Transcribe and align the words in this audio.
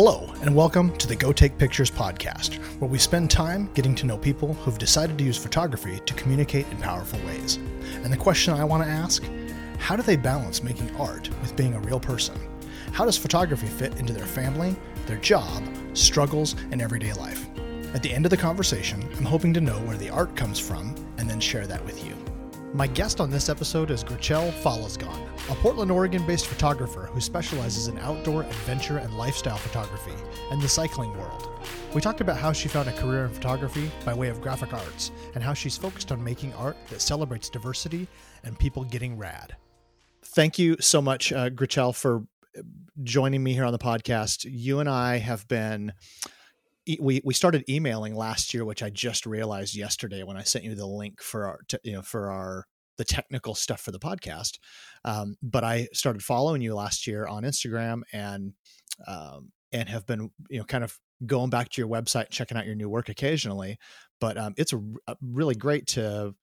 Hello, 0.00 0.32
and 0.42 0.54
welcome 0.54 0.96
to 0.98 1.08
the 1.08 1.16
Go 1.16 1.32
Take 1.32 1.58
Pictures 1.58 1.90
podcast, 1.90 2.54
where 2.78 2.88
we 2.88 3.00
spend 3.00 3.32
time 3.32 3.68
getting 3.74 3.96
to 3.96 4.06
know 4.06 4.16
people 4.16 4.54
who've 4.54 4.78
decided 4.78 5.18
to 5.18 5.24
use 5.24 5.36
photography 5.36 5.98
to 6.06 6.14
communicate 6.14 6.68
in 6.70 6.76
powerful 6.76 7.18
ways. 7.26 7.56
And 8.04 8.12
the 8.12 8.16
question 8.16 8.54
I 8.54 8.62
want 8.62 8.84
to 8.84 8.88
ask 8.88 9.24
how 9.80 9.96
do 9.96 10.04
they 10.04 10.14
balance 10.14 10.62
making 10.62 10.94
art 10.94 11.28
with 11.40 11.56
being 11.56 11.74
a 11.74 11.80
real 11.80 11.98
person? 11.98 12.38
How 12.92 13.06
does 13.06 13.18
photography 13.18 13.66
fit 13.66 13.96
into 13.96 14.12
their 14.12 14.24
family, 14.24 14.76
their 15.08 15.16
job, 15.16 15.64
struggles, 15.94 16.54
and 16.70 16.80
everyday 16.80 17.12
life? 17.14 17.48
At 17.92 18.04
the 18.04 18.12
end 18.12 18.24
of 18.24 18.30
the 18.30 18.36
conversation, 18.36 19.02
I'm 19.16 19.24
hoping 19.24 19.52
to 19.54 19.60
know 19.60 19.80
where 19.80 19.96
the 19.96 20.10
art 20.10 20.36
comes 20.36 20.60
from 20.60 20.94
and 21.16 21.28
then 21.28 21.40
share 21.40 21.66
that 21.66 21.84
with 21.84 22.06
you. 22.06 22.14
My 22.74 22.86
guest 22.86 23.18
on 23.18 23.30
this 23.30 23.48
episode 23.48 23.90
is 23.90 24.04
Gritchelle 24.04 24.52
Fallesgon, 24.52 25.26
a 25.50 25.54
Portland, 25.54 25.90
Oregon 25.90 26.26
based 26.26 26.46
photographer 26.46 27.06
who 27.06 27.18
specializes 27.18 27.88
in 27.88 27.98
outdoor 28.00 28.42
adventure 28.42 28.98
and 28.98 29.16
lifestyle 29.16 29.56
photography 29.56 30.12
and 30.50 30.60
the 30.60 30.68
cycling 30.68 31.16
world. 31.16 31.48
We 31.94 32.02
talked 32.02 32.20
about 32.20 32.36
how 32.36 32.52
she 32.52 32.68
found 32.68 32.86
a 32.86 32.92
career 32.92 33.24
in 33.24 33.32
photography 33.32 33.90
by 34.04 34.12
way 34.12 34.28
of 34.28 34.42
graphic 34.42 34.74
arts 34.74 35.12
and 35.34 35.42
how 35.42 35.54
she's 35.54 35.78
focused 35.78 36.12
on 36.12 36.22
making 36.22 36.52
art 36.54 36.76
that 36.90 37.00
celebrates 37.00 37.48
diversity 37.48 38.06
and 38.44 38.58
people 38.58 38.84
getting 38.84 39.16
rad. 39.16 39.56
Thank 40.22 40.58
you 40.58 40.76
so 40.78 41.00
much, 41.00 41.32
uh, 41.32 41.48
Gritchelle, 41.48 41.94
for 41.94 42.24
joining 43.02 43.42
me 43.42 43.54
here 43.54 43.64
on 43.64 43.72
the 43.72 43.78
podcast. 43.78 44.46
You 44.46 44.80
and 44.80 44.90
I 44.90 45.18
have 45.18 45.48
been 45.48 45.94
we 47.00 47.20
we 47.24 47.34
started 47.34 47.64
emailing 47.68 48.14
last 48.14 48.54
year, 48.54 48.64
which 48.64 48.82
I 48.82 48.90
just 48.90 49.26
realized 49.26 49.74
yesterday 49.74 50.22
when 50.22 50.36
I 50.36 50.42
sent 50.42 50.64
you 50.64 50.74
the 50.74 50.86
link 50.86 51.20
for 51.20 51.46
our 51.46 51.60
you 51.82 51.92
know 51.92 52.02
for 52.02 52.30
our 52.30 52.66
the 52.96 53.04
technical 53.04 53.54
stuff 53.54 53.80
for 53.80 53.92
the 53.92 53.98
podcast. 53.98 54.58
Um, 55.04 55.36
but 55.42 55.64
I 55.64 55.88
started 55.92 56.22
following 56.22 56.62
you 56.62 56.74
last 56.74 57.06
year 57.06 57.26
on 57.26 57.44
Instagram 57.44 58.02
and 58.12 58.54
um, 59.06 59.52
and 59.72 59.88
have 59.88 60.06
been 60.06 60.30
you 60.48 60.58
know 60.58 60.64
kind 60.64 60.84
of 60.84 60.98
going 61.26 61.50
back 61.50 61.68
to 61.70 61.80
your 61.80 61.88
website, 61.88 62.30
checking 62.30 62.56
out 62.56 62.66
your 62.66 62.74
new 62.74 62.88
work 62.88 63.08
occasionally. 63.08 63.78
But 64.20 64.36
um, 64.36 64.54
it's 64.56 64.72
a, 64.72 64.80
a 65.06 65.16
really 65.22 65.54
great 65.54 65.86
to 65.88 66.34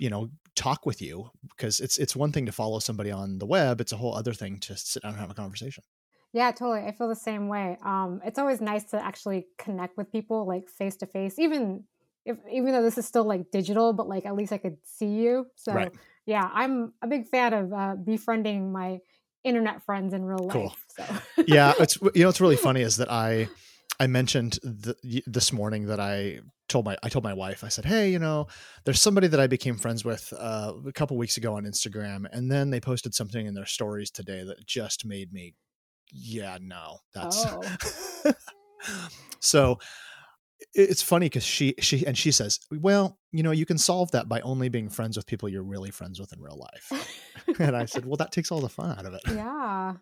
you 0.00 0.10
know 0.10 0.28
talk 0.54 0.86
with 0.86 1.00
you 1.02 1.30
because 1.50 1.80
it's 1.80 1.98
it's 1.98 2.16
one 2.16 2.32
thing 2.32 2.46
to 2.46 2.52
follow 2.52 2.78
somebody 2.78 3.10
on 3.10 3.38
the 3.38 3.46
web; 3.46 3.80
it's 3.80 3.92
a 3.92 3.96
whole 3.96 4.14
other 4.14 4.32
thing 4.32 4.58
to 4.60 4.76
sit 4.76 5.02
down 5.02 5.12
and 5.12 5.20
have 5.20 5.30
a 5.30 5.34
conversation. 5.34 5.84
Yeah, 6.32 6.50
totally. 6.50 6.86
I 6.86 6.92
feel 6.92 7.08
the 7.08 7.14
same 7.14 7.48
way. 7.48 7.76
Um, 7.84 8.20
it's 8.24 8.38
always 8.38 8.60
nice 8.60 8.84
to 8.84 9.04
actually 9.04 9.46
connect 9.58 9.96
with 9.96 10.10
people 10.10 10.46
like 10.46 10.68
face 10.68 10.96
to 10.96 11.06
face, 11.06 11.38
even 11.38 11.84
if 12.24 12.38
even 12.50 12.72
though 12.72 12.82
this 12.82 12.96
is 12.96 13.06
still 13.06 13.24
like 13.24 13.50
digital, 13.50 13.92
but 13.92 14.08
like 14.08 14.24
at 14.24 14.34
least 14.34 14.52
I 14.52 14.58
could 14.58 14.78
see 14.84 15.08
you. 15.08 15.46
So 15.56 15.74
right. 15.74 15.92
yeah, 16.24 16.48
I'm 16.52 16.94
a 17.02 17.06
big 17.06 17.26
fan 17.26 17.52
of 17.52 17.72
uh, 17.72 17.96
befriending 17.96 18.72
my 18.72 19.00
internet 19.44 19.82
friends 19.84 20.14
in 20.14 20.24
real 20.24 20.46
life. 20.46 20.52
Cool. 20.52 20.76
So. 20.88 21.04
yeah, 21.46 21.74
it's 21.78 22.00
you 22.14 22.22
know 22.22 22.28
what's 22.28 22.40
really 22.40 22.56
funny 22.56 22.80
is 22.80 22.96
that 22.96 23.10
I 23.10 23.48
I 24.00 24.06
mentioned 24.06 24.58
the, 24.62 25.22
this 25.26 25.52
morning 25.52 25.86
that 25.86 26.00
I 26.00 26.40
told 26.68 26.86
my 26.86 26.96
I 27.02 27.10
told 27.10 27.24
my 27.24 27.34
wife 27.34 27.62
I 27.62 27.68
said, 27.68 27.84
"Hey, 27.84 28.10
you 28.10 28.18
know, 28.18 28.46
there's 28.84 29.02
somebody 29.02 29.26
that 29.26 29.40
I 29.40 29.48
became 29.48 29.76
friends 29.76 30.02
with 30.02 30.32
uh, 30.38 30.72
a 30.86 30.92
couple 30.92 31.18
weeks 31.18 31.36
ago 31.36 31.56
on 31.56 31.64
Instagram, 31.64 32.24
and 32.32 32.50
then 32.50 32.70
they 32.70 32.80
posted 32.80 33.14
something 33.14 33.44
in 33.44 33.52
their 33.52 33.66
stories 33.66 34.10
today 34.10 34.44
that 34.44 34.66
just 34.66 35.04
made 35.04 35.30
me 35.32 35.54
yeah, 36.12 36.58
no, 36.60 36.98
that's 37.14 37.44
oh. 37.46 38.32
so 39.40 39.78
it's 40.74 41.02
funny 41.02 41.26
because 41.26 41.44
she 41.44 41.74
she 41.80 42.06
and 42.06 42.16
she 42.16 42.30
says 42.30 42.58
well 42.70 43.18
you 43.30 43.42
know 43.42 43.50
you 43.50 43.66
can 43.66 43.76
solve 43.76 44.10
that 44.12 44.28
by 44.28 44.40
only 44.40 44.68
being 44.68 44.88
friends 44.88 45.16
with 45.16 45.26
people 45.26 45.48
you're 45.48 45.62
really 45.62 45.90
friends 45.90 46.18
with 46.20 46.32
in 46.32 46.40
real 46.40 46.58
life. 46.58 47.18
And 47.58 47.76
i 47.76 47.84
said 47.84 48.06
well 48.06 48.16
that 48.16 48.32
takes 48.32 48.50
all 48.52 48.60
the 48.60 48.68
fun 48.68 48.96
out 48.96 49.04
of 49.04 49.14
it. 49.14 49.20
Yeah. 49.26 49.94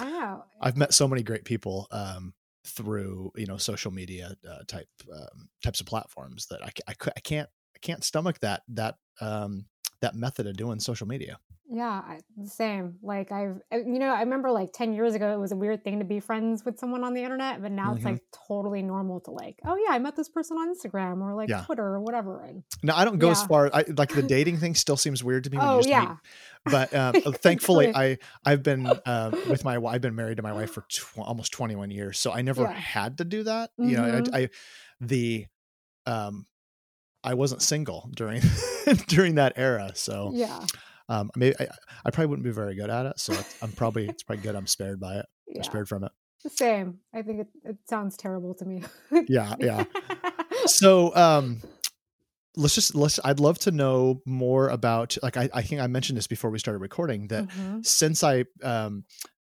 Know 0.00 0.44
i've 0.60 0.76
met 0.76 0.92
so 0.92 1.06
many 1.06 1.22
great 1.22 1.44
people 1.44 1.86
um, 1.90 2.34
through 2.66 3.32
you 3.36 3.46
know 3.46 3.56
social 3.56 3.90
media 3.90 4.34
uh, 4.48 4.64
type 4.66 4.88
um, 5.12 5.48
types 5.62 5.80
of 5.80 5.86
platforms 5.86 6.46
that 6.50 6.62
I, 6.62 6.70
I, 6.88 6.94
I 7.16 7.20
can't 7.20 7.48
i 7.74 7.78
can't 7.78 8.04
stomach 8.04 8.40
that 8.40 8.62
that 8.68 8.96
um, 9.20 9.66
that 10.00 10.14
method 10.14 10.46
of 10.46 10.56
doing 10.56 10.80
social 10.80 11.06
media 11.06 11.38
yeah, 11.72 12.18
same. 12.46 12.96
Like 13.00 13.30
I've, 13.30 13.60
uh, 13.72 13.76
you 13.76 14.00
know, 14.00 14.12
I 14.12 14.20
remember 14.20 14.50
like 14.50 14.72
10 14.72 14.92
years 14.92 15.14
ago, 15.14 15.32
it 15.32 15.38
was 15.38 15.52
a 15.52 15.56
weird 15.56 15.84
thing 15.84 16.00
to 16.00 16.04
be 16.04 16.18
friends 16.18 16.64
with 16.64 16.80
someone 16.80 17.04
on 17.04 17.14
the 17.14 17.22
internet, 17.22 17.62
but 17.62 17.70
now 17.70 17.88
mm-hmm. 17.88 17.96
it's 17.96 18.04
like 18.04 18.22
totally 18.48 18.82
normal 18.82 19.20
to 19.20 19.30
like, 19.30 19.60
oh 19.64 19.76
yeah, 19.76 19.94
I 19.94 20.00
met 20.00 20.16
this 20.16 20.28
person 20.28 20.56
on 20.56 20.74
Instagram 20.74 21.22
or 21.22 21.34
like 21.34 21.48
yeah. 21.48 21.62
Twitter 21.62 21.84
or 21.84 22.00
whatever. 22.00 22.44
And 22.44 22.64
no, 22.82 22.94
I 22.96 23.04
don't 23.04 23.18
go 23.18 23.28
yeah. 23.28 23.32
as 23.32 23.42
far. 23.44 23.70
I 23.72 23.84
like 23.96 24.10
the 24.10 24.22
dating 24.26 24.58
thing 24.58 24.74
still 24.74 24.96
seems 24.96 25.22
weird 25.22 25.44
to 25.44 25.50
me. 25.50 25.58
oh 25.60 25.80
yeah. 25.84 26.00
Meet. 26.00 26.18
But 26.64 26.92
uh, 26.92 27.12
thankfully, 27.34 27.94
I 27.94 28.18
I've 28.44 28.64
been 28.64 28.86
uh, 29.06 29.30
with 29.48 29.64
my 29.64 29.76
I've 29.76 30.00
been 30.00 30.16
married 30.16 30.38
to 30.38 30.42
my 30.42 30.52
wife 30.52 30.72
for 30.72 30.82
tw- 30.82 31.18
almost 31.18 31.52
21 31.52 31.92
years, 31.92 32.18
so 32.18 32.32
I 32.32 32.42
never 32.42 32.62
yeah. 32.62 32.72
had 32.72 33.18
to 33.18 33.24
do 33.24 33.44
that. 33.44 33.70
Mm-hmm. 33.80 33.90
You 33.90 33.96
know, 33.96 34.02
I, 34.02 34.10
mm-hmm. 34.10 34.34
I 34.34 34.48
the 35.00 35.46
um 36.06 36.46
I 37.22 37.34
wasn't 37.34 37.62
single 37.62 38.10
during 38.16 38.42
during 39.06 39.36
that 39.36 39.52
era, 39.54 39.92
so 39.94 40.32
yeah 40.34 40.64
um, 41.10 41.30
I 41.34 41.38
maybe 41.38 41.56
I, 41.58 41.66
I, 42.04 42.10
probably 42.10 42.26
wouldn't 42.26 42.44
be 42.44 42.52
very 42.52 42.76
good 42.76 42.88
at 42.88 43.04
it, 43.04 43.18
so 43.18 43.34
I'm 43.60 43.72
probably 43.72 44.08
it's 44.08 44.22
probably 44.22 44.42
good 44.42 44.54
I'm 44.54 44.68
spared 44.68 45.00
by 45.00 45.16
it. 45.16 45.26
Yeah. 45.48 45.58
I'm 45.58 45.64
spared 45.64 45.88
from 45.88 46.04
it. 46.04 46.12
Same. 46.48 47.00
I 47.12 47.22
think 47.22 47.40
it, 47.40 47.48
it 47.64 47.76
sounds 47.88 48.16
terrible 48.16 48.54
to 48.54 48.64
me. 48.64 48.84
yeah, 49.28 49.54
yeah. 49.58 49.84
So, 50.66 51.16
um, 51.16 51.62
let's 52.54 52.74
just 52.74 52.94
let's. 52.94 53.18
I'd 53.24 53.40
love 53.40 53.58
to 53.60 53.70
know 53.70 54.20
more 54.26 54.68
about 54.68 55.16
like 55.22 55.38
I, 55.38 55.48
I 55.54 55.62
think 55.62 55.80
I 55.80 55.86
mentioned 55.86 56.18
this 56.18 56.26
before 56.26 56.50
we 56.50 56.58
started 56.58 56.80
recording 56.80 57.28
that 57.28 57.48
mm-hmm. 57.48 57.80
since 57.82 58.22
I 58.22 58.44
um 58.62 59.04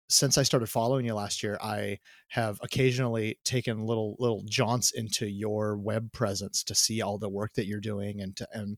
since 0.10 0.38
I 0.38 0.44
started 0.44 0.68
following 0.68 1.06
you 1.06 1.14
last 1.14 1.42
year, 1.42 1.58
I 1.62 2.00
have 2.30 2.60
occasionally 2.62 3.40
taken 3.46 3.86
little 3.86 4.18
little 4.20 4.44
jaunts 4.50 4.92
into 4.92 5.26
your 5.26 5.78
web 5.78 6.12
presence 6.12 6.64
to 6.66 6.76
see 6.76 7.02
all 7.02 7.18
the 7.18 7.30
work 7.30 7.54
that 7.54 7.66
you're 7.66 7.80
doing 7.80 8.22
and 8.22 8.36
to 8.36 8.48
and 8.52 8.78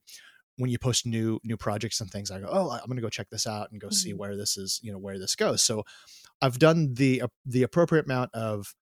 when 0.58 0.70
you 0.70 0.78
post 0.78 1.06
new 1.06 1.40
new 1.44 1.56
projects 1.56 2.00
and 2.00 2.10
things 2.10 2.30
i 2.30 2.38
go 2.38 2.48
oh 2.50 2.70
i'm 2.70 2.86
going 2.86 2.96
to 2.96 3.02
go 3.02 3.08
check 3.08 3.28
this 3.30 3.46
out 3.46 3.70
and 3.70 3.80
go 3.80 3.86
mm-hmm. 3.86 3.94
see 3.94 4.12
where 4.12 4.36
this 4.36 4.56
is 4.56 4.78
you 4.82 4.92
know 4.92 4.98
where 4.98 5.18
this 5.18 5.34
goes 5.34 5.62
so 5.62 5.82
i've 6.42 6.58
done 6.58 6.94
the 6.94 7.22
uh, 7.22 7.28
the 7.46 7.62
appropriate 7.62 8.04
amount 8.04 8.30
of 8.34 8.74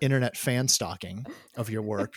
internet 0.00 0.36
fan 0.36 0.68
stalking 0.68 1.24
of 1.56 1.70
your 1.70 1.82
work 1.82 2.14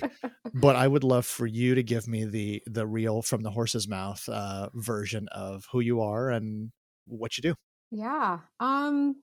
but 0.53 0.75
i 0.75 0.87
would 0.87 1.03
love 1.03 1.25
for 1.25 1.47
you 1.47 1.73
to 1.73 1.83
give 1.83 2.07
me 2.07 2.25
the 2.25 2.61
the 2.65 2.85
real 2.85 3.21
from 3.21 3.43
the 3.43 3.51
horse's 3.51 3.87
mouth 3.87 4.27
uh, 4.29 4.69
version 4.73 5.27
of 5.31 5.65
who 5.71 5.79
you 5.79 6.01
are 6.01 6.29
and 6.29 6.71
what 7.05 7.37
you 7.37 7.41
do 7.41 7.55
yeah 7.91 8.39
um 8.59 9.15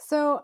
so 0.00 0.42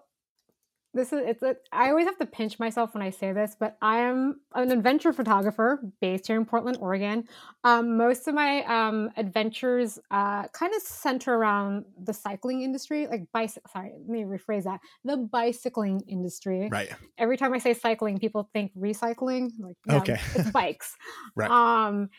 this 0.95 1.13
is 1.13 1.23
it's 1.25 1.43
a, 1.43 1.57
I 1.73 1.89
always 1.89 2.05
have 2.07 2.19
to 2.19 2.27
pinch 2.27 2.59
myself 2.59 2.93
when 2.95 3.03
I 3.03 3.11
say 3.11 3.33
this, 3.33 3.57
but 3.59 3.77
I 3.81 4.01
am 4.01 4.41
an 4.55 4.71
adventure 4.71 5.13
photographer 5.13 5.81
based 6.01 6.27
here 6.27 6.37
in 6.37 6.45
Portland, 6.45 6.79
Oregon. 6.81 7.25
Um, 7.65 7.97
most 7.97 8.29
of 8.29 8.35
my 8.35 8.63
um, 8.65 9.11
adventures 9.17 9.99
uh, 10.11 10.49
kind 10.49 10.75
of 10.75 10.83
center 10.83 11.35
around 11.35 11.87
the 12.03 12.13
cycling 12.13 12.63
industry, 12.63 13.07
like 13.07 13.23
bicycle. 13.33 13.71
Sorry, 13.73 13.93
let 13.99 14.09
me 14.09 14.25
rephrase 14.25 14.65
that: 14.65 14.81
the 15.05 15.17
bicycling 15.17 16.03
industry. 16.09 16.69
Right. 16.71 16.91
Every 17.17 17.39
time 17.39 17.55
I 17.55 17.59
say 17.59 17.73
cycling, 17.73 18.19
people 18.19 18.51
think 18.53 18.73
recycling. 18.77 19.51
Like, 19.59 19.77
no, 19.87 19.97
okay, 19.99 20.21
it's 20.35 20.51
bikes. 20.53 20.95
right. 21.35 21.51
Um, 21.51 22.11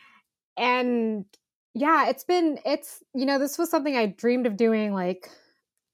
and 0.58 1.26
yeah, 1.76 2.10
it's 2.10 2.24
been 2.24 2.60
it's 2.66 3.04
you 3.14 3.26
know 3.26 3.38
this 3.38 3.58
was 3.58 3.70
something 3.70 3.96
I 3.96 4.08
dreamed 4.08 4.48
of 4.48 4.58
doing 4.58 4.94
like 4.94 5.30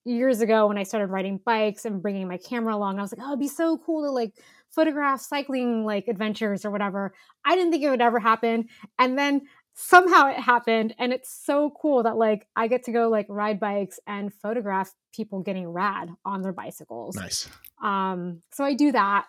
years 0.06 0.42
ago 0.42 0.68
when 0.68 0.78
I 0.78 0.84
started 0.84 1.08
riding 1.08 1.40
bikes 1.44 1.86
and 1.86 2.02
bringing 2.02 2.28
my 2.28 2.38
camera 2.38 2.76
along, 2.76 3.00
I 3.00 3.02
was 3.02 3.12
like, 3.12 3.26
oh, 3.26 3.30
it'd 3.30 3.40
be 3.40 3.48
so 3.48 3.78
cool 3.78 4.04
to 4.04 4.12
like 4.12 4.34
photograph 4.70 5.22
cycling 5.22 5.86
like 5.86 6.08
adventures 6.08 6.66
or 6.66 6.72
whatever. 6.72 7.14
I 7.46 7.56
didn't 7.56 7.72
think 7.72 7.84
it 7.84 7.90
would 7.90 8.02
ever 8.02 8.20
happen. 8.20 8.68
And 8.98 9.18
then 9.18 9.42
somehow 9.74 10.28
it 10.28 10.38
happened 10.38 10.94
and 11.00 11.14
it's 11.14 11.32
so 11.46 11.72
cool 11.82 12.04
that 12.04 12.18
like 12.18 12.46
I 12.56 12.68
get 12.68 12.84
to 12.84 12.92
go 12.92 13.08
like 13.08 13.28
ride 13.30 13.60
bikes 13.60 14.00
and 14.06 14.34
photograph 14.34 14.92
people 15.14 15.42
getting 15.42 15.68
rad 15.70 16.10
on 16.26 16.42
their 16.42 16.52
bicycles. 16.52 17.16
Nice. 17.16 17.48
Um 17.82 18.42
so 18.52 18.64
I 18.64 18.74
do 18.74 18.92
that. 18.92 19.28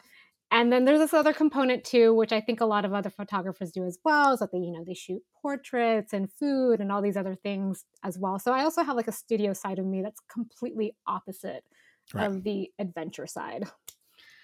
And 0.53 0.73
then 0.73 0.85
there's 0.85 0.99
this 0.99 1.15
other 1.15 1.33
component 1.33 1.85
too, 1.85 2.13
which 2.13 2.33
I 2.33 2.41
think 2.41 2.61
a 2.61 2.65
lot 2.65 2.85
of 2.85 2.93
other 2.93 3.11
photographers 3.11 3.71
do 3.71 3.85
as 3.85 3.99
well, 4.05 4.33
is 4.33 4.41
that 4.41 4.51
they, 4.51 4.59
you 4.59 4.73
know, 4.73 4.85
they 4.85 4.95
shoot 4.95 5.23
portraits 5.41 6.13
and 6.13 6.31
food 6.31 6.81
and 6.81 6.91
all 6.91 7.01
these 7.01 7.17
other 7.17 7.37
things 7.37 7.85
as 8.03 8.19
well. 8.19 8.39
So 8.39 8.53
I 8.53 8.65
also 8.65 8.83
have 8.83 8.97
like 8.97 9.09
a 9.09 9.13
studio 9.13 9.53
side 9.53 9.79
of 9.79 9.87
me 9.87 10.03
that's 10.03 10.21
completely 10.33 10.97
opposite 11.07 11.63
right. 12.13 12.27
of 12.27 12.43
the 12.43 12.71
adventure 12.79 13.27
side. 13.27 13.69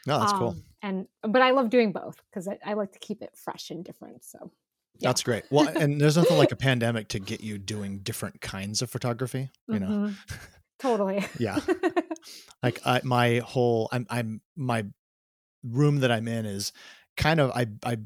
No, 0.07 0.21
that's 0.21 0.33
um, 0.33 0.39
cool. 0.39 0.57
And 0.83 1.07
but 1.23 1.43
I 1.43 1.51
love 1.51 1.71
doing 1.71 1.93
both 1.93 2.23
because 2.31 2.47
I, 2.47 2.59
I, 2.65 2.75
like 2.75 2.93
to 2.93 3.01
keep 3.01 3.23
it 3.23 3.31
fresh 3.35 3.71
and 3.71 3.85
different. 3.85 4.25
So 4.25 4.53
yeah. 4.99 5.09
that's 5.09 5.25
great. 5.25 5.43
Well, 5.51 5.67
and 5.67 6.01
there's 6.01 6.17
nothing 6.17 6.39
like 6.39 6.53
a 6.53 6.57
pandemic 6.57 7.09
to 7.09 7.19
get 7.19 7.41
you 7.41 7.59
doing 7.59 7.99
different 7.99 8.41
kinds 8.41 8.83
of 8.83 8.91
photography. 8.91 9.51
You 9.67 9.81
know, 9.81 9.87
mm-hmm. 9.89 10.35
totally. 10.79 11.27
yeah. 11.39 11.59
Like 12.63 12.81
I, 12.85 13.01
my 13.05 13.39
whole, 13.45 13.89
I'm, 13.93 14.07
I'm 14.11 14.41
my 14.57 14.87
room 15.71 15.99
that 16.01 16.13
I'm 16.13 16.29
in 16.29 16.47
is 16.47 16.73
kind 17.17 17.41
of 17.41 17.51
I 17.53 17.67
I 17.85 17.99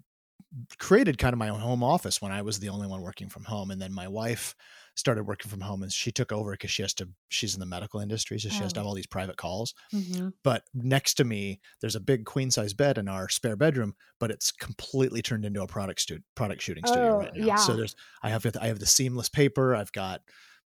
created 0.78 1.18
kind 1.18 1.32
of 1.32 1.38
my 1.38 1.48
own 1.48 1.60
home 1.60 1.82
office 1.84 2.20
when 2.20 2.32
I 2.32 2.42
was 2.42 2.58
the 2.58 2.68
only 2.70 2.86
one 2.88 3.02
working 3.02 3.28
from 3.28 3.44
home, 3.44 3.70
and 3.70 3.80
then 3.80 3.92
my 3.92 4.08
wife 4.08 4.54
started 4.96 5.24
working 5.24 5.48
from 5.50 5.60
home 5.60 5.82
and 5.82 5.92
she 5.92 6.10
took 6.12 6.32
over 6.32 6.50
because 6.52 6.70
she 6.70 6.82
has 6.82 6.92
to 6.92 7.08
she's 7.30 7.54
in 7.54 7.60
the 7.60 7.64
medical 7.66 8.00
industry 8.00 8.38
so 8.38 8.48
she 8.50 8.62
has 8.62 8.72
to 8.72 8.80
Oh. 8.80 8.82
have 8.82 8.86
all 8.88 8.94
these 8.94 9.06
private 9.06 9.36
calls 9.36 9.72
Mhm. 9.94 10.34
but 10.42 10.64
next 10.74 11.14
to 11.14 11.24
me 11.24 11.60
there's 11.80 11.94
a 11.96 12.00
big 12.00 12.26
queen 12.26 12.50
size 12.50 12.74
bed 12.74 12.98
in 12.98 13.08
our 13.08 13.28
spare 13.28 13.56
bedroom 13.56 13.94
but 14.18 14.30
it's 14.32 14.50
completely 14.50 15.22
turned 15.22 15.44
into 15.46 15.62
a 15.62 15.66
product 15.66 16.00
stu- 16.02 16.20
product 16.34 16.60
shooting 16.60 16.84
studio 16.84 17.14
Oh, 17.14 17.18
right 17.18 17.32
now 17.34 17.54
so 17.54 17.76
there's 17.76 17.94
i 18.22 18.28
have 18.30 18.44
i 18.60 18.66
have 18.66 18.80
the 18.80 18.84
seamless 18.86 19.28
paper 19.30 19.74
i've 19.76 19.92
got 19.92 20.22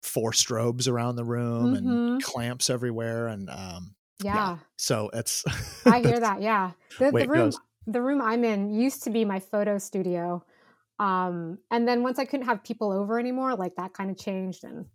four 0.03 0.31
strobes 0.31 0.87
around 0.87 1.15
the 1.15 1.25
room 1.25 1.73
and 1.73 1.85
Mhm. 1.85 2.21
clamps 2.21 2.69
everywhere 2.69 3.27
and 3.27 3.49
um 3.49 3.95
Yeah. 4.21 4.57
so 4.77 5.09
it's 5.13 5.43
I 5.85 5.99
hear 6.01 6.19
that. 6.19 6.41
Yeah. 6.41 6.71
The, 6.99 7.11
the 7.11 7.27
room 7.27 7.49
goes. 7.49 7.59
the 7.87 8.01
room 8.01 8.21
I'm 8.21 8.43
in 8.43 8.71
used 8.73 9.03
to 9.03 9.09
be 9.09 9.25
my 9.25 9.39
photo 9.39 9.77
studio. 9.77 10.43
Um, 10.99 11.57
and 11.71 11.87
then 11.87 12.03
once 12.03 12.19
I 12.19 12.25
couldn't 12.25 12.45
have 12.45 12.63
people 12.63 12.91
over 12.91 13.19
anymore, 13.19 13.55
like 13.55 13.75
that 13.75 13.93
kind 13.93 14.09
of 14.11 14.17
changed 14.17 14.63
and 14.63 14.85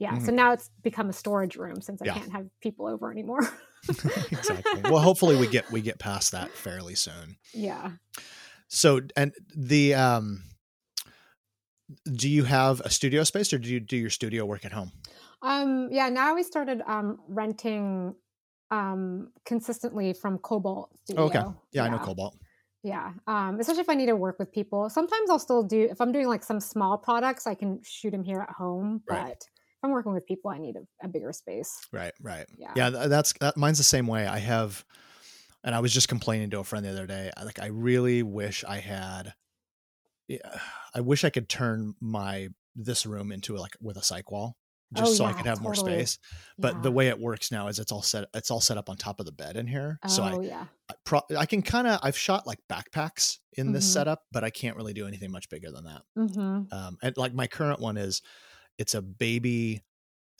yeah, 0.00 0.18
so 0.18 0.30
now 0.30 0.52
it's 0.52 0.70
become 0.82 1.08
a 1.08 1.12
storage 1.12 1.56
room 1.56 1.80
since 1.80 2.00
I 2.00 2.06
Mm-hmm. 2.06 2.14
Yeah. 2.16 2.20
can't 2.20 2.32
have 2.32 2.46
people 2.60 2.86
over 2.86 3.10
anymore. 3.10 3.40
exactly 4.30 4.82
well 4.90 4.98
hopefully 5.00 5.36
we 5.36 5.46
get 5.48 5.70
we 5.72 5.80
get 5.80 5.98
past 5.98 6.32
that 6.32 6.50
fairly 6.50 6.94
soon 6.94 7.36
yeah. 7.54 7.92
so 8.68 9.00
and 9.16 9.32
the 9.56 9.94
um 9.94 10.42
do 12.12 12.28
you 12.28 12.44
have 12.44 12.80
a 12.80 12.90
studio 12.90 13.22
space 13.24 13.52
or 13.52 13.58
do 13.58 13.68
you 13.68 13.80
do 13.80 13.96
your 13.96 14.10
studio 14.10 14.44
work 14.44 14.64
at 14.64 14.72
home 14.72 14.92
Um, 15.42 15.88
yeah, 15.92 16.08
now 16.10 16.34
we 16.34 16.42
started 16.42 16.82
um 16.86 17.18
renting 17.28 18.14
um 18.70 19.30
consistently 19.44 20.12
from 20.12 20.38
Cobalt 20.38 20.90
Studio. 21.04 21.24
Okay 21.24 21.42
yeah, 21.72 21.84
i 21.84 21.88
know 21.88 21.98
cobalt 21.98 22.36
Yeah. 22.84 23.12
Um, 23.26 23.58
especially 23.60 23.80
if 23.82 23.88
I 23.88 23.94
need 23.94 24.06
to 24.06 24.16
work 24.16 24.38
with 24.38 24.52
people. 24.52 24.88
Sometimes 24.88 25.30
I'll 25.30 25.38
still 25.40 25.62
do 25.64 25.88
if 25.90 26.00
I'm 26.00 26.12
doing 26.12 26.28
like 26.28 26.44
some 26.44 26.60
small 26.60 26.96
products, 26.98 27.46
I 27.46 27.54
can 27.54 27.80
shoot 27.82 28.10
them 28.12 28.22
here 28.22 28.40
at 28.40 28.50
home. 28.54 29.02
But 29.06 29.14
Right. 29.14 29.32
if 29.32 29.82
I'm 29.82 29.90
working 29.90 30.12
with 30.12 30.26
people, 30.26 30.50
I 30.50 30.58
need 30.58 30.76
a, 30.76 30.84
a 31.04 31.08
bigger 31.08 31.32
space. 31.32 31.72
right 31.92 32.12
right 32.20 32.46
Yeah. 32.56 32.72
yeah 32.76 32.90
that's 33.08 33.32
that 33.40 33.56
mine's 33.56 33.78
the 33.78 33.84
same 33.84 34.06
way 34.06 34.26
i 34.26 34.38
have 34.38 34.84
and 35.64 35.74
i 35.74 35.80
was 35.80 35.92
just 35.92 36.08
complaining 36.08 36.50
to 36.50 36.58
a 36.60 36.64
friend 36.64 36.84
the 36.84 36.90
other 36.90 37.06
day 37.06 37.30
like 37.44 37.58
i 37.60 37.66
really 37.66 38.22
wish 38.22 38.64
i 38.64 38.78
had 38.78 39.34
yeah, 40.28 40.38
i 40.94 41.00
wish 41.00 41.24
i 41.24 41.30
could 41.30 41.48
turn 41.48 41.94
my 42.00 42.48
this 42.76 43.06
room 43.06 43.32
into 43.32 43.56
like 43.56 43.76
with 43.80 43.96
a 43.96 44.00
cyc 44.00 44.30
wall 44.30 44.56
just 44.94 45.10
Oh, 45.12 45.14
so 45.14 45.24
i 45.26 45.32
could 45.34 45.44
have 45.46 45.60
more 45.60 45.74
space 45.74 46.18
but 46.58 46.82
the 46.82 46.90
way 46.90 47.08
it 47.08 47.18
works 47.18 47.50
now 47.52 47.68
is 47.68 47.78
it's 47.78 47.92
all 47.92 48.00
set 48.02 48.26
it's 48.34 48.50
all 48.50 48.60
set 48.60 48.78
up 48.78 48.88
on 48.88 48.96
top 48.96 49.20
of 49.20 49.26
the 49.26 49.32
bed 49.32 49.56
in 49.56 49.66
here 49.66 49.98
so 50.06 50.22
i 50.22 50.32
oh 50.32 50.40
yeah. 50.40 50.64
I 50.90 50.94
pro- 51.04 51.36
I 51.38 51.44
can 51.44 51.60
kind 51.60 51.86
of 51.86 52.00
I've 52.02 52.16
shot 52.16 52.46
like 52.46 52.58
backpacks 52.70 53.36
in 53.52 53.72
this 53.72 53.84
Mhm. 53.88 53.92
setup, 53.92 54.22
but 54.32 54.42
I 54.44 54.48
can't 54.50 54.76
really 54.76 54.94
do 54.94 55.06
anything 55.06 55.30
much 55.30 55.50
bigger 55.50 55.70
than 55.70 55.84
that. 55.84 56.02
Mm-hmm. 56.16 56.72
Um, 56.72 56.96
and 57.02 57.14
like 57.18 57.34
my 57.34 57.46
current 57.46 57.78
one 57.80 57.98
is, 57.98 58.22
it's 58.78 58.94
a 58.94 59.02
baby. 59.02 59.82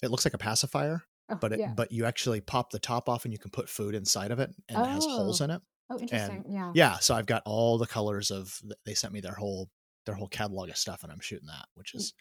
It 0.02 0.10
looks 0.10 0.24
like 0.24 0.32
a 0.32 0.38
pacifier, 0.38 1.02
Oh, 1.28 1.34
but 1.34 1.52
it 1.52 1.58
yeah. 1.58 1.74
but 1.76 1.92
you 1.92 2.06
actually 2.06 2.40
pop 2.40 2.70
the 2.70 2.78
top 2.78 3.10
off 3.10 3.24
and 3.26 3.32
you 3.34 3.38
can 3.38 3.50
put 3.50 3.68
food 3.68 3.94
inside 3.94 4.30
of 4.30 4.38
it, 4.38 4.50
and 4.70 4.78
it 4.80 4.88
has 4.88 5.04
holes 5.04 5.42
Oh. 5.42 5.44
in 5.44 5.50
it. 5.50 5.60
oh, 5.90 5.98
interesting. 5.98 6.44
yeah. 6.48 6.72
Yeah, 6.74 6.98
so 6.98 7.14
I've 7.14 7.26
got 7.26 7.42
all 7.44 7.76
the 7.76 7.86
colors 7.86 8.30
of. 8.30 8.58
They 8.86 8.94
sent 8.94 9.12
me 9.12 9.20
their 9.20 9.34
whole 9.34 9.68
their 10.06 10.14
whole 10.14 10.28
catalog 10.28 10.70
of 10.70 10.78
stuff, 10.78 11.02
and 11.02 11.12
I'm 11.12 11.20
shooting 11.20 11.48
that, 11.48 11.66
which 11.74 11.94
is 11.94 12.14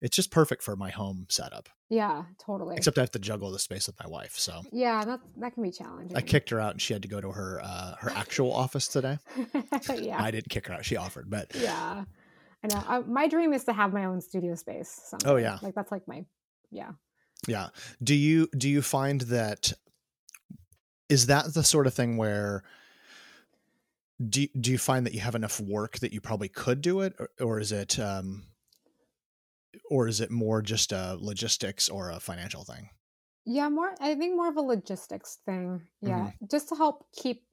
it's 0.00 0.14
just 0.16 0.30
perfect 0.30 0.62
for 0.62 0.76
my 0.76 0.90
home 0.90 1.26
setup. 1.28 1.68
Yeah, 1.90 2.24
totally. 2.44 2.76
Except 2.76 2.98
I 2.98 3.00
have 3.02 3.10
to 3.12 3.18
juggle 3.18 3.50
the 3.50 3.58
space 3.58 3.86
with 3.86 3.98
my 3.98 4.06
wife, 4.08 4.36
so. 4.38 4.62
yeah, 4.72 5.04
that 5.04 5.20
that 5.38 5.54
can 5.54 5.62
be 5.62 5.70
challenging. 5.70 6.16
I 6.16 6.20
kicked 6.20 6.50
her 6.50 6.60
out, 6.60 6.72
and 6.72 6.80
she 6.82 6.92
had 6.92 7.02
to 7.02 7.08
go 7.08 7.20
to 7.20 7.30
her 7.32 7.60
uh, 7.62 7.94
her 8.00 8.10
actual 8.10 8.52
office 8.52 8.88
today. 8.88 9.18
yeah. 9.96 10.22
I 10.22 10.30
didn't 10.30 10.50
kick 10.50 10.66
her 10.68 10.74
out; 10.74 10.84
she 10.84 10.96
offered, 10.96 11.30
but 11.30 11.54
yeah. 11.54 12.04
I 12.62 12.66
know. 12.66 12.82
I, 12.88 12.98
my 13.00 13.28
dream 13.28 13.52
is 13.52 13.64
to 13.64 13.72
have 13.72 13.92
my 13.92 14.04
own 14.04 14.20
studio 14.20 14.54
space. 14.56 15.00
Someday. 15.06 15.30
Oh, 15.30 15.36
yeah. 15.36 15.58
Like 15.62 15.74
that's 15.74 15.92
like 15.92 16.06
my 16.08 16.24
yeah. 16.70 16.90
Yeah. 17.46 17.68
Do 18.02 18.14
you 18.14 18.48
do 18.56 18.68
you 18.68 18.82
find 18.82 19.20
that 19.22 19.72
is 21.08 21.26
that 21.26 21.54
the 21.54 21.62
sort 21.62 21.86
of 21.86 21.94
thing 21.94 22.16
where 22.16 22.64
do 24.28 24.42
you- 24.42 24.48
do 24.60 24.72
you 24.72 24.78
find 24.78 25.06
that 25.06 25.14
you 25.14 25.20
have 25.20 25.36
enough 25.36 25.60
work 25.60 26.00
that 26.00 26.12
you 26.12 26.20
probably 26.20 26.48
could 26.48 26.80
do 26.82 27.00
it 27.00 27.14
or, 27.20 27.30
or 27.40 27.60
is 27.60 27.70
it 27.70 27.98
um 28.00 28.42
or 29.90 30.08
is 30.08 30.20
it 30.20 30.30
more 30.30 30.62
just 30.62 30.92
a 30.92 31.16
logistics 31.20 31.88
or 31.88 32.10
a 32.10 32.20
financial 32.20 32.64
thing? 32.64 32.90
Yeah, 33.44 33.68
more 33.68 33.94
I 34.00 34.14
think 34.14 34.36
more 34.36 34.48
of 34.48 34.56
a 34.56 34.60
logistics 34.62 35.38
thing. 35.46 35.82
Yeah. 36.02 36.18
Mm-hmm. 36.18 36.46
Just 36.50 36.68
to 36.70 36.74
help 36.76 37.06
keep 37.12 37.44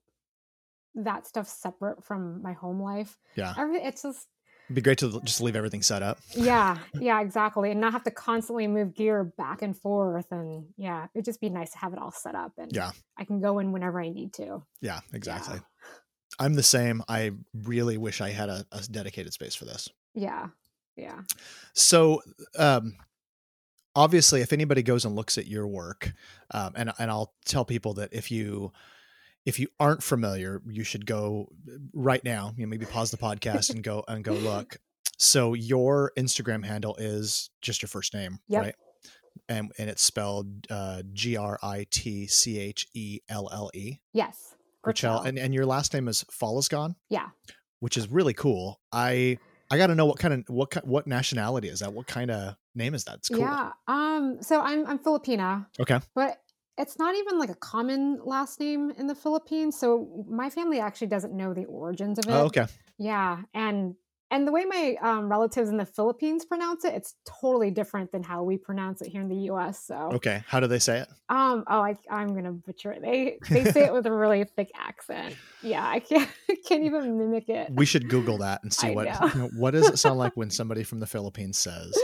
that 0.96 1.28
stuff 1.28 1.48
separate 1.48 2.04
from 2.04 2.42
my 2.42 2.54
home 2.54 2.82
life. 2.82 3.18
Yeah. 3.36 3.54
Every, 3.58 3.78
it's 3.82 4.02
just 4.04 4.28
It'd 4.68 4.76
be 4.76 4.82
great 4.82 4.98
to 5.00 5.22
just 5.24 5.42
leave 5.42 5.56
everything 5.56 5.84
set 5.84 6.02
up. 6.02 6.18
yeah, 6.36 6.80
yeah, 7.00 7.22
exactly. 7.22 7.70
And 7.70 7.80
not 7.80 7.92
have 7.94 8.04
to 8.06 8.12
constantly 8.12 8.66
move 8.68 8.96
gear 8.96 9.24
back 9.24 9.62
and 9.62 9.78
forth 9.78 10.32
and 10.32 10.66
yeah, 10.76 11.06
it'd 11.14 11.26
just 11.26 11.40
be 11.40 11.50
nice 11.50 11.72
to 11.74 11.78
have 11.78 11.94
it 11.94 12.00
all 12.00 12.12
set 12.12 12.34
up 12.36 12.54
and 12.58 12.72
Yeah. 12.74 12.92
I 13.18 13.26
can 13.26 13.42
go 13.42 13.60
in 13.60 13.72
whenever 13.72 14.02
I 14.02 14.10
need 14.10 14.34
to. 14.34 14.64
Yeah, 14.82 15.02
exactly. 15.14 15.56
Yeah. 15.58 15.62
I'm 16.40 16.56
the 16.56 16.64
same. 16.64 17.04
I 17.08 17.32
really 17.54 17.98
wish 17.98 18.20
I 18.22 18.30
had 18.32 18.50
a, 18.50 18.66
a 18.72 18.82
dedicated 18.82 19.32
space 19.34 19.54
for 19.56 19.66
this. 19.66 19.88
Yeah. 20.14 20.48
Yeah. 20.96 21.22
So, 21.74 22.22
um, 22.58 22.96
obviously, 23.96 24.42
if 24.42 24.54
anybody 24.54 24.84
goes 24.84 25.06
and 25.06 25.16
looks 25.16 25.38
at 25.38 25.48
your 25.48 25.68
work, 25.68 26.14
um, 26.52 26.74
and 26.76 26.92
and 27.00 27.12
I'll 27.12 27.34
tell 27.46 27.66
people 27.66 27.94
that 27.96 28.10
if 28.14 28.32
you 28.32 28.72
if 29.46 29.60
you 29.60 29.68
aren't 29.80 30.02
familiar, 30.04 30.62
you 30.68 30.84
should 30.84 31.06
go 31.06 31.50
right 31.94 32.24
now. 32.24 32.54
You 32.58 32.66
know, 32.66 32.70
maybe 32.70 32.86
pause 32.86 33.12
the 33.12 33.18
podcast 33.18 33.70
and 33.74 33.84
go 33.84 34.04
and 34.08 34.24
go 34.24 34.34
look. 34.52 34.78
So 35.18 35.54
your 35.54 36.12
Instagram 36.18 36.66
handle 36.66 36.96
is 36.98 37.50
just 37.62 37.82
your 37.82 37.88
first 37.88 38.14
name, 38.14 38.40
Yep. 38.48 38.62
right? 38.64 38.76
And 39.50 39.72
and 39.78 39.90
it's 39.90 40.02
spelled 40.02 40.48
uh, 40.70 41.04
G 41.14 41.38
R 41.38 41.60
I 41.62 41.86
T 41.90 42.28
C 42.28 42.58
H 42.60 42.88
E 42.94 43.20
L 43.30 43.50
L 43.52 43.70
E, 43.74 44.00
Yes. 44.14 44.56
Gritchelle. 44.82 45.22
and 45.22 45.38
and 45.40 45.54
your 45.54 45.66
last 45.66 45.94
name 45.94 46.08
is 46.08 46.24
Fall 46.32 46.58
is 46.60 46.68
Gone, 46.68 46.96
yeah. 47.10 47.30
which 47.80 47.98
is 47.98 48.08
really 48.10 48.34
cool. 48.34 48.80
I 48.92 49.38
I 49.72 49.78
got 49.78 49.88
to 49.88 49.96
know 49.96 50.06
what 50.06 50.20
kind 50.20 50.34
of 50.34 50.44
what 50.48 50.86
what 50.86 51.08
nationality 51.08 51.70
is 51.70 51.80
that? 51.80 51.94
What 51.94 52.08
kind 52.08 52.32
of 52.32 52.56
name 52.76 52.94
is 52.94 53.04
that? 53.06 53.16
It's 53.16 53.30
cool. 53.30 53.40
Yeah. 53.40 53.72
Um 53.88 54.38
so 54.42 54.62
I'm 54.62 54.86
I'm 54.86 55.00
Filipina, 55.00 55.66
Okay. 55.80 56.00
but 56.14 56.42
it's 56.78 57.00
not 57.00 57.16
even 57.16 57.40
like 57.40 57.50
a 57.50 57.56
common 57.56 58.20
last 58.24 58.60
name 58.60 58.92
in 58.98 59.08
the 59.08 59.16
Philippines. 59.16 59.80
So 59.80 60.26
my 60.30 60.50
family 60.50 60.80
actually 60.80 61.08
doesn't 61.08 61.34
know 61.34 61.54
the 61.54 61.66
origins 61.66 62.20
of 62.20 62.28
it. 62.28 62.34
Oh, 62.34 62.46
okay. 62.46 62.68
Yeah, 62.98 63.44
and 63.54 63.96
and 64.36 64.48
the 64.48 64.52
way 64.52 64.66
my 64.66 64.96
um, 65.02 65.30
relatives 65.30 65.70
in 65.70 65.78
the 65.78 65.86
Philippines 65.86 66.46
pronounce 66.46 66.84
it, 66.86 66.94
it's 66.94 67.16
totally 67.42 67.72
different 67.72 68.12
than 68.12 68.22
how 68.24 68.44
we 68.44 68.58
pronounce 68.58 69.02
it 69.02 69.08
here 69.10 69.22
in 69.22 69.30
the 69.30 69.36
U.S. 69.52 69.84
So, 69.86 69.96
Okay. 70.14 70.44
How 70.48 70.60
do 70.60 70.68
they 70.68 70.80
say 70.80 71.00
it? 71.00 71.08
um, 71.30 71.64
oh, 71.68 71.82
I, 71.82 71.98
I'm 72.10 72.36
gonna 72.36 72.52
butcher 72.52 72.92
it. 72.92 73.02
They 73.02 73.40
they 73.50 73.64
say 73.72 73.86
it 73.86 73.94
with 73.94 74.06
a 74.06 74.12
really 74.12 74.44
thick 74.44 74.70
accent. 74.78 75.36
Yeah, 75.64 75.88
I 75.88 76.00
can't 76.00 76.30
can't 76.68 76.84
even 76.84 77.18
mimic 77.18 77.50
it. 77.50 77.72
We 77.74 77.86
should 77.86 78.10
Google 78.10 78.38
that 78.40 78.62
and 78.64 78.72
see 78.74 78.88
I 78.90 78.92
what 78.92 79.06
know. 79.06 79.30
you 79.34 79.40
know, 79.42 79.50
what 79.56 79.72
does 79.72 79.88
it 79.88 79.98
sound 79.98 80.20
like 80.20 80.34
when 80.36 80.50
somebody 80.50 80.84
from 80.84 81.00
the 81.00 81.08
Philippines 81.08 81.58
says 81.58 81.98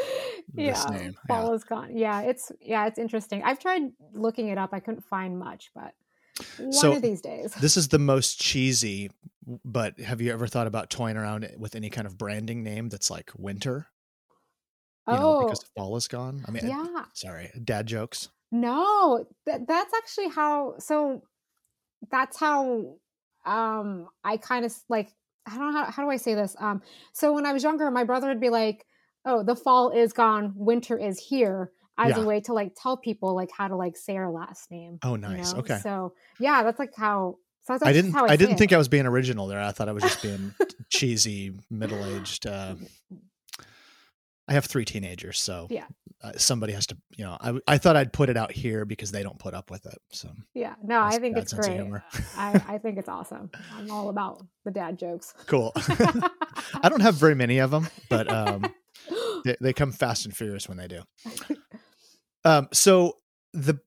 this 0.53 0.85
yeah, 0.89 0.97
name. 0.97 1.15
fall 1.27 1.49
Yeah. 1.49 1.53
is 1.53 1.63
gone. 1.63 1.95
Yeah, 1.95 2.21
it's 2.21 2.51
yeah, 2.61 2.87
it's 2.87 2.97
interesting. 2.97 3.43
I've 3.43 3.59
tried 3.59 3.83
looking 4.13 4.47
it 4.47 4.57
up. 4.57 4.71
I 4.73 4.79
couldn't 4.79 5.05
find 5.05 5.37
much, 5.37 5.69
but 5.75 5.93
one 6.57 6.71
So, 6.73 6.93
of 6.93 7.01
these 7.01 7.21
days. 7.21 7.53
This 7.55 7.77
is 7.77 7.87
the 7.89 7.99
most 7.99 8.39
cheesy, 8.39 9.11
but 9.65 9.99
have 9.99 10.21
you 10.21 10.31
ever 10.31 10.47
thought 10.47 10.67
about 10.67 10.89
toying 10.89 11.17
around 11.17 11.49
with 11.57 11.75
any 11.75 11.89
kind 11.89 12.07
of 12.07 12.17
branding 12.17 12.63
name 12.63 12.89
that's 12.89 13.09
like 13.09 13.31
winter? 13.37 13.87
You 15.07 15.15
know, 15.15 15.37
oh, 15.37 15.45
because 15.45 15.63
fall 15.75 15.95
is 15.97 16.07
gone. 16.07 16.45
I 16.47 16.51
mean, 16.51 16.67
yeah. 16.67 17.05
sorry, 17.13 17.51
dad 17.63 17.87
jokes. 17.87 18.29
No, 18.51 19.25
that 19.45 19.67
that's 19.67 19.93
actually 19.93 20.29
how. 20.29 20.75
So 20.77 21.23
that's 22.09 22.37
how 22.37 22.95
um 23.45 24.07
I 24.23 24.37
kind 24.37 24.65
of 24.65 24.75
like. 24.89 25.09
I 25.47 25.57
don't 25.57 25.73
know 25.73 25.79
how 25.83 25.91
how 25.91 26.03
do 26.03 26.11
I 26.11 26.17
say 26.17 26.35
this. 26.35 26.55
Um, 26.59 26.83
so 27.13 27.33
when 27.33 27.47
I 27.47 27.53
was 27.53 27.63
younger, 27.63 27.89
my 27.89 28.03
brother 28.03 28.27
would 28.27 28.39
be 28.39 28.51
like, 28.51 28.85
"Oh, 29.25 29.41
the 29.41 29.55
fall 29.55 29.89
is 29.89 30.13
gone, 30.13 30.53
winter 30.55 30.97
is 30.97 31.19
here," 31.19 31.71
as 32.09 32.17
Yeah. 32.17 32.23
a 32.23 32.25
way 32.25 32.41
to 32.41 32.53
like 32.53 32.73
tell 32.81 32.97
people 32.97 33.35
like 33.35 33.49
how 33.55 33.67
to 33.67 33.75
like 33.75 33.95
say 33.97 34.17
our 34.17 34.29
last 34.31 34.69
name. 34.71 34.99
Oh, 35.03 35.11
you 35.15 35.17
nice. 35.21 35.53
know? 35.53 35.59
Okay. 35.59 35.77
So 35.79 36.13
yeah, 36.39 36.63
that's 36.63 36.79
like 36.79 36.95
how. 36.95 37.37
So 37.63 37.73
that's 37.73 37.83
I 37.83 37.93
didn't. 37.93 38.11
How 38.13 38.25
I, 38.25 38.33
I, 38.33 38.35
didn't 38.35 38.55
say 38.55 38.59
think 38.59 38.71
it. 38.71 38.75
I 38.75 38.77
was 38.79 38.87
being 38.87 39.05
original 39.05 39.47
there. 39.47 39.59
I 39.61 39.71
thought 39.71 39.87
I 39.87 39.91
was 39.91 40.03
just 40.03 40.21
being 40.23 40.53
cheesy, 40.89 41.53
middle 41.69 42.03
aged. 42.17 42.47
Uh, 42.47 42.75
I 44.47 44.53
have 44.53 44.65
three 44.65 44.83
teenagers, 44.83 45.39
so 45.39 45.67
Yeah. 45.69 45.85
uh, 46.23 46.33
somebody 46.37 46.73
has 46.73 46.87
to. 46.87 46.97
You 47.15 47.25
know, 47.25 47.37
I 47.39 47.59
I 47.67 47.77
thought 47.77 47.95
I'd 47.95 48.11
put 48.11 48.29
it 48.29 48.35
out 48.35 48.51
here 48.51 48.83
because 48.85 49.11
they 49.11 49.21
don't 49.23 49.37
put 49.39 49.53
up 49.53 49.69
with 49.71 49.85
it. 49.85 49.97
So 50.11 50.29
Yeah, 50.55 50.73
no, 50.83 51.01
I 51.01 51.19
think 51.19 51.37
it's 51.37 51.53
great. 51.53 51.79
I 52.35 52.61
I 52.67 52.77
think 52.83 52.97
it's 52.97 53.07
awesome. 53.07 53.51
I'm 53.77 53.91
all 53.91 54.09
about 54.09 54.43
the 54.65 54.71
dad 54.71 54.97
jokes. 54.97 55.33
cool. 55.45 55.71
I 55.77 56.89
don't 56.89 57.01
have 57.01 57.15
very 57.15 57.35
many 57.35 57.59
of 57.59 57.69
them, 57.71 57.87
but 58.09 58.27
um, 58.29 58.65
they, 59.45 59.55
they 59.61 59.73
come 59.73 59.91
fast 59.91 60.25
and 60.25 60.35
furious 60.35 60.67
when 60.67 60.77
they 60.77 60.87
do. 60.87 61.01
Um, 62.43 62.67
so 62.73 63.17
the 63.53 63.79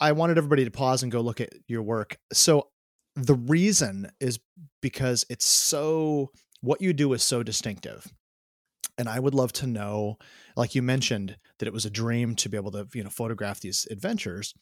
I 0.00 0.12
wanted 0.12 0.38
everybody 0.38 0.64
to 0.64 0.70
pause 0.70 1.02
and 1.02 1.12
go 1.12 1.20
look 1.20 1.40
at 1.40 1.50
your 1.68 1.82
work. 1.82 2.18
So 2.32 2.68
the 3.16 3.34
reason 3.34 4.10
is 4.20 4.40
because 4.82 5.24
it's 5.30 5.46
so 5.46 6.30
what 6.60 6.80
you 6.80 6.92
do 6.92 7.12
is 7.12 7.22
so 7.22 7.42
distinctive. 7.42 8.12
and 8.98 9.08
I 9.08 9.18
would 9.18 9.34
love 9.34 9.52
to 9.54 9.66
know, 9.66 10.18
like 10.56 10.74
you 10.74 10.82
mentioned, 10.82 11.36
that 11.58 11.66
it 11.66 11.72
was 11.72 11.84
a 11.84 11.90
dream 11.90 12.34
to 12.36 12.48
be 12.48 12.56
able 12.56 12.70
to, 12.72 12.86
you 12.94 13.02
know, 13.02 13.10
photograph 13.10 13.60
these 13.60 13.86
adventures. 13.90 14.54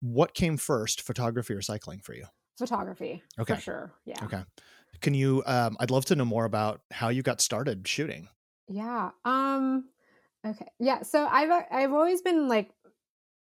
What 0.00 0.34
came 0.34 0.56
first, 0.56 1.02
photography 1.02 1.54
or 1.54 1.62
cycling 1.62 2.00
for 2.00 2.14
you? 2.14 2.26
Photography. 2.58 3.22
Okay. 3.38 3.54
For 3.54 3.60
sure. 3.60 3.92
Yeah. 4.04 4.24
Okay. 4.24 4.42
Can 5.00 5.14
you? 5.14 5.42
Um, 5.46 5.76
I'd 5.80 5.90
love 5.90 6.04
to 6.06 6.16
know 6.16 6.24
more 6.24 6.44
about 6.44 6.80
how 6.90 7.08
you 7.08 7.22
got 7.22 7.40
started 7.40 7.86
shooting. 7.86 8.28
Yeah. 8.68 9.10
Um. 9.24 9.84
Okay. 10.46 10.66
Yeah. 10.78 11.02
So 11.02 11.26
I've 11.26 11.64
I've 11.70 11.92
always 11.92 12.22
been 12.22 12.48
like 12.48 12.70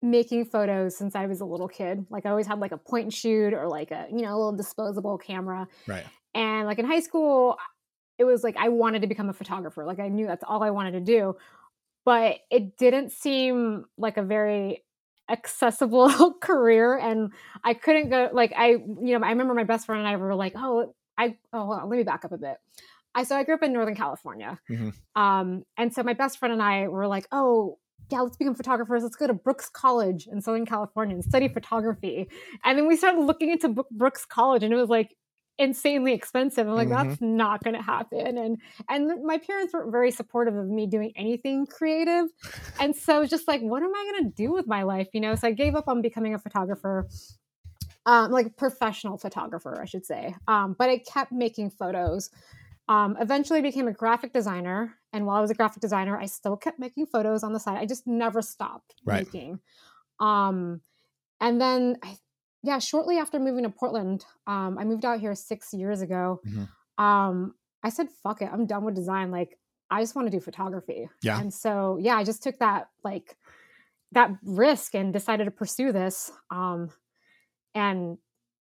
making 0.04 0.46
photos 0.46 0.96
since 0.98 1.16
I 1.16 1.26
was 1.26 1.40
a 1.40 1.46
little 1.46 1.70
kid. 1.70 2.06
Like 2.10 2.26
I 2.26 2.30
always 2.30 2.46
had 2.46 2.60
like 2.60 2.74
a 2.74 2.78
point 2.78 3.06
and 3.06 3.14
shoot 3.14 3.54
or 3.54 3.68
like 3.68 3.90
a 3.90 4.08
you 4.12 4.22
know 4.22 4.36
a 4.36 4.38
little 4.38 4.56
disposable 4.56 5.18
camera. 5.18 5.68
Right. 5.88 6.04
And 6.36 6.68
like 6.68 6.78
in 6.78 6.86
high 6.86 7.00
school, 7.00 7.58
it 8.20 8.26
was 8.26 8.44
like 8.44 8.58
I 8.58 8.70
wanted 8.70 9.02
to 9.04 9.08
become 9.08 9.30
a 9.30 9.34
photographer. 9.34 9.86
Like 9.86 10.00
I 10.00 10.10
knew 10.10 10.28
that's 10.28 10.44
all 10.46 10.62
I 10.62 10.72
wanted 10.72 10.92
to 10.92 11.00
do, 11.00 11.36
but 12.06 12.40
it 12.52 12.78
didn't 12.78 13.12
seem 13.12 13.86
like 13.98 14.18
a 14.18 14.24
very 14.24 14.84
accessible 15.30 16.34
career 16.42 16.98
and 16.98 17.32
I 17.64 17.74
couldn't 17.74 18.10
go 18.10 18.30
like 18.34 18.52
I 18.58 18.72
you 18.72 19.18
know 19.18 19.26
I 19.26 19.30
remember 19.30 19.54
my 19.54 19.64
best 19.64 19.86
friend 19.86 20.00
and 20.00 20.08
I 20.08 20.18
were 20.18 20.36
like 20.36 20.52
oh 20.58 20.94
I 21.18 21.38
oh 21.54 21.66
well, 21.66 21.88
let 21.88 21.98
me 21.98 22.04
back 22.04 22.26
up 22.26 22.34
a 22.34 22.38
bit. 22.38 22.58
I 23.16 23.24
so 23.24 23.38
I 23.38 23.44
grew 23.44 23.56
up 23.56 23.64
in 23.64 23.72
Northern 23.72 23.96
California. 23.96 24.60
Mhm. 24.70 24.94
Um 25.16 25.64
and 25.78 25.94
so 25.94 26.04
my 26.04 26.14
best 26.14 26.40
friend 26.40 26.52
and 26.52 26.62
I 26.62 26.90
were 26.90 27.08
like 27.08 27.26
oh 27.32 27.78
yeah, 28.12 28.22
let's 28.22 28.38
become 28.38 28.56
photographers. 28.56 29.04
Let's 29.04 29.16
go 29.16 29.28
to 29.28 29.34
Brooks 29.34 29.70
College 29.70 30.28
in 30.28 30.42
Southern 30.42 30.66
California 30.66 31.16
and 31.16 31.24
study 31.24 31.48
photography. 31.48 32.30
And 32.64 32.78
then 32.78 32.88
we 32.88 32.96
started 32.96 33.22
looking 33.22 33.50
into 33.50 33.84
Brooks 33.92 34.26
College, 34.26 34.64
and 34.64 34.74
it 34.74 34.78
was 34.78 34.90
like 34.90 35.16
insanely 35.60 36.14
expensive. 36.14 36.68
I'm 36.68 36.74
like, 36.74 36.88
Mhm. 36.88 37.04
that's 37.10 37.22
not 37.22 37.64
going 37.64 37.76
to 37.76 37.82
happen. 37.82 38.38
And 38.38 38.58
and 38.90 39.24
my 39.24 39.38
parents 39.38 39.74
weren't 39.74 39.92
very 39.92 40.10
supportive 40.12 40.56
of 40.56 40.68
me 40.68 40.88
doing 40.88 41.12
anything 41.16 41.66
creative. 41.68 42.28
And 42.80 42.96
so 42.96 43.26
just 43.26 43.48
like, 43.48 43.62
what 43.62 43.84
am 43.84 43.94
I 43.94 44.12
going 44.12 44.24
to 44.26 44.36
do 44.36 44.52
with 44.52 44.68
my 44.68 44.84
life? 44.84 45.08
You 45.14 45.22
know. 45.22 45.36
So 45.36 45.48
I 45.48 45.52
gave 45.52 45.76
up 45.76 45.88
on 45.88 46.02
becoming 46.02 46.34
a 46.34 46.40
photographer. 46.40 47.08
Um, 48.06 48.32
like 48.32 48.58
professional 48.58 49.18
photographer, 49.18 49.80
I 49.82 49.86
should 49.86 50.06
say. 50.06 50.36
Um, 50.50 50.76
but 50.78 50.90
I 50.90 50.98
kept 50.98 51.32
making 51.32 51.70
photos. 51.70 52.32
Um, 52.90 53.16
eventually 53.18 53.62
became 53.62 53.88
a 53.88 53.94
graphic 53.94 54.34
designer. 54.34 54.98
And 55.14 55.26
while 55.26 55.38
I 55.38 55.42
was 55.42 55.52
a 55.52 55.54
graphic 55.56 55.82
designer, 55.82 56.18
I 56.20 56.26
still 56.26 56.58
kept 56.58 56.80
making 56.80 57.06
photos 57.06 57.44
on 57.44 57.54
the 57.54 57.60
side. 57.60 57.78
I 57.78 57.86
just 57.86 58.08
never 58.08 58.42
stopped 58.42 58.96
Right. 59.06 59.26
making. 59.26 59.60
Um, 60.20 60.82
and 61.40 61.62
then, 61.62 61.98
I, 62.04 62.18
yeah, 62.64 62.80
shortly 62.80 63.18
after 63.20 63.40
moving 63.40 63.64
to 63.64 63.70
Portland, 63.70 64.26
um, 64.48 64.78
I 64.80 64.84
moved 64.86 65.06
out 65.06 65.20
here 65.20 65.36
six 65.36 65.74
years 65.74 66.02
ago. 66.02 66.42
Mhm. 66.46 66.68
Um, 67.04 67.56
I 67.84 67.90
said, 67.90 68.10
fuck 68.24 68.42
it, 68.42 68.50
I'm 68.52 68.66
done 68.66 68.84
with 68.86 68.96
design. 68.96 69.30
Like, 69.30 69.60
I 69.92 70.02
just 70.02 70.16
want 70.16 70.26
to 70.28 70.32
do 70.32 70.40
photography. 70.40 71.10
Yeah. 71.22 71.40
And 71.40 71.54
so, 71.54 71.98
yeah, 72.02 72.16
I 72.16 72.24
just 72.24 72.42
took 72.42 72.58
that, 72.60 72.90
like, 73.04 73.38
that 74.14 74.32
risk 74.44 74.96
and 74.96 75.12
decided 75.14 75.46
to 75.46 75.52
pursue 75.52 75.92
this. 75.92 76.32
Um, 76.50 76.90
and 77.76 78.18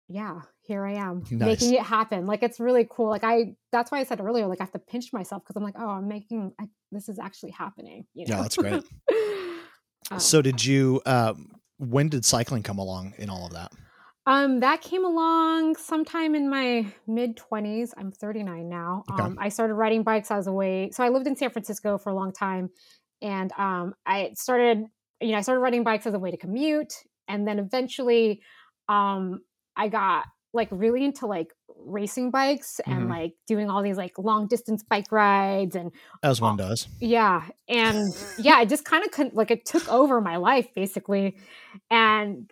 yeah, 0.08 0.41
here 0.69 0.85
I 0.85 0.93
am 0.93 1.23
Nice. 1.31 1.61
making 1.61 1.73
it 1.73 1.81
happen. 1.81 2.25
Like 2.25 2.43
it's 2.43 2.59
really 2.59 2.88
cool. 2.89 3.09
Like 3.09 3.25
I, 3.25 3.55
that's 3.73 3.91
why 3.91 3.99
I 3.99 4.03
said 4.05 4.21
earlier, 4.21 4.47
like 4.47 4.61
I 4.61 4.63
have 4.63 4.71
to 4.71 4.79
pinch 4.79 5.11
myself 5.11 5.43
because 5.43 5.57
I'm 5.57 5.63
like, 5.63 5.75
oh, 5.77 5.89
I'm 5.89 6.07
making, 6.07 6.53
I, 6.61 6.65
this 6.91 7.09
is 7.09 7.19
actually 7.19 7.51
happening. 7.51 8.05
You 8.13 8.25
know? 8.27 8.35
Yeah, 8.38 8.41
that's 8.43 8.55
great. 8.55 8.83
Um, 10.11 10.19
so 10.19 10.41
did 10.41 10.65
you? 10.65 11.01
Um, 11.05 11.51
when 11.77 12.09
did 12.09 12.25
cycling 12.25 12.63
come 12.63 12.79
along 12.79 13.13
in 13.19 13.29
all 13.29 13.45
of 13.45 13.53
that? 13.53 13.71
Um, 14.25 14.59
that 14.61 14.81
came 14.81 15.05
along 15.05 15.75
sometime 15.75 16.33
in 16.33 16.49
my 16.49 16.91
mid 17.05 17.38
20s. 17.38 17.91
I'm 17.97 18.11
39 18.11 18.67
now. 18.69 19.03
Okay. 19.11 19.21
Um, 19.21 19.38
I 19.39 19.49
started 19.49 19.75
riding 19.75 20.03
bikes 20.03 20.31
as 20.31 20.47
a 20.47 20.51
way. 20.51 20.89
So 20.91 21.03
I 21.03 21.09
lived 21.09 21.27
in 21.27 21.35
San 21.35 21.51
Francisco 21.51 21.97
for 21.97 22.09
a 22.09 22.15
long 22.15 22.31
time, 22.31 22.69
and 23.21 23.51
um, 23.57 23.93
I 24.05 24.31
started, 24.35 24.85
you 25.21 25.31
know, 25.31 25.38
I 25.38 25.41
started 25.41 25.61
riding 25.61 25.83
bikes 25.83 26.07
as 26.07 26.13
a 26.13 26.19
way 26.19 26.31
to 26.31 26.38
commute, 26.38 26.93
and 27.27 27.47
then 27.47 27.59
eventually, 27.59 28.41
um, 28.88 29.41
I 29.75 29.89
got 29.89 30.25
like 30.53 30.68
really 30.72 31.03
into 31.06 31.25
like 31.27 31.53
racing 31.86 32.32
bikes 32.32 32.79
and 32.86 33.03
Mhm. 33.06 33.10
like 33.10 33.34
doing 33.48 33.70
all 33.70 33.82
these 33.84 33.98
like 33.98 34.18
long 34.18 34.48
distance 34.48 34.84
bike 34.84 35.12
rides 35.12 35.75
and 35.75 35.91
As 36.24 36.41
one 36.41 36.58
does. 36.58 36.88
yeah 37.00 37.44
and 37.68 38.13
yeah 38.38 38.62
it 38.62 38.70
just 38.70 38.84
kind 38.86 39.06
of 39.06 39.12
couldn't 39.12 39.36
like 39.36 39.51
it 39.51 39.65
took 39.65 39.88
over 39.91 40.20
my 40.22 40.38
life 40.38 40.68
basically 40.75 41.38
and 41.89 42.51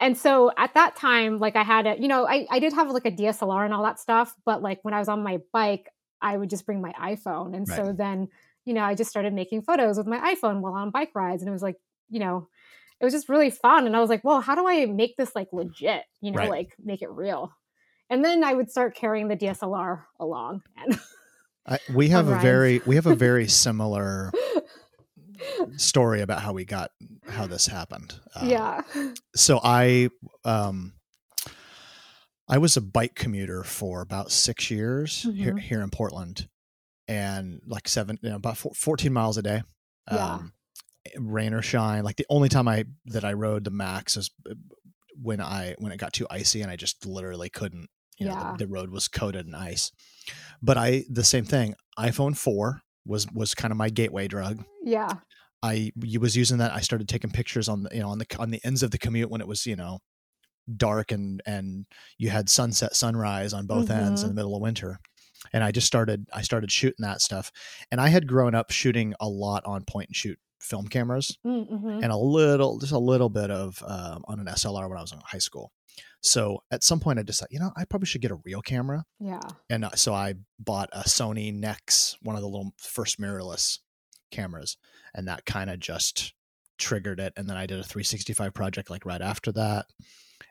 and 0.00 0.16
so 0.16 0.50
at 0.56 0.72
that 0.74 0.96
time 0.96 1.38
like 1.38 1.56
i 1.56 1.62
had 1.62 1.86
a 1.86 2.00
you 2.00 2.08
know 2.08 2.26
I, 2.26 2.46
I 2.50 2.58
did 2.58 2.72
have 2.72 2.88
like 2.90 3.04
a 3.06 3.10
dslr 3.10 3.64
and 3.64 3.74
all 3.74 3.82
that 3.82 3.98
stuff 3.98 4.34
but 4.44 4.62
like 4.62 4.78
when 4.82 4.94
i 4.94 4.98
was 4.98 5.08
on 5.08 5.22
my 5.22 5.38
bike 5.52 5.88
i 6.22 6.36
would 6.36 6.50
just 6.50 6.64
bring 6.66 6.80
my 6.80 6.92
iphone 7.02 7.54
and 7.56 7.66
so 7.68 7.92
then 7.92 8.28
you 8.64 8.74
know 8.74 8.82
i 8.82 8.94
just 8.94 9.10
started 9.10 9.32
making 9.34 9.62
photos 9.62 9.98
with 9.98 10.06
my 10.06 10.34
iphone 10.34 10.60
while 10.60 10.74
on 10.74 10.90
bike 10.90 11.10
rides 11.14 11.42
and 11.42 11.48
it 11.48 11.52
was 11.52 11.62
like 11.62 11.76
you 12.08 12.20
know 12.20 12.48
it 13.00 13.04
was 13.04 13.12
just 13.14 13.28
really 13.28 13.50
fun 13.50 13.86
and 13.86 13.96
i 13.96 14.00
was 14.00 14.10
like 14.10 14.22
well 14.24 14.40
how 14.40 14.54
do 14.54 14.66
i 14.66 14.84
make 14.86 15.16
this 15.16 15.34
like 15.36 15.48
legit 15.52 16.02
you 16.20 16.30
know 16.32 16.38
Right. 16.38 16.50
like 16.50 16.74
make 16.82 17.02
it 17.02 17.10
real 17.10 17.52
and 18.10 18.24
then 18.24 18.42
i 18.44 18.52
would 18.52 18.70
start 18.70 18.94
carrying 18.96 19.28
the 19.28 19.36
dslr 19.36 20.02
along 20.20 20.62
and 20.76 20.98
I, 21.66 21.78
we 21.92 22.08
have 22.10 22.28
a 22.28 22.32
rides. 22.32 22.42
very 22.42 22.80
we 22.86 22.94
have 22.96 23.06
a 23.06 23.14
very 23.14 23.46
similar 23.48 24.32
story 25.76 26.20
about 26.20 26.40
how 26.42 26.52
we 26.52 26.64
got 26.64 26.90
how 27.28 27.46
this 27.46 27.66
happened. 27.66 28.14
Uh, 28.34 28.46
yeah 28.46 28.82
So 29.34 29.60
I 29.62 30.08
um 30.44 30.94
I 32.48 32.58
was 32.58 32.76
a 32.76 32.80
bike 32.80 33.14
commuter 33.14 33.62
for 33.62 34.00
about 34.00 34.32
six 34.32 34.70
years 34.70 35.22
here 35.22 35.54
Mhm. 35.54 35.60
here 35.60 35.82
in 35.82 35.90
Portland, 35.90 36.48
and 37.06 37.60
like 37.66 37.86
seven 37.88 38.18
you 38.22 38.30
know, 38.30 38.36
about 38.36 38.56
four, 38.56 38.72
fourteen 38.74 39.12
miles 39.12 39.36
a 39.36 39.42
day. 39.42 39.62
Yeah. 40.10 40.38
Rain 41.16 41.54
or 41.54 41.62
shine. 41.62 42.04
Like 42.04 42.16
the 42.16 42.26
only 42.28 42.48
time 42.48 42.68
I 42.68 42.84
that 43.06 43.24
I 43.24 43.32
rode 43.34 43.64
the 43.64 43.70
max 43.70 44.16
is 44.16 44.30
uh, 44.50 44.54
when 45.20 45.40
I 45.40 45.74
when 45.78 45.92
it 45.92 45.96
got 45.98 46.12
too 46.12 46.26
icy 46.30 46.62
and 46.62 46.70
I 46.70 46.76
just 46.76 47.06
literally 47.06 47.48
couldn't. 47.50 47.88
You 48.18 48.26
know, 48.26 48.32
Yeah. 48.34 48.52
the, 48.58 48.64
the 48.66 48.72
road 48.72 48.90
was 48.90 49.06
coated 49.08 49.46
in 49.46 49.54
ice. 49.54 49.92
But 50.62 50.76
I 50.76 51.04
the 51.08 51.24
same 51.24 51.44
thing. 51.44 51.74
iPhone 51.98 52.36
four 52.36 52.82
was 53.06 53.26
was 53.32 53.54
kind 53.54 53.70
of 53.72 53.78
my 53.78 53.90
gateway 53.90 54.28
drug. 54.28 54.64
yeah 54.84 55.08
I 55.62 55.90
you 56.02 56.20
was 56.20 56.36
using 56.36 56.58
that. 56.58 56.72
I 56.72 56.80
started 56.80 57.08
taking 57.08 57.30
pictures 57.30 57.68
on 57.68 57.82
the 57.84 57.90
you 57.92 58.00
know 58.00 58.08
on 58.10 58.18
the 58.18 58.26
on 58.38 58.50
the 58.50 58.60
ends 58.64 58.82
of 58.82 58.90
the 58.90 58.98
commute 58.98 59.30
when 59.30 59.40
it 59.40 59.48
was 59.48 59.66
you 59.66 59.76
know 59.76 59.98
dark 60.76 61.10
and 61.12 61.40
and 61.46 61.86
you 62.18 62.28
had 62.30 62.48
sunset 62.48 62.94
sunrise 62.94 63.52
on 63.54 63.66
both 63.66 63.90
ends 63.90 64.22
in 64.22 64.28
the 64.28 64.34
middle 64.34 64.54
of 64.54 64.62
winter. 64.62 64.98
And 65.52 65.64
I 65.64 65.70
just 65.70 65.86
started 65.86 66.26
I 66.32 66.42
started 66.42 66.70
shooting 66.70 67.02
that 67.04 67.20
stuff. 67.22 67.50
And 67.90 68.00
I 68.00 68.08
had 68.08 68.26
grown 68.26 68.54
up 68.54 68.70
shooting 68.70 69.14
a 69.20 69.28
lot 69.28 69.64
on 69.64 69.84
point 69.84 70.08
and 70.10 70.16
shoot 70.16 70.38
film 70.60 70.88
cameras 70.88 71.38
mm-hmm. 71.46 72.00
and 72.02 72.12
a 72.12 72.16
little 72.16 72.78
just 72.78 72.92
a 72.92 72.98
little 72.98 73.28
bit 73.28 73.50
of 73.50 73.82
um, 73.86 74.24
on 74.26 74.40
an 74.40 74.46
SLR 74.46 74.88
when 74.88 74.98
I 74.98 75.02
was 75.02 75.12
in 75.12 75.20
high 75.24 75.38
school. 75.38 75.72
So 76.20 76.62
at 76.70 76.82
some 76.82 77.00
point 77.00 77.18
I 77.18 77.22
decided, 77.22 77.52
you 77.52 77.60
know, 77.60 77.72
I 77.76 77.84
probably 77.84 78.06
should 78.06 78.20
get 78.20 78.30
a 78.30 78.40
real 78.44 78.60
camera. 78.60 79.04
yeah 79.20 79.40
And 79.70 79.84
uh, 79.84 79.90
so 79.94 80.14
I 80.14 80.34
bought 80.58 80.90
a 80.92 81.00
Sony 81.00 81.54
Nex, 81.54 82.16
one 82.22 82.36
of 82.36 82.42
the 82.42 82.48
little 82.48 82.72
first 82.78 83.20
mirrorless 83.20 83.78
cameras, 84.30 84.76
and 85.14 85.28
that 85.28 85.44
kind 85.44 85.70
of 85.70 85.78
just 85.78 86.34
triggered 86.78 87.20
it. 87.20 87.32
And 87.36 87.48
then 87.48 87.56
I 87.56 87.66
did 87.66 87.78
a 87.78 87.84
365 87.84 88.52
project 88.52 88.90
like 88.90 89.06
right 89.06 89.22
after 89.22 89.52
that, 89.52 89.86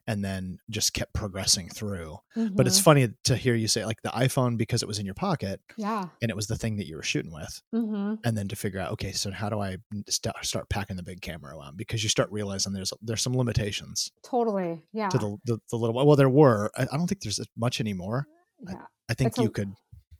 and 0.07 0.23
then 0.23 0.57
just 0.69 0.93
kept 0.93 1.13
progressing 1.13 1.67
through. 1.69 2.17
But 2.35 2.65
it's 2.67 2.79
Mhm. 2.79 2.83
funny 2.83 3.09
to 3.25 3.35
hear 3.35 3.55
you 3.55 3.67
say 3.67 3.85
like 3.85 4.01
the 4.03 4.09
iPhone 4.09 4.57
because 4.57 4.81
it 4.81 4.87
was 4.87 4.99
in 4.99 5.05
your 5.05 5.15
pocket 5.15 5.59
yeah 5.75 6.07
and 6.21 6.29
it 6.31 6.35
was 6.35 6.47
the 6.47 6.55
thing 6.57 6.77
that 6.77 6.87
you 6.87 6.95
were 6.95 7.03
shooting 7.03 7.31
with, 7.33 7.61
hmm 7.71 8.15
and 8.23 8.37
then 8.37 8.47
to 8.47 8.55
figure 8.55 8.79
out 8.79 8.91
okay, 8.93 9.11
so 9.11 9.31
how 9.31 9.49
do 9.49 9.59
I 9.59 9.77
st- 10.09 10.33
start 10.43 10.69
packing 10.69 10.95
the 10.95 11.03
big 11.03 11.21
camera 11.21 11.55
around? 11.55 11.77
Because 11.77 12.01
you 12.03 12.09
start 12.09 12.31
realizing 12.31 12.73
there's 12.73 12.93
there's 13.01 13.21
some 13.21 13.35
limitations 13.35 14.11
totally 14.23 14.81
yeah 14.93 15.09
to 15.09 15.17
the, 15.17 15.37
the 15.45 15.59
the 15.69 15.77
little 15.77 15.93
well 15.93 16.15
there 16.15 16.29
were 16.29 16.71
I, 16.77 16.83
I 16.83 16.97
don't 16.97 17.07
think 17.07 17.21
there's 17.21 17.39
much 17.57 17.79
anymore. 17.81 18.27
yeah 18.67 18.85
I 19.09 19.13
think 19.13 19.29
It's 19.29 19.39
a- 19.39 19.43
you 19.43 19.49
could, 19.51 19.73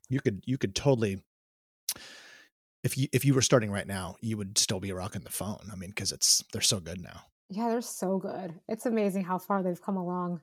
you 0.10 0.20
could, 0.22 0.44
you 0.46 0.58
could 0.58 0.75
totally. 0.75 1.22
If 2.84 2.98
you 2.98 3.08
if 3.12 3.25
you 3.25 3.34
were 3.34 3.41
starting 3.41 3.72
right 3.72 3.88
now, 3.88 4.15
you 4.22 4.38
would 4.38 4.58
still 4.58 4.79
be 4.79 4.91
rocking 4.94 5.22
the 5.24 5.29
phone. 5.32 5.70
I 5.72 5.75
mean, 5.75 5.89
because 5.89 6.12
it's 6.12 6.44
they're 6.53 6.62
so 6.62 6.79
good 6.79 7.01
now. 7.01 7.22
Yeah 7.50 7.70
they're 7.70 7.82
so 7.82 8.18
good 8.18 8.60
it's 8.68 8.86
amazing 8.86 9.24
how 9.24 9.38
far 9.38 9.63
they've 9.63 9.82
come 9.82 9.98
along 9.98 10.42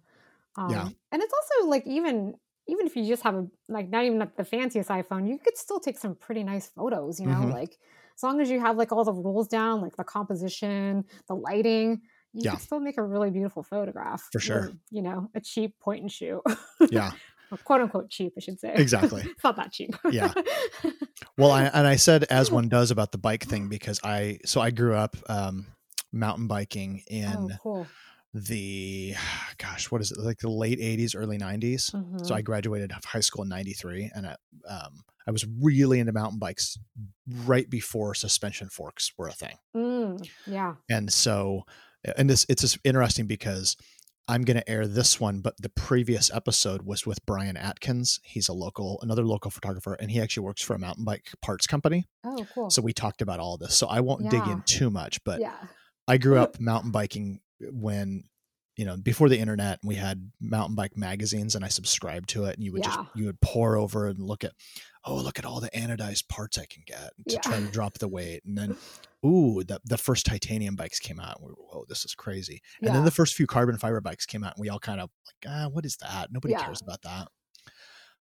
um, 0.57 0.71
Yeah. 0.71 0.89
and 1.13 1.23
it's 1.23 1.33
also 1.35 1.69
like 1.69 1.87
even 1.87 2.35
even 2.67 2.87
if 2.87 2.97
you 2.97 3.05
just 3.07 3.23
have 3.23 3.35
a 3.35 3.47
like 3.69 3.89
not 3.91 4.05
even 4.05 4.19
the 4.37 4.45
fanciest 4.45 4.89
iphone 4.91 5.29
you 5.29 5.39
could 5.39 5.57
still 5.57 5.81
take 5.81 5.99
some 5.99 6.15
pretty 6.15 6.45
nice 6.45 6.69
photos 6.69 7.21
you 7.21 7.27
know 7.27 7.45
Mhm. 7.45 7.53
like 7.53 7.79
as 8.17 8.23
long 8.23 8.41
as 8.41 8.49
you 8.51 8.61
have 8.61 8.77
like 8.77 8.93
all 8.93 9.05
the 9.05 9.13
rules 9.13 9.49
down 9.49 9.81
like 9.83 9.97
the 9.97 10.05
composition 10.05 11.05
the 11.29 11.35
lighting 11.35 12.01
you 12.33 12.43
Yeah. 12.43 12.53
can 12.53 12.61
still 12.61 12.81
make 12.81 12.99
a 12.99 13.03
really 13.03 13.31
beautiful 13.31 13.63
photograph 13.63 14.29
For 14.33 14.41
sure. 14.41 14.67
with, 14.67 14.77
you 14.91 15.03
know 15.03 15.29
a 15.35 15.41
cheap 15.41 15.79
point 15.81 16.03
and 16.03 16.11
shoot 16.13 16.41
Yeah, 16.91 17.13
quote 17.65 17.81
unquote 17.83 18.11
cheap 18.11 18.33
i 18.37 18.41
should 18.41 18.59
say 18.61 18.73
Exactly. 18.77 19.23
it's 19.27 19.45
not 19.45 19.57
that 19.57 19.73
cheap 19.73 19.95
Yeah. 20.11 20.33
Well, 21.37 21.51
I, 21.51 21.65
and 21.65 21.87
I 21.87 21.97
said 21.97 22.25
as 22.25 22.51
one 22.51 22.69
does 22.69 22.91
about 22.91 23.13
the 23.13 23.19
bike 23.19 23.45
thing 23.45 23.69
because 23.69 24.01
I 24.05 24.39
so 24.45 24.61
I 24.61 24.71
grew 24.71 24.95
up 24.95 25.17
um, 25.29 25.67
mountain 26.15 26.47
biking 26.47 27.03
oh 27.11 27.15
in 27.15 27.59
cool 27.63 27.87
the 28.35 29.15
gosh, 29.59 29.91
what 29.91 30.01
is 30.01 30.13
it 30.13 30.19
like 30.19 30.39
the 30.39 30.51
late 30.51 30.81
'80s, 30.81 31.15
early 31.17 31.39
'90s. 31.39 31.93
Mhm. 31.93 32.27
So 32.27 32.35
I 32.35 32.43
graduated 32.43 32.93
high 32.93 33.21
school 33.21 33.45
in 33.45 33.49
'93, 33.49 34.11
and 34.15 34.27
I, 34.27 34.37
um, 34.69 35.05
I 35.27 35.31
was 35.31 35.47
really 35.61 36.01
into 36.01 36.13
mountain 36.13 36.39
bikes 36.39 36.77
right 37.47 37.69
before 37.71 38.15
suspension 38.15 38.69
forks 38.69 39.13
were 39.17 39.29
a 39.29 39.33
thing. 39.33 39.57
Mm, 39.75 40.29
yeah. 40.47 40.75
And 40.91 41.11
so, 41.13 41.63
and 42.17 42.29
this 42.29 42.45
it's 42.49 42.63
just 42.63 42.79
interesting 42.85 43.27
because 43.27 43.77
I'm 44.27 44.43
going 44.43 44.57
to 44.57 44.69
air 44.69 44.87
this 44.87 45.21
one, 45.21 45.41
but 45.41 45.55
the 45.61 45.69
previous 45.69 46.31
episode 46.33 46.83
was 46.83 47.07
with 47.07 47.25
Brian 47.27 47.59
Atkins. 47.59 48.21
He's 48.25 48.49
a 48.49 48.55
local, 48.55 48.99
another 49.03 49.23
local 49.23 49.51
photographer, 49.51 49.95
and 49.95 50.11
he 50.11 50.21
actually 50.21 50.45
works 50.45 50.63
for 50.63 50.75
a 50.75 50.79
mountain 50.79 51.05
bike 51.05 51.31
parts 51.43 51.67
company. 51.67 52.09
Oh, 52.25 52.47
cool. 52.55 52.71
So 52.71 52.81
we 52.81 52.95
talked 52.95 53.21
about 53.21 53.39
all 53.39 53.59
this. 53.59 53.77
So 53.77 53.87
I 53.87 54.01
won't 54.01 54.31
dig 54.31 54.47
in 54.47 54.63
too 54.63 54.91
much, 54.91 55.23
but 55.25 55.41
yeah. 55.41 55.53
I 56.09 56.19
grew 56.19 56.39
up 56.39 56.61
mountain 56.61 56.91
biking 56.91 57.41
when 57.61 58.25
you 58.77 58.85
know 58.85 58.97
before 58.97 59.29
the 59.29 59.39
internet 59.39 59.79
we 59.85 59.95
had 59.95 60.31
mountain 60.41 60.75
bike 60.75 60.97
magazines 60.97 61.55
and 61.55 61.65
I 61.65 61.69
subscribed 61.69 62.29
to 62.31 62.45
it 62.47 62.55
and 62.57 62.65
you 62.65 62.73
would 62.73 62.83
Yeah. 62.85 62.89
just 62.91 63.01
you 63.15 63.27
would 63.27 63.41
pore 63.41 63.77
over 63.77 64.09
and 64.09 64.19
look 64.19 64.43
at 64.45 64.53
oh 65.05 65.17
look 65.17 65.39
at 65.39 65.45
all 65.45 65.61
the 65.61 65.71
anodized 65.71 66.29
parts 66.29 66.59
I 66.59 66.67
can 66.67 66.83
get 66.87 67.13
to 67.29 67.35
Yeah. 67.37 67.41
try 67.41 67.61
to 67.61 67.69
drop 67.69 67.99
the 67.99 68.09
weight 68.09 68.43
and 68.45 68.59
then 68.59 68.75
ooh 69.25 69.63
the 69.65 69.81
the 69.85 69.97
first 69.97 70.27
titanium 70.27 70.75
bikes 70.77 70.99
came 70.99 71.21
out 71.21 71.37
and 71.39 71.47
we 71.47 71.53
were 71.53 71.63
whoa 71.63 71.85
this 71.89 72.05
is 72.05 72.15
crazy 72.15 72.61
and 72.83 72.95
then 72.95 73.05
the 73.05 73.11
first 73.13 73.35
few 73.35 73.47
carbon 73.47 73.79
fiber 73.79 74.01
bikes 74.01 74.27
came 74.27 74.43
out 74.45 74.55
and 74.57 74.61
we 74.61 74.69
all 74.69 74.81
kind 74.81 75.01
of 75.01 75.09
like 75.27 75.51
ah 75.53 75.69
what 75.69 75.87
is 75.87 75.97
that 75.99 76.33
nobody 76.33 76.53
Yeah. 76.53 76.65
cares 76.65 76.83
about 76.83 77.01
that 77.03 77.29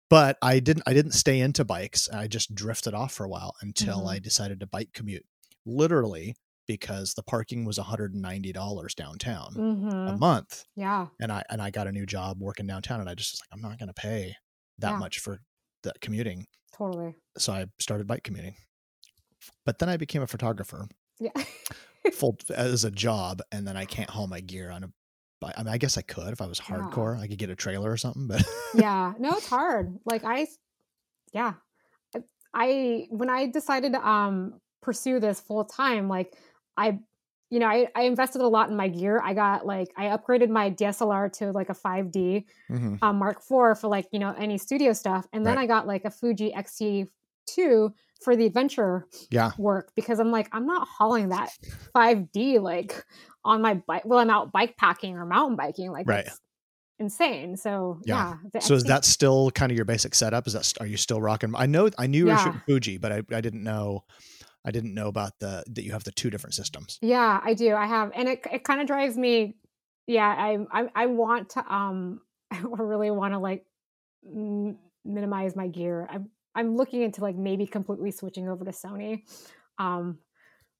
but 0.08 0.36
I 0.42 0.58
didn't 0.60 0.82
I 0.86 0.92
didn't 0.94 1.12
stay 1.12 1.40
into 1.40 1.64
bikes 1.64 2.08
I 2.08 2.26
just 2.26 2.54
drifted 2.54 2.92
off 2.94 3.12
for 3.12 3.24
a 3.24 3.28
while 3.28 3.54
until 3.60 4.02
Mhm. 4.02 4.10
I 4.10 4.18
decided 4.18 4.60
to 4.60 4.66
bike 4.66 4.90
commute 4.92 5.24
literally 5.64 6.34
because 6.66 7.14
the 7.14 7.22
parking 7.22 7.64
was 7.64 7.78
$190 7.78 8.94
downtown 8.94 9.52
a 9.56 9.58
Mm-hmm. 9.60 10.18
month 10.18 10.64
Yeah. 10.76 11.06
and 11.20 11.32
I 11.32 11.42
and 11.50 11.60
I 11.60 11.70
got 11.70 11.86
a 11.86 11.92
new 11.92 12.06
job 12.06 12.38
working 12.40 12.66
downtown 12.66 13.00
and 13.00 13.08
I 13.08 13.14
just 13.14 13.32
was 13.34 13.40
like 13.40 13.48
I'm 13.52 13.60
not 13.68 13.78
going 13.78 13.88
to 13.88 13.94
pay 13.94 14.36
that 14.78 14.92
Yeah. 14.92 14.98
much 14.98 15.18
for 15.18 15.40
the 15.82 15.92
commuting 16.00 16.46
Totally. 16.76 17.14
so 17.38 17.52
I 17.52 17.66
started 17.78 18.06
bike 18.06 18.22
commuting 18.22 18.54
but 19.66 19.78
then 19.78 19.88
I 19.88 19.96
became 19.96 20.22
a 20.22 20.26
photographer 20.26 20.86
Yeah. 21.18 21.30
full 22.12 22.36
as 22.54 22.84
a 22.84 22.90
job 22.90 23.40
and 23.52 23.66
then 23.66 23.76
I 23.76 23.84
can't 23.84 24.10
haul 24.10 24.26
my 24.26 24.40
gear 24.40 24.70
on 24.70 24.84
a 24.84 24.90
bike 25.40 25.54
I 25.56 25.62
mean 25.62 25.72
I 25.72 25.78
guess 25.78 25.98
I 25.98 26.02
could 26.02 26.32
if 26.32 26.40
I 26.40 26.46
was 26.46 26.60
Yeah. 26.60 26.76
hardcore 26.76 27.18
I 27.18 27.26
could 27.26 27.38
get 27.38 27.50
a 27.50 27.56
trailer 27.56 27.90
or 27.90 27.96
something 27.96 28.26
but 28.28 28.42
yeah 28.74 29.12
no 29.18 29.30
it's 29.32 29.48
hard 29.58 29.98
like 30.04 30.22
i 30.24 30.46
yeah 31.32 31.54
I- 32.14 32.22
i 32.54 33.06
when 33.10 33.28
i 33.30 33.46
decided 33.46 33.92
to 33.94 34.06
um 34.08 34.60
pursue 34.82 35.20
this 35.20 35.40
full 35.40 35.64
time 35.64 36.08
like 36.08 36.34
i 36.84 36.98
you 37.52 37.58
know 37.60 37.66
I, 37.66 37.88
I 37.94 38.02
invested 38.02 38.40
a 38.42 38.48
lot 38.56 38.70
in 38.70 38.76
my 38.76 38.88
gear 38.88 39.20
i 39.22 39.32
got 39.34 39.66
like 39.66 39.88
i 39.96 40.04
upgraded 40.16 40.48
my 40.50 40.70
dslr 40.70 41.32
to 41.38 41.52
like 41.52 41.68
a 41.68 41.74
5d 41.74 42.44
Mhm. 42.70 42.98
um, 43.02 43.18
mark 43.18 43.38
iv 43.38 43.78
for 43.78 43.88
like 43.88 44.06
you 44.12 44.18
know 44.18 44.32
any 44.38 44.56
studio 44.58 44.92
stuff 44.92 45.26
and 45.32 45.44
then 45.44 45.56
Right. 45.56 45.64
i 45.64 45.66
got 45.66 45.86
like 45.86 46.04
a 46.04 46.10
fuji 46.10 46.52
xt2 46.56 47.92
for 48.24 48.36
the 48.36 48.46
adventure 48.46 49.06
yeah 49.30 49.50
work 49.58 49.92
because 49.96 50.18
i'm 50.20 50.30
like 50.30 50.48
i'm 50.52 50.66
not 50.66 50.86
hauling 50.86 51.30
that 51.30 51.50
5d 51.96 52.58
like 52.60 53.04
on 53.44 53.62
my 53.62 53.74
bike 53.74 54.04
well 54.04 54.18
i'm 54.20 54.30
out 54.30 54.52
bike 54.52 54.76
packing 54.76 55.16
or 55.16 55.26
mountain 55.26 55.56
biking 55.56 55.90
like 55.90 56.06
Right. 56.06 56.28
insane 56.98 57.56
so 57.56 57.98
Yeah. 58.04 58.34
yeah, 58.54 58.60
so 58.60 58.74
is 58.74 58.84
that 58.84 59.04
still 59.06 59.50
kind 59.50 59.72
of 59.72 59.76
your 59.76 59.86
basic 59.86 60.14
setup 60.14 60.46
is 60.46 60.52
that 60.52 60.72
are 60.80 60.86
you 60.86 60.98
still 60.98 61.20
rocking 61.20 61.54
I 61.56 61.66
know 61.66 61.88
I 61.98 62.06
knew 62.06 62.18
you 62.18 62.26
were 62.26 62.36
shooting 62.36 62.60
Fuji 62.68 62.98
but 62.98 63.10
I, 63.10 63.22
I 63.32 63.40
didn't 63.40 63.62
know 63.64 64.04
I 64.64 64.70
didn't 64.70 64.94
know 64.94 65.08
about 65.08 65.38
the 65.40 65.64
that 65.68 65.84
you 65.84 65.92
have 65.92 66.04
the 66.04 66.12
two 66.12 66.30
different 66.30 66.54
systems 66.54 67.00
Yeah, 67.00 67.40
I 67.42 67.54
do. 67.54 67.74
I 67.74 67.86
have, 67.86 68.12
and 68.14 68.28
it 68.28 68.40
it 68.52 68.64
kind 68.64 68.80
of 68.80 68.86
drives 68.86 69.16
me. 69.16 69.56
Yeah, 70.06 70.26
I 70.28 70.58
I 70.70 70.88
I 70.94 71.06
want 71.06 71.50
to 71.50 71.72
um 71.74 72.20
I 72.50 72.58
really 72.60 73.10
want 73.10 73.34
to 73.34 73.38
like 73.38 73.64
m- 74.26 74.78
minimize 75.04 75.56
my 75.56 75.68
gear. 75.68 76.06
I'm 76.10 76.30
I'm 76.54 76.76
looking 76.76 77.02
into 77.02 77.22
like 77.22 77.36
maybe 77.36 77.66
completely 77.66 78.10
switching 78.10 78.48
over 78.48 78.64
to 78.64 78.70
Sony. 78.70 79.22
Um, 79.78 80.18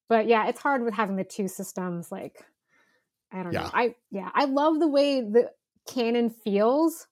but 0.08 0.26
yeah, 0.26 0.48
it's 0.48 0.60
hard 0.60 0.84
with 0.84 0.94
having 0.94 1.16
the 1.16 1.24
two 1.24 1.48
systems. 1.48 2.12
Like, 2.12 2.44
I 3.32 3.42
don't 3.42 3.52
Yeah. 3.52 3.64
know. 3.64 3.70
I 3.72 3.94
yeah, 4.10 4.30
I 4.34 4.44
love 4.44 4.78
the 4.80 4.88
way 4.88 5.20
the 5.20 5.52
Canon 5.88 6.30
feels. 6.30 7.06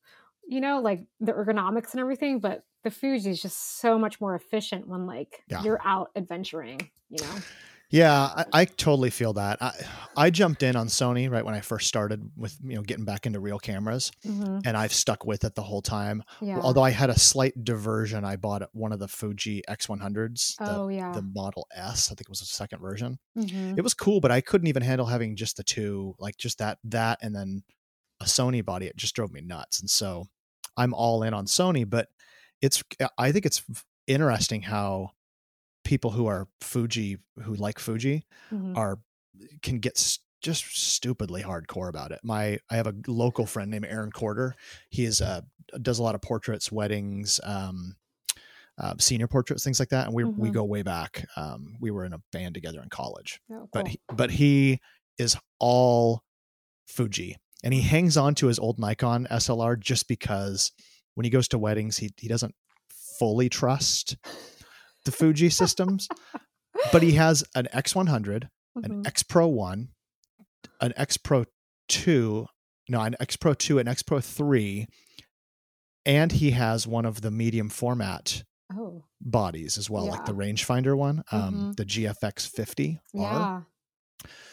You 0.47 0.61
know, 0.61 0.81
like 0.81 1.07
the 1.21 1.33
ergonomics 1.33 1.93
and 1.93 2.01
everything, 2.01 2.41
but 2.41 2.65
the 2.85 2.91
Fuji 2.91 3.31
is 3.31 3.43
just 3.43 3.81
so 3.81 3.99
much 3.99 4.21
more 4.21 4.35
efficient 4.35 4.87
when 4.89 5.07
like 5.07 5.43
Yeah. 5.49 5.63
you're 5.63 5.81
out 5.85 6.11
adventuring. 6.17 6.91
You 7.11 7.25
know. 7.25 7.35
Yeah, 7.91 8.13
I, 8.21 8.45
I 8.53 8.65
totally 8.67 9.09
feel 9.09 9.33
that. 9.33 9.63
I, 9.63 9.73
I 10.15 10.29
jumped 10.29 10.63
in 10.63 10.77
on 10.77 10.89
Sony 10.89 11.31
right 11.31 11.43
when 11.43 11.55
I 11.55 11.63
first 11.63 11.87
started 11.89 12.31
with 12.37 12.55
you 12.63 12.75
know 12.77 12.83
getting 12.83 13.07
back 13.07 13.25
into 13.25 13.41
real 13.41 13.59
cameras, 13.59 14.13
Mhm. 14.27 14.61
and 14.67 14.77
I've 14.77 14.93
stuck 14.93 15.25
with 15.25 15.43
it 15.45 15.55
the 15.55 15.63
whole 15.63 15.81
time. 15.81 16.23
Yeah. 16.43 16.61
Although 16.61 16.83
I 16.83 16.91
had 16.91 17.09
a 17.09 17.19
slight 17.19 17.65
diversion, 17.65 18.27
I 18.27 18.37
bought 18.37 18.63
one 18.75 18.93
of 18.93 18.99
the 18.99 19.09
Fuji 19.09 19.63
X100s, 19.71 20.57
the, 20.59 20.71
oh 20.77 20.89
yeah. 20.89 21.13
the 21.13 21.23
Model 21.23 21.67
S. 21.75 22.09
I 22.09 22.11
think 22.11 22.23
it 22.23 22.29
was 22.29 22.41
the 22.41 22.45
second 22.45 22.81
version. 22.81 23.19
Mhm. 23.39 23.79
It 23.79 23.83
was 23.83 23.95
cool, 23.95 24.21
but 24.21 24.31
I 24.31 24.43
couldn't 24.43 24.67
even 24.69 24.83
handle 24.83 25.07
having 25.07 25.35
just 25.35 25.57
the 25.57 25.65
two, 25.65 26.15
like 26.19 26.37
just 26.37 26.59
that 26.59 26.79
that 26.85 27.19
and 27.23 27.35
then 27.35 27.63
a 28.21 28.27
Sony 28.27 28.63
body. 28.63 28.85
It 28.87 28.97
just 28.99 29.15
drove 29.15 29.33
me 29.33 29.41
nuts, 29.41 29.81
and 29.81 29.89
so 29.89 30.27
I'm 30.77 30.93
all 30.93 31.23
in 31.23 31.33
on 31.33 31.47
Sony. 31.47 31.89
But 31.89 32.09
it's 32.63 32.83
I 33.17 33.33
think 33.33 33.47
it's 33.47 33.63
interesting 34.07 34.63
how 34.63 35.13
people 35.85 36.11
who 36.11 36.27
are 36.27 36.49
Fuji 36.61 37.19
who 37.43 37.55
like 37.55 37.79
Fuji 37.79 38.25
Mhm. 38.53 38.77
are 38.77 39.01
can 39.63 39.79
get 39.79 39.97
s- 39.97 40.19
just 40.43 40.65
stupidly 40.77 41.43
hardcore 41.43 41.89
about 41.89 42.13
it. 42.13 42.21
My 42.23 42.59
I 42.71 42.77
have 42.77 42.87
a 42.87 42.95
local 43.07 43.47
friend 43.47 43.71
named 43.71 43.87
Aaron 43.87 44.11
Corder. 44.13 44.55
He 44.91 45.05
is 45.05 45.21
uh 45.21 45.43
does 45.83 45.99
a 45.99 46.03
lot 46.03 46.15
of 46.15 46.23
portraits, 46.23 46.73
weddings, 46.73 47.41
um, 47.45 47.97
uh, 48.79 48.95
senior 48.99 49.27
portraits, 49.29 49.65
things 49.65 49.81
like 49.81 49.89
that. 49.91 50.07
And 50.07 50.15
we 50.15 50.25
we 50.25 50.49
Mhm. 50.51 50.55
go 50.55 50.65
way 50.65 50.83
back. 50.83 51.27
Um, 51.37 51.77
we 51.81 51.91
were 51.91 52.05
in 52.05 52.13
a 52.13 52.23
band 52.33 52.55
together 52.55 52.81
in 52.83 52.89
college, 52.89 53.41
Oh, 53.51 53.69
but 53.73 53.89
he, 53.89 54.01
but 54.15 54.31
he 54.31 54.81
is 55.19 55.37
all 55.59 56.23
Fuji, 56.87 57.37
and 57.65 57.75
he 57.75 57.83
hangs 57.83 58.17
on 58.17 58.35
to 58.37 58.47
his 58.47 58.59
old 58.59 58.79
Nikon 58.79 59.27
SLR 59.31 59.77
just 59.77 60.09
because 60.09 60.73
when 61.19 61.25
he 61.25 61.31
goes 61.31 61.49
to 61.49 61.59
weddings, 61.59 61.97
he 61.99 62.11
he 62.17 62.29
doesn't 62.29 62.55
fully 63.19 63.49
trust 63.49 64.17
the 65.05 65.11
Fuji 65.11 65.51
systems, 65.63 66.07
but 66.93 67.03
he 67.03 67.13
has 67.13 67.43
an 67.57 67.67
X100 67.75 68.49
an 68.77 69.03
Mhm. 69.03 69.07
X 69.09 69.25
Pro 69.25 69.49
one, 69.49 69.89
an 70.81 70.93
X 70.97 71.17
Pro 71.17 71.45
two, 71.89 72.47
no, 72.89 73.01
an 73.01 73.17
X 73.19 73.35
Pro 73.37 73.53
two, 73.55 73.81
an 73.81 73.89
X 73.89 74.03
Pro 74.05 74.21
three, 74.21 74.87
and 76.07 76.31
he 76.31 76.53
has 76.53 76.87
one 76.87 77.05
of 77.05 77.21
the 77.23 77.31
medium 77.33 77.69
format 77.69 78.45
oh 78.73 79.03
bodies 79.21 79.77
as 79.79 79.91
well, 79.91 80.07
like 80.07 80.25
the 80.27 80.35
rangefinder 80.35 80.97
one, 80.97 81.25
um, 81.33 81.55
Mhm. 81.73 81.77
the 81.77 81.85
GFX 81.85 82.47
fifty 82.47 83.01
R. 83.17 83.21
yeah 83.23 83.63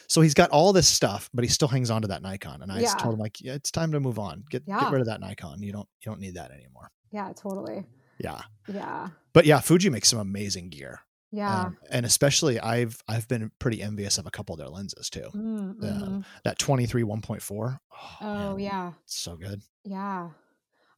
So 0.08 0.20
he's 0.20 0.34
got 0.34 0.50
all 0.50 0.72
this 0.72 0.86
stuff, 0.88 1.28
but 1.34 1.44
he 1.44 1.50
still 1.50 1.68
hangs 1.68 1.90
on 1.90 2.02
to 2.02 2.08
that 2.08 2.22
Nikon. 2.22 2.62
And 2.62 2.70
I 2.70 2.80
Yeah. 2.80 2.94
told 2.94 3.14
him 3.14 3.20
like, 3.20 3.40
yeah, 3.40 3.54
it's 3.54 3.70
time 3.72 3.90
to 3.92 4.00
move 4.00 4.18
on. 4.18 4.44
Get 4.50 4.62
Yeah. 4.66 4.80
get 4.80 4.92
rid 4.92 5.00
of 5.00 5.06
that 5.08 5.20
Nikon. 5.20 5.62
You 5.62 5.72
don't 5.72 5.88
you 6.00 6.10
don't 6.10 6.20
need 6.20 6.34
that 6.34 6.50
anymore. 6.52 6.90
yeah 7.12 7.32
totally 7.34 7.84
Yeah, 8.18 8.40
yeah 8.68 9.08
but 9.32 9.44
yeah, 9.46 9.60
Fuji 9.60 9.90
makes 9.90 10.08
some 10.08 10.18
amazing 10.18 10.70
gear, 10.70 11.00
yeah 11.30 11.64
um, 11.66 11.76
and 11.90 12.06
especially 12.06 12.58
I've 12.60 13.02
I've 13.08 13.26
been 13.28 13.50
pretty 13.58 13.82
envious 13.82 14.16
of 14.18 14.26
a 14.26 14.30
couple 14.30 14.54
of 14.54 14.58
their 14.58 14.68
lenses 14.68 15.10
too. 15.10 15.28
Mm. 15.34 16.24
That 16.44 16.58
twenty 16.58 16.86
three 16.86 17.02
one 17.02 17.20
point 17.20 17.42
four. 17.42 17.80
oh 18.20 18.56
yeah 18.56 18.92
so 19.06 19.36
good. 19.36 19.60
yeah 19.84 20.30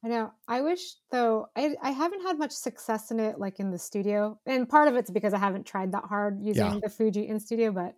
i 0.05 0.07
know 0.09 0.33
i 0.47 0.61
wish 0.61 0.95
though 1.11 1.47
I, 1.57 1.75
I 1.83 1.91
haven't 1.91 2.23
had 2.23 2.39
much 2.39 2.53
success 2.53 3.11
in 3.11 3.19
it 3.19 3.41
like 3.41 3.59
in 3.59 3.71
the 3.73 3.79
studio 3.79 4.39
and 4.47 4.69
part 4.69 4.87
of 4.87 4.95
it's 4.95 5.11
because 5.11 5.35
i 5.35 5.39
haven't 5.39 5.67
tried 5.67 5.91
that 5.93 6.05
hard 6.05 6.39
using 6.41 6.67
Yeah. 6.67 6.79
the 6.81 6.89
fuji 6.89 7.27
in 7.27 7.41
studio 7.41 7.73
but 7.73 7.97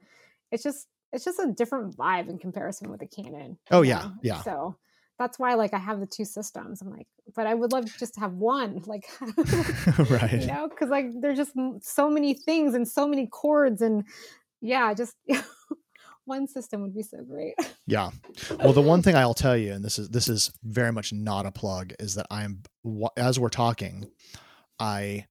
it's 0.52 0.62
just 0.62 0.86
it's 1.12 1.24
just 1.24 1.38
a 1.40 1.52
different 1.56 1.96
vibe 1.96 2.28
in 2.28 2.38
comparison 2.38 2.90
with 2.90 3.00
the 3.00 3.06
canon 3.06 3.58
Oh, 3.70 3.82
yeah, 3.82 3.98
know? 4.02 4.12
yeah. 4.22 4.42
so 4.42 4.76
that's 5.18 5.38
why 5.38 5.54
like 5.54 5.74
i 5.74 5.78
have 5.78 6.00
the 6.00 6.06
two 6.06 6.24
systems 6.24 6.80
i'm 6.80 6.90
like 6.90 7.06
but 7.36 7.46
i 7.46 7.54
would 7.54 7.72
love 7.72 7.84
just 7.98 8.14
to 8.14 8.20
have 8.20 8.32
one 8.34 8.82
like 8.86 9.06
right. 10.10 10.40
you 10.40 10.46
know 10.46 10.68
because 10.68 10.88
like 10.88 11.06
there's 11.20 11.36
just 11.38 11.52
so 11.82 12.08
many 12.10 12.34
things 12.34 12.74
and 12.74 12.86
so 12.88 13.06
many 13.06 13.26
cords 13.26 13.82
and 13.82 14.04
yeah 14.60 14.94
just 14.94 15.14
one 16.24 16.46
system 16.46 16.82
would 16.82 16.94
be 16.94 17.02
so 17.02 17.18
great 17.24 17.54
Yeah. 17.86 18.10
Well, 18.62 18.72
the 18.72 18.82
one 18.82 19.02
thing 19.02 19.16
I'll 19.16 19.34
tell 19.34 19.56
you, 19.56 19.72
and 19.72 19.84
this 19.84 19.98
is 19.98 20.10
this 20.10 20.28
is 20.28 20.52
very 20.62 20.92
much 20.92 21.12
not 21.12 21.44
a 21.44 21.50
plug, 21.50 21.92
is 21.98 22.14
that 22.14 22.26
I'm 22.30 22.62
as 23.16 23.40
we're 23.40 23.48
talking, 23.48 24.08
I 24.78 25.26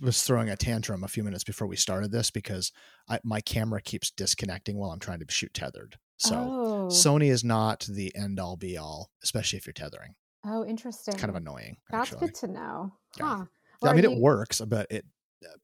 was 0.00 0.22
throwing 0.22 0.48
a 0.50 0.56
tantrum 0.56 1.04
a 1.04 1.08
few 1.08 1.22
minutes 1.24 1.44
before 1.44 1.66
we 1.66 1.76
started 1.76 2.12
this 2.12 2.30
because 2.30 2.72
I, 3.08 3.20
my 3.24 3.40
camera 3.40 3.80
keeps 3.82 4.10
disconnecting 4.10 4.76
while 4.78 4.90
I'm 4.90 4.98
trying 5.00 5.20
to 5.20 5.26
shoot 5.28 5.52
tethered. 5.54 5.96
So 6.16 6.34
oh 6.36 6.88
Sony 6.90 7.30
is 7.30 7.42
not 7.44 7.86
the 7.90 8.14
end 8.14 8.38
all 8.40 8.56
be 8.56 8.76
all, 8.76 9.10
especially 9.22 9.56
if 9.58 9.66
you're 9.66 9.72
tethering. 9.72 10.14
oh 10.44 10.64
interesting 10.64 11.14
It's 11.14 11.20
kind 11.20 11.30
of 11.30 11.36
annoying. 11.36 11.76
That's 11.90 12.12
actually. 12.12 12.26
good 12.28 12.34
to 12.36 12.46
know. 12.48 12.92
Yeah. 13.18 13.24
Huh. 13.38 13.44
I 13.88 13.92
mean, 13.92 14.02
do 14.02 14.12
it 14.12 14.18
works, 14.18 14.60
but 14.60 14.86
it 14.90 15.04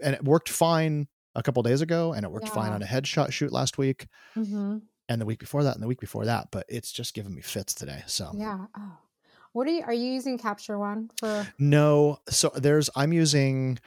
and 0.02 0.14
it 0.14 0.22
worked 0.24 0.48
fine 0.48 1.08
a 1.34 1.42
couple 1.42 1.62
days 1.62 1.80
ago, 1.80 2.12
and 2.12 2.24
it 2.24 2.30
worked 2.30 2.48
fine 2.48 2.72
on 2.72 2.82
a 2.82 2.86
headshot 2.86 3.30
shoot 3.32 3.52
last 3.52 3.78
week, 3.78 4.08
Mhm. 4.36 4.82
and 5.08 5.20
the 5.20 5.24
week 5.24 5.38
before 5.38 5.62
that, 5.64 5.74
and 5.74 5.82
the 5.82 5.86
week 5.86 6.00
before 6.00 6.24
that. 6.26 6.48
But 6.50 6.66
it's 6.68 6.90
just 6.92 7.14
giving 7.14 7.34
me 7.34 7.40
fits 7.40 7.72
today. 7.72 8.02
So 8.06 8.32
Yeah. 8.34 8.66
Oh. 8.76 8.98
What 9.52 9.66
are 9.66 9.70
you 9.70 9.82
are 9.82 9.92
you 9.92 10.12
using 10.12 10.38
Capture 10.38 10.78
One 10.78 11.10
for? 11.18 11.46
No, 11.58 12.18
so 12.28 12.50
there's 12.54 12.88
I'm 12.94 13.12
using 13.12 13.78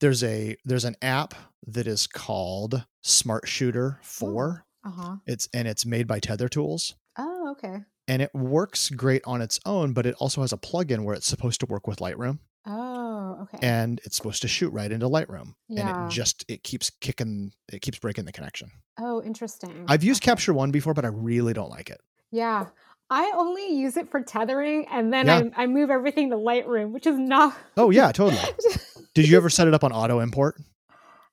there's 0.00 0.22
a 0.24 0.56
there's 0.64 0.84
an 0.84 0.96
app 1.02 1.34
that 1.66 1.86
is 1.86 2.06
called 2.06 2.84
Smart 3.02 3.46
Shooter 3.48 3.98
4. 4.02 4.64
Uh-huh. 4.84 5.16
It's 5.26 5.48
and 5.52 5.68
it's 5.68 5.84
made 5.84 6.06
by 6.06 6.20
Tether 6.20 6.48
Tools. 6.48 6.94
Oh, 7.18 7.50
okay. 7.52 7.80
And 8.08 8.22
it 8.22 8.34
works 8.34 8.88
great 8.90 9.22
on 9.24 9.40
its 9.42 9.60
own, 9.66 9.92
but 9.92 10.04
it 10.06 10.14
also 10.18 10.40
has 10.40 10.52
a 10.52 10.56
plugin 10.56 11.04
where 11.04 11.14
it's 11.14 11.26
supposed 11.26 11.60
to 11.60 11.66
work 11.66 11.86
with 11.86 11.98
Lightroom 12.00 12.38
Oh, 12.66 13.38
okay. 13.42 13.58
and 13.62 14.00
it's 14.04 14.16
supposed 14.16 14.42
to 14.42 14.48
shoot 14.48 14.70
right 14.72 14.90
into 14.90 15.06
Lightroom. 15.08 15.54
Yeah. 15.68 15.88
And 16.02 16.10
it 16.10 16.14
just 16.14 16.44
it 16.48 16.62
keeps 16.64 16.90
kicking 17.00 17.52
it 17.72 17.82
keeps 17.82 17.98
breaking 17.98 18.24
the 18.24 18.32
connection. 18.32 18.70
oh, 18.98 19.22
interesting. 19.22 19.84
I've 19.88 20.02
used 20.04 20.22
Okay. 20.22 20.30
Capture 20.32 20.52
One 20.54 20.70
before, 20.70 20.92
but 20.94 21.04
I 21.04 21.08
really 21.08 21.52
don't 21.52 21.70
like 21.70 21.88
it. 21.90 22.00
Yeah. 22.32 22.66
I 23.10 23.32
only 23.34 23.74
use 23.74 23.96
it 23.96 24.10
for 24.10 24.22
tethering 24.22 24.86
and 24.88 25.12
then 25.12 25.26
Yeah. 25.26 25.42
I, 25.56 25.64
I 25.64 25.66
move 25.66 25.90
everything 25.90 26.30
to 26.30 26.36
Lightroom, 26.36 26.92
which 26.92 27.06
is 27.06 27.18
not 27.18 27.56
Oh 27.76 27.90
yeah, 27.90 28.12
totally. 28.12 28.40
Did 29.14 29.28
you 29.28 29.36
ever 29.36 29.50
set 29.50 29.66
it 29.68 29.74
up 29.74 29.82
on 29.84 29.92
auto 29.92 30.20
import? 30.20 30.56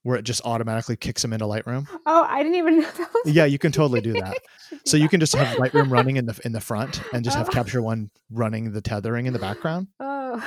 Where 0.04 0.16
it 0.18 0.24
just 0.24 0.42
automatically 0.46 0.96
kicks 0.96 1.22
them 1.22 1.34
into 1.34 1.46
Lightroom? 1.46 1.86
Oh, 2.06 2.24
I 2.28 2.42
didn't 2.42 2.58
even 2.58 2.80
know 2.82 2.90
that 2.90 3.10
was 3.26 3.34
Yeah, 3.34 3.46
you 3.46 3.60
can 3.60 3.72
totally 3.72 4.02
do 4.02 4.14
that. 4.14 4.38
So 4.86 4.98
you 4.98 5.08
can 5.08 5.22
just 5.22 5.34
have 5.34 5.58
Lightroom 5.58 5.90
running 5.90 6.18
in 6.18 6.26
the 6.26 6.38
in 6.44 6.52
the 6.52 6.60
front 6.60 7.02
and 7.14 7.24
just 7.24 7.38
have 7.38 7.48
Oh. 7.48 7.52
Capture 7.54 7.82
One 7.82 8.10
running 8.30 8.72
the 8.74 8.82
tethering 8.82 9.26
in 9.26 9.32
the 9.32 9.40
background. 9.40 9.88
Oh. 10.02 10.44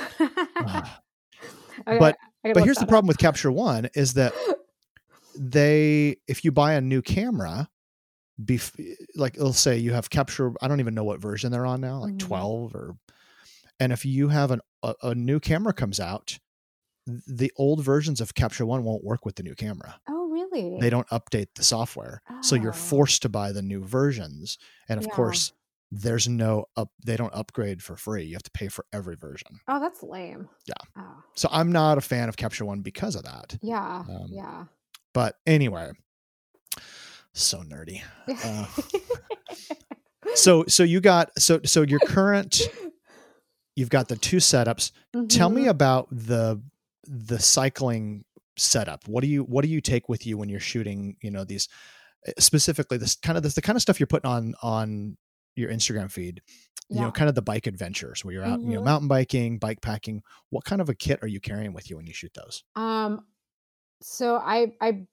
Ah. 0.59 1.01
Okay, 1.89 1.99
But- 1.99 2.17
but 2.43 2.65
here's 2.65 2.77
the 2.77 2.83
up. 2.83 2.89
problem 2.89 3.07
with 3.09 3.17
Capture 3.19 3.51
One 3.53 3.89
is 3.95 4.13
that 4.15 4.35
they, 5.37 6.17
if 6.27 6.45
you 6.45 6.53
buy 6.53 6.75
a 6.75 6.81
new 6.81 7.01
camera, 7.03 7.69
bef- 8.45 8.95
like 9.15 9.37
let's 9.39 9.59
say 9.61 9.77
you 9.79 9.93
have 9.93 10.11
Capture, 10.11 10.53
I 10.63 10.69
don't 10.69 10.81
even 10.81 10.95
know 10.95 11.05
what 11.05 11.21
version 11.21 11.51
they're 11.53 11.67
on 11.67 11.81
now, 11.81 11.99
like 12.01 12.15
Mhm. 12.15 12.19
12 12.21 12.75
or, 12.75 12.97
and 13.79 13.93
if 13.93 14.05
you 14.05 14.29
have 14.29 14.51
an, 14.51 14.61
a, 14.83 14.95
a 15.03 15.15
new 15.15 15.41
camera 15.41 15.73
comes 15.73 15.99
out, 16.01 16.39
the 17.07 17.51
old 17.57 17.83
versions 17.83 18.21
of 18.21 18.35
Capture 18.35 18.67
One 18.67 18.85
won't 18.85 19.03
work 19.05 19.25
with 19.25 19.37
the 19.37 19.43
new 19.43 19.55
camera. 19.55 20.01
Oh, 20.09 20.29
really? 20.29 20.79
They 20.81 20.91
don't 20.91 21.09
update 21.09 21.49
the 21.55 21.65
software, 21.65 22.23
so 22.43 22.55
you're 22.57 22.71
Oh. 22.73 22.77
forced 22.77 23.23
to 23.23 23.29
buy 23.29 23.53
the 23.53 23.63
new 23.63 23.83
versions, 23.85 24.59
and 24.89 24.99
of 25.01 25.07
Yeah. 25.07 25.15
course. 25.15 25.53
There's 25.93 26.29
no 26.29 26.67
up. 26.77 26.93
They 27.05 27.17
don't 27.17 27.35
upgrade 27.35 27.83
for 27.83 27.97
free. 27.97 28.23
You 28.23 28.35
have 28.35 28.45
to 28.45 28.51
pay 28.53 28.69
for 28.69 28.87
every 28.93 29.17
version. 29.17 29.59
Oh, 29.67 29.81
that's 29.81 30.05
lame. 30.05 30.49
Yeah. 30.65 30.75
Oh, 30.97 31.17
So 31.35 31.49
I'm 31.51 31.73
not 31.73 31.99
a 31.99 32.01
fan 32.01 32.29
of 32.29 32.37
Capture 32.37 32.65
One 32.65 32.81
because 32.83 33.17
of 33.17 33.25
that. 33.25 33.59
yeah. 33.61 34.05
Um, 34.09 34.27
yeah. 34.29 34.67
But 35.13 35.41
anyway, 35.49 35.91
so 37.35 37.63
nerdy. 37.63 38.03
Uh, 38.45 38.67
So 40.35 40.65
so 40.69 40.83
you 40.85 41.01
got 41.01 41.31
so 41.39 41.61
so 41.65 41.83
your 41.83 41.99
current 42.01 42.61
you've 43.75 43.89
got 43.91 44.09
the 44.09 44.17
two 44.17 44.37
setups. 44.37 44.93
Tell 45.29 45.49
me 45.51 45.65
Mhm. 45.65 45.69
about 45.71 46.09
the 46.13 46.63
the 47.05 47.39
cycling 47.39 48.25
setup. 48.57 49.09
What 49.09 49.23
do 49.23 49.29
you 49.29 49.43
what 49.43 49.63
do 49.65 49.69
you 49.71 49.81
take 49.81 50.09
with 50.09 50.27
you 50.27 50.37
when 50.39 50.49
you're 50.49 50.61
shooting, 50.61 51.17
you 51.21 51.31
know, 51.31 51.43
these 51.45 51.69
eh, 52.27 52.33
specifically 52.39 52.97
this 52.99 53.17
kind 53.17 53.37
of 53.39 53.43
this 53.43 53.55
the 53.55 53.63
kind 53.63 53.75
of 53.77 53.83
stuff 53.83 53.99
you're 53.99 54.07
putting 54.07 54.31
on 54.31 54.55
on 54.63 55.17
your 55.57 55.71
Instagram 55.71 56.11
feed. 56.11 56.43
You 56.91 57.01
know, 57.01 57.11
kind 57.13 57.29
of 57.29 57.35
the 57.37 57.43
bike 57.43 57.67
adventures 57.69 58.25
where 58.25 58.35
you're 58.35 58.45
out, 58.45 58.61
you 58.61 58.75
know, 58.75 58.81
Mhm. 58.81 58.85
mountain 58.85 59.09
biking, 59.09 59.59
bike 59.59 59.81
packing. 59.81 60.23
What 60.51 60.65
kind 60.65 60.81
of 60.81 60.89
a 60.89 60.95
kit 60.95 61.21
are 61.23 61.29
you 61.29 61.39
carrying 61.41 61.73
with 61.73 61.89
you 61.89 61.97
when 61.97 62.07
you 62.07 62.13
shoot 62.13 62.35
those? 62.35 62.63
Um, 62.77 63.27
so 64.03 64.37
I 64.37 64.75
I. 64.81 65.07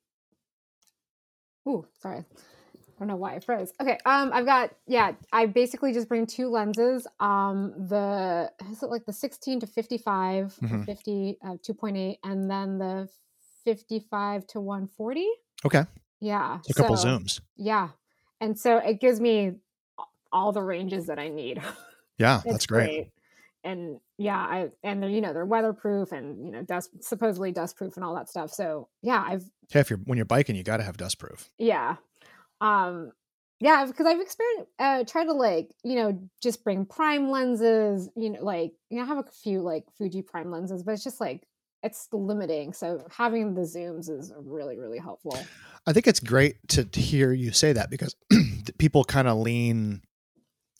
Ooh, 1.67 1.85
sorry. 1.99 2.19
I 2.19 2.99
don't 2.99 3.09
know 3.09 3.15
why 3.15 3.35
I 3.35 3.39
froze. 3.39 3.71
Okay. 3.79 3.97
Um, 4.05 4.31
I've 4.33 4.45
got 4.45 4.73
yeah. 4.87 5.11
I 5.31 5.45
basically 5.45 5.93
just 5.93 6.07
bring 6.07 6.25
two 6.25 6.49
lenses. 6.49 7.05
Um, 7.19 7.73
the 7.89 8.51
is 8.71 8.81
it 8.81 8.87
like 8.89 9.05
the 9.05 9.13
sixteen 9.13 9.59
to 9.59 9.67
fifty 9.67 9.97
five, 9.99 10.55
Mhm. 10.63 10.85
fifty 10.85 11.37
uh, 11.45 11.57
two 11.61 11.75
point 11.75 11.95
eight, 11.97 12.17
and 12.23 12.49
then 12.49 12.79
the 12.79 13.07
fifty 13.63 13.99
five 13.99 14.47
to 14.47 14.59
one 14.61 14.87
forty. 14.87 15.27
Okay. 15.65 15.83
Yeah. 16.19 16.59
A 16.69 16.73
couple 16.73 16.97
so- 16.97 17.07
zooms. 17.07 17.39
Yeah, 17.55 17.89
and 18.41 18.57
so 18.57 18.77
it 18.79 18.99
gives 18.99 19.19
me 19.21 19.57
all 20.31 20.51
the 20.51 20.63
ranges 20.63 21.05
that 21.07 21.19
I 21.19 21.29
need. 21.29 21.61
Yeah, 22.19 22.41
that's 22.43 22.65
great. 22.65 23.11
And 23.67 23.99
yeah, 24.17 24.37
I 24.37 24.69
and 24.81 25.03
they're 25.03 25.09
you 25.09 25.19
know 25.19 25.33
they're 25.33 25.45
weatherproof 25.45 26.13
and 26.13 26.45
you 26.45 26.51
know 26.51 26.63
dust 26.63 26.89
supposedly 27.03 27.51
dustproof 27.51 27.95
and 27.97 28.03
all 28.05 28.15
that 28.15 28.29
stuff. 28.29 28.51
So 28.51 28.87
yeah, 29.01 29.23
I've 29.27 29.43
Yeah, 29.75 29.81
if 29.81 29.89
you're 29.89 29.99
when 30.05 30.17
you're 30.17 30.25
biking, 30.25 30.55
you 30.55 30.63
got 30.63 30.77
to 30.77 30.83
have 30.83 30.95
dust 30.95 31.19
proof. 31.19 31.49
yeah, 31.57 31.97
um, 32.61 33.11
yeah, 33.59 33.85
because 33.85 34.05
I've 34.05 34.21
experienced 34.21 34.71
uh 34.79 35.03
tried 35.03 35.25
to 35.25 35.33
like 35.33 35.71
you 35.83 35.95
know 35.95 36.29
just 36.41 36.63
bring 36.63 36.85
prime 36.85 37.29
lenses. 37.29 38.09
You 38.15 38.29
know, 38.31 38.43
like 38.43 38.71
you 38.89 38.97
know 38.97 39.03
I 39.03 39.07
have 39.07 39.17
a 39.17 39.31
few 39.43 39.61
like 39.61 39.83
Fuji 39.97 40.21
prime 40.21 40.49
lenses, 40.49 40.83
but 40.83 40.93
it's 40.93 41.03
just 41.03 41.19
like 41.19 41.43
it's 41.83 42.07
limiting. 42.13 42.71
So 42.73 43.05
having 43.11 43.53
the 43.53 43.61
zooms 43.61 44.09
is 44.09 44.31
really 44.37 44.77
really 44.77 44.99
helpful. 44.99 45.37
I 45.85 45.93
think 45.93 46.07
it's 46.07 46.19
great 46.19 46.55
to 46.69 46.87
hear 46.99 47.33
you 47.33 47.51
say 47.51 47.73
that 47.73 47.89
because 47.89 48.15
people 48.77 49.03
kind 49.03 49.27
of 49.27 49.37
lean. 49.37 50.01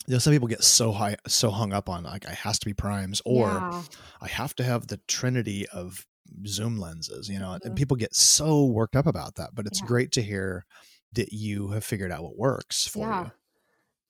You 0.08 0.14
know, 0.14 0.18
some 0.20 0.32
people 0.32 0.48
get 0.48 0.64
so 0.64 0.90
high, 0.90 1.16
so 1.26 1.50
hung 1.50 1.74
up 1.74 1.88
on 1.90 2.02
like, 2.04 2.26
I 2.26 2.32
has 2.32 2.58
to 2.60 2.66
be 2.66 2.72
primes, 2.72 3.20
or 3.26 3.46
yeah, 3.48 3.82
I 4.22 4.28
have 4.28 4.54
to 4.56 4.64
have 4.64 4.86
the 4.86 4.96
trinity 5.06 5.68
of 5.68 6.06
zoom 6.46 6.78
lenses. 6.78 7.28
You 7.28 7.38
know, 7.38 7.48
Mhm. 7.50 7.64
and 7.66 7.76
people 7.76 7.94
get 7.96 8.14
so 8.14 8.64
worked 8.64 8.96
up 8.96 9.06
about 9.06 9.34
that. 9.34 9.50
But 9.54 9.66
it's 9.66 9.80
Yeah. 9.80 9.86
great 9.86 10.12
to 10.12 10.22
hear 10.22 10.64
that 11.12 11.32
you 11.34 11.68
have 11.72 11.84
figured 11.84 12.10
out 12.10 12.22
what 12.22 12.38
works 12.38 12.86
for 12.86 13.00
yeah, 13.00 13.24
you. 13.24 13.30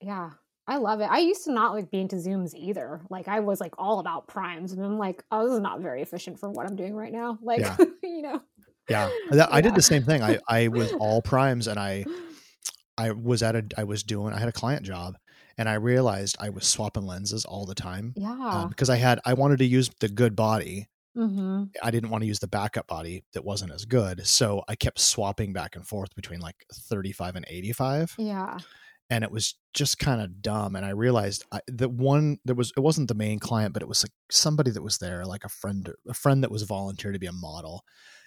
yeah. 0.08 0.30
I 0.68 0.76
love 0.76 1.00
it. 1.00 1.11
I 1.11 1.18
used 1.18 1.44
to 1.46 1.52
not 1.52 1.72
like 1.72 1.90
being 1.90 2.08
to 2.08 2.16
zooms 2.16 2.54
either. 2.54 3.00
Like 3.11 3.26
I 3.26 3.40
was 3.40 3.61
like 3.61 3.74
all 3.78 3.98
about 3.98 4.28
primes, 4.28 4.72
and 4.72 4.84
I'm 4.84 4.98
like, 4.98 5.24
oh, 5.32 5.46
this 5.46 5.54
is 5.54 5.61
not 5.61 5.80
very 5.80 6.02
efficient 6.02 6.38
for 6.38 6.48
what 6.50 6.64
I'm 6.68 6.76
doing 6.76 6.94
right 6.94 7.12
now. 7.12 7.38
Like, 7.42 7.61
Yeah. 7.61 7.76
you 8.04 8.22
know. 8.22 8.40
Yeah, 8.88 9.11
that, 9.32 9.52
I 9.52 9.61
did 9.61 9.74
the 9.74 9.82
same 9.82 10.04
thing. 10.04 10.22
I 10.22 10.38
I 10.48 10.68
was 10.68 10.92
all 10.92 11.20
primes, 11.34 11.66
and 11.66 11.78
I 11.78 12.04
I 12.96 13.11
was 13.11 13.42
at 13.42 13.56
a 13.56 13.64
I 13.76 13.82
was 13.84 14.02
doing 14.04 14.32
I 14.32 14.38
had 14.38 14.48
a 14.48 14.52
client 14.52 14.82
job, 14.84 15.16
and 15.58 15.68
I 15.68 15.74
realized 15.74 16.36
I 16.40 16.48
was 16.50 16.66
swapping 16.66 17.04
lenses 17.04 17.44
all 17.44 17.66
the 17.66 17.74
time. 17.74 18.14
Yeah. 18.16 18.30
um, 18.50 18.68
because 18.70 18.88
I 18.88 18.96
had 18.96 19.20
I 19.26 19.34
wanted 19.34 19.58
to 19.58 19.66
use 19.66 19.90
the 20.00 20.08
good 20.08 20.34
body. 20.36 20.86
mm-hmm. 21.16 21.64
I 21.82 21.90
didn't 21.90 22.10
want 22.10 22.22
to 22.22 22.28
use 22.28 22.38
the 22.38 22.46
backup 22.48 22.86
body 22.86 23.24
that 23.32 23.44
wasn't 23.44 23.72
as 23.72 23.84
good, 23.84 24.26
so 24.26 24.62
I 24.68 24.76
kept 24.76 25.00
swapping 25.00 25.52
back 25.52 25.74
and 25.76 25.84
forth 25.86 26.14
between 26.14 26.40
like 26.40 26.56
35 26.72 27.36
and 27.36 27.44
85, 27.48 28.14
Yeah. 28.18 28.58
and 29.10 29.24
it 29.24 29.30
was 29.32 29.54
just 29.74 29.98
kind 29.98 30.20
of 30.20 30.40
dumb. 30.42 30.76
And 30.76 30.84
I 30.86 30.90
realized 30.90 31.44
I, 31.50 31.60
that 31.68 31.90
one 31.90 32.38
there 32.44 32.54
was 32.54 32.72
it 32.76 32.80
wasn't 32.80 33.08
the 33.08 33.14
main 33.14 33.38
client, 33.40 33.72
but 33.72 33.82
it 33.82 33.88
was 33.88 34.04
like 34.04 34.12
somebody 34.30 34.70
that 34.70 34.82
was 34.82 34.98
there, 34.98 35.24
like 35.26 35.44
a 35.44 35.48
friend 35.48 35.90
a 36.08 36.14
friend 36.14 36.42
that 36.44 36.50
was 36.52 36.62
volunteered 36.62 37.14
to 37.14 37.18
be 37.20 37.26
a 37.26 37.32
model, 37.32 37.82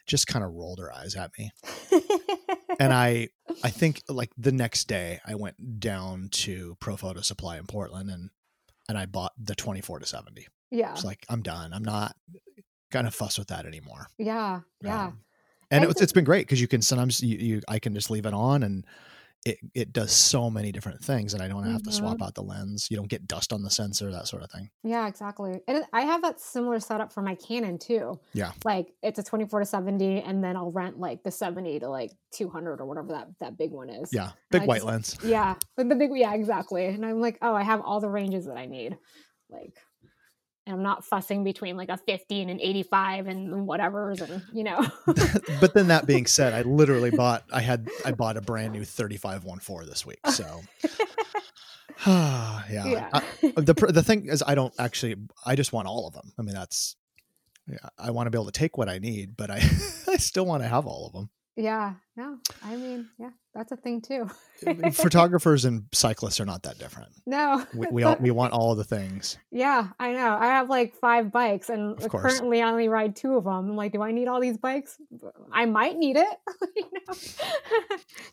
just 0.07 0.27
kind 0.27 0.43
of 0.43 0.51
rolled 0.51 0.79
her 0.79 0.91
eyes 0.93 1.15
at 1.15 1.31
me, 1.39 1.51
and 2.79 2.93
I 3.07 3.29
I 3.63 3.69
think 3.69 4.01
like 4.07 4.31
the 4.37 4.51
next 4.51 4.87
day 4.87 5.19
I 5.25 5.35
went 5.35 5.79
down 5.79 6.29
to 6.31 6.75
Pro 6.79 6.95
Photo 6.97 7.21
Supply 7.21 7.57
in 7.57 7.65
Portland 7.67 8.09
and 8.09 8.29
and 8.89 8.97
I 8.97 9.05
bought 9.05 9.31
the 9.37 9.55
24 9.55 9.99
to 9.99 10.05
70. 10.05 10.47
yeah. 10.71 10.91
It's 10.93 11.03
like 11.05 11.25
I'm 11.29 11.41
done. 11.41 11.73
I'm 11.73 11.83
not 11.83 12.15
gonna 12.91 13.11
fuss 13.11 13.37
with 13.37 13.47
that 13.49 13.65
anymore. 13.65 14.07
Yeah. 14.17 14.61
Yeah. 14.83 15.05
Um, 15.07 15.19
and 15.69 15.83
I 15.83 15.87
it's, 15.87 15.93
think- 15.99 16.03
it's 16.03 16.13
been 16.13 16.23
great 16.25 16.45
because 16.47 16.59
you 16.59 16.67
can 16.67 16.81
sometimes 16.81 17.21
you, 17.21 17.37
you 17.37 17.61
I 17.67 17.79
can 17.79 17.93
just 17.93 18.09
leave 18.09 18.25
it 18.25 18.33
on 18.33 18.63
and 18.63 18.85
it 19.43 19.57
it 19.73 19.91
does 19.91 20.11
so 20.11 20.49
many 20.51 20.71
different 20.71 21.03
things 21.03 21.33
and 21.33 21.41
I 21.41 21.47
don't 21.47 21.63
have 21.63 21.81
to 21.83 21.91
swap 21.91 22.15
Mm-hmm. 22.15 22.23
out 22.23 22.35
the 22.35 22.43
lens. 22.43 22.87
You 22.91 22.97
don't 22.97 23.09
get 23.09 23.25
dust 23.27 23.51
on 23.53 23.63
the 23.63 23.69
sensor, 23.71 24.11
that 24.11 24.27
sort 24.27 24.43
of 24.43 24.51
thing. 24.51 24.69
Yeah, 24.83 25.07
exactly. 25.07 25.59
And 25.67 25.83
I 25.93 26.01
have 26.01 26.21
that 26.21 26.39
similar 26.39 26.79
setup 26.79 27.11
for 27.11 27.21
my 27.23 27.33
Canon 27.35 27.79
too. 27.79 28.19
Yeah. 28.33 28.51
Like 28.63 28.93
it's 29.01 29.17
a 29.17 29.23
24 29.23 29.61
to 29.61 29.65
70 29.65 30.21
and 30.21 30.43
then 30.43 30.55
I'll 30.55 30.71
rent 30.71 30.99
like 30.99 31.23
the 31.23 31.31
70 31.31 31.79
to 31.79 31.89
like 31.89 32.11
200 32.33 32.79
or 32.81 32.85
whatever 32.85 33.07
that 33.13 33.29
that 33.39 33.57
big 33.57 33.71
one 33.71 33.89
is. 33.89 34.09
Yeah, 34.13 34.31
big 34.51 34.63
white 34.67 34.77
just- 34.77 34.87
lens. 34.87 35.17
Yeah. 35.23 35.55
But 35.75 35.89
the 35.89 35.95
big 35.95 36.11
yeah, 36.13 36.33
exactly. 36.35 36.85
And 36.85 37.03
I'm 37.05 37.19
like, 37.19 37.37
"Oh, 37.41 37.55
I 37.55 37.63
have 37.63 37.81
all 37.81 37.99
the 37.99 38.09
ranges 38.09 38.45
that 38.45 38.57
I 38.57 38.65
need." 38.67 38.97
Like 39.49 39.75
and 40.65 40.75
I'm 40.75 40.83
not 40.83 41.03
fussing 41.03 41.43
between 41.43 41.75
like 41.75 41.89
a 41.89 41.97
50 41.97 42.41
and 42.41 42.51
an 42.51 42.59
85 42.61 43.27
and 43.27 43.67
whatever's 43.67 44.21
and 44.21 44.43
you 44.53 44.63
know. 44.63 44.85
but 45.59 45.73
then 45.73 45.87
that 45.87 46.05
being 46.05 46.25
said, 46.25 46.53
I 46.53 46.61
literally 46.61 47.09
bought 47.11 47.43
I 47.51 47.61
had 47.61 47.89
I 48.05 48.11
bought 48.11 48.37
a 48.37 48.41
brand 48.41 48.73
new 48.73 48.85
3514 48.85 49.89
this 49.89 50.05
week. 50.05 50.19
So 50.29 50.61
yeah. 52.07 52.63
yeah. 52.69 53.09
I- 53.13 53.21
the 53.55 53.73
the 53.89 54.03
thing 54.03 54.27
is 54.27 54.43
I 54.45 54.55
don't 54.55 54.73
actually 54.79 55.15
I 55.45 55.55
just 55.55 55.73
want 55.73 55.87
all 55.87 56.07
of 56.07 56.13
them. 56.13 56.31
I 56.37 56.43
mean 56.43 56.55
that's 56.55 56.95
yeah, 57.67 57.77
I 57.97 58.11
want 58.11 58.27
to 58.27 58.31
be 58.31 58.37
able 58.37 58.45
to 58.45 58.51
take 58.51 58.77
what 58.77 58.89
I 58.89 58.99
need, 58.99 59.37
but 59.37 59.49
I 59.49 59.61
I 60.07 60.17
still 60.17 60.45
want 60.45 60.63
to 60.63 60.69
have 60.69 60.85
all 60.85 61.07
of 61.07 61.13
them. 61.13 61.29
Yeah. 61.55 61.93
No. 62.15 62.37
I 62.63 62.75
mean, 62.75 63.09
yeah, 63.19 63.29
that's 63.53 63.71
a 63.71 63.77
thing 63.77 64.01
too. 64.01 64.29
Photographers 64.93 65.65
and 65.65 65.85
cyclists 65.91 66.39
are 66.39 66.45
not 66.45 66.63
that 66.63 66.77
different. 66.77 67.09
no. 67.25 67.65
We 67.73 67.87
we, 67.91 68.03
all, 68.03 68.17
we 68.19 68.31
want 68.41 68.53
all 68.53 68.75
the 68.75 68.83
things. 68.83 69.37
Yeah, 69.51 69.87
I 69.99 70.11
know. 70.13 70.37
I 70.39 70.45
have 70.47 70.69
like 70.69 70.95
five 70.95 71.31
bikes, 71.31 71.69
and 71.69 71.97
currently 72.09 72.61
I 72.61 72.69
only 72.69 72.87
ride 72.89 73.15
two 73.15 73.35
of 73.35 73.45
them. 73.45 73.53
I'm 73.53 73.75
like, 73.75 73.91
do 73.93 74.01
I 74.01 74.11
need 74.11 74.27
all 74.27 74.39
these 74.39 74.57
bikes? 74.57 74.97
I 75.51 75.65
might 75.65 75.97
need 75.97 76.17
it. 76.17 76.37
you 76.75 76.83
know? 77.07 77.15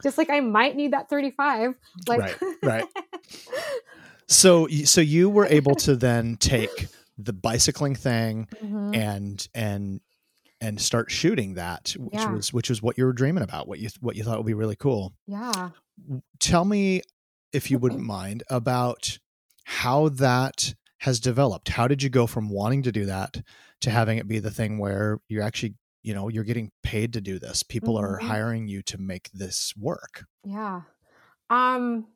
Just 0.02 0.18
like 0.18 0.30
I 0.30 0.40
might 0.40 0.76
need 0.76 0.92
that 0.92 1.08
35. 1.08 1.74
Like, 2.06 2.40
Right, 2.40 2.54
right. 2.62 2.84
so 4.26 4.66
so 4.84 5.00
you 5.00 5.30
were 5.30 5.46
able 5.46 5.74
to 5.76 5.96
then 5.96 6.36
take 6.36 6.88
the 7.16 7.32
bicycling 7.32 7.94
thing 7.94 8.46
Mhm. 8.62 8.96
and 8.96 9.48
and 9.54 10.00
and 10.60 10.80
start 10.80 11.10
shooting 11.10 11.54
that 11.54 11.90
which 11.98 12.12
Yeah. 12.14 12.28
was 12.28 12.52
which 12.52 12.68
was 12.70 12.82
what 12.82 12.98
you 12.98 13.04
were 13.04 13.12
dreaming 13.12 13.44
about 13.44 13.68
what 13.68 13.78
you 13.78 13.88
what 14.00 14.16
you 14.16 14.24
thought 14.24 14.38
would 14.38 14.46
be 14.46 14.54
really 14.54 14.76
cool 14.76 15.14
Yeah. 15.26 15.70
tell 16.38 16.64
me 16.64 17.02
if 17.52 17.70
you 17.70 17.78
wouldn't 17.78 18.02
mind 18.02 18.42
about 18.50 19.18
how 19.64 20.08
that 20.08 20.74
has 21.00 21.20
developed 21.20 21.68
how 21.68 21.86
did 21.86 22.02
you 22.02 22.10
go 22.10 22.26
from 22.26 22.48
wanting 22.48 22.82
to 22.82 22.92
do 22.92 23.06
that 23.06 23.40
to 23.80 23.90
having 23.90 24.18
it 24.18 24.26
be 24.26 24.38
the 24.38 24.50
thing 24.50 24.78
where 24.78 25.18
you're 25.28 25.42
actually 25.42 25.74
you 26.02 26.14
know 26.14 26.28
you're 26.28 26.44
getting 26.44 26.70
paid 26.82 27.12
to 27.12 27.20
do 27.20 27.38
this 27.38 27.62
people 27.62 27.96
are 27.96 28.16
Mhm. 28.16 28.26
hiring 28.26 28.66
you 28.68 28.82
to 28.82 28.98
make 28.98 29.30
this 29.32 29.74
work 29.76 30.24
Yeah. 30.44 30.82
Um 31.50 32.08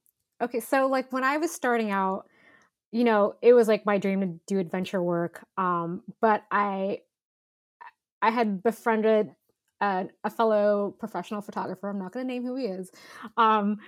okay, 0.43 0.61
so 0.61 0.87
like 0.89 1.13
when 1.13 1.25
I 1.25 1.39
was 1.39 1.53
starting 1.53 1.91
out, 1.91 2.29
you 2.93 3.05
know, 3.05 3.37
it 3.43 3.55
was 3.55 3.69
like 3.69 3.87
my 3.87 3.99
dream 3.99 4.21
to 4.23 4.41
do 4.47 4.59
adventure 4.61 5.03
work. 5.03 5.47
Um 5.59 6.05
but 6.21 6.45
I 6.51 7.03
I 8.23 8.31
had 8.31 8.63
befriended 8.63 9.35
a, 9.81 10.09
a 10.25 10.31
fellow 10.31 10.95
professional 10.99 11.43
photographer. 11.43 11.89
I'm 11.91 11.99
not 11.99 12.13
going 12.13 12.27
to 12.27 12.33
name 12.33 12.45
who 12.45 12.57
he 12.57 12.67
is. 12.67 12.91
Um 13.37 13.79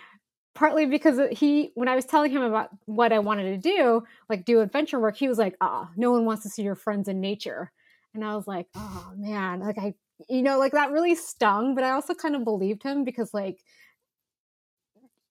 partly 0.54 0.86
because 0.86 1.18
he 1.36 1.72
when 1.74 1.88
I 1.88 1.96
was 1.96 2.04
telling 2.04 2.30
him 2.30 2.42
about 2.42 2.70
what 2.86 3.12
I 3.12 3.18
wanted 3.18 3.44
to 3.50 3.58
do, 3.58 4.04
like 4.28 4.44
do 4.44 4.60
adventure 4.60 5.00
work, 5.00 5.16
he 5.16 5.28
was 5.28 5.38
like, 5.38 5.56
"Ah, 5.60 5.90
no 5.96 6.12
one 6.12 6.24
wants 6.24 6.42
to 6.44 6.48
see 6.50 6.62
your 6.62 6.76
friends 6.76 7.08
in 7.08 7.20
nature." 7.20 7.72
And 8.14 8.24
I 8.24 8.36
was 8.36 8.46
like, 8.46 8.68
"Oh 8.76 9.12
man, 9.16 9.60
like 9.60 9.78
I 9.78 9.94
you 10.28 10.42
know, 10.42 10.58
like 10.58 10.72
that 10.72 10.92
really 10.92 11.14
stung, 11.16 11.74
but 11.74 11.84
I 11.84 11.90
also 11.90 12.14
kind 12.14 12.36
of 12.36 12.44
believed 12.44 12.82
him 12.84 13.04
because 13.04 13.34
like 13.34 13.60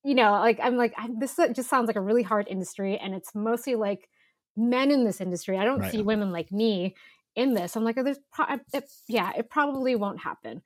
you 0.04 0.16
know, 0.16 0.32
like 0.34 0.60
I'm 0.62 0.76
like 0.76 0.94
I, 0.98 1.10
this 1.18 1.38
just 1.54 1.70
sounds 1.70 1.88
like 1.88 1.96
a 1.96 2.02
really 2.02 2.24
hard 2.24 2.48
industry, 2.50 2.98
and 2.98 3.14
it's 3.16 3.34
mostly 3.34 3.76
like 3.76 4.10
men 4.58 4.92
in 4.92 5.06
this 5.06 5.22
industry. 5.22 5.58
I 5.58 5.64
don't 5.66 5.86
Right. 5.86 5.86
see 5.86 6.02
women 6.02 6.32
like 6.32 6.52
me 6.52 6.96
in 7.36 7.54
this. 7.54 7.76
I'm 7.76 7.84
like, 7.84 7.98
oh, 7.98 8.04
there's, 8.04 8.20
pro- 8.32 8.58
it, 8.74 8.90
yeah, 9.08 9.32
it 9.38 9.50
probably 9.50 9.96
won't 9.96 10.20
happen. 10.20 10.62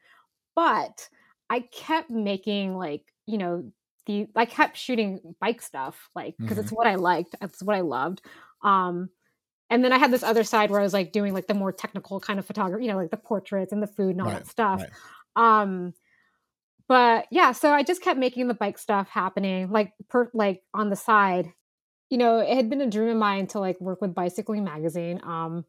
But 0.55 1.09
I 1.49 1.61
kept 1.61 2.09
making 2.09 2.75
like, 2.75 3.03
you 3.25 3.37
know, 3.37 3.71
the 4.05 4.27
I 4.35 4.45
kept 4.45 4.77
shooting 4.77 5.35
bike 5.39 5.61
stuff, 5.61 6.09
like 6.15 6.35
because 6.39 6.57
it's 6.57 6.71
what 6.71 6.87
I 6.87 6.95
liked, 6.95 7.35
it's 7.41 7.61
what 7.63 7.75
I 7.75 7.81
loved. 7.81 8.21
Um, 8.63 9.09
and 9.69 9.83
then 9.83 9.91
I 9.91 9.97
had 9.97 10.11
this 10.11 10.23
other 10.23 10.43
side 10.43 10.71
where 10.71 10.79
I 10.79 10.83
was 10.83 10.93
like 10.93 11.11
doing 11.11 11.33
like 11.33 11.47
the 11.47 11.53
more 11.53 11.71
technical 11.73 12.19
kind 12.19 12.39
of 12.39 12.45
photography, 12.45 12.85
you 12.85 12.91
know, 12.91 12.97
like 12.97 13.11
the 13.11 13.17
portraits 13.17 13.73
and 13.73 13.83
the 13.83 13.87
food 13.87 14.11
and 14.11 14.21
all 14.21 14.29
Right, 14.29 14.39
that 14.39 14.47
stuff. 14.47 14.81
right. 14.81 14.89
Um, 15.35 15.93
but 16.87 17.27
yeah, 17.31 17.51
so 17.51 17.71
I 17.71 17.83
just 17.83 18.01
kept 18.01 18.19
making 18.19 18.47
the 18.47 18.53
bike 18.53 18.77
stuff 18.77 19.09
happening, 19.09 19.69
like 19.71 19.93
per 20.09 20.29
like 20.33 20.63
on 20.73 20.89
the 20.89 20.95
side. 20.95 21.51
You 22.09 22.17
know, 22.17 22.39
it 22.39 22.55
had 22.55 22.69
been 22.69 22.81
a 22.81 22.89
dream 22.89 23.09
of 23.09 23.17
mine 23.17 23.47
to 23.47 23.59
like 23.59 23.79
work 23.81 24.01
with 24.01 24.15
Bicycling 24.15 24.63
Magazine. 24.63 25.19
Um, 25.23 25.65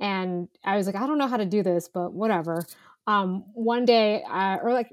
and 0.00 0.48
I 0.64 0.76
was 0.76 0.86
like, 0.86 0.96
I 0.96 1.06
don't 1.06 1.18
know 1.18 1.28
how 1.28 1.36
to 1.36 1.46
do 1.46 1.62
this, 1.62 1.88
but 1.92 2.12
whatever. 2.12 2.64
Um, 3.06 3.44
one 3.54 3.84
day, 3.84 4.22
uh, 4.22 4.58
or 4.62 4.72
like 4.72 4.92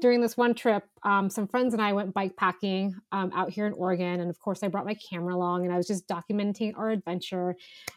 during 0.00 0.20
this 0.20 0.36
one 0.36 0.54
trip, 0.54 0.84
um, 1.04 1.30
some 1.30 1.46
friends 1.46 1.72
and 1.72 1.82
I 1.82 1.92
went 1.92 2.14
bike 2.14 2.36
packing 2.36 2.94
um, 3.12 3.30
out 3.34 3.50
here 3.50 3.66
in 3.66 3.72
Oregon, 3.72 4.20
and 4.20 4.30
of 4.30 4.38
course, 4.38 4.62
I 4.62 4.68
brought 4.68 4.86
my 4.86 4.94
camera 4.94 5.34
along, 5.34 5.64
and 5.64 5.72
I 5.72 5.76
was 5.76 5.86
just 5.86 6.08
documenting 6.08 6.76
our 6.76 6.90
adventure. 6.90 7.56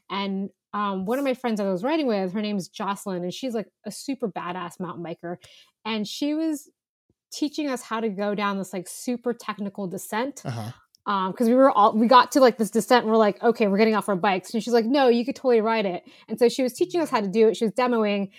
And 0.10 0.50
um, 0.74 1.06
one 1.06 1.18
of 1.18 1.26
my 1.26 1.34
friends 1.34 1.60
that 1.60 1.68
I 1.68 1.72
was 1.72 1.84
riding 1.84 2.08
with, 2.08 2.34
her 2.34 2.42
name's 2.42 2.68
Jocelyn, 2.68 3.24
and 3.24 3.34
she's 3.34 3.54
like 3.54 3.68
a 3.86 3.92
super 3.92 4.30
badass 4.30 4.80
mountain 4.80 5.04
biker, 5.04 5.38
and 5.86 6.08
she 6.08 6.34
was 6.34 6.70
teaching 7.32 7.68
us 7.68 7.82
how 7.82 8.00
to 8.00 8.10
go 8.10 8.34
down 8.34 8.58
this 8.58 8.72
like 8.72 8.88
super 8.88 9.34
technical 9.34 9.86
descent 9.86 10.42
uh-huh 10.46 10.72
um 11.08 11.32
because 11.32 11.48
we 11.48 11.56
were 11.56 11.72
all 11.72 11.94
we 11.94 12.06
got 12.06 12.32
to 12.34 12.40
like 12.40 12.58
this 12.58 12.70
descent 12.70 13.04
and 13.04 13.12
we're 13.12 13.18
like 13.18 13.42
okay 13.42 13.68
we're 13.68 13.78
getting 13.78 13.96
off 13.96 14.08
our 14.10 14.16
bikes. 14.16 14.54
And 14.54 14.62
she's 14.62 14.74
like 14.74 14.86
no 14.86 15.08
you 15.08 15.26
could 15.26 15.36
totally 15.36 15.62
ride 15.62 15.86
it. 15.86 16.04
And 16.28 16.38
so 16.38 16.50
she 16.50 16.62
was 16.62 16.74
teaching 16.74 17.02
us 17.02 17.10
how 17.10 17.22
to 17.22 17.28
do 17.28 17.48
it. 17.48 17.58
She 17.58 17.66
was 17.66 17.74
demoing. 17.74 18.30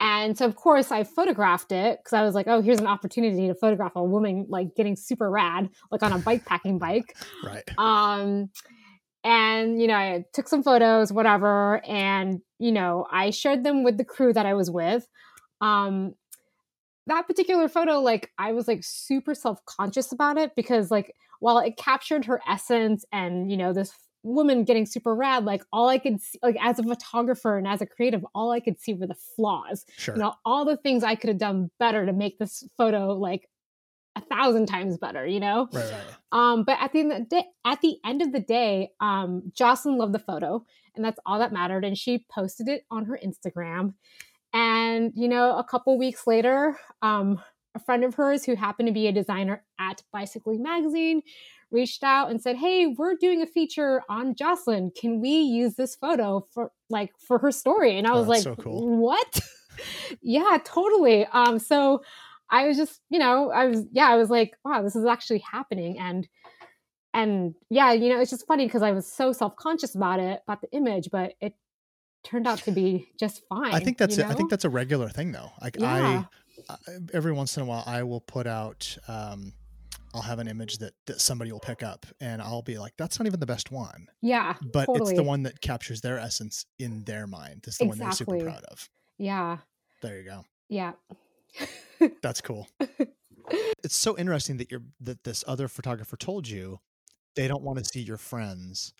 And 0.00 0.36
so 0.36 0.46
of 0.46 0.56
course 0.56 0.90
i 0.90 1.04
photographed 1.04 1.70
it 1.70 2.00
because 2.00 2.14
i 2.14 2.22
was 2.22 2.34
like 2.34 2.48
oh 2.48 2.60
here's 2.60 2.80
an 2.80 2.86
opportunity 2.86 3.46
to 3.46 3.54
photograph 3.54 3.92
a 3.94 4.02
woman 4.02 4.46
like 4.48 4.74
getting 4.74 4.96
super 4.96 5.30
rad 5.30 5.68
like 5.92 6.02
on 6.02 6.12
a 6.12 6.18
bike 6.18 6.44
packing 6.44 6.78
bike. 6.78 7.16
Right. 7.44 7.62
Um 7.78 8.50
and 9.22 9.80
you 9.80 9.86
know 9.86 9.94
i 9.94 10.24
took 10.32 10.48
some 10.48 10.62
photos 10.62 11.12
whatever. 11.12 11.84
And 11.86 12.40
you 12.58 12.72
know 12.72 13.06
i 13.12 13.30
shared 13.30 13.64
them 13.64 13.84
with 13.84 13.98
the 13.98 14.04
crew 14.04 14.32
that 14.32 14.46
i 14.46 14.54
was 14.54 14.70
with. 14.70 15.06
Um 15.60 16.14
that 17.06 17.26
particular 17.26 17.68
photo 17.68 18.00
like 18.00 18.30
i 18.38 18.52
was 18.52 18.68
like 18.68 18.80
super 18.82 19.34
self-conscious 19.34 20.12
about 20.12 20.38
it 20.38 20.52
because 20.56 20.90
like 20.90 21.14
while 21.40 21.58
it 21.58 21.76
captured 21.76 22.24
her 22.24 22.40
essence 22.48 23.04
and 23.12 23.50
you 23.50 23.56
know 23.56 23.72
this 23.72 23.92
woman 24.22 24.64
getting 24.64 24.86
super 24.86 25.14
rad 25.14 25.44
like 25.44 25.62
all 25.72 25.88
i 25.88 25.98
could 25.98 26.20
see 26.20 26.38
like 26.42 26.56
as 26.60 26.78
a 26.78 26.82
photographer 26.82 27.58
and 27.58 27.68
as 27.68 27.82
a 27.82 27.86
creative 27.86 28.24
all 28.34 28.50
i 28.50 28.60
could 28.60 28.80
see 28.80 28.94
were 28.94 29.06
the 29.06 29.14
flaws 29.36 29.84
sure 29.96 30.14
you 30.14 30.22
know 30.22 30.32
all 30.46 30.64
the 30.64 30.78
things 30.78 31.04
i 31.04 31.14
could 31.14 31.28
have 31.28 31.38
done 31.38 31.70
better 31.78 32.06
to 32.06 32.12
make 32.12 32.38
this 32.38 32.66
photo 32.78 33.12
like 33.12 33.48
a 34.16 34.22
thousand 34.22 34.64
times 34.64 34.96
better 34.96 35.26
you 35.26 35.40
know 35.40 35.68
right 35.72 35.92
right 35.92 36.02
um, 36.34 36.64
but 36.64 36.78
at 36.80 36.92
the 36.92 36.98
end 36.98 37.12
of 37.12 37.18
the 37.18 37.24
day, 37.26 37.44
at 37.64 37.80
the 37.80 37.96
end 38.04 38.20
of 38.20 38.32
the 38.32 38.40
day, 38.40 38.90
um, 39.00 39.52
Jocelyn 39.54 39.98
loved 39.98 40.12
the 40.12 40.18
photo, 40.18 40.66
and 40.96 41.04
that's 41.04 41.20
all 41.24 41.38
that 41.38 41.52
mattered. 41.52 41.84
And 41.84 41.96
she 41.96 42.26
posted 42.28 42.66
it 42.66 42.82
on 42.90 43.04
her 43.04 43.18
Instagram. 43.24 43.94
And 44.54 45.12
you 45.16 45.28
know, 45.28 45.58
a 45.58 45.64
couple 45.64 45.98
weeks 45.98 46.26
later, 46.26 46.78
um, 47.02 47.42
a 47.76 47.80
friend 47.80 48.04
of 48.04 48.14
hers 48.14 48.44
who 48.44 48.56
happened 48.56 48.88
to 48.88 48.94
be 48.94 49.08
a 49.08 49.12
designer 49.12 49.64
at 49.80 50.02
Bicycling 50.12 50.62
Magazine 50.62 51.22
reached 51.72 52.04
out 52.04 52.30
and 52.30 52.40
said, 52.42 52.56
"Hey, 52.56 52.86
we're 52.86 53.16
doing 53.16 53.42
a 53.42 53.46
feature 53.46 54.02
on 54.08 54.36
Jocelyn. 54.36 54.92
Can 54.98 55.20
we 55.20 55.30
use 55.40 55.74
this 55.76 55.96
photo 55.96 56.46
for 56.52 56.72
like 56.90 57.12
for 57.18 57.38
her 57.40 57.52
story?" 57.52 57.98
And 57.98 58.06
I 58.08 58.14
Oh, 58.14 58.18
was 58.18 58.28
like, 58.28 58.44
so 58.44 58.56
cool. 58.56 58.86
"What?" 58.86 59.40
yeah, 60.22 60.58
totally. 60.64 61.26
Um, 61.26 61.58
so 61.58 62.02
I 62.50 62.66
was 62.68 62.76
just, 62.76 63.00
you 63.10 63.18
know, 63.18 63.50
I 63.50 63.66
was, 63.66 63.86
yeah, 63.92 64.08
I 64.08 64.16
was 64.16 64.30
like, 64.30 64.56
wow, 64.64 64.82
this 64.82 64.96
is 64.96 65.06
actually 65.06 65.40
happening. 65.40 65.98
And, 65.98 66.28
and 67.14 67.54
yeah, 67.70 67.92
you 67.92 68.08
know, 68.10 68.20
it's 68.20 68.30
just 68.30 68.46
funny 68.46 68.66
because 68.66 68.82
I 68.82 68.92
was 68.92 69.10
so 69.10 69.32
self 69.32 69.56
conscious 69.56 69.94
about 69.94 70.20
it, 70.20 70.42
about 70.46 70.62
the 70.62 70.72
image, 70.72 71.10
but 71.12 71.34
it 71.40 71.54
turned 72.24 72.46
out 72.46 72.58
to 72.60 72.72
be 72.72 73.08
just 73.18 73.42
fine. 73.48 73.72
I 73.74 73.80
think 73.80 73.98
that's 73.98 74.16
you 74.16 74.24
it. 74.24 74.30
I 74.30 74.34
think 74.34 74.50
that's 74.50 74.64
a 74.64 74.70
regular 74.70 75.08
thing 75.08 75.32
though. 75.32 75.50
Like 75.62 75.76
Yeah. 75.78 76.24
I, 76.68 76.72
I 76.72 76.76
every 77.12 77.32
once 77.32 77.56
in 77.56 77.62
a 77.62 77.66
while 77.66 77.84
I 77.86 78.02
will 78.02 78.20
put 78.20 78.46
out 78.46 78.96
um 79.08 79.52
I'll 80.14 80.22
have 80.22 80.38
an 80.38 80.46
image 80.46 80.78
that, 80.78 80.94
that 81.06 81.20
somebody 81.20 81.50
will 81.50 81.58
pick 81.60 81.82
up 81.82 82.06
and 82.20 82.40
I'll 82.40 82.62
be 82.62 82.78
like, 82.78 82.92
that's 82.96 83.18
not 83.18 83.26
even 83.26 83.40
the 83.40 83.46
best 83.46 83.72
one. 83.72 84.06
yeah, 84.22 84.54
But 84.72 84.86
it's 84.90 85.12
the 85.12 85.24
one 85.24 85.42
that 85.42 85.60
captures 85.60 86.02
their 86.02 86.20
essence 86.20 86.66
in 86.78 87.02
their 87.02 87.26
mind. 87.26 87.64
It's 87.66 87.78
the 87.78 87.86
one 87.86 87.98
they're 87.98 88.12
super 88.12 88.38
proud 88.38 88.62
of. 88.70 88.88
Yeah. 89.18 89.58
There 90.02 90.16
you 90.16 90.24
go. 90.24 90.44
Yeah. 90.68 90.92
That's 92.22 92.40
cool. 92.40 92.68
it's 93.82 93.96
so 93.96 94.16
interesting 94.16 94.56
that 94.58 94.70
you're 94.70 94.82
that 95.00 95.24
this 95.24 95.42
other 95.48 95.66
photographer 95.66 96.16
told 96.16 96.48
you 96.48 96.78
they 97.34 97.48
don't 97.48 97.62
want 97.62 97.78
to 97.78 97.84
see 97.84 98.00
your 98.00 98.16
friends 98.16 98.92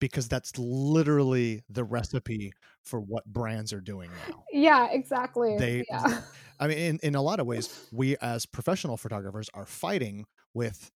because 0.00 0.28
that's 0.28 0.56
literally 0.58 1.62
the 1.68 1.84
recipe 1.84 2.52
for 2.82 3.00
what 3.00 3.24
brands 3.26 3.72
are 3.72 3.80
doing 3.80 4.10
now. 4.16 4.44
Yeah, 4.52 4.88
exactly. 4.90 5.56
They 5.58 5.84
yeah. 5.88 6.22
I 6.60 6.66
mean 6.68 6.78
in, 6.78 6.98
in 7.02 7.14
a 7.14 7.22
lot 7.22 7.40
of 7.40 7.46
ways 7.46 7.68
we 7.92 8.16
as 8.18 8.46
professional 8.46 8.96
photographers 8.96 9.48
are 9.54 9.66
fighting 9.66 10.26
with 10.54 10.90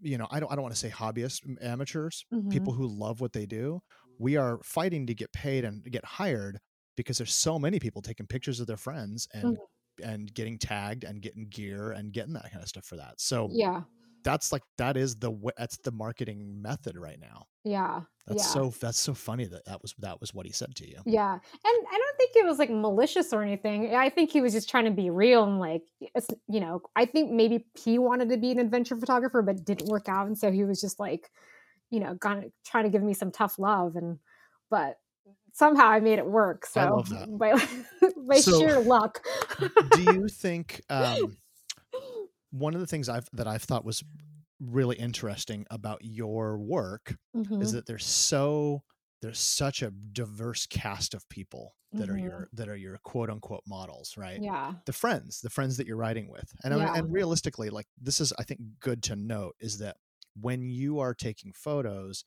you 0.00 0.18
know, 0.18 0.26
I 0.30 0.40
don't 0.40 0.50
I 0.50 0.54
don't 0.54 0.62
want 0.62 0.74
to 0.74 0.80
say 0.80 0.90
hobbyists, 0.90 1.40
amateurs, 1.62 2.24
Mhm. 2.32 2.50
people 2.50 2.72
who 2.72 2.86
love 2.86 3.20
what 3.20 3.32
they 3.32 3.46
do. 3.46 3.80
We 4.18 4.36
are 4.36 4.60
fighting 4.62 5.06
to 5.06 5.14
get 5.14 5.32
paid 5.32 5.64
and 5.64 5.82
get 5.90 6.04
hired 6.04 6.60
because 6.96 7.18
there's 7.18 7.32
so 7.34 7.58
many 7.58 7.78
people 7.80 8.02
taking 8.02 8.26
pictures 8.26 8.60
of 8.60 8.66
their 8.66 8.76
friends 8.76 9.28
and 9.32 9.58
and 10.02 10.32
getting 10.32 10.58
tagged 10.58 11.04
and 11.04 11.20
getting 11.22 11.48
gear 11.48 11.92
and 11.92 12.12
getting 12.12 12.32
that 12.34 12.50
kind 12.50 12.62
of 12.62 12.68
stuff 12.68 12.84
for 12.86 12.96
that. 12.96 13.20
So 13.20 13.48
Yeah. 13.52 13.82
That's 14.22 14.52
like 14.52 14.62
that 14.78 14.96
is 14.96 15.16
the 15.16 15.32
that's 15.56 15.78
the 15.78 15.92
marketing 15.92 16.60
method 16.62 16.96
right 16.96 17.18
now. 17.20 17.46
Yeah. 17.64 18.02
That's 18.26 18.44
yeah. 18.44 18.48
so 18.48 18.74
that's 18.80 18.98
so 18.98 19.14
funny 19.14 19.46
that 19.46 19.64
that 19.66 19.82
was 19.82 19.94
that 19.98 20.20
was 20.20 20.32
what 20.32 20.46
he 20.46 20.52
said 20.52 20.74
to 20.76 20.88
you. 20.88 20.98
Yeah. 21.04 21.32
And 21.32 21.40
I 21.64 21.98
don't 21.98 22.16
think 22.16 22.30
it 22.36 22.46
was 22.46 22.58
like 22.58 22.70
malicious 22.70 23.32
or 23.32 23.42
anything. 23.42 23.94
I 23.94 24.08
think 24.08 24.30
he 24.30 24.40
was 24.40 24.52
just 24.52 24.68
trying 24.68 24.84
to 24.84 24.90
be 24.90 25.10
real 25.10 25.44
and 25.44 25.58
like, 25.58 25.82
you 26.48 26.60
know, 26.60 26.80
I 26.96 27.04
think 27.06 27.30
maybe 27.30 27.66
he 27.74 27.98
wanted 27.98 28.28
to 28.30 28.36
be 28.36 28.50
an 28.52 28.58
adventure 28.58 28.96
photographer, 28.96 29.42
but 29.42 29.64
didn't 29.64 29.88
work 29.88 30.08
out. 30.08 30.26
And 30.26 30.38
so 30.38 30.50
he 30.50 30.64
was 30.64 30.80
just 30.80 31.00
like, 31.00 31.30
you 31.90 32.00
know, 32.00 32.14
gonna 32.14 32.46
trying 32.64 32.84
to 32.84 32.90
give 32.90 33.02
me 33.02 33.14
some 33.14 33.30
tough 33.30 33.58
love. 33.58 33.96
And, 33.96 34.18
but 34.70 34.96
somehow 35.52 35.88
I 35.88 36.00
made 36.00 36.18
it 36.18 36.26
work. 36.26 36.66
So 36.66 36.80
I 36.80 36.88
love 36.88 37.08
that. 37.10 37.38
by, 37.38 37.52
by 38.28 38.36
So- 38.40 38.58
sheer 38.58 38.80
luck. 38.80 39.24
Do 39.92 40.02
you 40.02 40.28
think 40.28 40.82
um, 40.88 41.36
one 42.50 42.74
of 42.74 42.80
the 42.80 42.86
things 42.86 43.08
I've 43.08 43.28
that 43.32 43.46
I've 43.46 43.62
thought 43.62 43.84
was 43.84 44.02
really 44.60 44.96
interesting 44.96 45.66
about 45.70 46.00
your 46.04 46.58
work 46.58 47.16
is 47.60 47.70
Mhm. 47.70 47.72
that 47.72 47.86
there's 47.86 48.04
so 48.06 48.82
there's 49.22 49.38
such 49.38 49.82
a 49.82 49.90
diverse 49.90 50.66
cast 50.66 51.14
of 51.14 51.28
people 51.28 51.76
that 51.96 52.08
are 52.10 52.16
Mhm. 52.16 52.18
your 52.18 52.48
that 52.52 52.68
are 52.68 52.76
your 52.76 52.98
quote 53.04 53.30
unquote 53.30 53.62
models, 53.66 54.16
right? 54.16 54.42
Yeah. 54.42 54.80
The 54.86 54.92
friends, 54.92 55.40
the 55.40 55.50
friends 55.50 55.76
that 55.76 55.86
you're 55.86 55.96
riding 55.96 56.30
with, 56.30 56.52
and 56.64 56.74
I 56.74 56.78
mean, 56.78 56.88
and 56.94 57.12
realistically, 57.12 57.70
like 57.70 57.86
this 58.00 58.20
is 58.20 58.32
I 58.38 58.44
think 58.44 58.60
good 58.80 59.02
to 59.04 59.16
note 59.16 59.56
is 59.60 59.78
that 59.78 59.96
when 60.40 60.70
you 60.70 61.00
are 61.00 61.14
taking 61.14 61.52
photos, 61.52 62.24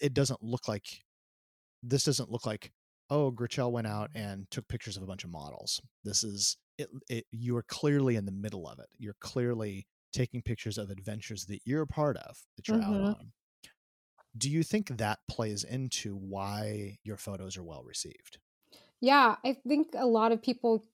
it 0.00 0.14
doesn't 0.14 0.42
look 0.42 0.68
like 0.68 1.02
this 1.82 2.04
doesn't 2.04 2.30
look 2.30 2.46
like 2.46 2.72
oh 3.10 3.30
Gritchelle 3.30 3.72
went 3.72 3.86
out 3.86 4.10
and 4.14 4.50
took 4.50 4.68
pictures 4.68 4.96
of 4.96 5.02
a 5.02 5.06
bunch 5.06 5.24
of 5.24 5.30
models. 5.30 5.80
This 6.04 6.24
is 6.24 6.56
it, 6.78 6.90
it 7.08 7.26
you 7.30 7.56
are 7.56 7.62
clearly 7.62 8.16
in 8.16 8.26
the 8.26 8.32
middle 8.32 8.68
of 8.68 8.78
it. 8.78 8.88
You're 8.98 9.16
clearly 9.20 9.86
taking 10.12 10.42
pictures 10.42 10.78
of 10.78 10.90
adventures 10.90 11.46
that 11.46 11.60
you're 11.64 11.82
a 11.82 11.86
part 11.86 12.16
of 12.18 12.46
that 12.56 12.70
you're 12.70 12.82
Mhm. 12.82 12.82
out 12.82 13.00
on. 13.02 13.32
Do 14.36 14.50
you 14.50 14.62
think 14.62 14.88
that 14.98 15.26
plays 15.26 15.64
into 15.64 16.14
why 16.14 16.98
your 17.02 17.16
photos 17.16 17.56
are 17.56 17.62
well 17.64 17.82
received? 17.82 18.40
Yeah, 19.00 19.36
I 19.44 19.54
think 19.54 19.90
a 19.94 20.06
lot 20.06 20.32
of 20.32 20.40
people 20.42 20.84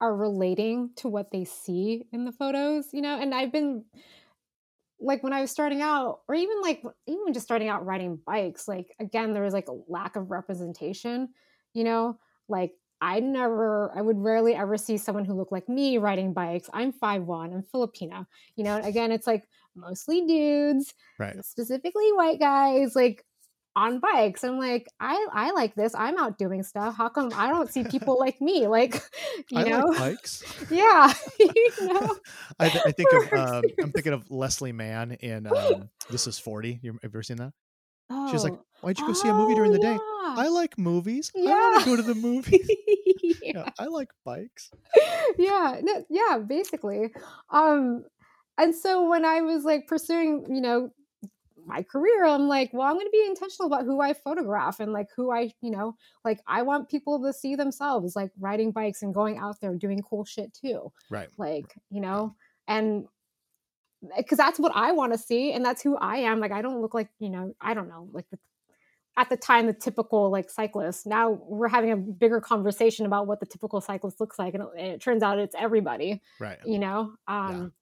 are 0.00 0.14
relating 0.16 0.94
to 0.94 1.08
what 1.08 1.30
they 1.30 1.44
see 1.44 2.08
in 2.12 2.24
the 2.24 2.32
photos, 2.32 2.92
you 2.94 3.02
know, 3.02 3.18
and 3.18 3.34
I've 3.34 3.52
been 3.52 3.84
like 4.98 5.22
when 5.22 5.32
I 5.32 5.40
was 5.40 5.50
starting 5.50 5.80
out, 5.80 6.22
or 6.28 6.34
even 6.34 6.60
like 6.60 6.82
even 7.06 7.32
just 7.32 7.46
starting 7.46 7.68
out 7.68 7.86
riding 7.86 8.16
bikes, 8.16 8.68
like 8.68 8.94
again, 9.00 9.32
there 9.32 9.42
was 9.42 9.54
like 9.54 9.68
a 9.68 9.78
lack 9.88 10.16
of 10.16 10.30
representation, 10.30 11.32
you 11.72 11.84
know, 11.84 12.18
like 12.48 12.74
I 13.00 13.20
never, 13.20 13.90
I 13.96 14.02
would 14.02 14.18
rarely 14.18 14.54
ever 14.54 14.76
see 14.76 14.96
someone 14.98 15.24
who 15.24 15.34
looked 15.34 15.52
like 15.52 15.68
me 15.68 15.98
riding 15.98 16.32
bikes. 16.32 16.68
I'm 16.72 16.92
5'1, 16.92 17.54
I'm 17.54 17.62
Filipino, 17.62 18.26
you 18.56 18.64
know, 18.64 18.76
again, 18.82 19.12
it's 19.12 19.26
like 19.26 19.48
mostly 19.74 20.26
dudes, 20.26 20.94
Right. 21.18 21.42
specifically 21.44 22.12
white 22.12 22.38
guys, 22.38 22.94
like 22.94 23.24
on 23.76 24.00
bikes. 24.00 24.42
I'm 24.42 24.58
like, 24.58 24.88
I 24.98 25.28
I 25.32 25.52
like 25.52 25.76
this. 25.76 25.94
I'm 25.94 26.18
out 26.18 26.38
doing 26.38 26.64
stuff. 26.64 26.96
How 26.96 27.08
come 27.08 27.30
I 27.34 27.48
don't 27.48 27.70
see 27.72 27.84
people 27.84 28.18
like 28.18 28.40
me? 28.40 28.66
Like, 28.66 28.94
you 29.50 29.58
I 29.60 29.64
know, 29.64 29.86
like 29.86 29.98
bikes. 29.98 30.42
yeah, 30.70 31.12
you 31.38 31.72
know, 31.80 32.16
I, 32.58 32.68
th- 32.68 32.82
I 32.84 32.90
think 32.90 33.08
of 33.12 33.32
um, 33.32 33.64
I'm 33.80 33.92
thinking 33.92 34.12
of 34.12 34.28
Leslie 34.30 34.72
Mann 34.72 35.12
in 35.12 35.46
um, 35.56 35.88
This 36.10 36.26
Is 36.26 36.38
Forty. 36.38 36.80
You 36.82 36.92
have 36.92 37.00
you 37.02 37.08
ever 37.08 37.22
seen 37.22 37.36
that? 37.36 37.52
She's 38.30 38.44
like, 38.44 38.54
Oh. 38.54 38.64
"Why'd 38.80 38.98
you 38.98 39.06
go 39.06 39.12
see 39.12 39.28
a 39.28 39.34
movie 39.34 39.54
during 39.54 39.72
the 39.72 39.78
day?" 39.78 39.96
Oh, 39.98 40.34
I 40.36 40.48
like 40.48 40.78
movies. 40.78 41.30
Yeah. 41.34 41.50
I 41.50 41.70
want 41.70 41.84
to 41.84 41.90
go 41.90 41.96
to 41.96 42.02
the 42.02 42.14
movies. 42.14 42.68
yeah. 43.22 43.34
yeah, 43.42 43.68
I 43.78 43.86
like 43.86 44.10
bikes. 44.24 44.70
yeah, 45.38 45.80
no, 45.82 46.04
yeah, 46.08 46.38
basically. 46.38 47.12
Um, 47.50 48.04
and 48.58 48.74
so 48.74 49.08
when 49.08 49.24
I 49.24 49.40
was 49.40 49.64
like 49.64 49.86
pursuing, 49.86 50.44
you 50.48 50.60
know, 50.60 50.90
my 51.66 51.82
career, 51.82 52.24
I'm 52.24 52.48
like, 52.48 52.70
well, 52.72 52.86
I'm 52.86 52.94
going 52.94 53.06
to 53.06 53.10
be 53.10 53.24
intentional 53.26 53.72
about 53.72 53.84
who 53.84 54.00
I 54.00 54.12
photograph 54.12 54.80
and 54.80 54.92
like 54.92 55.08
who 55.16 55.30
I, 55.30 55.52
you 55.62 55.70
know, 55.70 55.94
like 56.24 56.40
I 56.46 56.62
want 56.62 56.88
people 56.88 57.22
to 57.22 57.32
see 57.32 57.54
themselves 57.54 58.16
like 58.16 58.30
riding 58.38 58.72
bikes 58.72 59.02
and 59.02 59.14
going 59.14 59.38
out 59.38 59.60
there 59.60 59.74
doing 59.76 60.02
cool 60.02 60.24
shit 60.24 60.52
too. 60.52 60.92
Right. 61.10 61.28
Like, 61.38 61.74
you 61.90 62.00
know, 62.00 62.34
and 62.66 63.06
because 64.16 64.38
that's 64.38 64.58
what 64.58 64.72
I 64.74 64.92
want 64.92 65.12
to 65.12 65.18
see 65.18 65.52
and 65.52 65.64
that's 65.64 65.82
who 65.82 65.96
I 65.96 66.18
am. 66.18 66.40
Like, 66.40 66.52
I 66.52 66.62
don't 66.62 66.80
look 66.80 66.94
like, 66.94 67.08
you 67.18 67.30
know, 67.30 67.54
I 67.60 67.74
don't 67.74 67.88
know, 67.88 68.08
like 68.12 68.28
the 68.30 68.38
at 69.16 69.28
the 69.28 69.36
time 69.36 69.66
the 69.66 69.72
typical 69.72 70.30
like 70.30 70.48
cyclist 70.48 71.04
now 71.06 71.30
we're 71.30 71.68
having 71.68 71.90
a 71.90 71.96
bigger 71.96 72.40
conversation 72.40 73.04
about 73.04 73.26
what 73.26 73.40
the 73.40 73.44
typical 73.44 73.80
cyclist 73.80 74.20
looks 74.20 74.38
like 74.38 74.54
and 74.54 74.62
it, 74.62 74.68
and 74.78 74.86
it 74.86 75.00
turns 75.00 75.22
out 75.22 75.38
it's 75.38 75.54
everybody 75.58 76.22
Right. 76.38 76.58
you 76.64 76.78
know 76.78 77.14
um 77.26 77.72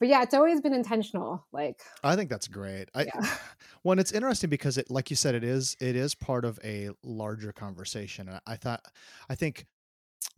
but 0.00 0.08
yeah 0.08 0.22
it's 0.22 0.34
always 0.34 0.60
been 0.60 0.72
intentional 0.72 1.46
like 1.52 1.80
I 2.02 2.16
think 2.16 2.30
that's 2.30 2.48
great. 2.48 2.88
I 2.94 3.04
Yeah. 3.04 3.36
when 3.82 3.98
it's 3.98 4.10
interesting 4.10 4.50
because 4.50 4.78
it 4.78 4.90
like 4.90 5.10
you 5.10 5.16
said 5.16 5.34
it 5.34 5.44
is 5.44 5.76
it 5.80 5.94
is 5.94 6.14
part 6.14 6.44
of 6.44 6.58
a 6.64 6.90
larger 7.04 7.52
conversation. 7.52 8.28
And 8.28 8.40
I 8.46 8.56
thought 8.56 8.84
I 9.28 9.34
think 9.34 9.66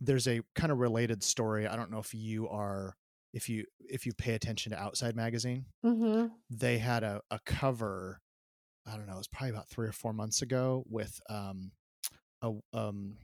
there's 0.01 0.27
a 0.27 0.41
kind 0.55 0.71
of 0.71 0.79
related 0.79 1.23
story. 1.23 1.65
I 1.67 1.75
don't 1.75 1.89
know 1.89 1.99
if 1.99 2.13
you 2.13 2.49
are 2.49 2.95
if 3.33 3.49
you 3.49 3.65
if 3.79 4.05
you 4.05 4.13
pay 4.13 4.33
attention 4.33 4.71
to 4.71 4.79
Outside 4.79 5.15
magazine. 5.15 5.65
hmm 5.83 6.27
They 6.49 6.77
had 6.77 7.03
a, 7.03 7.21
a 7.31 7.39
cover 7.45 8.19
I 8.85 8.97
don't 8.97 9.07
know, 9.07 9.13
it 9.13 9.17
was 9.17 9.27
probably 9.27 9.51
about 9.51 9.69
3 9.69 9.87
or 9.87 9.91
4 9.93 10.13
months 10.13 10.41
ago 10.41 10.83
with 10.89 11.19
um 11.29 11.71
a 12.41 12.51
um 12.73 13.17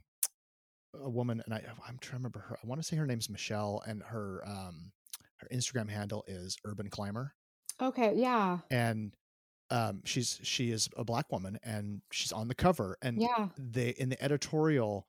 a 0.94 1.10
woman 1.10 1.42
and 1.46 1.54
I 1.54 1.62
I'm 1.88 1.98
trying 2.00 2.14
to 2.14 2.18
remember 2.18 2.40
her. 2.40 2.58
I 2.64 2.68
want 2.68 2.82
to 2.82 2.88
say 2.88 2.96
her 2.96 3.06
name's 3.06 3.30
Michelle 3.30 3.84
and 3.86 4.02
her 4.04 4.42
um 4.48 4.92
her 5.38 5.48
Instagram 5.54 5.90
handle 5.90 6.24
is 6.28 6.58
Urban 6.66 6.90
Climber 6.90 7.34
okay 7.82 8.14
yeah 8.16 8.60
and 8.72 9.14
um, 9.72 10.02
she's 10.04 10.40
she 10.42 10.72
is 10.72 10.90
a 10.98 11.04
black 11.04 11.32
woman 11.32 11.60
and 11.64 12.02
she's 12.12 12.32
on 12.32 12.48
the 12.48 12.56
cover 12.56 12.98
and 13.04 13.22
yeah 13.22 13.50
they 13.58 13.90
in 13.90 14.10
the 14.10 14.22
editorial 14.22 15.06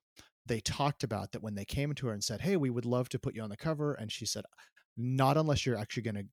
they 0.47 0.61
talked 0.61 1.03
about 1.03 1.33
that 1.33 1.43
when 1.43 1.55
they 1.55 1.65
came 1.65 1.95
to 1.95 2.07
her 2.09 2.13
and 2.13 2.23
said 2.23 2.43
hey 2.43 2.57
we 2.57 2.69
would 2.69 2.85
love 2.85 3.09
to 3.09 3.19
put 3.19 3.35
you 3.35 3.43
on 3.43 3.49
the 3.49 3.57
cover 3.57 3.95
and 3.95 4.13
she 4.13 4.27
said 4.27 4.45
not 4.97 5.37
unless 5.37 5.67
you're 5.67 5.77
actually 5.79 6.03
going 6.05 6.15
to 6.17 6.27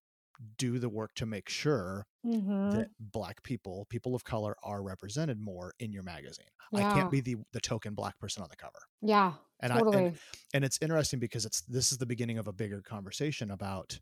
do 0.57 0.79
the 0.79 0.89
work 0.89 1.13
to 1.15 1.25
make 1.25 1.49
sure 1.49 2.05
hmm 2.23 2.57
that 2.65 2.89
black 2.99 3.43
people 3.43 3.85
people 3.89 4.15
of 4.15 4.23
color 4.25 4.55
are 4.63 4.83
represented 4.83 5.39
more 5.39 5.73
in 5.79 5.93
your 5.93 6.03
magazine. 6.03 6.47
I 6.75 6.85
can't 6.85 7.09
be 7.09 7.21
the 7.21 7.37
the 7.53 7.61
token 7.61 7.95
black 7.95 8.19
person 8.19 8.43
on 8.43 8.49
the 8.49 8.57
cover. 8.57 8.79
Yeah 9.01 9.35
and 9.59 9.73
i 9.73 9.81
totally. 9.81 9.93
and, 9.93 10.19
and 10.53 10.65
it's 10.65 10.79
interesting 10.81 11.19
because 11.19 11.45
it's 11.45 11.61
this 11.61 11.91
is 11.91 11.97
the 11.97 12.05
beginning 12.05 12.37
of 12.37 12.47
a 12.47 12.53
bigger 12.53 12.81
conversation 12.81 13.51
about 13.51 13.99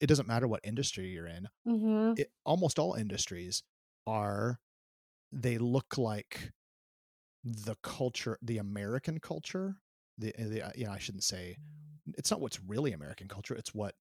it 0.00 0.06
doesn't 0.08 0.28
matter 0.28 0.48
what 0.48 0.60
industry 0.64 1.08
you're 1.08 1.26
in 1.26 1.48
hmm 1.64 2.14
it, 2.16 2.32
almost 2.44 2.78
all 2.78 2.94
industries 2.94 3.62
are 4.06 4.60
they 5.32 5.58
look 5.58 5.98
like 5.98 6.52
the 7.44 7.76
culture 7.82 8.38
the 8.42 8.58
american 8.58 9.20
culture 9.20 9.76
the, 10.22 10.32
the 10.38 10.62
uh, 10.66 10.70
you 10.76 10.84
know 10.86 10.92
i 10.92 10.98
shouldn't 10.98 11.24
say 11.24 11.56
it's 12.18 12.30
not 12.30 12.40
what's 12.40 12.60
really 12.62 12.92
american 12.92 13.28
culture 13.28 13.54
it's 13.54 13.74
what 13.74 13.96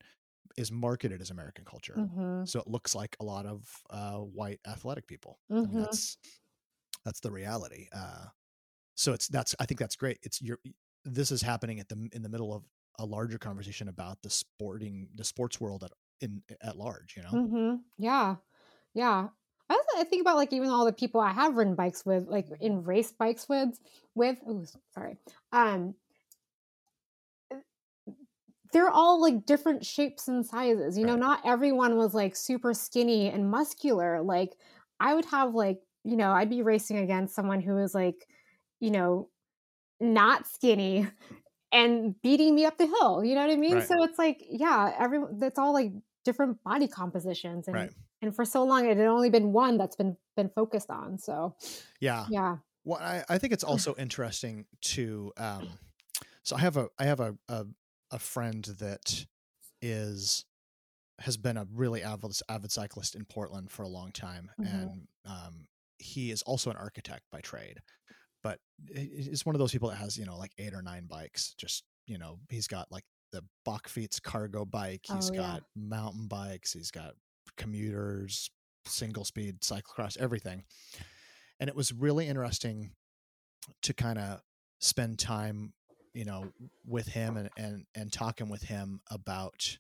is 0.58 0.72
marketed 0.72 1.22
as 1.22 1.32
american 1.32 1.66
culture 1.66 2.06
hmm 2.06 2.46
so 2.46 2.60
it 2.60 2.68
looks 2.68 2.96
like 2.96 3.16
a 3.20 3.24
lot 3.26 3.46
of 3.46 3.72
uh, 3.92 4.18
white 4.20 4.60
athletic 4.68 5.08
people 5.08 5.40
I 5.64 5.68
mean, 5.68 5.78
hmm 5.78 5.84
that's 5.84 6.18
that's 7.06 7.20
the 7.20 7.32
reality 7.32 7.88
uh, 7.94 8.28
so 8.96 9.14
it's 9.14 9.28
that's 9.30 9.56
i 9.60 9.66
think 9.66 9.80
that's 9.80 9.96
great 9.98 10.20
it's 10.24 10.42
your 10.42 10.60
this 11.06 11.32
is 11.32 11.42
happening 11.42 11.80
at 11.80 11.90
the 11.90 12.10
in 12.14 12.24
the 12.24 12.30
middle 12.30 12.54
of 12.54 12.66
a 13.00 13.06
larger 13.06 13.40
conversation 13.40 13.88
about 13.90 14.22
the 14.24 14.30
sporting 14.32 15.10
the 15.16 15.26
sports 15.26 15.62
world 15.62 15.84
at 15.84 15.92
in 16.22 16.44
at 16.62 16.78
large 16.78 17.16
you 17.18 17.24
know 17.24 17.40
hmm 17.40 17.76
Yeah, 17.98 18.38
yeah. 18.94 19.30
I 19.70 19.84
I 19.98 20.04
think 20.06 20.22
about 20.22 20.38
like 20.38 20.54
even 20.54 20.70
all 20.70 20.86
the 20.86 20.94
people 20.94 21.22
I 21.22 21.32
have 21.32 21.56
ridden 21.56 21.76
bikes 21.76 22.06
with, 22.06 22.28
like 22.28 22.50
in 22.62 22.84
race 22.84 23.12
bikes 23.14 23.50
with, 23.50 23.80
with. 24.16 24.40
Oh, 24.48 24.66
sorry. 24.94 25.18
Um, 25.54 25.96
they're 28.74 28.90
all 28.90 29.22
like 29.22 29.46
different 29.46 29.86
shapes 29.86 30.28
and 30.28 30.46
sizes. 30.46 30.98
You 30.98 31.06
know, 31.06 31.16
Right. 31.16 31.20
not 31.20 31.42
everyone 31.46 31.98
was 31.98 32.14
like 32.14 32.36
super 32.36 32.74
skinny 32.74 33.30
and 33.30 33.50
muscular. 33.50 34.22
Like 34.22 34.54
I 35.00 35.14
would 35.16 35.26
have 35.26 35.54
like 35.54 35.80
you 36.04 36.16
know 36.18 36.32
I'd 36.32 36.50
be 36.50 36.62
racing 36.64 36.98
against 36.98 37.36
someone 37.36 37.62
who 37.62 37.76
was 37.76 37.94
like 37.94 38.28
you 38.80 38.92
know 38.92 39.30
not 40.00 40.48
skinny 40.48 41.08
and 41.72 42.16
beating 42.22 42.56
me 42.56 42.66
up 42.66 42.78
the 42.78 42.88
hill. 42.88 43.24
You 43.24 43.36
know 43.36 43.46
what 43.46 43.54
I 43.54 43.58
mean? 43.58 43.76
Right. 43.76 43.88
So 43.88 44.04
it's 44.04 44.18
like 44.18 44.44
yeah, 44.50 44.94
everyone. 45.00 45.40
That's 45.40 45.60
all 45.60 45.74
like 45.74 45.92
different 46.24 46.64
body 46.64 46.88
compositions 46.88 47.68
and 47.68 47.76
right 47.76 47.92
and 48.22 48.36
for 48.36 48.46
so 48.46 48.64
long 48.64 48.86
it 48.86 48.96
had 48.98 49.08
only 49.08 49.32
been 49.32 49.52
one 49.54 49.78
that's 49.78 49.96
been 49.96 50.16
been 50.36 50.50
focused 50.50 50.92
on 50.92 51.18
so 51.18 51.56
yeah 52.00 52.28
yeah 52.30 52.58
Well, 52.84 53.00
I, 53.02 53.24
I 53.28 53.38
think 53.40 53.54
it's 53.54 53.64
also 53.64 53.96
interesting 53.98 54.66
to 54.82 55.32
um 55.38 55.68
so 56.44 56.56
I 56.56 56.60
have 56.60 56.78
a 56.78 56.90
I 57.00 57.06
have 57.06 57.20
a 57.20 57.36
a, 57.50 57.66
a 58.12 58.19
friend 58.19 58.63
that 58.80 59.26
is 59.82 60.45
has 61.19 61.38
been 61.38 61.58
a 61.58 61.67
really 61.74 62.04
avid 62.04 62.32
avid 62.50 62.71
cyclist 62.71 63.15
in 63.15 63.26
Portland 63.26 63.71
for 63.71 63.84
a 63.84 63.88
long 63.89 64.12
time 64.12 64.52
Mhm. 64.60 64.67
and 64.67 65.08
um 65.26 65.67
he 66.00 66.32
is 66.32 66.41
also 66.43 66.69
an 66.71 66.78
architect 66.78 67.24
by 67.32 67.39
trade 67.41 67.80
but 68.43 68.60
he's 68.93 69.45
one 69.45 69.56
of 69.56 69.60
those 69.60 69.71
people 69.71 69.89
that 69.89 69.95
has 69.97 70.17
you 70.17 70.26
know 70.26 70.38
like 70.38 70.52
eight 70.58 70.74
or 70.74 70.82
nine 70.82 71.06
bikes 71.08 71.54
just 71.58 71.84
you 72.08 72.17
know 72.17 72.39
he's 72.50 72.67
got 72.67 72.91
like 72.91 73.04
the 73.32 73.43
Bakfiets 73.67 74.21
cargo 74.21 74.65
bike 74.65 75.06
He's 75.06 75.30
Oh, 75.30 75.34
yeah. 75.34 75.41
got 75.41 75.63
mountain 75.76 76.28
bikes 76.28 76.74
he's 76.74 76.91
got 76.91 77.13
commuters 77.58 78.50
single 78.88 79.26
speed 79.26 79.62
cyclocross 79.62 80.17
everything 80.17 80.63
and 81.60 81.69
it 81.69 81.76
was 81.76 81.93
really 81.93 82.28
interesting 82.28 82.91
to 83.84 83.93
kind 83.93 84.17
of 84.19 84.41
spend 84.80 85.19
time 85.19 85.74
you 86.13 86.26
know 86.26 86.52
with 86.86 87.08
him 87.08 87.38
and 87.38 87.50
and 87.58 87.86
and 87.96 88.12
talking 88.13 88.50
with 88.50 88.63
him 88.63 89.02
about 89.10 89.77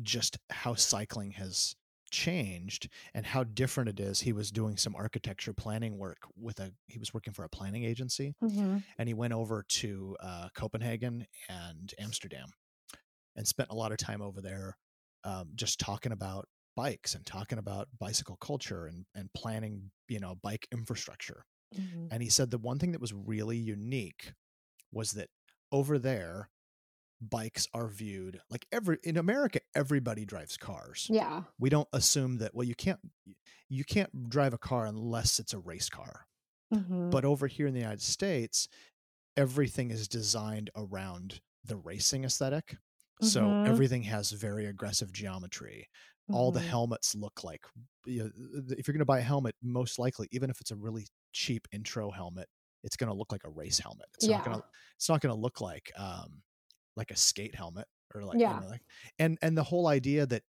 just 0.00 0.38
how 0.50 0.74
cycling 0.74 1.32
has 1.32 1.74
changed 2.10 2.88
and 3.14 3.24
how 3.24 3.44
different 3.44 3.88
it 3.88 4.00
is. 4.00 4.20
He 4.20 4.32
was 4.32 4.50
doing 4.50 4.76
some 4.76 4.94
architecture 4.94 5.52
planning 5.54 5.98
work 5.98 6.18
with 6.36 6.60
a 6.60 6.72
he 6.86 6.98
was 6.98 7.14
working 7.14 7.32
for 7.32 7.44
a 7.44 7.48
planning 7.48 7.84
agency 7.84 8.34
hmm 8.40 8.78
and 8.98 9.08
he 9.08 9.14
went 9.14 9.32
over 9.32 9.64
to 9.68 10.16
uh, 10.20 10.48
copenhagen 10.54 11.26
and 11.48 11.94
amsterdam 11.98 12.48
and 13.36 13.48
spent 13.48 13.70
a 13.70 13.74
lot 13.74 13.92
of 13.92 13.98
time 13.98 14.22
over 14.22 14.40
there 14.42 14.76
um, 15.24 15.52
just 15.54 15.80
talking 15.80 16.12
about 16.12 16.48
bikes 16.76 17.14
and 17.14 17.26
talking 17.26 17.58
about 17.58 17.88
bicycle 17.98 18.36
culture 18.36 18.86
and 18.86 19.06
and 19.14 19.32
planning 19.34 19.90
you 20.08 20.20
know 20.20 20.36
bike 20.42 20.68
infrastructure. 20.72 21.44
Hmm 21.74 22.08
and 22.10 22.22
he 22.22 22.28
said 22.28 22.50
the 22.50 22.58
one 22.58 22.78
thing 22.78 22.92
that 22.92 23.00
was 23.00 23.12
really 23.14 23.56
unique 23.58 24.32
was 24.92 25.12
that 25.12 25.30
over 25.72 25.98
there 25.98 26.50
bikes 27.20 27.68
are 27.74 27.88
viewed 27.88 28.40
like 28.50 28.66
every 28.72 28.98
in 29.04 29.16
America 29.16 29.60
everybody 29.74 30.24
drives 30.26 30.56
cars. 30.56 31.10
Yeah. 31.10 31.44
We 31.58 31.70
don't 31.70 31.88
assume 31.92 32.38
that 32.38 32.54
well 32.54 32.66
you 32.66 32.74
can't 32.74 33.00
you 33.68 33.84
can't 33.84 34.30
drive 34.30 34.54
a 34.54 34.58
car 34.58 34.86
unless 34.86 35.38
it's 35.40 35.54
a 35.54 35.60
race 35.60 35.88
car. 35.90 36.26
Mhm. 36.70 37.12
But 37.12 37.24
over 37.24 37.46
here 37.46 37.66
in 37.66 37.74
the 37.74 37.80
United 37.80 38.02
States 38.02 38.68
everything 39.36 39.90
is 39.90 40.08
designed 40.08 40.70
around 40.76 41.40
the 41.64 41.76
racing 41.76 42.24
aesthetic. 42.24 42.76
So 43.20 43.56
Mhm. 43.60 43.62
everything 43.64 44.04
has 44.04 44.32
very 44.32 44.66
aggressive 44.66 45.12
geometry. 45.12 45.88
All 46.32 46.52
the 46.52 46.60
Mhm. 46.60 46.74
helmets 46.74 47.14
look 47.14 47.44
like 47.44 47.66
you 48.06 48.24
know, 48.24 48.30
if 48.78 48.86
you're 48.88 48.92
going 48.94 49.00
to 49.00 49.04
buy 49.06 49.20
a 49.20 49.22
helmet 49.22 49.56
most 49.62 49.98
likely 49.98 50.28
even 50.32 50.50
if 50.50 50.60
it's 50.60 50.72
a 50.72 50.76
really 50.76 51.06
cheap 51.32 51.68
intro 51.72 52.10
helmet 52.10 52.48
it's 52.84 52.96
going 52.96 53.08
to 53.10 53.16
look 53.16 53.32
like 53.32 53.44
a 53.44 53.50
race 53.50 53.78
helmet. 53.78 54.08
It's 54.14 54.28
not 54.28 54.42
going 54.42 54.56
Yeah. 54.56 54.60
to 54.60 54.64
it's 54.96 55.08
not 55.08 55.20
going 55.20 55.34
to 55.34 55.40
look 55.40 55.60
like 55.60 55.92
um 55.98 56.42
like 56.96 57.10
a 57.10 57.16
skate 57.16 57.54
helmet 57.54 57.88
or 58.14 58.24
like, 58.24 58.40
you 58.46 58.54
Yeah. 58.54 58.60
know, 58.60 58.68
like 58.68 58.82
and 59.18 59.38
and 59.42 59.56
the 59.58 59.64
whole 59.64 59.88
idea 59.88 60.26
that 60.26 60.44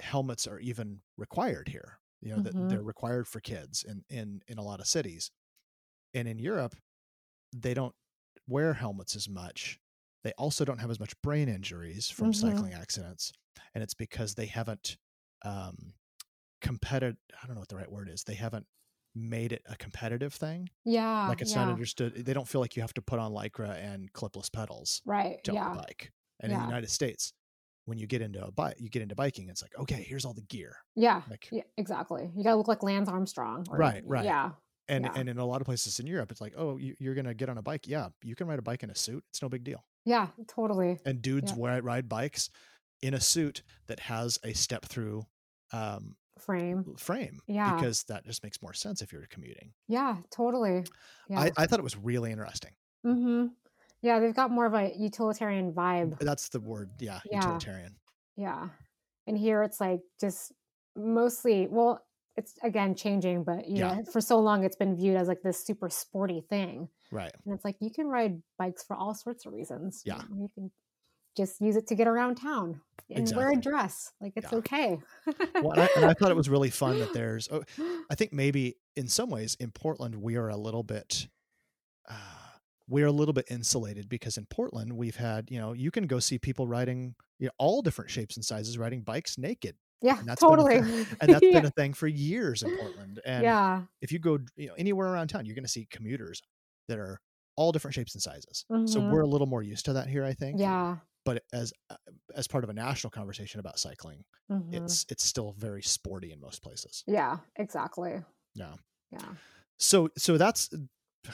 helmets 0.00 0.46
are 0.46 0.58
even 0.58 1.02
required 1.16 1.68
here 1.68 1.98
you 2.20 2.30
know 2.30 2.40
that 2.40 2.54
Mhm. 2.54 2.68
they're 2.68 2.82
required 2.82 3.28
for 3.28 3.40
kids 3.40 3.84
in 3.84 4.04
in 4.08 4.40
in 4.48 4.58
a 4.58 4.62
lot 4.62 4.80
of 4.80 4.86
cities 4.86 5.30
and 6.14 6.28
in 6.28 6.38
europe 6.38 6.76
they 7.54 7.74
don't 7.74 7.94
wear 8.48 8.74
helmets 8.74 9.16
as 9.16 9.28
much 9.28 9.78
they 10.24 10.32
also 10.38 10.64
don't 10.64 10.78
have 10.80 10.90
as 10.90 11.00
much 11.00 11.20
brain 11.22 11.48
injuries 11.48 12.10
from 12.10 12.32
Mhm. 12.32 12.32
cycling 12.32 12.74
accidents 12.74 13.32
and 13.74 13.82
it's 13.84 13.94
because 13.94 14.34
they 14.34 14.46
haven't 14.46 14.98
um 15.44 15.94
competitive 16.60 17.18
i 17.42 17.46
don't 17.46 17.54
know 17.56 17.60
what 17.60 17.68
the 17.70 17.76
right 17.76 17.92
word 17.92 18.08
is 18.08 18.24
they 18.24 18.34
haven't 18.34 18.66
made 19.14 19.52
it 19.52 19.62
a 19.68 19.76
competitive 19.76 20.32
thing 20.32 20.68
Yeah. 20.84 21.28
like 21.28 21.40
it's 21.42 21.52
yeah. 21.52 21.64
not 21.64 21.72
understood 21.72 22.14
they 22.24 22.32
don't 22.32 22.48
feel 22.48 22.60
like 22.60 22.76
you 22.76 22.82
have 22.82 22.94
to 22.94 23.02
put 23.02 23.18
on 23.18 23.32
lycra 23.32 23.70
and 23.82 24.12
clipless 24.12 24.50
pedals 24.52 25.02
Right. 25.04 25.42
to 25.44 25.52
Yeah. 25.52 25.74
bike 25.74 26.12
and 26.40 26.50
in 26.52 26.58
the 26.58 26.64
united 26.64 26.90
states 26.90 27.32
when 27.84 27.98
you 27.98 28.06
get 28.06 28.22
into 28.22 28.42
a 28.44 28.50
bike 28.50 28.76
you 28.78 28.88
get 28.88 29.02
into 29.02 29.14
biking 29.14 29.48
it's 29.48 29.60
like 29.62 29.76
okay 29.78 30.02
here's 30.08 30.24
all 30.24 30.32
the 30.34 30.42
gear 30.42 30.76
Yeah. 30.94 31.22
like 31.28 31.48
Yeah. 31.52 31.62
Exactly. 31.76 32.30
You 32.34 32.42
gotta 32.44 32.56
look 32.56 32.68
like 32.68 32.82
Lance 32.82 33.08
Armstrong. 33.08 33.66
or- 33.70 33.76
Right, 33.76 34.02
right. 34.06 34.24
Yeah. 34.24 34.52
and 34.88 35.04
Yeah. 35.04 35.12
and 35.14 35.28
in 35.28 35.38
a 35.38 35.44
lot 35.44 35.60
of 35.60 35.66
places 35.66 36.00
in 36.00 36.06
europe 36.06 36.30
it's 36.32 36.40
like 36.40 36.54
oh 36.56 36.76
you, 36.78 36.94
you're 36.98 37.14
gonna 37.14 37.34
get 37.34 37.48
on 37.48 37.58
a 37.58 37.62
bike 37.62 37.86
yeah 37.86 38.08
you 38.22 38.34
can 38.34 38.46
ride 38.46 38.58
a 38.58 38.62
bike 38.62 38.82
in 38.82 38.90
a 38.90 38.94
suit 38.94 39.24
it's 39.30 39.42
no 39.42 39.48
big 39.48 39.62
deal 39.64 39.84
Yeah. 40.04 40.28
Totally. 40.48 41.00
and 41.04 41.20
dudes 41.20 41.52
Yeah. 41.52 41.58
wear 41.58 41.82
ride 41.82 42.08
bikes 42.08 42.48
in 43.02 43.14
a 43.14 43.20
suit 43.20 43.62
that 43.88 44.00
has 44.00 44.38
a 44.44 44.52
step 44.54 44.84
through 44.86 45.26
um 45.72 46.16
Frame. 46.44 46.94
frame 46.98 47.40
Yeah. 47.46 47.74
because 47.74 48.02
that 48.04 48.24
just 48.24 48.42
makes 48.42 48.60
more 48.62 48.72
sense 48.74 49.02
if 49.02 49.12
you're 49.12 49.26
commuting 49.30 49.72
Yeah. 49.88 50.16
Totally. 50.30 50.84
Yeah. 51.28 51.40
I, 51.40 51.50
I 51.56 51.66
thought 51.66 51.78
it 51.78 51.84
was 51.84 51.96
really 51.96 52.30
interesting 52.32 52.72
mm-hmm. 53.06 53.46
Yeah. 54.02 54.18
They've 54.20 54.34
got 54.34 54.50
more 54.50 54.66
of 54.66 54.74
a 54.74 54.92
utilitarian 54.96 55.72
vibe. 55.72 56.18
that's 56.18 56.48
the 56.48 56.60
word 56.60 56.90
yeah, 56.98 57.20
Yeah. 57.30 57.36
utilitarian 57.38 57.94
Yeah. 58.36 58.68
And 59.26 59.38
here 59.38 59.62
it's 59.62 59.80
like 59.80 60.00
just 60.20 60.52
mostly, 60.96 61.68
well, 61.70 62.04
it's 62.36 62.54
again 62.62 62.94
changing, 62.94 63.44
but 63.44 63.68
you 63.68 63.76
Yeah. 63.78 63.94
know, 63.96 64.04
for 64.10 64.20
so 64.20 64.38
long 64.40 64.64
it's 64.64 64.76
been 64.76 64.96
viewed 64.96 65.16
as 65.16 65.28
like 65.28 65.42
this 65.42 65.64
super 65.64 65.88
sporty 65.90 66.40
thing. 66.48 66.88
right 67.10 67.32
And 67.44 67.54
it's 67.54 67.64
like 67.64 67.76
you 67.80 67.90
can 67.90 68.06
ride 68.08 68.42
bikes 68.58 68.82
for 68.82 68.96
all 68.96 69.14
sorts 69.14 69.46
of 69.46 69.52
reasons. 69.52 70.02
Yeah. 70.04 70.22
You 70.34 70.50
can 70.54 70.70
just 71.36 71.60
use 71.60 71.76
it 71.76 71.86
to 71.88 71.94
get 71.94 72.06
around 72.06 72.36
town 72.36 72.80
and 73.10 73.30
wear 73.36 73.50
a 73.52 73.56
dress. 73.56 74.12
Like 74.20 74.32
it's 74.36 74.50
Yeah. 74.52 74.58
okay. 74.58 74.98
well, 75.54 75.72
and 75.72 75.82
I, 75.82 75.88
and 75.96 76.04
I 76.06 76.14
thought 76.14 76.30
it 76.30 76.36
was 76.36 76.48
really 76.48 76.70
fun 76.70 76.98
that 77.00 77.12
there's 77.14 77.48
oh, 77.50 77.62
I 78.10 78.14
think 78.14 78.32
maybe 78.32 78.76
in 78.96 79.08
some 79.08 79.30
ways 79.30 79.56
in 79.60 79.70
Portland 79.70 80.16
we 80.16 80.36
are 80.36 80.48
a 80.48 80.56
little 80.56 80.82
bit 80.82 81.28
uh, 82.08 82.14
we're 82.88 83.06
a 83.06 83.12
little 83.12 83.32
bit 83.32 83.46
insulated 83.50 84.08
because 84.08 84.36
in 84.36 84.46
Portland 84.46 84.92
we've 84.94 85.16
had 85.16 85.50
you 85.50 85.58
know 85.60 85.72
you 85.72 85.90
can 85.90 86.06
go 86.06 86.18
see 86.18 86.38
people 86.38 86.66
riding 86.66 87.14
you 87.38 87.46
know, 87.46 87.52
all 87.58 87.82
different 87.82 88.10
shapes 88.10 88.36
and 88.36 88.44
sizes 88.44 88.76
riding 88.78 89.02
bikes 89.02 89.38
naked 89.38 89.76
yeah, 90.00 90.18
and 90.18 90.26
that's 90.26 90.40
been 90.40 90.50
totally. 90.50 90.76
and 90.76 91.06
that's 91.20 91.42
yeah. 91.42 91.52
been 91.60 91.64
a 91.66 91.70
thing 91.70 91.92
for 91.92 92.08
years 92.08 92.62
in 92.62 92.76
Portland 92.76 93.20
and 93.24 93.44
yeah. 93.44 93.82
if 94.00 94.10
you 94.12 94.18
go 94.18 94.38
you 94.56 94.68
know 94.68 94.74
anywhere 94.76 95.08
around 95.08 95.28
town 95.28 95.44
you're 95.46 95.54
going 95.54 95.64
to 95.64 95.70
see 95.70 95.86
commuters 95.90 96.42
that 96.88 96.98
are 96.98 97.20
all 97.56 97.70
different 97.72 97.94
shapes 97.94 98.14
and 98.14 98.22
sizes 98.22 98.64
so 98.68 99.00
Mhm. 99.00 99.10
we're 99.12 99.20
a 99.20 99.26
little 99.26 99.46
more 99.46 99.62
used 99.62 99.84
to 99.84 99.92
that 99.92 100.08
here 100.08 100.24
I 100.24 100.32
think 100.32 100.58
Yeah. 100.58 100.96
But 101.24 101.42
as 101.52 101.72
uh, 101.90 101.96
as 102.34 102.46
part 102.48 102.64
of 102.64 102.70
a 102.70 102.72
national 102.74 103.10
conversation 103.10 103.60
about 103.60 103.78
cycling 103.78 104.24
mhm. 104.50 104.74
it's 104.74 105.06
it's 105.08 105.24
still 105.24 105.52
very 105.58 105.82
sporty 105.82 106.32
in 106.32 106.40
most 106.40 106.62
places 106.62 107.04
yeah, 107.06 107.38
exactly. 107.56 108.22
Yeah. 108.54 108.74
Yeah. 109.10 109.34
so 109.78 110.08
so 110.16 110.36
that's 110.38 110.70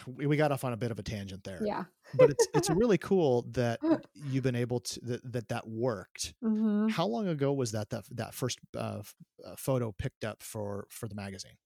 we 0.06 0.36
got 0.36 0.52
off 0.52 0.64
on 0.64 0.72
a 0.72 0.76
bit 0.76 0.90
of 0.90 0.98
a 0.98 1.02
tangent 1.02 1.44
there 1.44 1.62
Yeah. 1.64 1.84
but 2.14 2.30
it's 2.30 2.46
it's 2.54 2.70
really 2.70 2.98
cool 2.98 3.42
that 3.52 3.80
you've 4.14 4.42
been 4.44 4.56
able 4.56 4.80
to 4.80 5.00
that 5.04 5.32
that, 5.32 5.48
that 5.48 5.68
worked 5.68 6.34
hmm 6.42 6.88
how 6.88 7.06
long 7.06 7.28
ago 7.28 7.52
was 7.52 7.72
that 7.72 7.90
that 7.90 8.04
that 8.12 8.34
first 8.34 8.58
uh, 8.76 9.02
uh, 9.44 9.56
photo 9.56 9.92
picked 9.92 10.24
up 10.24 10.42
for 10.42 10.86
for 10.90 11.08
the 11.08 11.14
magazine 11.14 11.56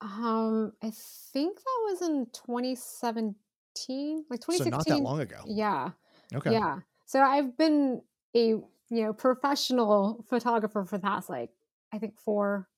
Um, 0.00 0.72
I 0.82 0.90
think 0.92 1.58
that 1.58 1.80
was 1.90 2.02
in 2.02 2.26
2017, 2.32 4.24
like 4.30 4.40
2016 4.40 4.56
so 4.56 4.64
2016. 4.64 4.70
not 4.70 4.86
that 4.86 4.98
long 5.02 5.20
ago 5.20 5.42
Yeah. 5.46 5.90
okay 6.34 6.50
Yeah. 6.52 6.80
So 7.10 7.20
I've 7.20 7.58
been 7.58 8.02
a, 8.36 8.50
you 8.50 8.64
know, 8.90 9.12
professional 9.12 10.24
photographer 10.28 10.84
for 10.84 10.96
the 10.96 11.02
past 11.02 11.28
like 11.28 11.50
I 11.92 11.98
think 11.98 12.16
four 12.20 12.68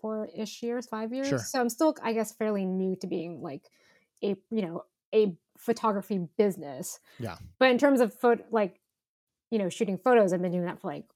four 0.00 0.28
ish 0.32 0.62
years, 0.62 0.86
five 0.86 1.12
years. 1.12 1.26
Sure. 1.26 1.40
So 1.40 1.58
I'm 1.60 1.68
still 1.68 1.96
I 2.00 2.12
guess 2.12 2.30
fairly 2.30 2.64
new 2.64 2.94
to 3.00 3.08
being 3.08 3.42
like 3.42 3.62
a, 4.22 4.36
you 4.52 4.62
know, 4.62 4.84
a 5.12 5.36
photography 5.58 6.20
business. 6.38 7.00
Yeah. 7.18 7.34
But 7.58 7.70
in 7.70 7.78
terms 7.78 8.00
of 8.00 8.14
photo 8.14 8.44
like, 8.52 8.78
you 9.50 9.58
know, 9.58 9.68
shooting 9.68 9.98
photos, 9.98 10.32
I've 10.32 10.40
been 10.40 10.52
doing 10.52 10.66
that 10.66 10.80
for 10.80 10.92
like 10.92 11.06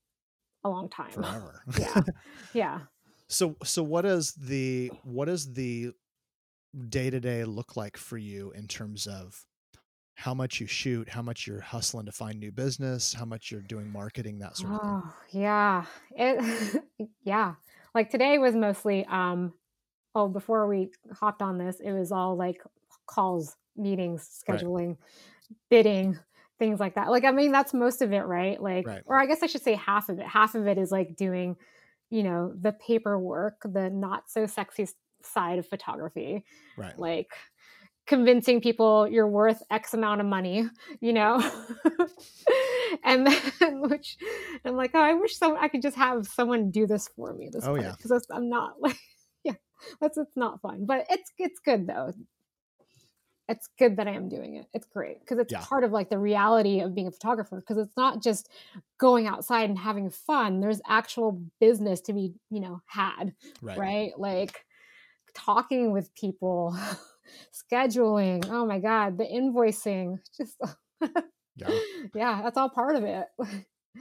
a 0.65 0.69
long 0.69 0.89
time. 0.89 1.13
forever 1.13 1.63
yeah. 1.79 2.03
Yeah. 2.55 2.81
so 3.29 3.55
so 3.63 3.85
what 3.85 4.05
is 4.05 4.33
the 4.33 4.91
what 5.05 5.27
does 5.27 5.53
the 5.53 5.93
day 6.89 7.09
to 7.09 7.21
day 7.21 7.45
look 7.45 7.77
like 7.77 7.97
for 7.97 8.19
you 8.19 8.51
in 8.51 8.67
terms 8.67 9.07
of 9.07 9.45
how 10.19 10.35
much 10.35 10.61
you 10.61 10.67
shoot 10.67 11.09
how 11.09 11.23
much 11.23 11.47
you're 11.47 11.61
hustling 11.61 12.07
to 12.07 12.13
find 12.13 12.39
new 12.41 12.53
business 12.53 13.13
how 13.15 13.25
much 13.25 13.51
you're 13.51 13.63
doing 13.63 13.91
marketing 13.91 14.39
that 14.39 14.57
sort 14.57 14.75
of 14.75 14.83
thing 14.83 14.99
Oh, 15.05 15.15
yeah. 15.31 15.85
It 16.13 16.83
yeah. 17.23 17.55
Like 17.95 18.11
today 18.11 18.39
was 18.39 18.55
mostly 18.55 19.05
um 19.07 19.53
oh 20.15 20.29
before 20.29 20.67
we 20.69 20.91
hopped 21.13 21.43
on 21.43 21.59
this, 21.59 21.81
it 21.81 21.93
was 21.93 22.13
all 22.13 22.37
like 22.37 22.63
calls, 23.07 23.57
meetings, 23.77 24.43
Right. 24.49 24.61
scheduling, 24.61 24.97
bidding, 25.71 26.19
things 26.59 26.81
like 26.81 26.95
that. 26.97 27.11
Like 27.11 27.25
I 27.25 27.33
mean 27.33 27.53
that's 27.53 27.75
most 27.75 28.03
of 28.03 28.13
it, 28.13 28.23
right? 28.27 28.61
Like 28.63 28.87
Right. 28.87 29.03
or 29.07 29.19
I 29.21 29.27
guess 29.27 29.43
I 29.43 29.47
should 29.47 29.63
say 29.63 29.75
half 29.75 30.09
of 30.09 30.19
it. 30.19 30.27
Half 30.27 30.55
of 30.55 30.67
it 30.67 30.79
is 30.79 30.91
like 30.91 31.17
doing, 31.17 31.57
you 32.11 32.23
know, 32.25 32.53
the 32.61 32.73
paperwork, 32.73 33.63
the 33.65 33.91
not 33.91 34.31
so 34.31 34.47
sexy 34.47 34.89
side 35.23 35.59
of 35.59 35.67
photography 35.67 36.45
right 36.77 36.99
like 36.99 37.33
convincing 38.09 38.61
people 38.61 39.07
you're 39.07 39.29
worth 39.29 39.63
x 39.71 39.95
amount 39.95 40.21
of 40.21 40.27
money 40.27 40.67
you 41.01 41.13
know 41.13 41.39
and 43.05 43.27
then 43.27 43.81
which 43.89 44.17
i'm 44.65 44.75
like 44.77 44.91
oh 44.95 45.01
i 45.01 45.15
wish 45.15 45.37
so 45.39 45.57
i 45.57 45.69
could 45.69 45.83
just 45.83 45.97
have 45.97 46.27
someone 46.27 46.71
do 46.71 46.87
this 46.87 47.09
for 47.15 47.35
me 47.35 47.49
this 47.53 47.65
Oh, 47.67 47.75
yeah. 47.77 47.93
because 47.97 48.27
i'm 48.33 48.49
not 48.49 48.75
like 48.81 48.99
yeah 49.45 49.53
that's 50.01 50.17
it's 50.19 50.37
not 50.37 50.61
fun 50.63 50.87
but 50.87 51.05
it's 51.11 51.31
it's 51.39 51.61
good 51.61 51.87
though 51.87 52.13
it's 53.51 53.69
good 53.79 53.97
that 53.97 54.09
i 54.09 54.13
am 54.13 54.29
doing 54.29 54.57
it 54.57 54.67
it's 54.75 54.87
great 54.87 55.21
because 55.21 55.39
it's 55.39 55.53
Yeah. 55.53 55.61
part 55.61 55.85
of 55.85 55.93
like 55.93 56.11
the 56.11 56.19
reality 56.19 56.81
of 56.81 56.95
being 56.95 57.07
a 57.07 57.11
photographer 57.13 57.57
because 57.57 57.79
it's 57.79 57.97
not 57.97 58.23
just 58.23 58.49
going 58.99 59.27
outside 59.27 59.69
and 59.71 59.79
having 59.79 60.11
fun 60.11 60.61
there's 60.61 60.81
actual 60.89 61.43
business 61.61 62.01
to 62.03 62.13
be 62.13 62.35
you 62.51 62.61
know 62.61 62.81
had 62.87 63.35
right 63.63 63.79
right? 63.79 64.11
Like 64.19 64.65
talking 65.35 65.93
with 65.93 66.13
people, 66.15 66.77
scheduling. 67.53 68.47
Oh 68.51 68.67
my 68.67 68.79
God, 68.79 69.19
the 69.19 69.25
invoicing. 69.25 70.19
Just, 70.37 70.57
yeah 71.57 71.71
yeah, 72.15 72.41
that's 72.43 72.57
all 72.57 72.69
part 72.71 72.97
of 72.97 73.05
it. 73.05 73.27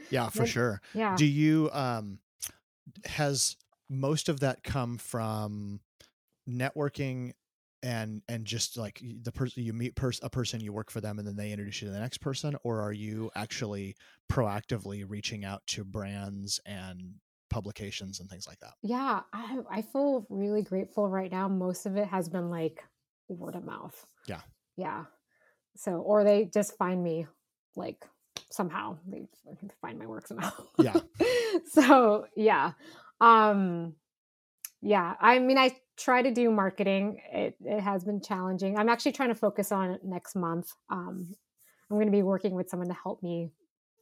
yeah 0.09 0.29
for 0.31 0.39
Then- 0.39 0.47
sure 0.47 0.81
Yeah. 0.93 1.15
do 1.15 1.25
you 1.25 1.69
um 1.73 2.19
has 3.05 3.55
most 3.89 4.29
of 4.29 4.39
that 4.41 4.63
come 4.63 4.97
from 4.97 5.79
networking 6.49 7.33
and 7.83 8.21
and 8.27 8.45
just 8.45 8.77
like 8.77 9.01
the 9.21 9.31
person 9.31 9.63
you 9.63 9.71
meet 9.73 9.95
pers- 9.95 10.19
a 10.23 10.29
person 10.29 10.59
you 10.59 10.73
work 10.73 10.89
for 10.89 10.99
them 11.01 11.19
and 11.19 11.27
then 11.27 11.35
they 11.35 11.51
introduce 11.51 11.81
you 11.81 11.87
to 11.87 11.93
the 11.93 11.99
next 11.99 12.17
person 12.19 12.55
or 12.63 12.81
are 12.81 12.91
you 12.91 13.29
actually 13.35 13.95
proactively 14.31 15.03
reaching 15.07 15.45
out 15.45 15.61
to 15.67 15.83
brands 15.83 16.59
and 16.65 17.13
publications 17.49 18.19
and 18.19 18.29
things 18.29 18.47
like 18.47 18.59
that 18.59 18.73
yeah, 18.83 19.21
I, 19.31 19.59
I 19.71 19.81
feel 19.81 20.25
really 20.29 20.61
grateful 20.63 21.07
right 21.07 21.31
now. 21.31 21.47
Most 21.47 21.85
of 21.85 21.95
it 21.97 22.07
has 22.07 22.27
been 22.27 22.49
like 22.49 22.83
word 23.33 23.55
of 23.55 23.65
mouth. 23.65 24.05
Yeah. 24.27 24.41
Yeah. 24.75 25.05
So, 25.75 25.93
or 25.93 26.23
they 26.23 26.45
just 26.45 26.77
find 26.77 27.03
me 27.03 27.27
like 27.75 28.03
somehow 28.49 28.97
they 29.07 29.27
find 29.81 29.99
my 29.99 30.05
work 30.05 30.27
somehow. 30.27 30.51
Yeah. 30.79 30.95
so 31.71 32.25
yeah. 32.35 32.73
Um 33.21 33.93
yeah. 34.81 35.15
I 35.19 35.39
mean 35.39 35.57
I 35.57 35.75
try 35.97 36.21
to 36.21 36.31
do 36.31 36.49
marketing. 36.51 37.21
It 37.31 37.55
it 37.63 37.81
has 37.81 38.03
been 38.03 38.21
challenging. 38.21 38.77
I'm 38.77 38.89
actually 38.89 39.13
trying 39.13 39.29
to 39.29 39.35
focus 39.35 39.71
on 39.71 39.91
it 39.91 40.01
next 40.03 40.35
month. 40.35 40.71
Um 40.89 41.35
I'm 41.89 41.97
going 41.97 42.07
to 42.07 42.11
be 42.11 42.23
working 42.23 42.53
with 42.53 42.69
someone 42.69 42.89
to 42.89 42.97
help 43.01 43.23
me 43.23 43.51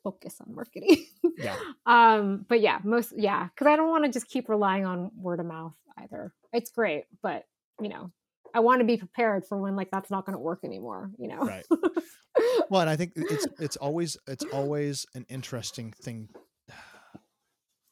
focus 0.03 0.37
on 0.41 0.55
marketing. 0.55 1.05
Yeah. 1.37 1.55
um, 1.85 2.45
but 2.47 2.61
yeah, 2.61 2.79
most 2.83 3.13
yeah, 3.17 3.47
because 3.47 3.67
I 3.67 3.75
don't 3.75 3.89
want 3.89 4.05
to 4.05 4.11
just 4.11 4.27
keep 4.27 4.49
relying 4.49 4.85
on 4.85 5.11
word 5.17 5.39
of 5.39 5.45
mouth 5.45 5.75
either. 5.97 6.33
It's 6.53 6.71
great, 6.71 7.05
but 7.21 7.43
you 7.81 7.89
know, 7.89 8.11
I 8.55 8.59
want 8.61 8.79
to 8.79 8.85
be 8.85 8.97
prepared 8.97 9.45
for 9.45 9.59
when 9.61 9.75
like 9.75 9.91
that's 9.91 10.09
not 10.09 10.25
going 10.25 10.33
to 10.35 10.39
work 10.39 10.61
anymore. 10.63 11.11
You 11.19 11.27
know. 11.27 11.39
Right. 11.39 11.65
well, 12.69 12.81
and 12.81 12.89
I 12.89 12.95
think 12.95 13.13
it's 13.15 13.47
it's 13.59 13.75
always 13.75 14.17
it's 14.27 14.45
always 14.53 15.05
an 15.13 15.25
interesting 15.29 15.91
thing. 15.91 16.29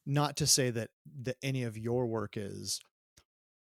Not 0.06 0.36
to 0.38 0.48
say 0.48 0.70
that 0.70 0.90
that 1.22 1.38
any 1.42 1.64
of 1.64 1.78
your 1.78 2.06
work 2.08 2.36
is 2.36 2.82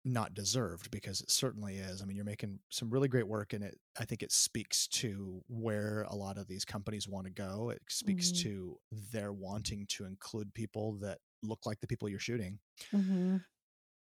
not 0.03 0.33
deserved 0.33 0.91
because 0.91 1.21
it 1.21 1.31
certainly 1.31 1.77
is. 1.77 2.01
I 2.01 2.07
mean, 2.07 2.17
you're 2.17 2.25
making 2.25 2.61
some 2.71 2.89
really 2.89 3.09
great 3.09 3.29
work 3.29 3.53
and 3.53 3.63
it 3.63 3.79
I 3.99 4.07
think 4.07 4.23
it 4.23 4.33
speaks 4.33 4.87
to 4.89 5.43
where 5.49 6.07
a 6.09 6.15
lot 6.17 6.39
of 6.39 6.49
these 6.49 6.65
companies 6.65 7.07
want 7.07 7.27
to 7.27 7.33
go. 7.33 7.69
It 7.69 7.83
speaks 7.91 8.31
Mhm. 8.33 8.43
to 8.43 8.79
their 9.13 9.33
wanting 9.35 9.87
to 9.89 10.07
include 10.07 10.55
people 10.55 10.95
that 11.01 11.19
look 11.43 11.67
like 11.67 11.81
the 11.81 11.87
people 11.87 12.09
you're 12.09 12.19
shooting. 12.19 12.59
hmm 12.91 13.37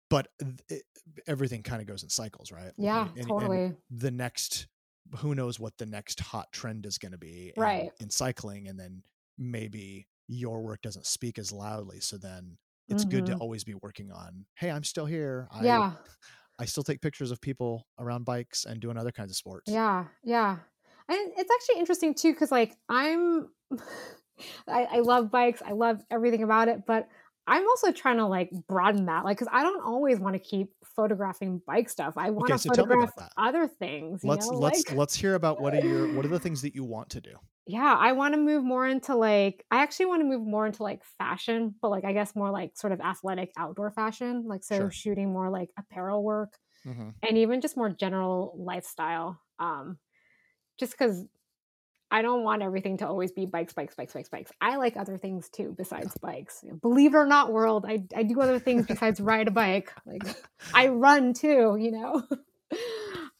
But 0.09 0.27
it, 0.69 0.83
everything 1.27 1.63
kind 1.63 1.81
of 1.81 1.87
goes 1.87 2.03
in 2.03 2.09
cycles, 2.09 2.51
right? 2.51 2.71
Yeah, 2.77 3.07
And- 3.09 3.17
and 3.17 3.27
totally. 3.27 3.73
the 3.89 4.11
next 4.11 4.67
who 5.17 5.35
knows 5.35 5.59
what 5.59 5.77
the 5.77 5.85
next 5.85 6.19
hot 6.21 6.51
trend 6.51 6.85
is 6.85 6.97
going 6.97 7.11
to 7.11 7.17
be 7.17 7.51
in- 7.55 7.61
Right. 7.61 7.91
in 7.99 8.09
cycling 8.09 8.67
and 8.67 8.79
then 8.79 9.03
maybe 9.37 10.07
your 10.27 10.61
work 10.61 10.81
doesn't 10.81 11.05
speak 11.05 11.37
as 11.37 11.51
loudly 11.51 11.99
so 11.99 12.17
then 12.17 12.57
it's 12.87 13.03
good 13.05 13.25
to 13.27 13.33
Mhm. 13.33 13.41
always 13.41 13.63
be 13.65 13.75
working 13.75 14.11
on 14.11 14.45
hey 14.55 14.71
i'm 14.71 14.83
still 14.83 15.05
here 15.05 15.47
I, 15.51 15.65
yeah. 15.65 15.93
I 16.59 16.65
still 16.65 16.83
take 16.83 17.01
pictures 17.01 17.31
of 17.31 17.41
people 17.41 17.85
around 17.99 18.23
bikes 18.25 18.63
and 18.65 18.79
doing 18.79 18.97
other 18.97 19.11
kinds 19.11 19.29
of 19.31 19.35
sports 19.37 19.69
Yeah, 19.71 20.07
yeah. 20.23 20.59
And 21.09 21.33
it's 21.37 21.51
actually 21.53 21.79
interesting 21.79 22.13
too, 22.15 22.31
because 22.33 22.51
like 22.51 22.75
I'm, 22.89 23.49
I, 24.67 24.85
I 24.85 24.99
love 24.99 25.29
bikes. 25.29 25.61
I 25.63 25.73
love 25.73 26.01
everything 26.09 26.43
about 26.43 26.69
it, 26.69 26.85
but 26.87 27.07
I'm 27.47 27.67
also 27.67 27.91
trying 27.91 28.17
to 28.17 28.25
like 28.27 28.51
broaden 28.67 29.05
that, 29.07 29.25
like, 29.25 29.37
because 29.37 29.51
I 29.51 29.63
don't 29.63 29.83
always 29.83 30.19
want 30.19 30.35
to 30.35 30.39
keep 30.39 30.73
photographing 30.95 31.61
bike 31.67 31.89
stuff. 31.89 32.15
I 32.17 32.29
want 32.31 32.51
Okay, 32.51 32.57
to 32.57 32.57
so 32.57 32.69
tell 32.69 32.85
me 32.85 32.93
about 32.93 33.09
photograph 33.09 33.29
other 33.37 33.67
things. 33.67 34.23
You 34.23 34.33
let's 34.33 34.37
know, 34.37 34.51
let's 34.51 34.89
like, 34.89 34.91
let's 34.91 35.15
hear 35.15 35.35
about 35.35 35.59
what 35.59 35.73
are 35.73 35.77
your 35.77 36.07
what 36.07 36.25
are 36.25 36.29
the 36.29 36.39
things 36.39 36.61
that 36.63 36.73
you 36.75 36.83
want 36.83 37.09
to 37.11 37.21
do 37.21 37.37
yeah, 37.65 37.95
I 37.97 38.11
want 38.11 38.33
to 38.33 38.39
move 38.39 38.63
more 38.63 38.85
into 38.85 39.15
like, 39.15 39.65
I 39.71 39.83
actually 39.83 40.07
want 40.07 40.19
to 40.21 40.25
move 40.25 40.45
more 40.45 40.65
into 40.65 40.83
like 40.83 41.03
fashion, 41.17 41.73
but 41.81 41.89
like 41.91 42.03
I 42.03 42.11
guess 42.11 42.35
more 42.35 42.51
like 42.51 42.75
sort 42.75 42.91
of 42.91 42.99
athletic 42.99 43.53
outdoor 43.57 43.91
fashion, 43.91 44.43
like 44.47 44.65
so 44.65 44.89
Sure. 44.89 44.89
shooting 44.89 45.31
more 45.31 45.49
like 45.49 45.69
apparel 45.77 46.23
work. 46.23 46.57
mm-hmm. 46.85 47.09
and 47.23 47.37
even 47.37 47.61
just 47.61 47.77
more 47.77 47.89
general 47.89 48.55
lifestyle. 48.57 49.41
Um, 49.59 49.99
just 50.79 50.93
because 50.93 51.25
I 52.13 52.21
don't 52.21 52.43
want 52.43 52.61
everything 52.61 52.97
to 52.97 53.07
always 53.07 53.31
be 53.31 53.47
bikes, 53.47 53.73
bikes, 53.73 53.95
bikes, 53.95 54.13
bikes, 54.13 54.29
bikes. 54.29 54.51
I 54.61 54.75
like 54.75 54.95
other 54.97 55.17
things 55.17 55.49
too 55.49 55.73
besides 55.75 56.15
bikes. 56.21 56.63
Believe 56.79 57.15
it 57.15 57.17
or 57.17 57.25
not, 57.25 57.51
world, 57.51 57.85
I 57.87 58.03
I 58.15 58.21
do 58.21 58.39
other 58.39 58.59
things 58.59 58.85
besides 58.85 59.19
ride 59.19 59.47
a 59.47 59.51
bike. 59.51 59.91
Like 60.05 60.21
I 60.75 60.89
run 60.89 61.33
too, 61.33 61.75
you 61.79 61.91
know. 61.91 62.23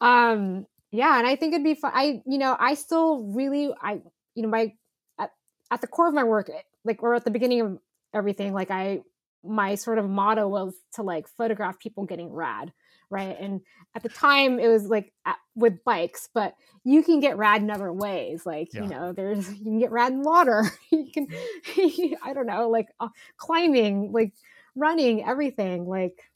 um, 0.00 0.66
yeah, 0.90 1.16
and 1.16 1.24
I 1.24 1.36
think 1.36 1.54
it'd 1.54 1.62
be 1.62 1.76
fun. 1.76 1.92
I 1.94 2.20
you 2.26 2.38
know 2.38 2.56
I 2.58 2.74
still 2.74 3.22
really 3.22 3.72
I 3.80 4.00
you 4.34 4.42
know 4.42 4.48
my 4.48 4.72
at, 5.20 5.30
at 5.70 5.80
the 5.80 5.86
core 5.86 6.08
of 6.08 6.14
my 6.14 6.24
work, 6.24 6.50
like 6.84 7.00
or 7.00 7.14
at 7.14 7.24
the 7.24 7.30
beginning 7.30 7.60
of 7.60 7.78
everything, 8.12 8.52
like 8.54 8.72
I 8.72 9.02
my 9.44 9.76
sort 9.76 9.98
of 9.98 10.10
motto 10.10 10.48
was 10.48 10.74
to 10.94 11.02
like 11.02 11.28
photograph 11.28 11.78
people 11.78 12.06
getting 12.06 12.32
rad 12.32 12.72
right? 13.10 13.36
And 13.38 13.60
at 13.94 14.02
the 14.02 14.08
time 14.08 14.58
it 14.58 14.68
was 14.68 14.86
like 14.86 15.12
at, 15.24 15.36
with 15.54 15.84
bikes 15.84 16.28
but 16.34 16.54
you 16.84 17.02
can 17.02 17.20
get 17.20 17.36
rad 17.36 17.62
in 17.62 17.70
other 17.70 17.92
ways 17.92 18.44
like 18.44 18.72
Yeah. 18.74 18.82
you 18.82 18.88
know 18.88 19.12
there's 19.12 19.48
you 19.52 19.64
can 19.64 19.78
get 19.78 19.92
rad 19.92 20.12
in 20.12 20.22
water. 20.22 20.64
You 20.90 21.10
can 21.12 21.28
i 22.24 22.32
don't 22.32 22.46
know 22.46 22.68
like 22.68 22.88
uh, 23.00 23.08
climbing 23.36 24.12
like 24.12 24.32
running 24.74 25.24
everything 25.24 25.86
like 25.86 26.30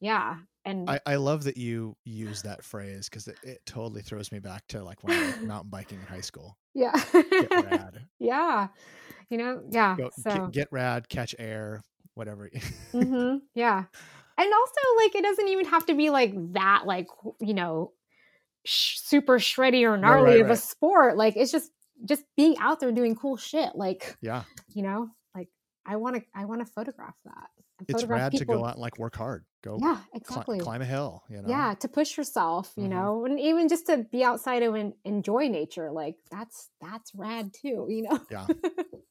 yeah 0.00 0.36
and 0.64 0.90
I, 0.90 1.00
I 1.06 1.16
love 1.16 1.44
that 1.44 1.56
you 1.56 1.96
use 2.04 2.42
that 2.42 2.62
phrase 2.62 3.08
because 3.08 3.26
it, 3.28 3.38
it 3.42 3.60
totally 3.66 4.02
throws 4.02 4.30
me 4.30 4.40
back 4.40 4.66
to 4.68 4.84
like 4.84 5.02
when 5.02 5.16
I 5.18 5.26
was 5.26 5.40
mountain 5.40 5.70
biking 5.70 5.98
in 5.98 6.04
high 6.06 6.20
school. 6.20 6.58
Yeah. 6.74 6.92
Get 7.12 7.50
rad. 7.50 8.06
Yeah. 8.18 8.68
You 9.30 9.38
know 9.38 9.62
yeah 9.70 9.96
Go, 9.96 10.10
so 10.18 10.30
get, 10.30 10.50
get 10.52 10.68
rad 10.70 11.08
catch 11.08 11.34
air 11.38 11.82
whatever. 12.14 12.50
Mm-hmm. 12.92 13.38
yeah 13.54 13.84
and 14.40 14.52
also 14.52 14.80
like 14.96 15.14
it 15.14 15.22
doesn't 15.22 15.48
even 15.48 15.66
have 15.66 15.86
to 15.86 15.94
be 15.94 16.10
like 16.10 16.32
that 16.52 16.82
like 16.86 17.06
you 17.40 17.54
know 17.54 17.92
sh- 18.64 18.98
super 18.98 19.38
shreddy 19.38 19.82
or 19.82 19.96
gnarly 19.96 20.36
right, 20.36 20.40
of 20.40 20.50
a 20.50 20.56
sport. 20.56 21.16
Like 21.16 21.36
it's 21.36 21.52
just 21.52 21.70
just 22.04 22.24
being 22.36 22.56
out 22.58 22.80
there 22.80 22.92
doing 22.92 23.14
cool 23.14 23.36
shit 23.36 23.74
like 23.74 24.16
yeah. 24.22 24.44
you 24.74 24.82
know 24.82 25.10
like 25.34 25.48
i 25.84 25.96
want 25.96 26.16
to 26.16 26.22
i 26.34 26.44
want 26.46 26.66
to 26.66 26.72
photograph 26.72 27.14
that. 27.24 27.48
And 27.78 27.88
it's 27.88 28.00
photograph 28.02 28.32
rad 28.32 28.38
to 28.38 28.44
go 28.44 28.64
out 28.64 28.74
and 28.74 28.80
like 28.80 28.98
work 28.98 29.16
hard. 29.16 29.44
Go 29.62 29.78
yeah 29.80 29.98
exactly. 30.14 30.58
climb 30.58 30.80
a 30.80 30.86
hill 30.86 31.22
you 31.28 31.42
know? 31.42 31.48
Yeah 31.48 31.74
to 31.80 31.88
push 31.88 32.16
yourself 32.16 32.72
you 32.76 32.84
Mhm. 32.84 32.90
know 32.90 33.24
and 33.26 33.38
even 33.38 33.68
just 33.68 33.86
to 33.86 33.98
be 33.98 34.24
outside 34.24 34.62
and 34.62 34.94
enjoy 35.04 35.48
nature 35.48 35.90
like 35.90 36.16
that's 36.30 36.70
that's 36.80 37.14
rad 37.14 37.52
too 37.52 37.86
you 37.90 38.02
know? 38.08 38.18
Yeah. 38.30 38.46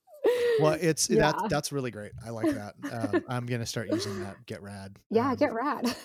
well 0.60 0.78
it's 0.82 1.08
Yeah. 1.08 1.32
that 1.32 1.50
that's 1.50 1.72
really 1.72 1.92
great 1.92 2.12
i 2.26 2.30
like 2.30 2.50
that 2.50 2.76
um, 2.92 3.24
i'm 3.28 3.46
gonna 3.46 3.66
start 3.66 3.90
using 3.90 4.20
that 4.20 4.46
get 4.46 4.62
rad 4.62 4.98
yeah 5.10 5.30
Um, 5.32 5.36
get 5.38 5.54
rad 5.54 5.96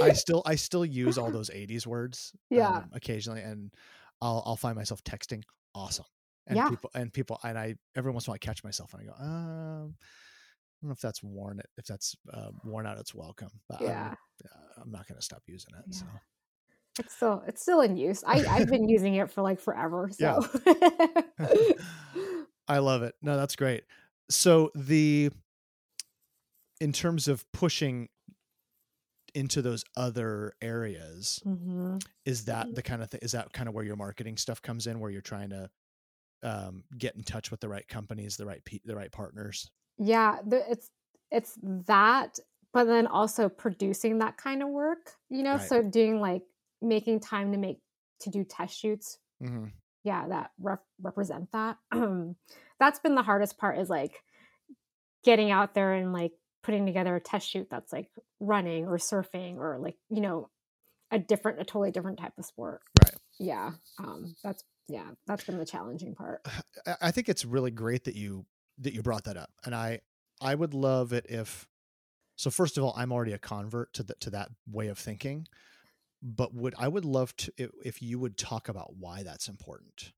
i 0.00 0.12
still 0.14 0.42
i 0.46 0.54
still 0.54 0.84
use 0.84 1.18
all 1.18 1.30
those 1.30 1.50
80s 1.50 1.86
words 1.86 2.32
Yeah. 2.50 2.68
um, 2.68 2.90
occasionally 2.92 3.40
and 3.42 3.72
i'll 4.20 4.42
i'll 4.46 4.56
find 4.56 4.76
myself 4.76 5.02
texting 5.04 5.42
awesome 5.74 6.06
and 6.46 6.56
Yeah. 6.56 6.68
people 6.68 6.90
and 6.94 7.12
people 7.12 7.38
and 7.44 7.58
i 7.58 7.74
every 7.96 8.10
once 8.12 8.26
in 8.26 8.30
a 8.30 8.32
while 8.32 8.34
I 8.36 8.38
catch 8.38 8.64
myself 8.64 8.92
and 8.94 9.02
i 9.02 9.04
go 9.06 9.12
um 9.24 9.94
I 9.94 10.84
don't 10.84 10.88
know 10.88 10.92
if 10.94 11.00
that's 11.00 11.22
worn 11.22 11.60
it 11.60 11.68
if 11.78 11.86
that's 11.86 12.16
uh, 12.32 12.50
worn 12.64 12.86
out 12.86 12.98
its 12.98 13.14
welcome 13.14 13.50
but 13.68 13.80
yeah 13.82 14.08
I'm, 14.08 14.16
uh, 14.44 14.82
I'm 14.82 14.90
not 14.90 15.06
going 15.06 15.16
to 15.18 15.24
stop 15.24 15.42
using 15.46 15.70
it 15.78 15.94
so 15.94 16.06
It's 16.98 17.14
still 17.14 17.42
it's 17.46 17.62
still 17.62 17.80
in 17.80 17.96
use. 17.96 18.22
I 18.26 18.44
I've 18.50 18.68
been 18.68 18.86
using 18.88 19.14
it 19.14 19.30
for 19.30 19.40
like 19.42 19.60
forever. 19.60 20.10
Yeah. 20.18 20.38
I 22.68 22.78
love 22.78 23.02
it. 23.02 23.14
No, 23.22 23.36
that's 23.36 23.56
great. 23.56 23.84
So 24.30 24.70
the 24.74 25.30
in 26.80 26.92
terms 26.92 27.28
of 27.28 27.50
pushing 27.52 28.08
into 29.34 29.62
those 29.62 29.84
other 29.96 30.52
areas, 30.60 31.40
Mhm. 31.44 32.04
is 32.24 32.44
that 32.46 32.74
the 32.74 32.82
kind 32.82 33.02
of 33.02 33.10
thing? 33.10 33.20
Is 33.22 33.32
that 33.32 33.52
kind 33.52 33.68
of 33.68 33.74
where 33.74 33.84
your 33.84 33.96
marketing 33.96 34.36
stuff 34.36 34.60
comes 34.60 34.86
in, 34.86 35.00
where 35.00 35.10
you're 35.10 35.20
trying 35.22 35.50
to 35.50 35.70
um, 36.42 36.84
get 36.98 37.14
in 37.14 37.22
touch 37.22 37.50
with 37.50 37.60
the 37.60 37.68
right 37.68 37.86
companies, 37.86 38.36
the 38.36 38.46
right 38.46 38.64
pe- 38.64 38.80
the 38.84 38.96
right 38.96 39.12
partners? 39.12 39.70
yeah, 39.98 40.40
the, 40.46 40.70
it's 40.70 40.90
it's 41.30 41.58
that, 41.62 42.38
but 42.72 42.84
then 42.84 43.06
also 43.06 43.48
producing 43.48 44.18
that 44.18 44.36
kind 44.36 44.62
of 44.62 44.68
work. 44.68 45.12
You 45.30 45.42
know, 45.44 45.56
Right. 45.56 45.68
so 45.68 45.82
doing 45.82 46.20
like 46.20 46.42
making 46.80 47.20
time 47.20 47.52
to 47.52 47.58
make 47.58 47.80
to 48.20 48.30
do 48.30 48.44
test 48.44 48.76
shoots. 48.78 49.18
hmm 49.40 49.66
Yeah, 50.04 50.26
that 50.28 50.50
rep- 50.60 50.84
represent 51.00 51.52
that. 51.52 51.78
that's 52.80 52.98
been 53.00 53.14
the 53.14 53.22
hardest 53.22 53.58
part. 53.58 53.78
Is 53.78 53.88
like 53.90 54.22
getting 55.24 55.50
out 55.50 55.74
there 55.74 55.92
and 55.94 56.12
like 56.12 56.32
putting 56.62 56.86
together 56.86 57.14
a 57.16 57.20
test 57.20 57.48
shoot 57.48 57.68
that's 57.70 57.92
like 57.92 58.08
running 58.40 58.86
or 58.86 58.98
surfing 58.98 59.56
or 59.56 59.78
like 59.78 59.96
you 60.10 60.20
know 60.20 60.48
a 61.10 61.18
different 61.18 61.60
a 61.60 61.64
totally 61.64 61.90
different 61.90 62.18
type 62.18 62.32
of 62.38 62.44
sport 62.44 62.80
Right. 63.04 63.14
yeah 63.38 63.72
um 63.98 64.34
that's 64.42 64.64
yeah 64.88 65.10
that's 65.26 65.44
been 65.44 65.58
the 65.58 65.66
challenging 65.66 66.14
part 66.14 66.40
I- 66.86 66.96
I 67.02 67.10
think 67.10 67.28
it's 67.28 67.44
really 67.44 67.70
great 67.70 68.04
that 68.04 68.14
you 68.16 68.46
that 68.78 68.94
you 68.94 69.02
brought 69.02 69.24
that 69.24 69.36
up, 69.36 69.50
and 69.64 69.74
I 69.74 70.00
I 70.40 70.54
would 70.54 70.74
love 70.74 71.12
it 71.12 71.26
if. 71.28 71.68
So 72.36 72.50
first 72.50 72.78
of 72.78 72.82
all, 72.82 72.94
I'm 72.96 73.12
already 73.12 73.32
a 73.34 73.38
convert 73.38 73.92
to 73.92 74.02
the, 74.02 74.14
to 74.20 74.30
that 74.30 74.48
way 74.66 74.88
of 74.88 74.98
thinking, 74.98 75.46
but 76.22 76.54
would 76.54 76.74
I 76.78 76.88
would 76.88 77.04
love 77.04 77.34
to 77.36 77.52
if, 77.58 78.00
you 78.00 78.18
would 78.18 78.36
talk 78.38 78.68
about 78.68 78.94
why 78.96 79.22
that's 79.24 79.48
important. 79.48 80.12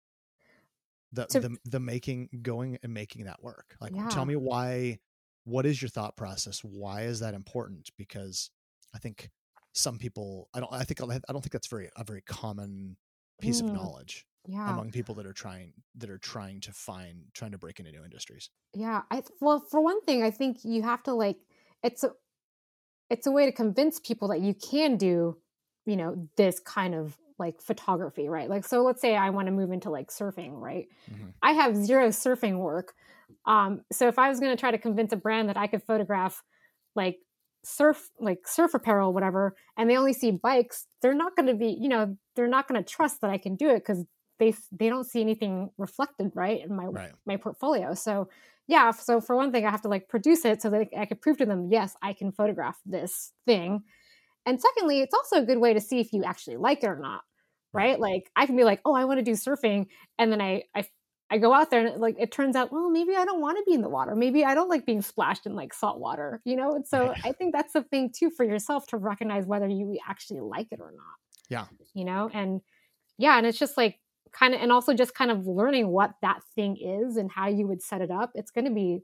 The 1.13 1.27
So- 1.31 1.41
the 1.41 1.57
the 1.65 1.81
making 1.81 2.29
going 2.43 2.79
and 2.83 2.93
making 2.93 3.25
that 3.25 3.43
work. 3.43 3.77
Like 3.81 3.95
Yeah. 3.95 4.09
tell 4.09 4.25
me 4.27 4.37
why. 4.37 5.01
What 5.47 5.67
is 5.67 5.83
your 5.83 5.91
thought 5.91 6.17
process? 6.17 6.65
Why 6.65 7.03
is 7.03 7.21
that 7.21 7.35
important? 7.35 7.91
Because 7.99 8.51
I 8.95 8.99
think 8.99 9.31
some 9.75 9.99
people 9.99 10.49
I 10.55 10.61
don't 10.61 10.73
I 10.73 10.85
think 10.85 11.01
I 11.03 11.07
don't 11.07 11.43
think 11.43 11.53
that's 11.53 11.67
very 11.69 11.91
a 11.97 12.05
very 12.05 12.23
common 12.23 12.97
piece 13.41 13.61
of 13.61 13.67
Mm. 13.67 13.75
knowledge 13.75 14.27
yeah 14.47 14.71
among 14.71 14.91
people 14.93 15.15
that 15.17 15.27
are 15.27 15.33
trying 15.33 15.73
that 15.97 16.09
are 16.11 16.19
trying 16.19 16.61
to 16.61 16.73
find 16.73 17.25
trying 17.33 17.51
to 17.51 17.59
break 17.59 17.79
into 17.81 17.91
new 17.91 18.05
industries 18.05 18.51
yeah 18.75 19.03
i 19.11 19.23
well 19.41 19.59
for 19.59 19.81
one 19.81 20.01
thing 20.03 20.23
i 20.23 20.31
think 20.31 20.59
you 20.65 20.83
have 20.83 21.03
to 21.03 21.13
like 21.15 21.39
it's 21.83 22.05
a 22.05 22.15
it's 23.11 23.27
a 23.27 23.33
way 23.33 23.47
to 23.47 23.53
convince 23.53 23.99
people 23.99 24.29
that 24.29 24.41
you 24.41 24.55
can 24.55 24.97
do 24.97 25.37
you 25.87 25.97
know 25.97 26.29
this 26.37 26.61
kind 26.61 26.95
of 26.95 27.17
like 27.39 27.61
photography 27.61 28.29
right 28.29 28.49
like 28.49 28.65
so 28.65 28.83
let's 28.83 29.01
say 29.01 29.17
i 29.17 29.31
want 29.31 29.47
to 29.47 29.53
move 29.53 29.73
into 29.73 29.91
like 29.91 30.09
surfing 30.11 30.53
right 30.61 30.89
Mhm. 31.11 31.33
i 31.43 31.53
have 31.53 31.77
zero 31.77 32.09
surfing 32.09 32.59
work 32.59 32.95
um 33.47 33.83
so 33.93 34.09
if 34.09 34.19
i 34.19 34.29
was 34.29 34.41
going 34.41 34.55
to 34.55 34.61
try 34.61 34.71
to 34.71 34.79
convince 34.79 35.13
a 35.13 35.17
brand 35.17 35.49
that 35.49 35.57
i 35.57 35.67
could 35.67 35.83
photograph 35.83 36.43
like 36.95 37.19
surf 37.65 38.11
like 38.21 38.47
surf 38.47 38.75
apparel 38.75 39.13
whatever 39.13 39.57
and 39.77 39.89
they 39.89 39.97
only 39.97 40.13
see 40.13 40.31
bikes 40.31 40.87
they're 41.01 41.15
not 41.15 41.35
going 41.35 41.47
to 41.47 41.55
be 41.55 41.77
you 41.81 41.89
know 41.89 42.17
they're 42.37 42.47
not 42.47 42.69
going 42.69 42.83
to 42.83 42.89
trust 42.89 43.21
that 43.21 43.31
i 43.31 43.39
can 43.39 43.57
do 43.57 43.69
it 43.69 43.79
because 43.79 44.05
they 44.39 44.55
they 44.73 44.89
don't 44.89 45.05
see 45.05 45.21
anything 45.21 45.71
reflected 45.79 46.31
right 46.35 46.63
in 46.65 46.75
my 46.75 46.87
Right. 46.87 47.13
my 47.25 47.37
portfolio. 47.37 47.95
So 47.95 48.29
yeah, 48.67 48.91
so 48.91 49.21
for 49.21 49.37
one 49.37 49.53
thing, 49.53 49.65
I 49.65 49.71
have 49.71 49.83
to 49.83 49.89
like 49.89 50.09
produce 50.09 50.45
it 50.45 50.61
so 50.61 50.71
that 50.71 50.89
I 50.97 51.05
could 51.07 51.21
prove 51.21 51.37
to 51.39 51.47
them, 51.47 51.69
yes, 51.71 51.97
I 52.03 52.15
can 52.15 52.33
photograph 52.33 52.79
this 52.85 53.33
thing. 53.47 53.85
And 54.47 54.61
secondly, 54.61 55.01
it's 55.01 55.15
also 55.15 55.37
a 55.37 55.47
good 55.47 55.59
way 55.59 55.75
to 55.75 55.81
see 55.81 56.01
if 56.01 56.13
you 56.13 56.25
actually 56.25 56.57
like 56.57 56.83
it 56.83 56.87
or 56.87 56.99
not, 56.99 57.23
right? 57.73 57.99
Like 57.99 58.31
I 58.37 58.47
can 58.47 58.57
be 58.57 58.65
like, 58.65 58.81
oh, 58.85 58.95
I 58.95 59.05
want 59.05 59.19
to 59.19 59.25
do 59.25 59.33
surfing, 59.33 59.87
and 60.19 60.31
then 60.31 60.41
I 60.41 60.65
I 60.75 60.85
I 61.31 61.39
go 61.39 61.53
out 61.53 61.71
there 61.71 61.87
and 61.87 62.01
like 62.01 62.17
it 62.19 62.31
turns 62.31 62.55
out, 62.55 62.71
well, 62.73 62.91
maybe 62.91 63.17
I 63.17 63.25
don't 63.25 63.41
want 63.41 63.59
to 63.59 63.65
be 63.67 63.75
in 63.75 63.81
the 63.81 63.89
water. 63.89 64.15
Maybe 64.15 64.45
I 64.45 64.55
don't 64.55 64.69
like 64.69 64.85
being 64.85 65.03
splashed 65.03 65.47
in 65.47 65.55
like 65.55 65.73
salt 65.73 65.99
water, 65.99 66.41
you 66.45 66.55
know? 66.55 66.75
And 66.75 66.87
so. 66.87 67.15
I 67.25 67.33
think 67.33 67.55
that's 67.55 67.73
the 67.73 67.83
thing 67.83 68.13
too 68.15 68.31
for 68.31 68.45
yourself 68.45 68.87
to 68.89 68.99
recognize 68.99 69.47
whether 69.47 69.67
you 69.67 69.99
actually 70.07 70.41
like 70.41 70.69
it 70.71 70.81
or 70.81 70.93
not. 70.95 71.17
Yeah. 71.49 71.65
You 71.95 72.05
know, 72.05 72.31
and 72.33 72.61
yeah, 73.19 73.39
and 73.39 73.47
it's 73.47 73.59
just 73.59 73.77
like 73.77 74.01
kind 74.33 74.55
of 74.55 74.61
and 74.61 74.71
also 74.71 74.93
just 74.95 75.15
kind 75.15 75.31
of 75.31 75.47
learning 75.47 75.89
what 75.89 76.13
that 76.23 76.41
thing 76.55 76.77
is 76.77 77.17
and 77.17 77.31
how 77.31 77.49
you 77.49 77.67
would 77.67 77.83
set 77.83 78.01
it 78.01 78.11
up. 78.11 78.33
It's 78.35 78.51
gonna 78.51 78.73
be 78.73 79.03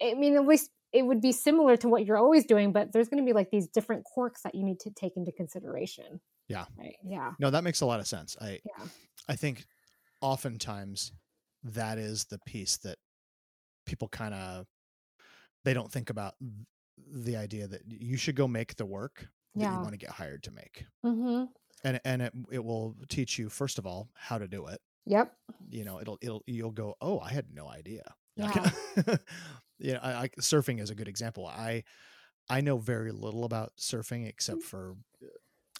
I 0.00 0.14
mean, 0.14 0.36
at 0.36 0.46
least 0.46 0.70
it 0.92 1.02
would 1.06 1.20
be 1.20 1.32
similar 1.32 1.76
to 1.78 1.88
what 1.88 2.04
you're 2.04 2.18
always 2.18 2.44
doing, 2.44 2.72
but 2.72 2.92
there's 2.92 3.08
gonna 3.08 3.24
be 3.24 3.32
like 3.32 3.50
these 3.50 3.68
different 3.68 4.04
quirks 4.04 4.42
that 4.42 4.54
you 4.54 4.62
need 4.64 4.80
to 4.80 4.90
take 4.90 5.16
into 5.16 5.32
consideration. 5.32 6.20
Yeah. 6.48 6.66
Right. 6.78 6.96
Yeah. 7.04 7.32
No, 7.38 7.50
that 7.50 7.64
makes 7.64 7.80
a 7.80 7.86
lot 7.86 8.00
of 8.00 8.06
sense. 8.06 8.36
I 8.40 8.60
Yeah. 8.64 8.84
I 9.28 9.36
think 9.36 9.64
oftentimes 10.20 11.12
that 11.64 11.98
is 11.98 12.24
the 12.26 12.38
piece 12.46 12.76
that 12.78 12.98
people 13.86 14.08
kind 14.08 14.34
of 14.34 14.66
they 15.64 15.74
don't 15.74 15.90
think 15.90 16.10
about 16.10 16.34
the 16.96 17.36
idea 17.36 17.66
that 17.68 17.82
you 17.86 18.16
should 18.16 18.36
go 18.36 18.48
make 18.48 18.76
the 18.76 18.86
work 18.86 19.28
that 19.54 19.70
you 19.70 19.80
want 19.80 19.92
to 19.92 19.98
get 19.98 20.10
hired 20.10 20.42
to 20.44 20.50
make. 20.50 20.86
Mm-hmm. 21.04 21.44
And 21.84 22.00
and 22.04 22.22
it 22.22 22.32
it 22.50 22.64
will 22.64 22.96
teach 23.08 23.38
you 23.38 23.48
first 23.48 23.78
of 23.78 23.86
all 23.86 24.08
how 24.14 24.38
to 24.38 24.48
do 24.48 24.66
it. 24.66 24.80
Yep. 25.06 25.32
You 25.68 25.84
know, 25.84 26.00
it'll 26.00 26.18
it'll 26.22 26.42
you'll 26.46 26.70
go, 26.70 26.94
"Oh, 27.00 27.18
I 27.18 27.30
had 27.30 27.46
no 27.52 27.68
idea." 27.68 28.02
Yeah. 28.36 28.70
yeah, 29.78 29.98
I, 30.02 30.24
I 30.24 30.28
surfing 30.40 30.80
is 30.80 30.90
a 30.90 30.94
good 30.94 31.08
example. 31.08 31.46
I 31.46 31.84
I 32.50 32.60
know 32.60 32.78
very 32.78 33.12
little 33.12 33.44
about 33.44 33.76
surfing 33.78 34.26
Mm. 34.50 34.58
except 34.58 34.62
for 34.62 34.96
uh, 35.22 35.26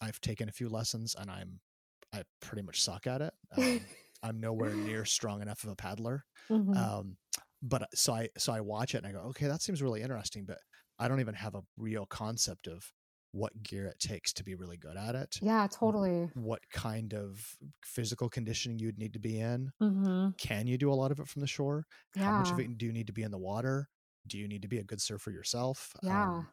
I've 0.03 0.20
taken 0.20 0.49
a 0.49 0.53
few 0.53 0.68
lessons 0.68 1.14
and 1.16 1.30
I'm 1.30 1.61
I 2.12 2.24
pretty 2.40 2.62
much 2.62 2.82
suck 2.82 3.07
at 3.07 3.22
it. 3.22 3.34
Um, 3.57 3.90
I'm 4.22 4.40
nowhere 4.40 4.76
near 4.76 5.05
strong 5.05 5.43
enough 5.43 5.64
of 5.64 5.70
a 5.70 5.76
paddler. 5.76 6.24
Mhm. 6.49 6.93
Um, 6.93 7.18
but 7.62 7.88
so 7.97 8.12
I 8.14 8.28
so 8.38 8.53
I 8.53 8.61
watch 8.61 8.95
it 8.95 8.99
and 8.99 9.07
I 9.09 9.12
go, 9.12 9.20
okay, 9.30 9.47
that 9.49 9.62
seems 9.62 9.82
really 9.82 10.03
interesting, 10.03 10.47
but 10.47 10.59
I 10.99 11.09
don't 11.09 11.20
even 11.20 11.34
have 11.34 11.55
a 11.55 11.62
real 11.76 12.07
concept 12.07 12.68
of 12.68 12.93
what 13.33 13.62
gear 13.62 13.87
it 13.87 13.99
takes 13.99 14.33
to 14.35 14.45
be 14.45 14.55
really 14.55 14.76
good 14.76 14.97
at 14.97 15.14
it. 15.14 15.39
yeah, 15.41 15.66
totally. 15.66 16.30
What 16.35 16.61
kind 16.70 17.14
of 17.14 17.57
physical 17.85 18.28
conditioning 18.28 18.78
you'd 18.78 18.99
need 18.99 19.14
to 19.14 19.18
be 19.18 19.41
in? 19.41 19.72
Mm-hmm. 19.83 20.30
Can 20.39 20.66
you 20.66 20.78
do 20.78 20.93
a 20.93 20.95
lot 20.95 21.11
of 21.11 21.18
it 21.18 21.28
from 21.28 21.41
the 21.41 21.47
shore? 21.47 21.87
Yeah. 22.14 22.24
How 22.24 22.39
much 22.39 22.51
of 22.51 22.61
it 22.61 22.78
do 22.78 22.87
you 22.87 22.93
need 22.93 23.07
to 23.07 23.12
be 23.12 23.22
in 23.22 23.30
the 23.30 23.39
water? 23.39 23.89
Do 24.26 24.39
you 24.39 24.47
need 24.47 24.62
to 24.62 24.68
be 24.68 24.78
a 24.78 24.85
good 24.85 25.01
surfer 25.01 25.30
yourself? 25.30 25.95
Yeah. 26.03 26.28
Um, 26.28 26.49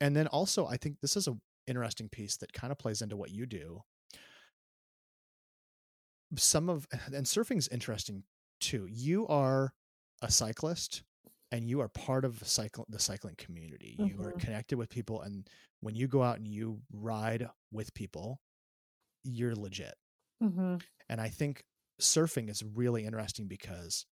and 0.00 0.16
then 0.16 0.26
also, 0.26 0.66
I 0.66 0.76
think 0.76 1.00
this 1.00 1.16
is 1.16 1.28
a 1.28 1.36
interesting 1.66 2.08
piece 2.08 2.36
that 2.38 2.52
kind 2.52 2.72
of 2.72 2.78
plays 2.78 3.02
into 3.02 3.16
what 3.16 3.30
you 3.30 3.46
do. 3.46 3.82
Some 6.36 6.68
of 6.68 6.86
and 7.12 7.26
surfing's 7.26 7.68
interesting 7.68 8.24
too. 8.60 8.86
You 8.90 9.26
are 9.28 9.72
a 10.22 10.30
cyclist 10.30 11.02
and 11.52 11.68
you 11.68 11.80
are 11.80 11.88
part 11.88 12.24
of 12.24 12.38
the 12.40 12.44
cycle 12.46 12.86
the 12.88 12.98
cycling 12.98 13.36
community. 13.36 13.96
You 13.98 14.22
are 14.22 14.32
Mhm. 14.32 14.40
connected 14.40 14.78
with 14.78 14.88
people 14.90 15.22
and 15.22 15.48
when 15.80 15.94
you 15.94 16.08
go 16.08 16.22
out 16.22 16.38
and 16.38 16.46
you 16.48 16.82
ride 16.92 17.48
with 17.72 17.94
people, 17.94 18.40
you're 19.24 19.56
legit. 19.56 19.94
Mm-hmm. 20.42 20.76
And 21.08 21.20
I 21.20 21.28
think 21.28 21.64
surfing 22.00 22.48
is 22.50 22.62
really 22.64 23.04
interesting 23.04 23.48
because 23.48 24.06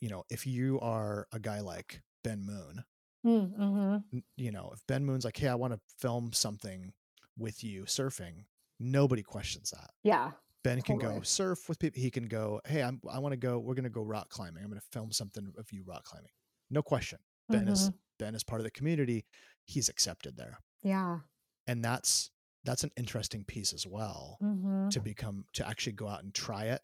you 0.00 0.08
know, 0.08 0.24
if 0.30 0.46
you 0.46 0.80
are 0.80 1.26
a 1.32 1.38
guy 1.38 1.60
like 1.60 2.02
Ben 2.22 2.44
Moon, 2.44 2.84
Mm-hmm. 3.26 4.18
you 4.36 4.52
know, 4.52 4.70
if 4.74 4.86
Ben 4.86 5.04
Moon's 5.04 5.24
like, 5.24 5.36
"Hey, 5.38 5.48
I 5.48 5.54
want 5.54 5.72
to 5.72 5.80
film 5.98 6.32
something 6.34 6.92
with 7.38 7.64
you 7.64 7.84
surfing," 7.84 8.44
nobody 8.78 9.22
questions 9.22 9.70
that. 9.70 9.90
Yeah. 10.02 10.32
Ben 10.64 10.80
can 10.82 10.98
go 10.98 11.20
surf 11.22 11.68
with 11.68 11.78
people. 11.78 12.00
He 12.02 12.10
can 12.10 12.24
go, 12.24 12.60
"Hey, 12.66 12.82
I'm, 12.82 13.00
I 13.08 13.18
want 13.20 13.32
to 13.32 13.36
go. 13.36 13.58
We're 13.58 13.74
going 13.74 13.84
to 13.84 13.90
go 13.90 14.02
rock 14.02 14.30
climbing. 14.30 14.62
I'm 14.64 14.70
going 14.70 14.80
to 14.80 14.86
film 14.92 15.12
something 15.12 15.52
of 15.58 15.70
you 15.72 15.84
rock 15.86 16.04
climbing." 16.04 16.30
No 16.70 16.82
question. 16.82 17.18
Ben 17.50 17.68
is 17.68 17.90
Mhm. 17.90 17.94
Ben 18.18 18.34
is 18.34 18.42
part 18.42 18.60
of 18.60 18.64
the 18.64 18.70
community. 18.70 19.26
He's 19.66 19.88
accepted 19.88 20.36
there, 20.36 20.58
Yeah. 20.82 21.20
and 21.66 21.84
that's 21.84 22.30
that's 22.64 22.82
an 22.82 22.90
interesting 22.96 23.44
piece 23.44 23.72
as 23.74 23.86
well 23.86 24.38
Mm-hmm. 24.42 24.88
to 24.88 25.00
become 25.00 25.44
to 25.52 25.68
actually 25.68 25.92
go 25.92 26.08
out 26.08 26.24
and 26.24 26.34
try 26.34 26.64
it, 26.64 26.80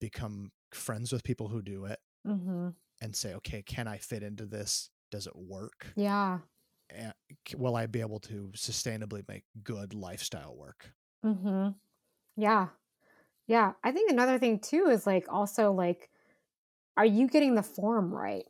become 0.00 0.52
friends 0.72 1.12
with 1.12 1.24
people 1.24 1.48
who 1.48 1.60
do 1.62 1.84
it, 1.86 1.98
Mm-hmm. 2.26 2.68
and 3.00 3.16
say, 3.16 3.34
"Okay, 3.34 3.62
can 3.62 3.88
I 3.88 3.98
fit 3.98 4.22
into 4.22 4.46
this? 4.46 4.90
Does 5.10 5.26
it 5.26 5.34
work?" 5.36 5.92
Yeah. 5.96 6.38
and 6.90 7.14
will 7.56 7.74
I 7.76 7.86
be 7.86 8.00
able 8.00 8.20
to 8.20 8.52
sustainably 8.54 9.26
make 9.26 9.44
good 9.64 9.94
lifestyle 9.94 10.54
work? 10.54 10.92
Mm-hmm. 11.24 11.70
Yeah. 12.36 12.68
Yeah. 13.46 13.72
I 13.82 13.92
think 13.92 14.10
another 14.10 14.38
thing 14.38 14.58
too 14.60 14.86
is 14.86 15.06
like 15.06 15.26
also 15.28 15.72
like, 15.72 16.10
are 16.96 17.06
you 17.06 17.28
getting 17.28 17.54
the 17.54 17.62
form 17.64 18.14
right? 18.14 18.46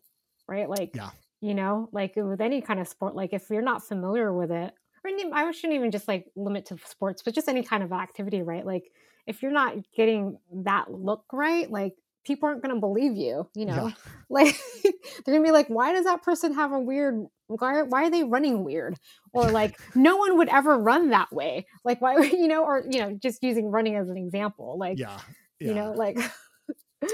Right? 0.49 0.69
Like, 0.69 0.95
Yeah. 0.95 1.11
you 1.41 1.55
know, 1.55 1.89
like 1.93 2.17
with 2.17 2.41
any 2.41 2.63
kind 2.63 2.81
of 2.81 2.89
sport, 2.89 3.15
like 3.17 3.33
if 3.33 3.51
you're 3.51 3.63
not 3.63 3.85
familiar 3.85 4.33
with 4.35 4.51
it, 4.53 4.75
or 5.05 5.11
I 5.35 5.53
shouldn't 5.53 5.75
even 5.75 5.91
just 5.93 6.09
like 6.09 6.27
limit 6.37 6.67
to 6.67 6.79
sports, 6.87 7.23
but 7.23 7.35
just 7.35 7.49
any 7.49 7.63
kind 7.63 7.83
of 7.83 7.93
activity, 7.93 8.43
right? 8.43 8.67
Like 8.67 8.93
if 9.27 9.43
you're 9.43 9.53
not 9.53 9.77
getting 9.95 10.39
that 10.65 10.93
look 10.93 11.27
right, 11.33 11.71
like 11.71 11.97
people 12.25 12.49
aren't 12.49 12.63
going 12.63 12.75
to 12.75 12.81
believe 12.81 13.17
you, 13.17 13.49
you 13.55 13.67
know? 13.67 13.87
Yeah. 13.89 13.95
Like 14.31 14.57
they're 14.83 15.35
gonna 15.35 15.45
be 15.45 15.53
like, 15.53 15.69
why 15.69 15.93
does 15.93 16.07
that 16.07 16.23
person 16.23 16.55
have 16.55 16.73
a 16.73 16.79
weird? 16.79 17.27
Why 17.47 17.83
why 17.83 18.07
are 18.07 18.11
they 18.11 18.25
running 18.25 18.65
weird? 18.65 18.97
Or 19.33 19.49
like 19.51 19.79
no 19.95 20.17
one 20.17 20.39
would 20.39 20.49
ever 20.49 20.77
run 20.77 21.11
that 21.11 21.31
way. 21.31 21.67
Like 21.85 22.01
why 22.01 22.17
you 22.23 22.49
know? 22.49 22.65
Or 22.65 22.83
you 22.91 22.99
know, 23.01 23.13
just 23.13 23.45
using 23.45 23.71
running 23.71 23.95
as 23.97 24.09
an 24.09 24.17
example. 24.17 24.77
Like 24.79 24.99
Yeah. 24.99 25.21
you 25.61 25.75
know, 25.75 25.93
like 25.93 26.19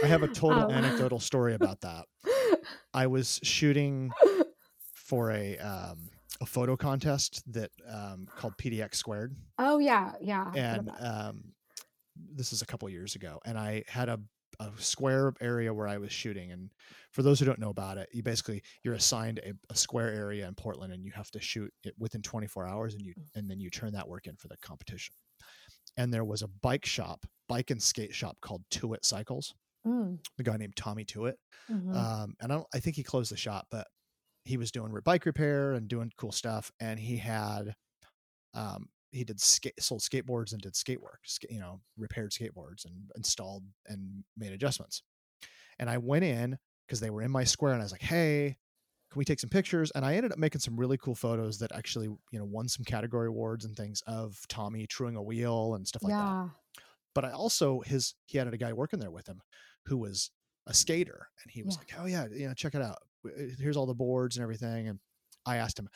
I 0.02 0.06
have 0.06 0.22
a 0.22 0.28
total 0.28 0.61
um, 0.61 0.70
anecdotal 0.70 1.18
story 1.18 1.54
about 1.54 1.80
that. 1.82 2.06
I 2.94 3.08
was 3.08 3.40
shooting 3.42 4.12
for 4.94 5.32
a 5.32 5.58
um, 5.58 6.08
a 6.40 6.46
photo 6.46 6.76
contest 6.76 7.42
that 7.52 7.70
um, 7.88 8.28
called 8.36 8.56
PDX 8.56 8.94
Squared, 8.94 9.34
oh 9.58 9.78
yeah, 9.78 10.12
yeah. 10.22 10.44
I've 10.46 10.54
heard 10.54 10.78
of 10.78 10.88
and 10.88 10.90
um, 11.04 11.44
this 12.32 12.52
is 12.52 12.62
a 12.62 12.66
couple 12.66 12.88
years 12.88 13.14
ago, 13.16 13.40
and 13.44 13.58
I 13.58 13.84
had 13.88 14.08
a 14.08 14.20
a 14.61 14.70
square 14.76 15.32
area 15.40 15.72
where 15.72 15.88
I 15.88 15.98
was 15.98 16.12
shooting. 16.12 16.52
And 16.52 16.70
for 17.12 17.22
those 17.22 17.38
who 17.40 17.46
don't 17.46 17.58
know 17.58 17.70
about 17.70 17.98
it, 17.98 18.08
you 18.12 18.22
basically 18.22 18.62
you're 18.84 18.94
assigned 18.94 19.38
a, 19.40 19.52
a 19.72 19.76
square 19.76 20.11
area 20.11 20.46
in 20.46 20.54
Portland, 20.54 20.92
and 20.92 21.04
you 21.04 21.12
have 21.12 21.30
to 21.32 21.40
shoot 21.40 21.72
it 21.84 21.94
within 21.98 22.22
24 22.22 22.66
hours, 22.66 22.94
and 22.94 23.04
you 23.04 23.14
and 23.34 23.50
then 23.50 23.58
you 23.58 23.70
turn 23.70 23.92
that 23.92 24.08
work 24.08 24.26
in 24.26 24.36
for 24.36 24.48
the 24.48 24.56
competition. 24.58 25.14
And 25.96 26.12
there 26.12 26.24
was 26.24 26.42
a 26.42 26.48
bike 26.62 26.86
shop, 26.86 27.26
bike 27.48 27.70
and 27.70 27.82
skate 27.82 28.14
shop 28.14 28.36
called 28.40 28.62
Tuit 28.70 29.04
Cycles. 29.04 29.54
Mm, 29.86 30.18
A 30.38 30.42
guy 30.42 30.58
named 30.58 30.76
Tommy 30.76 31.04
Tuit, 31.06 31.36
mhm. 31.70 31.96
um, 31.96 32.34
and 32.40 32.52
I, 32.52 32.56
don't, 32.56 32.66
I 32.74 32.80
think 32.80 32.96
he 32.96 33.02
closed 33.02 33.32
the 33.32 33.36
shop, 33.36 33.66
but 33.70 33.86
he 34.44 34.58
was 34.58 34.70
doing 34.70 34.94
bike 35.04 35.24
repair 35.24 35.72
and 35.72 35.88
doing 35.88 36.12
cool 36.18 36.32
stuff. 36.32 36.70
And 36.80 37.00
he 37.00 37.16
had, 37.16 37.74
um, 38.52 38.90
he 39.12 39.24
did 39.24 39.40
skate, 39.40 39.80
sold 39.82 40.00
skateboards 40.02 40.52
and 40.52 40.62
did 40.62 40.76
skate 40.76 41.02
work, 41.02 41.20
you 41.48 41.61
know, 41.61 41.82
repaired 41.96 42.32
skateboards 42.32 42.84
and 42.84 43.11
installed 43.16 43.64
and 43.86 44.24
made 44.36 44.52
adjustments. 44.52 45.02
And 45.78 45.90
I 45.90 45.98
went 45.98 46.24
in 46.24 46.58
because 46.86 47.00
they 47.00 47.11
were 47.11 47.22
in 47.22 47.30
my 47.30 47.44
square, 47.44 47.72
and 47.72 47.82
I 47.82 47.84
was 47.84 47.92
like, 47.92 48.02
"Hey, 48.02 48.56
can 49.11 49.18
we 49.18 49.24
take 49.26 49.40
some 49.40 49.50
pictures?" 49.50 49.90
And 49.92 50.04
I 50.04 50.16
ended 50.16 50.32
up 50.32 50.38
making 50.38 50.61
some 50.62 50.78
really 50.78 50.98
cool 50.98 51.14
photos 51.16 51.58
that 51.61 51.72
actually, 51.72 52.06
you 52.08 52.38
know, 52.38 52.44
won 52.46 52.68
some 52.68 52.84
category 52.84 53.28
awards 53.28 53.64
and 53.64 53.76
things 53.76 54.02
of 54.06 54.40
Tommy 54.48 54.86
truing 54.86 55.16
a 55.16 55.22
wheel 55.22 55.74
and 55.74 55.86
stuff 55.88 56.04
like 56.04 56.16
that 56.18 56.36
but 57.14 57.24
I 57.24 57.30
also 57.32 57.80
his 57.80 58.14
he 58.26 58.38
had 58.38 58.52
a 58.52 58.56
guy 58.56 58.72
working 58.72 59.00
there 59.00 59.11
with 59.11 59.26
him 59.26 59.42
who 59.86 59.98
was 59.98 60.30
a 60.66 60.74
skater 60.74 61.28
and 61.42 61.50
he 61.50 61.62
was 61.62 61.76
Yeah. 61.76 61.80
like, 61.80 61.92
"Oh 61.98 62.06
yeah, 62.06 62.26
you 62.30 62.46
know, 62.46 62.54
check 62.54 62.74
it 62.74 62.82
out. 62.82 62.98
Uh, 63.26 63.30
here's 63.58 63.76
all 63.76 63.86
the 63.86 63.94
boards 63.94 64.36
and 64.36 64.42
everything." 64.42 64.88
And 64.88 65.00
I 65.46 65.56
asked 65.56 65.78
him, 65.78 65.88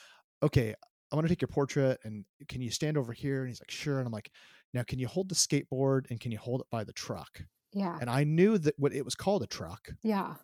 "Okay, 0.42 0.74
I 1.14 1.16
want 1.16 1.26
to 1.26 1.32
take 1.32 1.40
your 1.42 1.48
portrait 1.48 2.00
and 2.04 2.24
can 2.48 2.60
you 2.60 2.70
stand 2.70 2.98
over 2.98 3.12
here?" 3.12 3.40
And 3.40 3.48
he's 3.48 3.60
like, 3.60 3.70
"Sure." 3.70 3.98
And 3.98 4.06
I'm 4.06 4.12
like, 4.12 4.30
"Now, 4.72 4.82
can 4.82 4.98
you 4.98 5.06
hold 5.06 5.28
the 5.28 5.34
skateboard 5.36 6.10
and 6.10 6.18
can 6.20 6.32
you 6.32 6.38
hold 6.38 6.60
it 6.60 6.66
by 6.70 6.82
the 6.82 6.92
truck?" 6.92 7.40
Yeah. 7.72 7.96
And 8.00 8.10
I 8.10 8.24
knew 8.24 8.58
that 8.58 8.74
what 8.78 8.92
it 8.92 9.04
was 9.04 9.14
called 9.14 9.42
a 9.42 9.46
truck, 9.46 9.88
Yeah. 10.02 10.34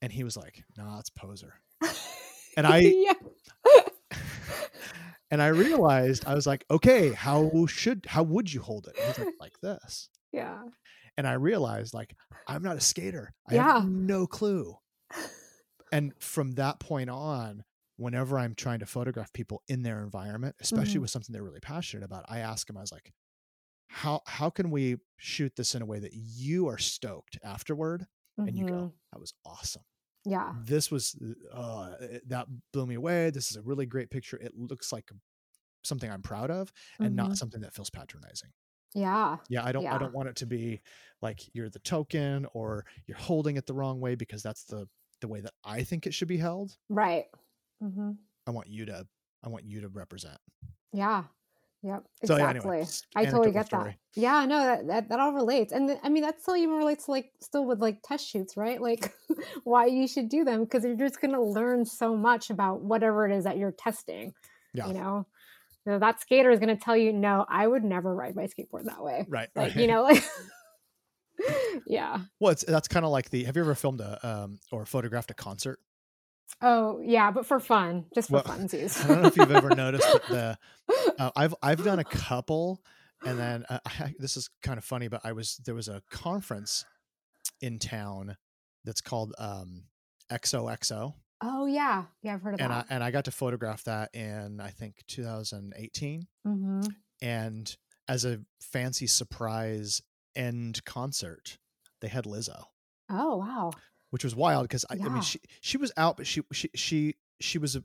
and 0.00 0.12
he 0.12 0.22
was 0.24 0.36
like, 0.36 0.62
"Nah, 0.76 0.98
it's 1.00 1.10
poser." 1.10 1.54
And 2.56 2.66
I 2.66 2.78
yeah. 2.80 3.12
and 5.30 5.40
I 5.40 5.46
realized 5.48 6.26
I 6.26 6.34
was 6.34 6.46
like, 6.46 6.64
"Okay, 6.70 7.12
how 7.12 7.64
should 7.66 8.04
how 8.06 8.22
would 8.22 8.52
you 8.52 8.60
hold 8.60 8.86
it?" 8.88 8.96
He's 9.02 9.18
like, 9.18 9.34
"Like 9.40 9.58
this." 9.62 10.08
Yeah. 10.32 10.62
and 11.18 11.26
I 11.26 11.32
realized 11.34 11.92
like 11.94 12.14
I'm 12.46 12.62
not 12.62 12.76
a 12.76 12.80
skater. 12.80 13.32
I 13.48 13.54
Yeah. 13.54 13.80
have 13.80 13.88
no 13.88 14.26
clue. 14.26 14.76
And 15.90 16.12
from 16.18 16.52
that 16.52 16.80
point 16.80 17.10
on, 17.10 17.64
whenever 17.96 18.38
I'm 18.38 18.54
trying 18.54 18.80
to 18.80 18.86
photograph 18.86 19.32
people 19.32 19.62
in 19.68 19.82
their 19.82 20.00
environment, 20.02 20.56
especially 20.60 20.98
Mhm. 20.98 21.02
with 21.02 21.10
something 21.10 21.32
they're 21.32 21.42
really 21.42 21.60
passionate 21.60 22.04
about, 22.04 22.24
I 22.28 22.38
ask 22.40 22.66
them, 22.66 22.76
I 22.76 22.80
was 22.80 22.92
like, 22.92 23.12
how 23.88 24.22
how 24.26 24.50
can 24.50 24.70
we 24.70 24.96
shoot 25.18 25.54
this 25.56 25.74
in 25.74 25.82
a 25.82 25.86
way 25.86 25.98
that 25.98 26.14
you 26.14 26.66
are 26.68 26.78
stoked 26.78 27.38
afterward 27.42 28.06
and 28.38 28.56
you 28.56 28.66
go 28.66 28.92
that 29.12 29.20
was 29.20 29.34
awesome 29.44 29.82
Yeah. 30.24 30.54
this 30.64 30.90
was 30.90 31.14
uh 31.52 31.94
it- 32.00 32.28
that 32.28 32.48
blew 32.72 32.86
me 32.86 32.94
away 32.94 33.30
this 33.30 33.50
is 33.50 33.56
a 33.56 33.62
really 33.62 33.84
great 33.86 34.10
picture 34.10 34.38
it 34.38 34.56
looks 34.56 34.92
like 34.92 35.10
something 35.84 36.10
i'm 36.10 36.22
proud 36.22 36.50
of 36.50 36.72
and 37.00 37.12
Mhm. 37.12 37.16
not 37.16 37.36
something 37.36 37.60
that 37.62 37.74
feels 37.74 37.90
patronizing 37.90 38.52
Yeah. 38.94 39.38
yeah 39.50 39.64
i 39.64 39.72
don't 39.72 39.86
i 39.86 39.98
don't 39.98 40.14
want 40.14 40.28
it 40.30 40.36
to 40.36 40.46
be 40.46 40.80
like 41.20 41.40
you're 41.54 41.68
the 41.70 41.78
token 41.80 42.46
or 42.54 42.86
you're 43.06 43.18
holding 43.18 43.56
it 43.56 43.66
the 43.66 43.74
wrong 43.74 44.00
way 44.00 44.14
because 44.14 44.42
that's 44.42 44.64
the 44.64 44.88
the 45.20 45.28
way 45.28 45.40
that 45.42 45.52
i 45.64 45.84
think 45.84 46.06
it 46.06 46.14
should 46.14 46.28
be 46.28 46.38
held 46.38 46.78
Right. 46.88 47.26
Hmm 47.82 48.12
i 48.46 48.50
want 48.50 48.68
you 48.68 48.86
to 48.86 49.06
i 49.44 49.48
want 49.48 49.64
you 49.64 49.80
to 49.80 49.88
represent 49.88 50.38
Yeah. 50.92 51.24
Yep. 51.84 52.04
so 52.24 52.36
yeah, 52.36 52.50
Exactly. 52.50 52.60
anyway 52.70 52.82
s- 52.82 53.02
I 53.16 53.24
totally 53.24 53.50
get 53.50 53.66
story. 53.66 53.98
that. 54.14 54.20
Yeah, 54.20 54.44
no, 54.46 54.58
that, 54.62 54.86
that 54.86 55.08
that 55.08 55.18
all 55.18 55.32
relates, 55.32 55.72
and 55.72 55.88
th- 55.88 55.98
I 56.04 56.10
mean 56.10 56.22
that 56.22 56.40
still 56.40 56.54
even 56.54 56.76
relates 56.76 57.06
to 57.06 57.10
like 57.10 57.32
still 57.40 57.66
with 57.66 57.80
like 57.80 57.98
test 58.04 58.24
shoots, 58.28 58.56
right? 58.56 58.80
Like 58.80 59.12
why 59.64 59.86
you 59.86 60.06
should 60.06 60.28
do 60.28 60.44
them 60.44 60.62
because 60.62 60.84
you're 60.84 60.94
just 60.94 61.20
gonna 61.20 61.42
learn 61.42 61.84
so 61.84 62.14
much 62.16 62.50
about 62.50 62.82
whatever 62.82 63.26
it 63.28 63.34
is 63.36 63.42
that 63.44 63.56
you're 63.58 63.72
testing. 63.72 64.32
Yeah. 64.74 64.86
You 64.86 64.94
know, 64.94 65.26
So 65.84 65.98
that 65.98 66.20
skater 66.20 66.50
is 66.52 66.60
gonna 66.60 66.76
tell 66.76 66.96
you, 66.96 67.12
no, 67.12 67.44
I 67.48 67.66
would 67.66 67.82
never 67.82 68.14
ride 68.14 68.36
my 68.36 68.44
skateboard 68.46 68.84
that 68.84 69.02
way. 69.02 69.26
right 69.28 69.48
Like 69.56 69.74
right. 69.74 69.76
you 69.76 69.88
know, 69.88 70.04
like 70.04 70.22
yeah. 71.86 72.20
well 72.38 72.52
it's 72.52 72.64
that's 72.64 72.86
kind 72.88 73.04
of 73.04 73.10
like 73.10 73.30
the 73.30 73.42
have 73.44 73.56
you 73.56 73.62
ever 73.62 73.74
filmed 73.74 74.00
a 74.00 74.24
um 74.26 74.60
or 74.70 74.86
photographed 74.86 75.30
a 75.32 75.34
concert 75.34 75.80
Oh 76.60 77.00
yeah, 77.00 77.30
but 77.30 77.46
for 77.46 77.58
fun, 77.58 78.06
just 78.14 78.28
for 78.30 78.34
Well, 78.34 78.44
funsies. 78.44 79.02
I 79.04 79.08
don't 79.08 79.22
know 79.22 79.26
if 79.28 79.36
you've 79.36 79.50
ever 79.50 79.74
noticed, 79.74 80.06
but 80.12 80.26
the 80.28 80.58
uh, 81.18 81.30
I've 81.34 81.54
I've 81.62 81.84
done 81.84 81.98
a 81.98 82.04
couple, 82.04 82.80
and 83.24 83.38
then 83.38 83.64
uh, 83.68 83.78
I, 83.86 84.14
this 84.18 84.36
is 84.36 84.48
kind 84.62 84.78
of 84.78 84.84
funny. 84.84 85.08
But 85.08 85.22
I 85.24 85.32
was 85.32 85.56
there 85.64 85.74
was 85.74 85.88
a 85.88 86.02
conference 86.10 86.84
in 87.60 87.78
town 87.78 88.36
that's 88.84 89.00
called 89.00 89.34
um, 89.38 89.84
XOXO, 90.30 91.14
oh 91.42 91.66
yeah, 91.66 92.04
yeah, 92.22 92.34
I've 92.34 92.42
heard 92.42 92.54
of 92.54 92.60
and 92.60 92.72
I 92.72 92.76
that. 92.76 92.86
and 92.90 93.04
I 93.04 93.10
got 93.10 93.24
to 93.26 93.30
photograph 93.30 93.84
that 93.84 94.14
in 94.14 94.60
I 94.60 94.70
think 94.70 95.02
2018, 95.08 96.26
hmm 96.44 96.80
and 97.20 97.76
as 98.08 98.24
a 98.24 98.40
fancy 98.60 99.06
surprise 99.06 100.02
end 100.34 100.84
concert, 100.84 101.58
they 102.00 102.08
had 102.08 102.24
Lizzo, 102.24 102.64
Oh 103.10 103.36
wow. 103.36 103.70
Which 104.12 104.22
was 104.24 104.36
wild 104.36 104.62
because 104.64 104.84
I, 104.88 104.94
I 104.94 105.08
mean 105.08 105.22
she 105.22 105.40
she 105.60 105.76
was 105.76 105.90
out, 105.96 106.16
but 106.16 106.26
she 106.26 106.42
she 106.52 106.70
she 106.74 107.14
she 107.40 107.58
was 107.58 107.74
a, 107.76 107.82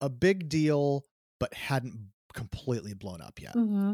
a 0.00 0.08
big 0.08 0.48
deal, 0.48 1.04
but 1.38 1.54
hadn't 1.54 2.10
completely 2.34 2.92
blown 2.94 3.20
up 3.22 3.40
yet. 3.40 3.52
hmm 3.54 3.92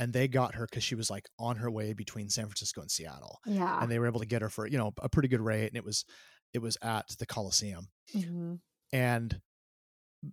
and 0.00 0.12
they 0.12 0.26
got 0.26 0.54
her 0.56 0.66
because 0.66 0.82
she 0.82 0.96
was 0.96 1.08
like 1.08 1.28
on 1.38 1.56
her 1.56 1.70
way 1.70 1.92
between 1.92 2.28
San 2.28 2.46
Francisco 2.46 2.80
and 2.80 2.90
Seattle, 2.90 3.38
Yeah. 3.46 3.80
and 3.80 3.88
they 3.90 3.98
were 4.00 4.06
able 4.08 4.18
to 4.20 4.26
get 4.26 4.42
her 4.42 4.48
for 4.48 4.66
you 4.66 4.78
know 4.78 4.92
a 5.02 5.08
pretty 5.08 5.28
good 5.28 5.40
rate, 5.40 5.68
and 5.68 5.76
it 5.76 5.84
was 5.84 6.04
it 6.52 6.58
was 6.60 6.76
at 6.82 7.06
the 7.18 7.26
Coliseum, 7.26 7.88
hmm 8.12 8.54
and 8.92 9.40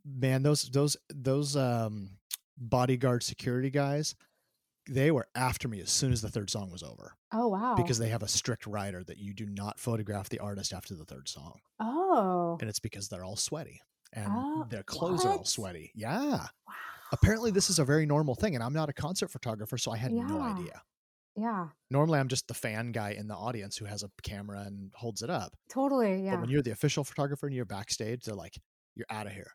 man, 0.05 0.43
those 0.43 0.63
those 0.71 0.97
those 1.13 1.55
um 1.55 2.17
bodyguard 2.57 3.23
security 3.23 3.69
guys, 3.69 4.15
they 4.93 5.11
were 5.11 5.27
after 5.35 5.67
me 5.67 5.79
as 5.81 5.89
soon 5.89 6.11
as 6.11 6.21
the 6.21 6.29
third 6.29 6.49
song 6.49 6.69
was 6.71 6.83
over 6.83 7.13
Oh 7.31 7.47
wow. 7.47 7.75
because 7.75 7.97
they 7.97 8.09
have 8.09 8.23
a 8.23 8.27
strict 8.27 8.67
rider 8.67 9.03
that 9.05 9.17
you 9.17 9.33
do 9.33 9.45
not 9.47 9.79
photograph 9.79 10.29
the 10.29 10.39
artist 10.39 10.73
after 10.73 10.95
the 10.95 11.05
third 11.05 11.27
song, 11.29 11.59
oh 11.79 12.57
and 12.59 12.69
it's 12.69 12.79
because 12.79 13.07
they're 13.09 13.23
all 13.23 13.35
sweaty 13.37 13.81
and 14.13 14.27
Oh, 14.29 14.65
their 14.69 14.83
clothes 14.83 15.23
are 15.25 15.31
all 15.31 15.45
sweaty. 15.45 15.91
Yeah. 15.95 16.19
wow. 16.67 16.73
Apparently, 17.13 17.51
this 17.51 17.69
is 17.69 17.79
a 17.79 17.83
very 17.85 18.05
normal 18.05 18.35
thing, 18.35 18.55
and 18.55 18.63
I'm 18.63 18.73
not 18.73 18.87
a 18.89 18.93
concert 18.93 19.29
photographer, 19.31 19.77
so 19.77 19.91
I 19.91 19.97
had 19.97 20.11
no 20.13 20.41
idea. 20.41 20.81
Yeah. 21.37 21.67
normally 21.89 22.19
I'm 22.19 22.27
just 22.27 22.47
the 22.49 22.53
fan 22.53 22.91
guy 22.91 23.11
in 23.11 23.27
the 23.29 23.35
audience 23.35 23.77
who 23.77 23.85
has 23.85 24.03
a 24.03 24.09
camera 24.21 24.61
and 24.67 24.91
holds 24.95 25.21
it 25.21 25.29
up. 25.29 25.53
Totally. 25.69 26.23
Yeah. 26.25 26.31
But 26.31 26.41
when 26.41 26.49
you're 26.49 26.61
the 26.61 26.71
official 26.71 27.03
photographer 27.05 27.47
and 27.47 27.55
you're 27.55 27.63
backstage, 27.65 28.23
they're 28.25 28.35
like, 28.35 28.57
"You're 28.95 29.05
out 29.09 29.27
of 29.27 29.33
here. 29.33 29.51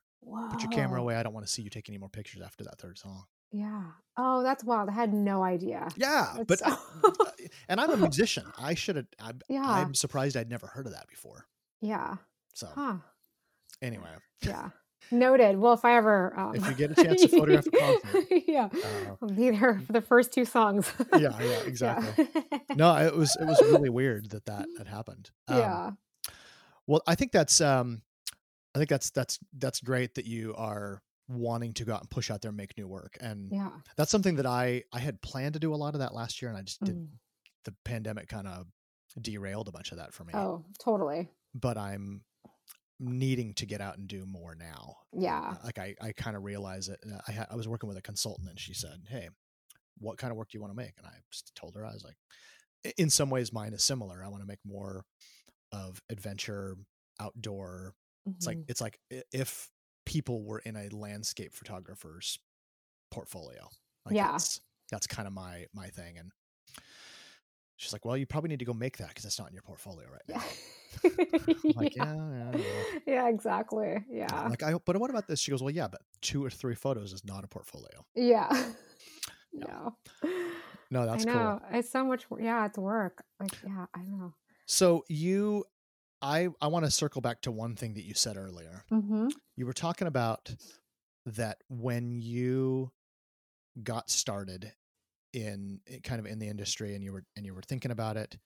Put 0.50 0.62
your 0.62 0.70
camera 0.70 1.00
away. 1.00 1.16
I 1.16 1.22
don't 1.22 1.34
want 1.34 1.46
to 1.46 1.52
see 1.52 1.60
you 1.62 1.68
take 1.70 1.88
any 1.90 1.98
more 1.98 2.08
pictures 2.08 2.40
after 2.42 2.64
that 2.64 2.78
third 2.78 2.96
song." 2.98 3.24
Yeah. 3.52 3.82
Oh, 4.16 4.42
that's 4.42 4.64
wild. 4.64 4.88
I 4.88 4.92
had 4.92 5.12
no 5.12 5.42
idea. 5.42 5.88
Yeah, 5.96 6.34
but 6.38 6.48
That's 6.48 6.62
I- 6.62 6.70
so- 7.02 7.12
and 7.68 7.80
I'm 7.80 7.90
a 7.90 7.96
musician. 7.96 8.44
I 8.58 8.74
should 8.74 8.96
have. 8.96 9.06
I'm, 9.20 9.40
Yeah. 9.48 9.62
I'm 9.64 9.94
surprised 9.94 10.36
I'd 10.36 10.48
never 10.50 10.66
heard 10.66 10.86
of 10.86 10.92
that 10.92 11.06
before. 11.08 11.46
yeah. 11.80 12.16
So 12.54 12.66
Huh. 12.74 12.96
anyway, 13.82 14.08
Yeah. 14.42 14.70
Noted. 15.12 15.58
Well, 15.58 15.74
if 15.74 15.84
I 15.84 15.96
ever, 15.98 16.32
um, 16.40 16.54
if 16.56 16.66
you 16.66 16.74
get 16.74 16.90
a 16.90 16.94
chance 17.04 17.20
to 17.22 17.28
photograph 17.28 17.66
a 17.66 17.70
concert, 17.70 18.24
yeah, 18.48 18.68
uh, 18.72 19.14
I'll 19.22 19.28
be 19.28 19.50
there 19.50 19.78
for 19.86 19.92
the 19.92 20.00
first 20.00 20.32
two 20.32 20.44
songs. 20.46 20.90
yeah, 21.12 21.38
yeah, 21.38 21.60
exactly. 21.66 22.26
No, 22.74 22.96
it 22.96 23.14
was 23.14 23.36
it 23.40 23.44
was 23.44 23.60
really 23.62 23.90
weird 23.90 24.30
that 24.30 24.46
that 24.46 24.66
had 24.78 24.88
happened. 24.88 25.30
Um, 25.46 25.58
yeah. 25.58 25.90
Well, 26.88 27.02
I 27.06 27.14
think 27.14 27.30
that's 27.30 27.60
um, 27.60 28.02
I 28.74 28.78
think 28.78 28.88
that's 28.88 29.10
that's 29.10 29.38
that's 29.56 29.80
great 29.80 30.14
that 30.16 30.24
you 30.24 30.54
are 30.56 31.02
wanting 31.28 31.72
to 31.74 31.84
go 31.84 31.92
out 31.94 32.00
and 32.00 32.10
push 32.10 32.30
out 32.30 32.40
there 32.42 32.50
and 32.50 32.56
make 32.56 32.76
new 32.78 32.86
work, 32.86 33.16
and 33.20 33.50
Yeah. 33.52 33.70
that's 33.96 34.10
something 34.10 34.36
that 34.36 34.46
I 34.46 34.84
I 34.92 35.00
had 35.00 35.20
planned 35.22 35.54
to 35.54 35.60
do 35.60 35.74
a 35.74 35.76
lot 35.76 35.94
of 35.94 36.00
that 36.00 36.14
last 36.14 36.40
year, 36.40 36.48
and 36.50 36.58
I 36.58 36.62
just 36.62 36.80
did. 36.82 36.96
Mm. 36.96 37.08
The 37.64 37.74
pandemic 37.84 38.28
kind 38.28 38.46
of 38.46 38.66
derailed 39.20 39.66
a 39.68 39.72
bunch 39.72 39.90
of 39.90 39.98
that 39.98 40.12
for 40.14 40.24
me. 40.24 40.32
Oh, 40.34 40.64
totally. 40.78 41.28
But 41.54 41.76
I'm 41.76 42.22
needing 43.00 43.54
to 43.54 43.66
get 43.66 43.80
out 43.80 43.98
and 43.98 44.06
do 44.08 44.24
more 44.24 44.54
now. 44.54 44.96
Yeah. 45.12 45.56
Uh, 45.60 45.64
Like 45.64 45.78
I 45.78 45.94
I 46.00 46.12
kind 46.12 46.36
of 46.36 46.44
realize 46.44 46.88
it. 46.88 47.00
I 47.26 47.32
ha- 47.32 47.46
I 47.50 47.56
was 47.56 47.66
working 47.66 47.88
with 47.88 47.98
a 47.98 48.02
consultant, 48.02 48.48
and 48.48 48.58
she 48.60 48.72
said, 48.74 49.04
"Hey, 49.08 49.28
what 49.98 50.16
kind 50.18 50.30
of 50.30 50.36
work 50.36 50.50
do 50.50 50.58
you 50.58 50.62
want 50.62 50.72
to 50.72 50.76
make?" 50.76 50.94
And 50.98 51.06
I 51.06 51.14
just 51.30 51.54
told 51.56 51.74
her 51.74 51.84
I 51.84 51.92
was 51.92 52.04
like, 52.04 52.16
in 52.96 53.10
some 53.10 53.30
ways, 53.30 53.52
mine 53.52 53.72
is 53.74 53.82
similar. 53.82 54.22
I 54.24 54.28
want 54.28 54.42
to 54.42 54.46
make 54.46 54.64
more 54.64 55.04
of 55.72 56.00
adventure, 56.08 56.76
outdoor 57.18 57.94
it's 58.26 58.46
like 58.46 58.58
it's 58.68 58.80
like 58.80 58.98
if 59.32 59.70
people 60.06 60.42
were 60.42 60.60
in 60.60 60.76
a 60.76 60.88
landscape 60.88 61.52
photographer's 61.52 62.38
portfolio. 63.10 63.68
Like 64.06 64.14
Yeah. 64.14 64.32
that's 64.32 64.60
that's 64.90 65.06
kind 65.06 65.26
of 65.26 65.34
my 65.34 65.66
my 65.74 65.88
thing. 65.88 66.16
And 66.16 66.32
she's 67.76 67.92
like, 67.92 68.04
"Well, 68.04 68.16
you 68.16 68.24
probably 68.24 68.48
need 68.48 68.60
to 68.60 68.64
go 68.64 68.72
make 68.72 68.96
that 68.98 69.08
because 69.08 69.24
it's 69.26 69.38
not 69.38 69.48
in 69.48 69.54
your 69.54 69.62
portfolio 69.62 70.06
right 70.10 70.22
now." 70.28 70.42
like, 71.74 71.94
yeah. 71.96 72.14
yeah, 72.14 72.30
yeah, 72.32 72.56
yeah. 72.56 72.98
Yeah, 73.06 73.28
exactly. 73.28 74.04
Yeah. 74.10 74.28
I'm 74.32 74.50
Like, 74.50 74.62
I 74.62 74.74
but 74.74 74.96
what 74.96 75.10
about 75.10 75.26
this? 75.28 75.40
She 75.40 75.50
goes, 75.50 75.62
"Well, 75.62 75.74
yeah, 75.74 75.88
but 75.88 76.00
two 76.22 76.42
or 76.44 76.50
three 76.50 76.74
photos 76.74 77.12
is 77.12 77.24
not 77.24 77.44
a 77.44 77.48
portfolio." 77.48 78.06
Yeah. 78.14 78.48
Yeah. 79.52 79.64
No. 79.68 79.96
No, 80.90 81.06
that's 81.06 81.24
I 81.24 81.32
cool. 81.32 81.60
It's 81.72 81.90
so 81.90 82.04
much 82.04 82.26
yeah, 82.38 82.66
it's 82.66 82.76
work. 82.76 83.24
Like, 83.40 83.52
yeah, 83.66 83.86
I 83.94 84.02
know. 84.02 84.34
So 84.66 85.04
you, 85.08 85.64
I 86.22 86.48
I 86.60 86.66
want 86.68 86.84
to 86.84 86.90
circle 86.90 87.20
back 87.20 87.42
to 87.42 87.50
one 87.52 87.76
thing 87.76 87.94
that 87.94 88.04
you 88.04 88.14
said 88.14 88.36
earlier. 88.36 88.84
Mm-hmm. 88.90 89.28
you 89.56 89.66
were 89.66 89.72
talking 89.72 90.06
about 90.06 90.54
that 91.26 91.58
when 91.68 92.20
you 92.20 92.90
got 93.82 94.10
started 94.10 94.72
in 95.32 95.80
in- 95.86 96.00
kind 96.00 96.18
of 96.20 96.26
in 96.26 96.38
the 96.38 96.48
industry 96.48 96.94
and 96.94 97.02
you 97.04 97.12
were 97.12 97.24
and 97.36 97.44
you 97.44 97.54
were 97.54 97.62
thinking 97.62 97.90
about 97.90 98.16
it 98.16 98.38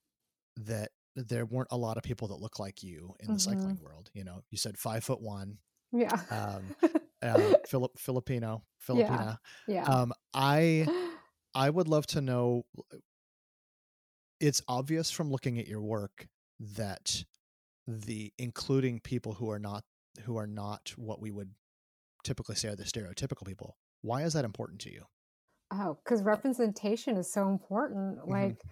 that 0.57 0.91
there 1.14 1.45
weren't 1.45 1.68
a 1.71 1.77
lot 1.77 1.97
of 1.97 2.03
people 2.03 2.29
that 2.29 2.41
look 2.41 2.59
like 2.59 2.83
you 2.83 3.14
in 3.21 3.29
the 3.29 3.35
Mhm. 3.35 3.41
cycling 3.41 3.79
world 3.83 4.11
you 4.14 4.25
know 4.25 4.43
you 4.51 4.59
said 4.59 4.77
five 4.79 5.05
foot 5.05 5.21
one 5.21 5.59
Yeah. 5.93 6.18
um 6.31 6.75
uh, 7.23 7.55
Philip 7.68 7.99
Filipino 7.99 8.64
Filipina 8.87 9.39
yeah. 9.68 9.85
um 9.85 10.12
I 10.35 10.87
I 11.55 11.68
would 11.71 11.87
love 11.89 12.07
to 12.09 12.21
know 12.21 12.64
it's 14.41 14.62
obvious 14.68 15.11
from 15.11 15.31
looking 15.31 15.59
at 15.59 15.68
your 15.68 15.83
work 15.83 16.29
that 16.61 17.25
the 17.91 18.32
including 18.38 19.01
people 19.01 19.34
who 19.34 19.51
are 19.51 19.59
not 19.59 19.84
who 20.24 20.36
are 20.36 20.47
not 20.47 20.91
what 20.97 21.20
we 21.20 21.30
would 21.30 21.55
typically 22.24 22.57
say 22.57 22.68
are 22.68 22.76
the 22.76 22.84
stereotypical 22.84 23.47
people 23.47 23.78
why 24.03 24.22
is 24.24 24.34
that 24.34 24.45
important 24.47 24.80
to 24.82 24.93
you 24.93 25.07
Oh, 25.72 25.95
because 26.03 26.22
representation 26.22 27.16
is 27.16 27.32
so 27.32 27.49
important. 27.49 28.26
Mhm. 28.26 28.26
Like, 28.26 28.64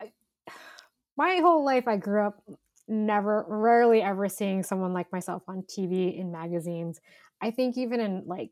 I, 0.00 0.12
my 1.16 1.36
whole 1.36 1.64
life, 1.64 1.86
I 1.88 1.96
grew 1.96 2.26
up 2.26 2.42
never, 2.88 3.44
rarely 3.48 4.02
ever 4.02 4.28
seeing 4.28 4.62
someone 4.62 4.92
like 4.92 5.10
myself 5.12 5.44
on 5.48 5.64
TV 5.68 6.08
in 6.16 6.30
magazines. 6.32 7.00
I 7.40 7.50
think 7.50 7.76
even 7.76 8.00
in 8.00 8.24
like 8.26 8.50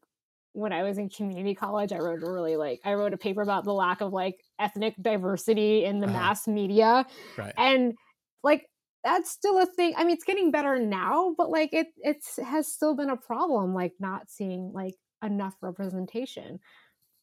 when 0.54 0.72
I 0.72 0.82
was 0.82 0.98
in 0.98 1.08
community 1.08 1.54
college, 1.54 1.92
I 1.92 1.98
wrote 1.98 2.22
a 2.22 2.30
really 2.30 2.56
like 2.56 2.80
I 2.84 2.94
wrote 2.94 3.14
a 3.14 3.18
paper 3.18 3.42
about 3.42 3.64
the 3.64 3.72
lack 3.74 4.00
of 4.00 4.12
like 4.12 4.44
ethnic 4.58 4.94
diversity 5.00 5.84
in 5.84 6.00
the 6.00 6.06
Uh-huh. 6.06 6.08
mass 6.08 6.46
media, 6.46 7.06
right 7.36 7.56
and 7.56 7.94
like 8.42 8.68
that's 9.04 9.30
still 9.30 9.58
a 9.58 9.66
thing. 9.66 9.94
I 9.96 10.04
mean, 10.04 10.14
it's 10.14 10.24
getting 10.24 10.50
better 10.50 10.78
now, 10.78 11.34
but 11.36 11.50
like 11.50 11.72
it 11.72 11.88
it's 11.98 12.38
has 12.38 12.66
still 12.68 12.94
been 12.94 13.10
a 13.10 13.16
problem, 13.16 13.74
like 13.74 13.94
not 13.98 14.30
seeing 14.30 14.72
like 14.72 14.94
enough 15.22 15.54
representation 15.60 16.58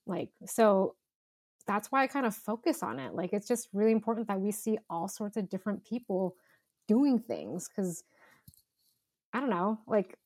like 0.07 0.29
so 0.45 0.95
that's 1.67 1.91
why 1.91 2.01
i 2.01 2.07
kind 2.07 2.25
of 2.25 2.33
focus 2.33 2.81
on 2.81 2.97
it 2.97 3.13
like 3.13 3.33
it's 3.33 3.45
just 3.45 3.67
really 3.73 3.91
important 3.91 4.25
that 4.25 4.39
we 4.39 4.51
see 4.53 4.77
all 4.89 5.09
sorts 5.09 5.35
of 5.35 5.49
different 5.49 5.83
people 5.83 6.37
doing 6.87 7.19
things 7.19 7.67
because 7.67 8.05
i 9.33 9.39
don't 9.41 9.49
know 9.49 9.77
like 9.85 10.17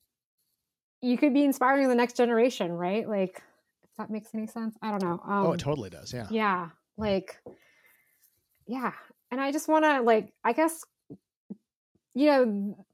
you 1.01 1.17
could 1.17 1.33
be 1.33 1.43
inspiring 1.43 1.89
the 1.89 1.95
next 1.95 2.15
generation 2.15 2.71
right 2.71 3.09
like 3.09 3.41
if 3.83 3.89
that 3.97 4.11
makes 4.11 4.29
any 4.35 4.45
sense 4.45 4.75
i 4.83 4.91
don't 4.91 5.01
know 5.01 5.19
um 5.25 5.47
oh 5.47 5.51
it 5.53 5.59
totally 5.59 5.89
does 5.89 6.13
yeah 6.13 6.27
yeah 6.29 6.69
Like, 6.97 7.41
yeah. 8.67 8.91
And 9.31 9.41
I 9.41 9.51
just 9.51 9.67
want 9.67 9.85
to, 9.85 10.01
like, 10.01 10.31
I 10.43 10.53
guess, 10.53 10.83
you 12.13 12.27
know, 12.27 12.85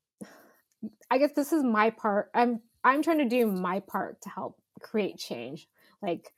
I 1.12 1.18
guess 1.18 1.32
this 1.36 1.52
is 1.52 1.64
my 1.64 1.90
part. 1.90 2.30
I'm 2.34 2.62
I'm 2.84 3.02
trying 3.02 3.20
to 3.20 3.30
do 3.30 3.48
my 3.48 3.82
part 3.82 4.22
to 4.22 4.30
help 4.30 4.62
create 4.82 5.18
change. 5.18 5.68
Like, 6.02 6.32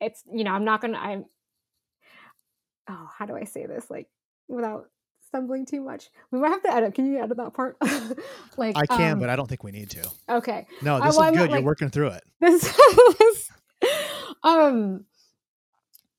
it's 0.00 0.22
you 0.32 0.44
know, 0.44 0.52
I'm 0.52 0.64
not 0.64 0.80
gonna. 0.80 0.98
I'm. 0.98 1.24
Oh, 2.88 3.08
how 3.16 3.26
do 3.26 3.36
I 3.36 3.44
say 3.44 3.66
this? 3.66 3.90
Like, 3.90 4.08
without 4.48 4.86
stumbling 5.32 5.64
too 5.64 5.80
much. 5.80 6.10
We 6.30 6.38
might 6.40 6.50
have 6.50 6.62
to 6.62 6.74
edit. 6.74 6.94
Can 6.94 7.10
you 7.10 7.18
edit 7.18 7.36
that 7.38 7.54
part? 7.54 7.76
like 8.56 8.76
I 8.76 8.86
can, 8.86 9.12
um, 9.12 9.20
but 9.20 9.30
I 9.30 9.36
don't 9.36 9.48
think 9.48 9.64
we 9.64 9.72
need 9.72 9.90
to. 9.90 10.10
Okay. 10.28 10.66
No, 10.82 11.00
this 11.00 11.16
uh, 11.16 11.20
well, 11.20 11.30
is 11.32 11.38
good. 11.38 11.50
Not, 11.50 11.58
You're 11.58 11.66
working 11.66 11.88
through 11.88 12.08
it. 12.08 12.24
This, 12.40 12.62
this 13.18 13.50
um 14.42 15.04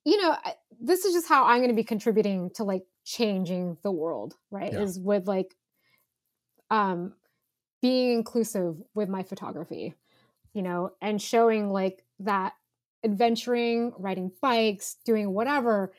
you 0.05 0.21
know, 0.21 0.35
this 0.81 1.05
is 1.05 1.13
just 1.13 1.29
how 1.29 1.45
I'm 1.45 1.59
going 1.59 1.69
to 1.69 1.75
be 1.75 1.83
contributing 1.83 2.49
to 2.55 2.63
like 2.63 2.83
changing 3.05 3.77
the 3.83 3.91
world, 3.91 4.35
right? 4.51 4.73
Yeah. 4.73 4.81
Is 4.81 4.99
with 4.99 5.27
like 5.27 5.55
um 6.73 7.13
being 7.81 8.13
inclusive 8.13 8.75
with 8.95 9.07
my 9.09 9.23
photography, 9.23 9.93
you 10.53 10.61
know, 10.61 10.91
and 11.01 11.21
showing 11.21 11.69
like 11.69 12.03
that 12.19 12.53
adventuring, 13.03 13.93
riding 13.97 14.31
bikes, 14.41 14.97
doing 15.05 15.31
whatever 15.33 15.93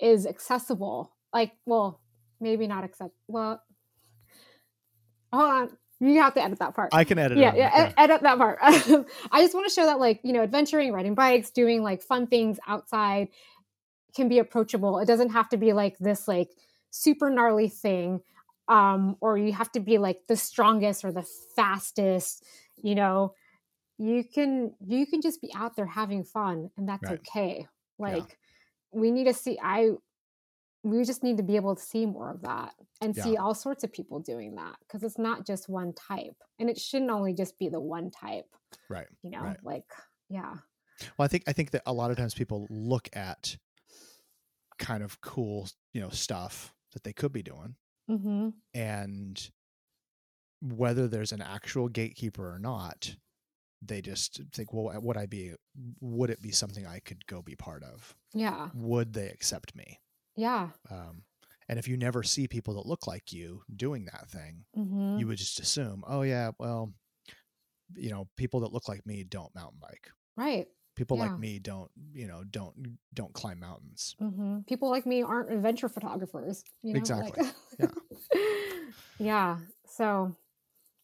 is 0.00 0.26
accessible. 0.26 1.12
Like, 1.32 1.52
well, 1.66 2.00
maybe 2.40 2.66
not 2.66 2.84
accept. 2.84 3.14
Well, 3.26 3.62
hold 5.32 5.50
on. 5.50 5.76
You 5.98 6.20
have 6.20 6.34
to 6.34 6.42
edit 6.42 6.58
that 6.60 6.74
part. 6.74 6.90
I 6.92 7.04
can 7.04 7.18
edit. 7.18 7.38
Yeah, 7.38 7.54
yeah, 7.54 7.70
ed- 7.74 7.94
edit 7.98 8.22
that 8.22 8.38
part. 8.38 8.58
I 8.62 9.42
just 9.42 9.54
want 9.54 9.68
to 9.68 9.74
show 9.74 9.84
that, 9.84 9.98
like, 9.98 10.20
you 10.22 10.32
know, 10.32 10.42
adventuring, 10.42 10.92
riding 10.92 11.14
bikes, 11.14 11.50
doing 11.50 11.82
like 11.82 12.02
fun 12.02 12.26
things 12.26 12.58
outside 12.66 13.28
can 14.14 14.28
be 14.28 14.38
approachable. 14.38 14.98
It 14.98 15.06
doesn't 15.06 15.30
have 15.30 15.48
to 15.50 15.56
be 15.56 15.72
like 15.72 15.98
this, 15.98 16.26
like 16.26 16.50
super 16.90 17.30
gnarly 17.30 17.68
thing, 17.68 18.20
um, 18.70 19.16
or 19.20 19.36
you 19.36 19.52
have 19.52 19.70
to 19.72 19.80
be 19.80 19.98
like 19.98 20.20
the 20.28 20.36
strongest 20.36 21.04
or 21.04 21.12
the 21.12 21.26
fastest. 21.56 22.44
You 22.82 22.94
know, 22.94 23.34
you 23.98 24.24
can 24.24 24.72
you 24.86 25.06
can 25.06 25.20
just 25.20 25.42
be 25.42 25.52
out 25.54 25.76
there 25.76 25.86
having 25.86 26.24
fun, 26.24 26.70
and 26.78 26.88
that's 26.88 27.04
right. 27.04 27.18
okay. 27.18 27.66
Like, 27.98 28.38
yeah. 28.92 29.00
we 29.00 29.10
need 29.10 29.24
to 29.24 29.34
see. 29.34 29.58
I 29.62 29.90
we 30.82 31.04
just 31.04 31.22
need 31.22 31.36
to 31.36 31.42
be 31.42 31.56
able 31.56 31.74
to 31.74 31.82
see 31.82 32.06
more 32.06 32.30
of 32.30 32.40
that 32.42 32.72
and 33.02 33.14
yeah. 33.14 33.24
see 33.24 33.36
all 33.36 33.54
sorts 33.54 33.84
of 33.84 33.92
people 33.92 34.18
doing 34.18 34.54
that 34.54 34.76
because 34.80 35.02
it's 35.02 35.18
not 35.18 35.46
just 35.46 35.68
one 35.68 35.92
type 35.92 36.36
and 36.58 36.70
it 36.70 36.78
shouldn't 36.78 37.10
only 37.10 37.34
just 37.34 37.58
be 37.58 37.68
the 37.68 37.78
one 37.78 38.10
type 38.10 38.46
right 38.88 39.06
you 39.22 39.30
know 39.30 39.42
right. 39.42 39.58
like 39.62 39.84
yeah 40.30 40.54
well 41.18 41.24
i 41.24 41.28
think 41.28 41.44
i 41.46 41.52
think 41.52 41.70
that 41.70 41.82
a 41.84 41.92
lot 41.92 42.10
of 42.10 42.16
times 42.16 42.32
people 42.32 42.66
look 42.70 43.10
at 43.12 43.58
kind 44.78 45.02
of 45.02 45.20
cool 45.20 45.68
you 45.92 46.00
know 46.00 46.08
stuff 46.08 46.72
that 46.94 47.04
they 47.04 47.12
could 47.12 47.30
be 47.30 47.42
doing 47.42 47.74
mm-hmm. 48.10 48.48
and 48.74 49.50
whether 50.62 51.08
there's 51.08 51.32
an 51.32 51.42
actual 51.42 51.88
gatekeeper 51.88 52.52
or 52.52 52.58
not 52.58 53.14
they 53.82 54.02
just 54.02 54.42
think 54.52 54.74
well 54.74 54.92
would 55.00 55.16
i 55.16 55.24
be 55.24 55.52
would 56.00 56.28
it 56.28 56.42
be 56.42 56.50
something 56.50 56.86
i 56.86 56.98
could 56.98 57.26
go 57.26 57.40
be 57.40 57.56
part 57.56 57.82
of 57.82 58.14
yeah 58.34 58.68
would 58.74 59.14
they 59.14 59.28
accept 59.28 59.74
me 59.74 59.98
yeah. 60.40 60.68
Um, 60.90 61.22
and 61.68 61.78
if 61.78 61.86
you 61.86 61.96
never 61.96 62.22
see 62.22 62.48
people 62.48 62.74
that 62.74 62.86
look 62.86 63.06
like 63.06 63.32
you 63.32 63.62
doing 63.74 64.06
that 64.06 64.28
thing, 64.28 64.64
mm-hmm. 64.76 65.18
you 65.18 65.26
would 65.26 65.38
just 65.38 65.60
assume, 65.60 66.02
oh 66.06 66.22
yeah, 66.22 66.50
well, 66.58 66.92
you 67.94 68.10
know, 68.10 68.26
people 68.36 68.60
that 68.60 68.72
look 68.72 68.88
like 68.88 69.06
me 69.06 69.22
don't 69.22 69.54
mountain 69.54 69.78
bike. 69.80 70.08
Right. 70.36 70.66
People 70.96 71.18
yeah. 71.18 71.24
like 71.24 71.38
me 71.38 71.58
don't, 71.58 71.90
you 72.12 72.26
know, 72.26 72.42
don't 72.50 72.98
don't 73.14 73.32
climb 73.32 73.60
mountains. 73.60 74.16
Mm-hmm. 74.20 74.60
People 74.66 74.90
like 74.90 75.06
me 75.06 75.22
aren't 75.22 75.52
adventure 75.52 75.88
photographers. 75.88 76.64
You 76.82 76.94
know? 76.94 76.98
Exactly. 76.98 77.44
Like, 77.44 77.54
yeah. 77.78 77.86
yeah. 79.18 79.58
So, 79.86 80.34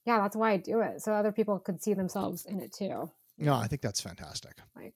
yeah, 0.05 0.19
that's 0.19 0.37
why 0.37 0.53
I 0.53 0.57
do 0.57 0.81
it, 0.81 1.03
so 1.03 1.13
other 1.13 1.33
people 1.33 1.59
could 1.59 1.83
see 1.83 1.95
themselves 1.95 2.47
in 2.47 2.61
it 2.61 2.73
too. 2.73 3.11
No, 3.39 3.55
I 3.55 3.67
think 3.67 3.83
that's 3.83 4.01
fantastic. 4.01 4.57
Like, 4.75 4.95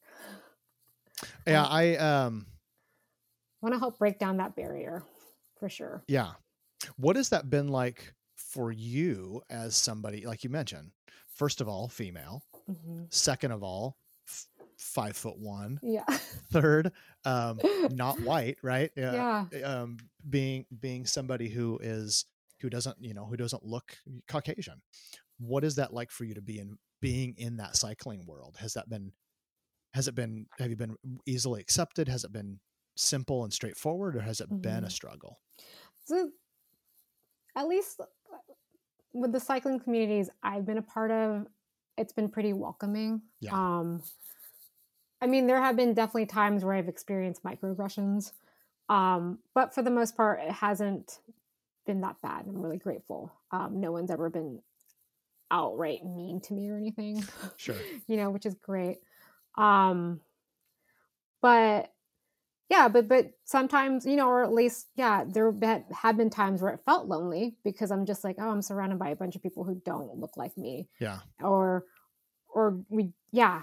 yeah, 1.47 1.65
I 1.65 1.97
um 1.97 2.47
want 3.61 3.75
to 3.75 3.79
help 3.79 3.99
break 3.99 4.19
down 4.19 4.39
that 4.39 4.57
barrier 4.57 5.03
for 5.59 5.69
sure. 5.69 6.03
Yeah. 6.09 6.33
What 6.97 7.17
has 7.17 7.29
that 7.29 7.51
been 7.51 7.69
like 7.69 8.15
for 8.35 8.73
you 8.73 9.43
as 9.51 9.77
somebody, 9.77 10.27
like 10.27 10.43
you 10.45 10.51
mentioned, 10.51 10.91
first 11.29 11.61
of 11.61 11.69
all, 11.69 11.89
female, 11.89 12.43
mm-hmm. 12.71 13.03
second 13.11 13.53
of 13.53 13.63
all, 13.63 13.99
f- 14.27 14.47
five 14.79 15.17
foot 15.17 15.39
one. 15.39 15.79
Yeah. 15.83 16.05
Third, 16.51 16.93
um, 17.25 17.61
not 17.91 18.21
white, 18.21 18.59
right? 18.63 18.91
Yeah. 18.97 19.45
Um, 19.65 19.99
being, 20.29 20.67
being 20.81 21.07
somebody 21.07 21.49
who 21.49 21.79
is, 21.83 22.25
who 22.61 22.71
doesn't, 22.71 22.97
you 23.01 23.15
know, 23.15 23.27
who 23.27 23.37
doesn't 23.37 23.65
look 23.65 23.97
Caucasian. 24.29 24.83
What 25.39 25.65
is 25.65 25.77
that 25.77 25.93
like 25.93 26.11
for 26.11 26.25
you 26.25 26.35
to 26.35 26.43
be 26.43 26.59
in 26.59 26.77
being 27.01 27.35
in 27.39 27.57
that 27.57 27.77
cycling 27.77 28.27
world? 28.27 28.57
Has 28.61 28.75
that 28.75 28.89
been, 28.89 29.13
has 29.95 30.09
it 30.09 30.15
been, 30.15 30.47
have 30.59 30.71
you 30.71 30.77
been 30.77 30.97
easily 31.27 31.61
accepted? 31.61 32.09
Has 32.09 32.25
it 32.25 32.33
been 32.33 32.61
simple 32.97 33.45
and 33.45 33.53
straightforward, 33.53 34.17
or 34.17 34.21
has 34.21 34.41
it 34.41 34.49
mm-hmm. 34.49 34.61
been 34.61 34.85
a 34.85 34.91
struggle? 34.91 35.39
So, 36.05 36.31
at 37.57 37.67
least 37.67 38.01
uh, 38.01 38.05
with 39.13 39.33
the 39.33 39.41
cycling 39.41 39.81
communities 39.81 40.31
I've 40.43 40.67
been 40.67 40.79
a 40.79 40.83
part 40.83 41.11
of, 41.11 41.47
it's 41.97 42.13
been 42.13 42.29
pretty 42.29 42.53
welcoming. 42.53 43.23
Yeah. 43.41 43.53
Um, 43.53 44.03
I 45.23 45.27
mean, 45.27 45.47
there 45.47 45.61
have 45.61 45.77
been 45.77 45.95
definitely 45.95 46.27
times 46.27 46.65
where 46.65 46.75
I've 46.75 46.89
experienced 46.89 47.45
microaggressions, 47.45 48.33
um, 48.89 49.39
but 49.55 49.75
for 49.75 49.83
the 49.83 49.91
most 49.91 50.17
part, 50.17 50.41
it 50.41 50.51
hasn't 50.51 51.19
been 51.87 52.01
that 52.01 52.17
bad. 52.23 52.47
I'm 52.47 52.61
really 52.61 52.79
grateful. 52.79 53.33
Um, 53.51 53.81
no 53.81 53.93
one's 53.93 54.11
ever 54.11 54.31
been 54.31 54.61
outright 55.51 56.05
mean 56.05 56.41
to 56.43 56.55
me 56.55 56.71
or 56.71 56.77
anything. 56.77 57.25
Sure. 57.57 57.77
you 58.07 58.17
know, 58.17 58.31
which 58.31 58.47
is 58.47 58.55
great. 58.55 58.99
Um, 59.59 60.21
but 61.43 61.93
yeah 62.71 62.89
but 62.89 63.09
but 63.09 63.33
sometimes 63.45 64.07
you 64.07 64.17
know 64.17 64.29
or 64.29 64.43
at 64.43 64.53
least 64.53 64.87
yeah 64.95 65.25
there 65.27 65.53
have 65.93 66.17
been 66.17 66.31
times 66.31 66.63
where 66.63 66.73
it 66.73 66.81
felt 66.87 67.09
lonely 67.09 67.57
because 67.65 67.91
i'm 67.91 68.07
just 68.07 68.25
like 68.25 68.37
oh 68.39 68.49
i'm 68.49 68.63
surrounded 68.63 68.99
by 68.99 69.11
a 69.11 69.17
bunch 69.17 69.37
of 69.37 69.43
people 69.43 69.65
who 69.65 69.81
don't 69.85 70.17
look 70.17 70.37
like 70.37 70.57
me 70.57 70.89
yeah 71.01 71.19
or 71.43 71.85
or 72.49 72.79
we 72.89 73.11
yeah 73.33 73.63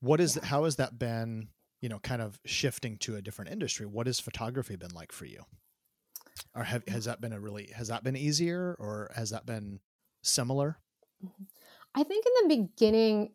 what 0.00 0.20
is 0.20 0.36
yeah. 0.36 0.46
how 0.46 0.64
has 0.64 0.76
that 0.76 0.98
been 0.98 1.48
you 1.80 1.88
know 1.88 1.98
kind 1.98 2.22
of 2.22 2.38
shifting 2.44 2.96
to 2.98 3.16
a 3.16 3.22
different 3.22 3.50
industry? 3.50 3.86
What 3.86 4.06
has 4.06 4.20
photography 4.20 4.76
been 4.76 4.94
like 4.94 5.12
for 5.12 5.26
you? 5.26 5.44
Or 6.54 6.64
have, 6.64 6.86
has 6.88 7.04
that 7.04 7.20
been 7.20 7.32
a 7.32 7.40
really 7.40 7.70
has 7.74 7.88
that 7.88 8.04
been 8.04 8.16
easier 8.16 8.76
or 8.78 9.10
has 9.14 9.30
that 9.30 9.46
been 9.46 9.80
similar? 10.22 10.78
Mm-hmm. 11.24 11.44
i 11.94 12.02
think 12.02 12.24
in 12.26 12.48
the 12.48 12.56
beginning 12.56 13.30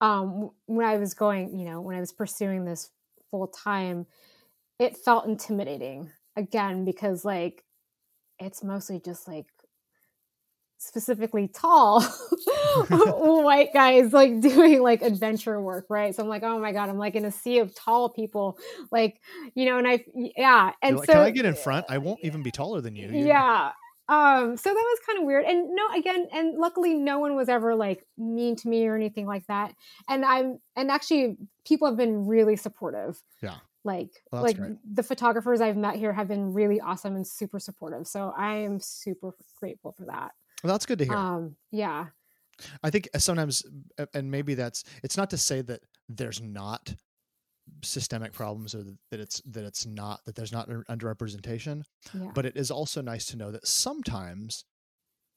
um 0.00 0.50
when 0.64 0.86
i 0.86 0.96
was 0.96 1.12
going 1.12 1.58
you 1.58 1.66
know 1.66 1.82
when 1.82 1.94
i 1.94 2.00
was 2.00 2.10
pursuing 2.10 2.64
this 2.64 2.88
full 3.32 3.48
time, 3.48 4.06
it 4.78 4.96
felt 4.96 5.26
intimidating 5.26 6.10
again 6.36 6.84
because 6.84 7.24
like 7.24 7.64
it's 8.38 8.62
mostly 8.62 9.00
just 9.00 9.26
like 9.26 9.46
specifically 10.78 11.48
tall 11.48 12.00
white 13.42 13.72
guys 13.72 14.12
like 14.12 14.40
doing 14.40 14.82
like 14.82 15.02
adventure 15.02 15.60
work 15.60 15.86
right? 15.88 16.14
So 16.14 16.22
i'm 16.22 16.28
like 16.28 16.42
oh 16.42 16.58
my 16.58 16.72
god 16.72 16.88
i'm 16.88 16.98
like 16.98 17.14
in 17.14 17.24
a 17.24 17.32
sea 17.32 17.58
of 17.58 17.74
tall 17.74 18.08
people 18.08 18.58
like 18.90 19.20
you 19.54 19.64
know 19.66 19.78
and 19.78 19.88
i 19.88 20.04
yeah 20.14 20.72
and 20.82 20.96
like, 20.96 21.06
so 21.06 21.14
can 21.14 21.22
i 21.22 21.30
get 21.30 21.44
in 21.44 21.54
front? 21.54 21.86
I 21.88 21.98
won't 21.98 22.20
even 22.22 22.42
be 22.42 22.50
taller 22.50 22.80
than 22.80 22.96
you 22.96 23.08
You're... 23.08 23.26
yeah 23.26 23.72
um 24.08 24.56
so 24.56 24.68
that 24.68 24.74
was 24.74 24.98
kind 25.06 25.18
of 25.20 25.24
weird 25.24 25.44
and 25.44 25.74
no 25.74 25.88
again 25.96 26.26
and 26.32 26.58
luckily 26.58 26.94
no 26.94 27.18
one 27.18 27.36
was 27.36 27.48
ever 27.48 27.74
like 27.74 28.04
mean 28.18 28.56
to 28.56 28.68
me 28.68 28.86
or 28.86 28.96
anything 28.96 29.26
like 29.26 29.46
that 29.46 29.74
and 30.08 30.24
i'm 30.24 30.58
and 30.76 30.90
actually 30.90 31.36
people 31.66 31.88
have 31.88 31.96
been 31.96 32.26
really 32.26 32.56
supportive. 32.56 33.22
Yeah. 33.42 33.56
Like 33.84 34.10
well, 34.30 34.42
like 34.42 34.56
great. 34.56 34.76
the 34.94 35.02
photographers 35.02 35.60
i've 35.60 35.76
met 35.76 35.96
here 35.96 36.12
have 36.12 36.28
been 36.28 36.52
really 36.52 36.80
awesome 36.80 37.16
and 37.16 37.26
super 37.26 37.58
supportive 37.58 38.06
so 38.06 38.32
i 38.36 38.54
am 38.54 38.78
super 38.78 39.32
grateful 39.56 39.92
for 39.92 40.04
that. 40.04 40.32
Well 40.62 40.72
that's 40.72 40.86
good 40.86 40.98
to 41.00 41.04
hear. 41.04 41.14
Um 41.14 41.56
yeah 41.72 42.06
i 42.82 42.90
think 42.90 43.08
sometimes 43.16 43.62
and 44.14 44.30
maybe 44.30 44.54
that's 44.54 44.84
it's 45.02 45.16
not 45.16 45.30
to 45.30 45.38
say 45.38 45.62
that 45.62 45.80
there's 46.08 46.40
not 46.40 46.94
systemic 47.82 48.32
problems 48.32 48.74
or 48.74 48.82
that 49.10 49.20
it's 49.20 49.40
that 49.42 49.64
it's 49.64 49.86
not 49.86 50.20
that 50.24 50.34
there's 50.34 50.52
not 50.52 50.68
underrepresentation 50.68 51.82
yeah. 52.12 52.30
but 52.34 52.44
it 52.44 52.56
is 52.56 52.70
also 52.70 53.00
nice 53.00 53.26
to 53.26 53.36
know 53.36 53.50
that 53.50 53.66
sometimes 53.66 54.64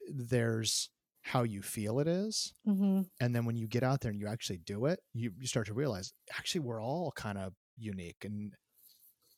there's 0.08 0.90
how 1.22 1.42
you 1.42 1.60
feel 1.60 1.98
it 1.98 2.06
is. 2.06 2.52
Mm-hmm. 2.68 3.02
and 3.20 3.34
then 3.34 3.44
when 3.44 3.56
you 3.56 3.66
get 3.66 3.82
out 3.82 4.00
there 4.00 4.10
and 4.10 4.20
you 4.20 4.28
actually 4.28 4.58
do 4.58 4.86
it 4.86 5.00
you, 5.12 5.32
you 5.38 5.46
start 5.46 5.66
to 5.66 5.74
realize 5.74 6.12
actually 6.36 6.60
we're 6.60 6.82
all 6.82 7.12
kind 7.16 7.38
of 7.38 7.52
unique 7.76 8.24
and 8.24 8.52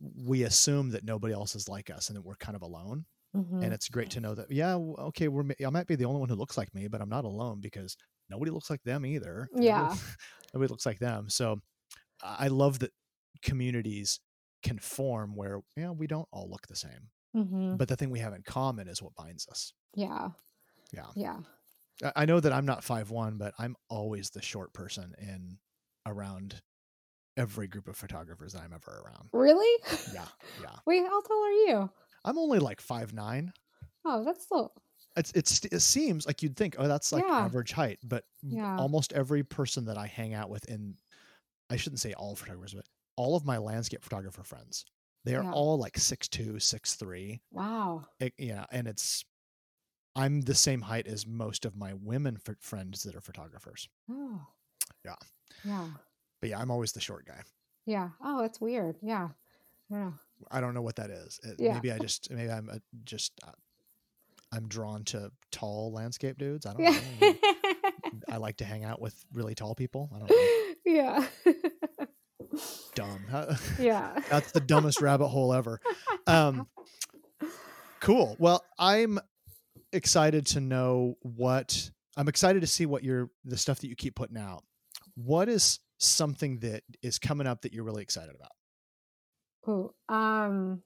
we 0.01 0.43
assume 0.45 0.91
that 0.91 1.05
nobody 1.05 1.35
else 1.35 1.55
is 1.55 1.69
like 1.69 1.91
us 1.91 2.09
and 2.09 2.17
that 2.17 2.25
we're 2.25 2.37
kind 2.37 2.57
of 2.57 2.63
alone 2.63 3.05
mm-hmm. 3.39 3.63
and 3.63 3.73
it's 3.73 3.89
great 3.89 4.11
to 4.11 4.21
know 4.21 4.35
that 4.35 4.51
yeah 4.51 4.75
okay 4.75 5.29
we're 5.29 5.45
i 5.67 5.71
might 5.71 5.87
be 5.87 5.95
the 5.95 6.05
only 6.05 6.21
one 6.21 6.29
who 6.29 6.35
looks 6.35 6.59
like 6.59 6.75
me 6.75 6.89
but 6.89 7.01
i'm 7.01 7.09
not 7.09 7.25
alone 7.25 7.61
because 7.61 7.97
nobody 8.29 8.51
looks 8.51 8.69
like 8.71 8.83
them 8.83 9.07
either 9.07 9.49
yeah 9.57 9.83
nobody, 9.83 10.01
nobody 10.55 10.71
looks 10.71 10.87
like 10.87 10.99
them 10.99 11.29
so 11.29 11.59
I 12.21 12.49
love 12.49 12.81
that 12.81 12.91
communities 13.43 14.19
can 14.65 14.79
form 14.81 15.37
where 15.37 15.61
you 15.77 15.85
know 15.85 15.93
we 15.93 16.09
don't 16.09 16.27
all 16.33 16.51
look 16.51 16.67
the 16.67 16.75
same 16.77 17.11
hmm 17.33 17.77
but 17.77 17.87
the 17.89 17.95
thing 17.97 18.11
we 18.11 18.19
have 18.19 18.33
in 18.35 18.43
common 18.43 18.89
is 18.89 19.01
what 19.01 19.15
binds 19.15 19.47
us 19.49 19.73
Yeah. 19.95 20.31
Yeah. 20.93 21.07
Yeah. 21.15 21.39
I- 22.03 22.13
I 22.23 22.25
know 22.25 22.41
that 22.41 22.53
I'm 22.53 22.67
not 22.67 22.83
five 22.85 23.11
one, 23.11 23.39
but 23.39 23.55
I'm 23.59 23.77
always 23.89 24.31
the 24.31 24.43
short 24.43 24.73
person 24.73 25.15
in 25.19 25.59
around 26.07 26.61
every 27.37 27.69
group 27.69 27.87
of 27.89 27.97
photographers 27.97 28.53
that 28.53 28.63
I'm 28.63 28.73
ever 28.73 29.03
around. 29.05 29.29
Really? 29.33 29.83
Yeah, 30.13 30.25
yeah. 30.61 30.77
Wait, 30.87 31.03
how 31.03 31.21
tall 31.21 31.45
are 31.45 31.51
you? 31.53 31.91
I'm 32.25 32.39
only 32.39 32.59
like 32.59 32.81
five 32.81 33.13
nine. 33.13 33.53
Oh, 34.05 34.25
that's 34.25 34.45
still. 34.45 34.73
It's 35.17 35.33
it's 35.33 35.65
it 35.67 35.81
seems 35.81 36.27
like 36.27 36.43
you'd 36.43 36.57
think, 36.57 36.77
oh, 36.79 36.87
that's 36.89 37.13
like 37.13 37.25
Yeah. 37.27 37.39
average 37.41 37.73
height, 37.73 37.99
but 38.05 38.25
Yeah. 38.43 38.77
almost 38.77 39.13
every 39.13 39.43
person 39.43 39.85
that 39.87 39.99
I 39.99 40.07
hang 40.07 40.35
out 40.35 40.51
with 40.51 40.65
in, 40.69 40.97
I 41.71 41.77
shouldn't 41.77 42.01
say 42.01 42.13
all 42.15 42.37
photographers, 42.37 42.75
but 42.75 42.87
all 43.17 43.35
of 43.37 43.45
my 43.45 43.59
landscape 43.59 44.03
photographer 44.05 44.45
friends, 44.45 44.85
they 45.25 45.35
are 45.35 45.43
Yeah. 45.43 45.53
all 45.53 45.79
like 45.79 45.99
six 45.99 46.29
two, 46.29 46.59
six 46.61 46.95
three. 46.95 47.41
Wow. 47.51 48.07
It, 48.21 48.35
yeah, 48.39 48.67
and 48.71 48.87
it's. 48.87 49.25
I'm 50.17 50.41
the 50.41 50.55
same 50.55 50.81
height 50.81 51.07
as 51.07 51.27
most 51.27 51.65
of 51.65 51.77
my 51.77 51.95
women 51.95 52.39
f- 52.47 52.57
friends 52.61 53.03
that 53.05 53.15
are 53.15 53.21
photographers. 53.21 53.89
Oh. 54.11 54.41
Yeah. 55.05 55.15
Yeah. 55.65 55.89
But 56.41 56.51
yeah, 56.51 56.59
I'm 56.59 56.71
always 56.73 56.91
the 56.93 57.01
short 57.01 57.25
guy. 57.27 57.41
Yeah. 57.87 58.11
Oh, 58.21 58.41
that's 58.43 58.61
weird. 58.61 58.97
Yeah. 59.01 59.29
I 59.91 59.95
don't 59.95 60.01
know. 60.07 60.15
I 60.51 60.61
don't 60.61 60.75
know 60.75 60.83
what 60.83 60.97
that 60.97 61.11
is. 61.11 61.39
It, 61.43 61.57
Yeah. 61.59 61.75
Maybe 61.75 61.93
I 61.93 61.99
just 61.99 62.31
maybe 62.31 62.51
I'm 62.51 62.69
a, 62.69 62.81
just 63.05 63.33
uh, 63.47 63.53
I'm 64.53 64.69
drawn 64.69 65.05
to 65.05 65.31
tall 65.53 65.93
landscape 65.93 66.39
dudes. 66.39 66.67
I 66.67 66.73
don't 66.73 66.83
Yeah. 66.83 67.01
know. 67.21 67.35
I 68.29 68.37
like 68.39 68.59
to 68.59 68.65
hang 68.65 68.85
out 68.85 69.01
with 69.01 69.15
really 69.33 69.55
tall 69.55 69.75
people. 69.75 70.11
I 70.15 70.19
don't 70.19 70.31
know. 70.31 70.75
yeah. 70.87 71.27
Dumb. 72.95 73.25
yeah. 73.79 74.19
That's 74.31 74.53
the 74.53 74.61
dumbest 74.61 75.01
rabbit 75.01 75.29
hole 75.29 75.53
ever. 75.53 75.81
Um, 76.27 76.67
cool. 78.01 78.37
Well, 78.39 78.65
I'm 78.79 79.19
excited 79.93 80.47
to 80.47 80.61
know 80.61 81.17
what 81.23 81.91
I'm 82.17 82.29
excited 82.29 82.61
to 82.61 82.67
see 82.67 82.87
what 82.87 83.05
you're 83.05 83.31
the 83.45 83.57
stuff 83.57 83.81
that 83.81 83.89
you 83.89 83.95
keep 83.97 84.15
putting 84.15 84.39
out. 84.39 84.65
What 85.15 85.49
is 85.49 85.79
something 85.99 86.61
that 86.61 86.83
is 87.03 87.19
coming 87.19 87.47
up 87.47 87.63
that 87.63 87.73
you're 87.73 87.85
really 87.85 88.03
excited 88.03 88.35
about? 88.35 88.51
Ooh, 89.69 89.93
um. 90.09 90.83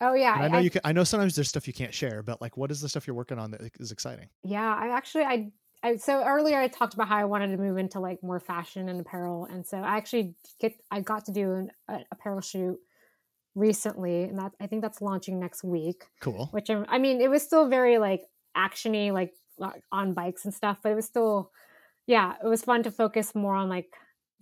Oh 0.00 0.14
yeah. 0.14 0.34
And 0.34 0.44
I 0.44 0.48
know 0.48 0.58
you 0.58 0.70
can. 0.70 0.82
I 0.84 0.92
know 0.92 1.04
sometimes 1.04 1.34
there's 1.34 1.48
stuff 1.48 1.66
you 1.66 1.72
can't 1.72 1.94
share, 1.94 2.22
but 2.22 2.40
like, 2.40 2.56
what 2.56 2.70
is 2.70 2.80
the 2.80 2.88
stuff 2.88 3.06
you're 3.06 3.16
working 3.16 3.38
on 3.38 3.50
that 3.52 3.60
is 3.78 3.92
exciting? 3.92 4.28
Yeah, 4.42 4.74
I 4.74 4.88
actually 4.88 5.24
I 5.24 5.52
I 5.82 5.96
so 5.96 6.22
earlier 6.24 6.58
I 6.58 6.68
talked 6.68 6.94
about 6.94 7.08
how 7.08 7.16
I 7.16 7.24
wanted 7.24 7.48
to 7.48 7.56
move 7.56 7.78
into 7.78 8.00
like 8.00 8.22
more 8.22 8.40
fashion 8.40 8.88
and 8.88 9.00
apparel, 9.00 9.46
and 9.46 9.66
so 9.66 9.78
I 9.78 9.96
actually 9.96 10.34
get 10.60 10.74
I 10.90 11.00
got 11.00 11.24
to 11.26 11.32
do 11.32 11.52
an 11.52 11.70
a, 11.88 12.00
apparel 12.12 12.40
shoot 12.40 12.78
recently, 13.54 14.24
and 14.24 14.38
that 14.38 14.52
I 14.60 14.66
think 14.66 14.82
that's 14.82 15.00
launching 15.00 15.38
next 15.38 15.62
week. 15.62 16.04
Cool. 16.20 16.48
Which 16.52 16.70
I'm, 16.70 16.84
I 16.88 16.98
mean, 16.98 17.20
it 17.20 17.30
was 17.30 17.42
still 17.42 17.68
very 17.68 17.98
like 17.98 18.22
actiony, 18.56 19.12
like, 19.12 19.32
on 19.92 20.12
bikes 20.12 20.44
and 20.44 20.52
stuff, 20.52 20.78
but 20.82 20.90
it 20.90 20.96
was 20.96 21.06
still, 21.06 21.52
yeah, 22.06 22.34
it 22.42 22.46
was 22.46 22.62
fun 22.62 22.82
to 22.82 22.90
focus 22.90 23.34
more 23.34 23.54
on 23.54 23.68
like 23.68 23.86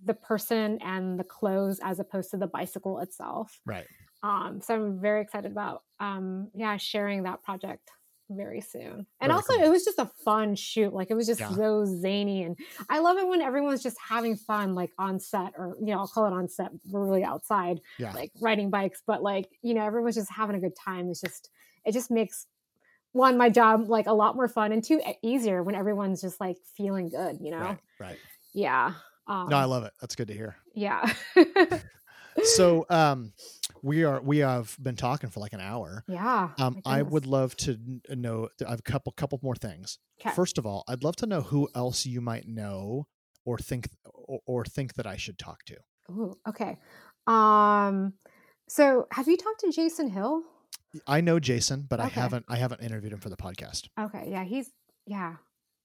the 0.05 0.13
person 0.13 0.79
and 0.81 1.19
the 1.19 1.23
clothes 1.23 1.79
as 1.83 1.99
opposed 1.99 2.31
to 2.31 2.37
the 2.37 2.47
bicycle 2.47 2.99
itself. 2.99 3.59
Right. 3.65 3.85
Um, 4.21 4.61
so 4.61 4.75
I'm 4.75 4.99
very 4.99 5.21
excited 5.21 5.51
about 5.51 5.83
um, 5.99 6.49
yeah, 6.53 6.77
sharing 6.77 7.23
that 7.23 7.43
project 7.43 7.89
very 8.29 8.61
soon. 8.61 9.05
And 9.19 9.31
also 9.31 9.53
cool. 9.53 9.63
it 9.63 9.69
was 9.69 9.83
just 9.83 9.99
a 9.99 10.09
fun 10.23 10.55
shoot. 10.55 10.93
Like 10.93 11.11
it 11.11 11.13
was 11.13 11.27
just 11.27 11.41
Yeah. 11.41 11.51
so 11.51 11.85
zany 11.85 12.43
and 12.43 12.57
I 12.89 12.99
love 12.99 13.17
it 13.17 13.27
when 13.27 13.41
everyone's 13.41 13.83
just 13.83 13.97
having 13.99 14.35
fun 14.37 14.75
like 14.75 14.91
on 14.97 15.19
set 15.19 15.53
or 15.57 15.75
you 15.79 15.87
know, 15.87 15.99
I'll 15.99 16.07
call 16.07 16.25
it 16.25 16.33
on 16.33 16.47
set. 16.47 16.69
We're 16.89 17.05
really 17.05 17.23
outside, 17.23 17.81
Yeah. 17.99 18.13
like 18.13 18.31
riding 18.39 18.69
bikes, 18.69 19.03
but 19.05 19.21
like, 19.21 19.49
you 19.61 19.73
know, 19.73 19.85
everyone's 19.85 20.15
just 20.15 20.31
having 20.31 20.55
a 20.55 20.59
good 20.59 20.75
time. 20.75 21.09
It's 21.09 21.21
just 21.21 21.49
it 21.85 21.91
just 21.91 22.09
makes 22.09 22.47
one 23.11 23.37
my 23.37 23.49
job 23.49 23.89
like 23.89 24.07
a 24.07 24.13
lot 24.13 24.35
more 24.35 24.47
fun 24.47 24.71
and 24.71 24.83
two 24.83 25.01
easier 25.21 25.61
when 25.61 25.75
everyone's 25.75 26.21
just 26.21 26.39
like 26.39 26.57
feeling 26.75 27.09
good, 27.09 27.37
you 27.41 27.51
know. 27.51 27.59
Right. 27.59 27.79
Right. 27.99 28.17
Yeah. 28.53 28.93
Um, 29.27 29.49
No, 29.49 29.57
I 29.57 29.65
love 29.65 29.83
it. 29.83 29.93
That's 30.01 30.15
good 30.15 30.27
to 30.27 30.33
hear. 30.33 30.55
yeah. 30.73 31.11
So, 32.55 32.85
um, 32.89 33.31
we 33.83 34.03
are 34.05 34.19
we 34.19 34.39
have 34.39 34.75
been 34.81 34.95
talking 34.95 35.29
for 35.29 35.39
like 35.39 35.53
an 35.53 35.59
hour. 35.61 36.03
yeah. 36.07 36.49
Um, 36.57 36.81
I 36.83 37.03
would 37.03 37.27
love 37.27 37.55
to 37.57 37.77
know. 38.09 38.49
I 38.65 38.71
have 38.71 38.79
a 38.79 38.81
couple 38.81 39.11
couple 39.11 39.39
more 39.43 39.55
things. 39.55 39.99
'Kay. 40.19 40.31
First 40.31 40.57
of 40.57 40.65
all, 40.65 40.83
I'd 40.87 41.03
love 41.03 41.15
to 41.17 41.27
know 41.27 41.41
who 41.41 41.69
else 41.75 42.07
you 42.07 42.21
might 42.21 42.47
know 42.47 43.05
or 43.45 43.59
think 43.59 43.87
or, 44.05 44.39
or 44.47 44.65
think 44.65 44.95
that 44.95 45.05
I 45.05 45.15
should 45.15 45.37
talk 45.37 45.63
to. 45.65 45.77
Ooh, 46.09 46.33
okay. 46.49 46.79
Um, 47.27 48.13
so 48.67 49.05
have 49.11 49.27
you 49.27 49.37
talked 49.37 49.59
to 49.59 49.71
Jason 49.71 50.09
Hill? 50.09 50.41
I 51.05 51.21
know 51.21 51.39
Jason, 51.39 51.85
but 51.87 51.99
I 51.99 52.07
haven't 52.07 52.45
I 52.49 52.55
haven't 52.55 52.81
interviewed 52.81 53.13
him 53.13 53.19
for 53.19 53.29
the 53.29 53.37
podcast. 53.37 53.89
Okay, 53.99 54.29
yeah, 54.31 54.43
he's 54.43 54.71
yeah. 55.05 55.35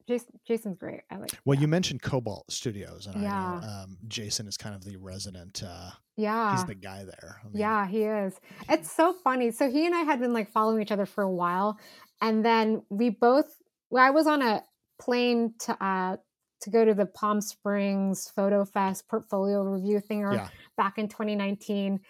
Jason 0.09 0.41
Jason's 0.47 0.77
great. 0.79 1.03
I 1.11 1.17
like. 1.19 1.31
Well, 1.45 1.55
yeah. 1.55 1.61
you 1.61 1.69
mentioned 1.69 2.03
Cobalt 2.03 2.51
Studios, 2.51 3.07
and 3.07 3.17
I 3.17 3.19
know 3.21 3.25
Yeah. 3.27 3.83
um, 3.83 3.99
Jason 4.09 4.49
is 4.49 4.57
kind 4.57 4.75
of 4.75 4.83
the 4.85 4.97
resident. 4.97 5.63
Uh, 5.65 5.91
yeah. 6.17 6.57
he's 6.57 6.65
the 6.65 6.75
guy 6.75 7.05
there. 7.05 7.37
I 7.45 7.49
mean, 7.49 7.59
Yeah, 7.59 7.87
he 7.87 8.03
is. 8.03 8.41
It's 8.69 8.91
so 8.91 9.13
funny. 9.13 9.51
So 9.53 9.71
he 9.71 9.87
and 9.87 9.95
I 9.95 10.01
had 10.01 10.19
been 10.19 10.33
like 10.33 10.51
following 10.51 10.83
each 10.83 10.91
other 10.91 11.07
for 11.07 11.23
a 11.23 11.31
while, 11.31 11.79
and 12.21 12.45
then 12.45 12.83
we 12.89 13.11
both. 13.11 13.55
Well, 13.91 14.05
I 14.05 14.11
was 14.11 14.27
on 14.27 14.43
a 14.43 14.65
plane 15.01 15.55
to 15.61 15.85
uh 15.85 16.17
to 16.63 16.71
go 16.71 16.85
to 16.85 16.93
the 16.93 17.07
Palm 17.07 17.41
Springs 17.41 18.29
Photo 18.35 18.65
Fest 18.65 19.07
portfolio 19.09 19.63
review 19.63 20.01
thing 20.01 20.25
or 20.25 20.35
Yeah. 20.35 20.49
back 20.77 20.99
in 20.99 21.07
2019. 21.09 22.01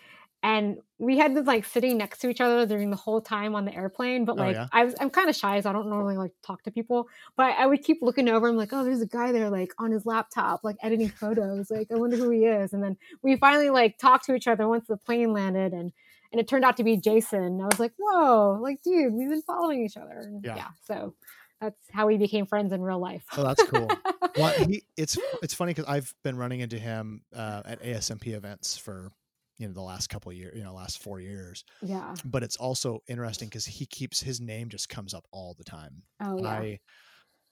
And 0.42 0.78
we 0.98 1.18
had 1.18 1.34
been 1.34 1.44
like 1.44 1.64
sitting 1.64 1.98
next 1.98 2.18
to 2.20 2.28
each 2.28 2.40
other 2.40 2.64
during 2.64 2.90
the 2.90 2.96
whole 2.96 3.20
time 3.20 3.56
on 3.56 3.64
the 3.64 3.74
airplane. 3.74 4.24
But 4.24 4.32
Oh, 4.38 4.42
like 4.42 4.54
yeah? 4.54 4.68
I 4.72 4.84
was 4.84 4.94
I'm 5.00 5.10
kind 5.10 5.28
of 5.28 5.34
shy, 5.34 5.60
so 5.60 5.70
I 5.70 5.72
don't 5.72 5.88
normally 5.88 6.16
like 6.16 6.30
talk 6.44 6.62
to 6.64 6.70
people. 6.70 7.08
But 7.36 7.56
I 7.58 7.66
would 7.66 7.82
keep 7.82 7.98
looking 8.02 8.28
over. 8.28 8.48
I'm 8.48 8.56
like, 8.56 8.72
oh, 8.72 8.84
there's 8.84 9.00
a 9.02 9.06
guy 9.06 9.32
there 9.32 9.50
like 9.50 9.72
on 9.78 9.90
his 9.90 10.06
laptop, 10.06 10.62
like 10.62 10.76
editing 10.82 11.08
photos. 11.08 11.70
Like, 11.70 11.88
I 11.90 11.96
wonder 11.96 12.16
who 12.16 12.30
he 12.30 12.44
is. 12.44 12.72
And 12.72 12.82
then 12.82 12.96
we 13.22 13.36
finally 13.36 13.70
like 13.70 13.98
talked 13.98 14.26
to 14.26 14.34
each 14.34 14.46
other 14.46 14.68
once 14.68 14.86
the 14.86 14.96
plane 14.96 15.32
landed 15.32 15.72
and 15.72 15.92
and 16.30 16.40
it 16.40 16.46
turned 16.46 16.64
out 16.64 16.76
to 16.76 16.84
be 16.84 16.96
Jason. 16.98 17.60
I 17.60 17.64
was 17.64 17.80
like, 17.80 17.94
whoa, 17.98 18.58
like 18.62 18.80
dude, 18.82 19.12
we've 19.14 19.30
been 19.30 19.42
following 19.42 19.84
each 19.84 19.96
other. 19.96 20.20
And 20.24 20.44
Yeah. 20.44 20.54
yeah. 20.56 20.68
So 20.84 21.14
that's 21.60 21.80
how 21.90 22.06
we 22.06 22.16
became 22.16 22.46
friends 22.46 22.72
in 22.72 22.80
real 22.82 23.00
life. 23.00 23.24
Oh, 23.36 23.42
that's 23.42 23.64
cool. 23.64 23.90
well, 24.36 24.52
he, 24.68 24.84
it's 24.96 25.18
it's 25.42 25.54
funny 25.54 25.70
because 25.74 25.86
I've 25.88 26.14
been 26.22 26.36
running 26.36 26.60
into 26.60 26.78
him 26.78 27.22
uh, 27.34 27.62
at 27.64 27.82
ASMP 27.82 28.28
events 28.28 28.76
for 28.78 29.10
you 29.58 29.66
know 29.66 29.74
the 29.74 29.82
last 29.82 30.08
couple 30.08 30.30
of 30.30 30.36
years, 30.36 30.56
you 30.56 30.62
know, 30.64 30.72
last 30.74 31.02
four 31.02 31.20
years. 31.20 31.64
yeah. 31.82 32.14
But 32.24 32.42
it's 32.42 32.56
also 32.56 33.02
interesting 33.08 33.48
because 33.48 33.66
he 33.66 33.86
keeps 33.86 34.20
his 34.20 34.40
name 34.40 34.68
just 34.68 34.88
comes 34.88 35.12
up 35.14 35.24
all 35.32 35.54
the 35.58 35.64
time. 35.64 36.02
Oh 36.22 36.38
yeah. 36.40 36.48
I 36.48 36.80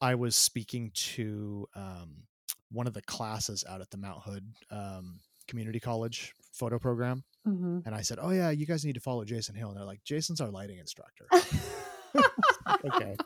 I 0.00 0.14
was 0.14 0.36
speaking 0.36 0.90
to 0.94 1.66
um, 1.74 2.22
one 2.70 2.86
of 2.86 2.92
the 2.94 3.02
classes 3.02 3.64
out 3.68 3.80
at 3.80 3.90
the 3.90 3.96
Mount 3.96 4.22
Hood 4.22 4.44
um, 4.70 5.20
Community 5.48 5.80
College 5.80 6.32
photo 6.52 6.78
program, 6.78 7.24
hmm 7.44 7.80
and 7.84 7.94
I 7.94 8.02
said, 8.02 8.18
"Oh 8.20 8.30
yeah, 8.30 8.50
you 8.50 8.66
guys 8.66 8.84
need 8.84 8.94
to 8.94 9.00
follow 9.00 9.24
Jason 9.24 9.54
Hill." 9.54 9.68
And 9.70 9.76
they're 9.78 9.84
like, 9.86 10.02
"Jason's 10.04 10.40
our 10.40 10.50
lighting 10.50 10.78
instructor." 10.78 11.26
okay, 12.84 13.16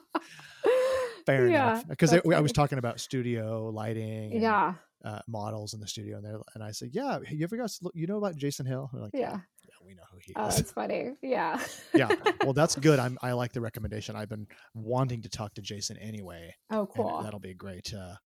fair 1.27 1.49
Yeah, 1.49 1.71
enough. 1.73 1.89
Because 1.89 2.13
I 2.15 2.41
was 2.41 2.53
talking 2.53 2.79
about 2.79 3.01
studio 3.01 3.69
lighting, 3.71 4.41
Yeah. 4.41 4.75
Uh, 5.03 5.19
models 5.27 5.73
in 5.73 5.81
the 5.81 5.87
studio, 5.87 6.19
and 6.19 6.27
they 6.27 6.33
and 6.55 6.63
I 6.63 6.73
said, 6.73 6.91
"Yeah, 6.93 7.21
you 7.31 7.45
ever 7.45 7.57
guys 7.57 7.79
look, 7.81 7.93
you 7.95 8.07
know 8.07 8.19
about 8.19 8.37
Jason 8.37 8.67
Hill?" 8.67 8.91
They're 8.93 9.01
like, 9.03 9.13
Yeah. 9.15 9.39
yeah, 9.65 9.75
we 9.83 9.95
know 9.95 10.03
who 10.13 10.19
he 10.21 10.35
Oh, 10.37 10.49
is." 10.49 10.57
that's 10.57 10.73
funny. 10.73 11.13
Yeah. 11.23 11.59
yeah, 11.95 12.11
well, 12.45 12.53
that's 12.53 12.77
good. 12.77 12.99
I'm 13.05 13.17
I 13.23 13.33
like 13.33 13.53
the 13.55 13.63
recommendation. 13.63 14.15
I've 14.15 14.29
been 14.29 14.47
wanting 14.75 15.23
to 15.23 15.31
talk 15.31 15.55
to 15.55 15.63
Jason 15.63 15.97
anyway. 15.97 16.55
oh, 16.71 16.85
cool. 16.87 17.23
that'll 17.23 17.41
be 17.41 17.53
a 17.53 17.55
great, 17.55 17.95
uh, 17.95 18.17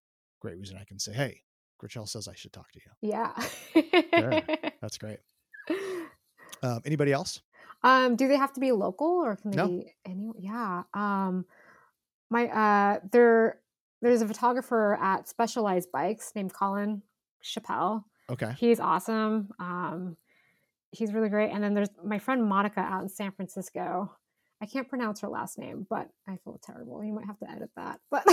great 0.41 0.57
reason 0.57 0.75
I 0.77 0.83
can 0.83 0.99
say, 0.99 1.13
"Hey, 1.13 1.43
Gritchelle 1.79 2.07
says 2.07 2.27
I 2.27 2.35
should 2.35 2.51
talk 2.51 2.69
to 2.73 2.79
you." 2.85 3.09
Yeah. 3.09 3.31
That's 4.81 4.97
great. 4.97 5.19
Um, 6.63 6.81
anybody 6.85 7.11
else? 7.11 7.41
um, 7.83 8.15
do 8.15 8.27
they 8.27 8.37
have 8.37 8.53
to 8.53 8.59
be 8.59 8.71
local 8.71 9.07
or 9.07 9.35
can 9.35 9.51
they 9.51 9.57
No. 9.57 9.67
be 9.67 9.93
any? 10.05 10.31
Yeah. 10.39 10.83
Um, 10.93 11.45
my 12.31 12.47
uh, 12.47 12.99
there 13.11 13.59
there's 14.05 14.21
a 14.21 14.27
photographer 14.27 14.99
at 15.01 15.27
Specialized 15.27 15.91
Bikes 15.91 16.31
named 16.35 16.53
Colin 16.53 17.01
Chappelle. 17.43 18.03
Okay, 18.29 18.53
He's 18.57 18.79
awesome. 18.79 19.49
Um, 19.59 20.15
he's 20.91 21.11
really 21.11 21.29
great. 21.29 21.49
And 21.51 21.63
then 21.63 21.73
there's 21.73 21.89
my 22.03 22.19
friend 22.19 22.43
Monica 22.47 22.81
out 22.81 23.01
in 23.01 23.09
San 23.09 23.31
Francisco. 23.31 24.11
I 24.61 24.67
can't 24.67 24.87
pronounce 24.87 25.21
her 25.21 25.27
last 25.27 25.57
name, 25.57 25.87
but 25.89 26.07
I 26.27 26.37
feel 26.43 26.59
terrible. 26.63 27.03
You 27.03 27.13
might 27.13 27.25
have 27.25 27.39
to 27.39 27.49
edit 27.49 27.71
that. 27.75 27.99
But 28.11 28.25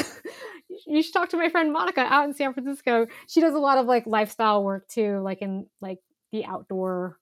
you 0.86 1.02
should 1.02 1.14
talk 1.14 1.30
to 1.30 1.36
my 1.38 1.48
friend 1.48 1.72
Monica 1.72 2.00
out 2.00 2.24
in 2.26 2.34
San 2.34 2.52
Francisco. 2.52 3.06
She 3.26 3.40
does 3.40 3.54
a 3.54 3.58
lot 3.58 3.78
of 3.78 3.86
like 3.86 4.06
lifestyle 4.06 4.62
work 4.62 4.88
too, 4.88 5.20
like 5.20 5.40
in 5.40 5.66
like 5.80 5.98
the 6.32 6.44
outdoor 6.44 7.18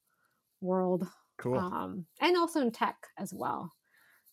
world, 0.60 1.06
cool. 1.38 1.56
um, 1.58 2.04
and 2.20 2.36
also 2.36 2.60
in 2.60 2.72
tech 2.72 2.96
as 3.16 3.32
well. 3.32 3.72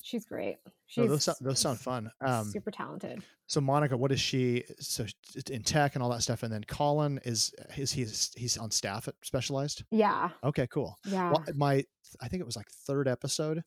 She's 0.08 0.26
great. 0.26 0.58
She's 0.86 1.08
those 1.08 1.24
sou- 1.26 1.34
those 1.41 1.60
sound 1.60 1.80
fun. 1.80 2.10
Um, 2.22 2.45
super 2.49 2.72
talented. 2.72 3.22
so 3.47 3.60
Monica, 3.62 3.97
what 3.97 4.12
is 4.12 4.20
she? 4.22 4.64
So 4.80 5.05
in 5.51 5.64
tech 5.64 5.95
and 5.95 6.03
all 6.03 6.10
that 6.12 6.22
stuff, 6.24 6.43
and 6.43 6.51
then 6.53 6.64
Colin 6.64 7.20
is 7.26 7.51
is 7.78 7.91
he's 7.91 8.32
he's 8.36 8.58
on 8.58 8.72
staff 8.72 9.08
at 9.08 9.16
Specialized. 9.24 9.84
Yeah, 9.91 10.30
Okay, 10.43 10.68
cool. 10.68 10.97
yeah. 11.05 11.32
Well, 11.32 11.43
my 11.55 11.84
I 12.22 12.28
think 12.30 12.39
it 12.41 12.45
was 12.45 12.55
like 12.55 12.70
third 12.70 13.08
episode 13.08 13.64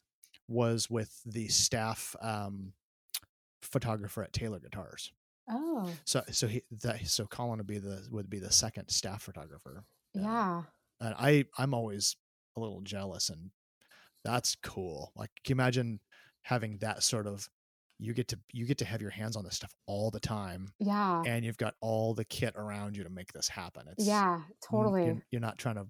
was 0.49 0.89
with 0.91 1.21
the 1.27 1.49
staff 1.49 2.17
um, 2.23 2.73
photographer 3.63 4.23
at 4.23 4.33
Taylor 4.33 4.59
Guitars. 4.59 5.13
oh, 5.49 5.91
So 6.05 6.23
so 6.31 6.47
he 6.49 6.63
that 6.83 7.07
so 7.07 7.27
Colin 7.27 7.59
would 7.59 7.67
be 7.67 7.79
the 7.79 8.07
would 8.11 8.31
be 8.31 8.39
the 8.39 8.51
second 8.53 8.89
staff 8.89 9.23
photographer. 9.23 9.85
Yeah. 10.15 10.63
and 11.01 11.15
I 11.19 11.45
I'm 11.59 11.75
always 11.75 12.17
a 12.57 12.61
little 12.61 12.81
jealous, 12.81 13.29
and 13.31 13.51
that's 14.25 14.57
cool. 14.63 15.13
Like, 15.15 15.31
can 15.45 15.57
you 15.57 15.61
imagine 15.63 16.01
having 16.51 16.79
that 16.79 17.01
sort 17.05 17.29
of 17.29 17.49
you 18.01 18.13
get 18.13 18.27
to 18.29 18.39
you 18.53 18.67
get 18.67 18.79
to 18.79 18.85
have 18.85 19.01
your 19.01 19.11
hands 19.11 19.37
on 19.37 19.45
this 19.45 19.55
stuff 19.55 19.73
all 19.87 20.11
the 20.11 20.19
time, 20.21 20.73
Yeah. 20.81 21.23
and 21.25 21.45
you've 21.45 21.59
got 21.59 21.75
all 21.81 22.13
the 22.15 22.25
kit 22.25 22.55
around 22.57 22.97
you 22.97 23.05
to 23.05 23.11
make 23.11 23.33
this 23.33 23.47
happen. 23.49 23.83
It's 23.93 24.05
Yeah, 24.07 24.41
totally. 24.69 25.05
You're, 25.05 25.23
you're 25.31 25.41
not 25.41 25.59
trying 25.59 25.77
to 25.77 25.87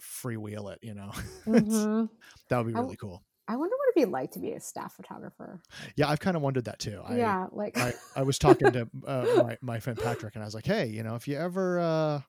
freewheel 0.00 0.72
it, 0.72 0.80
you 0.82 0.94
know. 0.94 1.12
It's- 1.46 1.84
hmm 1.84 2.06
that 2.48 2.58
would 2.58 2.72
be 2.72 2.78
I 2.78 2.82
really 2.82 2.96
cool. 2.96 3.22
I 3.48 3.56
wonder 3.56 3.74
what 3.76 3.96
it'd 3.96 4.08
be 4.08 4.12
like 4.12 4.30
to 4.32 4.38
be 4.38 4.52
a 4.52 4.60
staff 4.60 4.94
photographer. 4.94 5.60
Yeah, 5.96 6.08
I've 6.08 6.20
kind 6.20 6.36
of 6.36 6.42
wondered 6.42 6.64
that 6.64 6.78
too. 6.78 7.00
I, 7.04 7.16
yeah, 7.16 7.46
like 7.52 7.76
I, 7.78 7.92
I 8.16 8.22
was 8.22 8.38
talking 8.46 8.72
to 8.72 8.88
uh, 9.06 9.26
my, 9.42 9.58
my 9.60 9.78
friend 9.80 9.98
Patrick, 9.98 10.34
and 10.36 10.42
I 10.42 10.46
was 10.46 10.54
like, 10.54 10.64
"Hey, 10.66 10.86
you 10.86 11.02
know, 11.02 11.16
if 11.16 11.28
you 11.28 11.36
ever, 11.36 11.78
uh, 11.80 12.20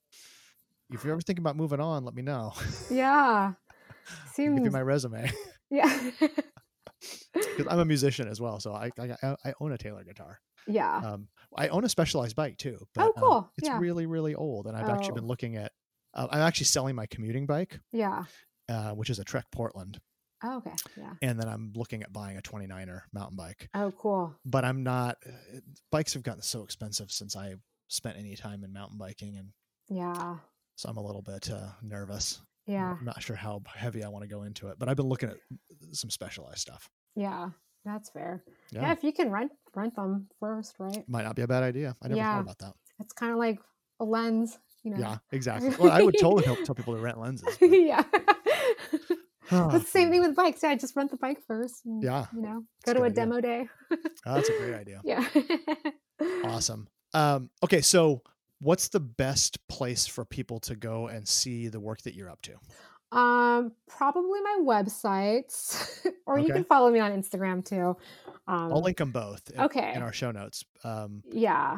if 0.91 1.03
you're 1.03 1.13
ever 1.13 1.21
thinking 1.21 1.43
about 1.43 1.55
moving 1.55 1.80
on, 1.80 2.03
let 2.03 2.13
me 2.15 2.21
know. 2.24 2.53
yeah. 2.91 3.53
I'll 4.39 4.55
give 4.55 4.65
you 4.65 4.71
my 4.71 4.82
resume 4.82 5.32
yeah. 5.69 6.11
Because 7.34 7.68
I'm 7.70 7.80
a 7.80 7.86
musician 7.86 8.28
as 8.28 8.40
well. 8.42 8.60
So 8.60 8.74
I, 8.74 8.90
I 9.00 9.36
I 9.46 9.54
own 9.60 9.72
a 9.72 9.78
Taylor 9.78 10.04
guitar. 10.04 10.40
yeah. 10.68 10.98
Um, 10.98 11.28
I 11.56 11.68
own 11.70 11.84
a 11.84 11.90
Specialized 11.90 12.36
bike 12.36 12.58
too. 12.58 12.78
But, 12.96 13.04
Oh, 13.04 13.08
um, 13.08 13.14
cool. 13.18 13.52
it's 13.58 13.68
Yeah. 13.68 13.80
really 13.80 14.06
really 14.06 14.36
old, 14.36 14.68
and 14.68 14.76
I've 14.78 14.90
actually 14.90 15.14
been 15.16 15.26
Oh. 15.26 15.28
looking 15.28 15.56
at. 15.58 15.72
Uh, 16.14 16.28
I'm 16.32 16.42
actually 16.42 16.66
selling 16.68 16.96
my 16.96 17.06
commuting 17.08 17.46
bike, 17.48 17.80
Yeah. 17.92 18.26
uh, 18.70 18.92
which 18.94 19.10
is 19.10 19.18
a 19.20 19.24
Trek 19.24 19.46
Portland, 19.52 20.00
Oh, 20.44 20.58
okay. 20.58 20.74
Yeah. 20.96 21.14
and 21.24 21.40
then 21.40 21.48
I'm 21.50 21.74
looking 21.76 22.04
at 22.04 22.14
buying 22.14 22.38
a 22.38 22.42
29er 22.42 23.02
mountain 23.12 23.36
bike. 23.36 23.68
Oh, 23.74 23.92
cool. 23.98 24.36
But 24.46 24.64
I'm 24.64 24.84
not. 24.84 25.18
uh, 25.26 25.60
Bikes 25.92 26.14
have 26.14 26.22
gotten 26.24 26.44
so 26.44 26.64
expensive 26.64 27.12
since 27.12 27.36
I 27.36 27.56
spent 27.88 28.18
any 28.18 28.36
time 28.36 28.64
in 28.64 28.72
mountain 28.74 28.98
biking, 29.00 29.38
and 29.38 29.54
Yeah. 29.90 30.38
so 30.76 30.88
I'm 30.90 30.98
a 30.98 31.02
little 31.04 31.22
bit 31.24 31.50
uh, 31.50 31.72
nervous. 31.82 32.42
Yeah. 32.68 32.96
I'm 33.00 33.06
not 33.06 33.22
sure 33.24 33.36
how 33.36 33.62
heavy 33.76 34.04
I 34.04 34.10
want 34.10 34.22
to 34.24 34.30
go 34.30 34.44
into 34.44 34.68
it, 34.70 34.78
but 34.80 34.88
I've 34.90 34.96
been 34.98 35.10
looking 35.10 35.30
at 35.30 35.38
some 35.94 36.10
specialized 36.12 36.60
stuff. 36.60 36.90
Yeah. 37.16 37.49
That's 37.86 38.09
fair. 38.09 38.43
Yeah. 38.72 38.82
Yeah, 38.84 38.91
if 38.93 39.03
you 39.03 39.11
can 39.11 39.30
rent 39.30 39.51
rent 39.76 39.95
them 39.95 40.28
first, 40.39 40.76
right? 40.80 41.03
might 41.07 41.24
not 41.24 41.36
be 41.36 41.41
a 41.41 41.47
bad 41.47 41.64
idea. 41.64 41.95
I 42.01 42.07
never 42.07 42.18
Yeah. 42.18 42.34
thought 42.36 42.41
about 42.41 42.59
that. 42.59 42.74
It's 42.99 43.11
kind 43.14 43.32
of 43.34 43.38
like 43.39 43.59
a 43.99 44.05
lens, 44.05 44.57
you 44.84 44.91
know. 44.91 44.97
Yeah, 44.99 45.18
exactly. 45.32 45.70
Well, 45.80 45.91
I 45.91 46.01
would 46.01 46.16
totally 46.20 46.45
help 46.45 46.59
tell 46.66 46.76
people 46.76 46.95
to 46.95 47.01
rent 47.01 47.20
lenses. 47.20 47.57
but- 47.59 47.70
yeah. 47.70 48.03
It's 49.51 49.84
the 49.84 49.89
same 49.91 50.09
thing 50.09 50.22
with 50.22 50.36
bikes. 50.36 50.64
Yeah, 50.64 50.74
just 50.76 50.95
rent 50.95 51.11
the 51.11 51.18
bike 51.18 51.39
first. 51.45 51.86
and, 51.86 52.01
Yeah, 52.01 52.26
You 52.34 52.41
know, 52.41 52.64
go 52.86 52.93
to 52.93 53.01
a 53.01 53.05
idea. 53.05 53.16
demo 53.16 53.41
day. 53.41 53.68
Oh, 54.26 54.36
that's 54.36 54.49
a 54.49 54.57
great 54.57 54.74
idea. 54.84 55.01
Yeah. 55.03 55.28
Awesome. 56.45 56.88
Um, 57.14 57.49
okay, 57.64 57.82
so 57.82 58.22
what's 58.59 58.88
the 58.88 58.99
best 58.99 59.59
place 59.68 60.07
for 60.07 60.26
people 60.26 60.59
to 60.61 60.76
go 60.76 61.07
and 61.07 61.28
see 61.28 61.68
the 61.68 61.80
work 61.80 62.01
that 62.03 62.16
you're 62.16 62.30
up 62.30 62.41
to? 62.43 62.53
Um, 63.14 63.72
probably 63.88 64.41
my 64.41 64.59
websites, 64.64 66.07
or 66.26 66.39
you 66.39 66.51
can 66.51 66.64
follow 66.64 66.89
me 66.89 66.99
on 66.99 67.11
Instagram 67.11 67.64
too. 67.64 67.95
Um, 68.47 68.74
I'll 68.74 68.82
link 68.82 68.97
them 68.97 69.11
both 69.11 69.49
in, 69.51 69.61
okay. 69.61 69.93
in 69.95 70.01
our 70.01 70.14
show 70.14 70.32
notes. 70.32 70.66
Um, 70.84 71.24
Yeah, 71.32 71.78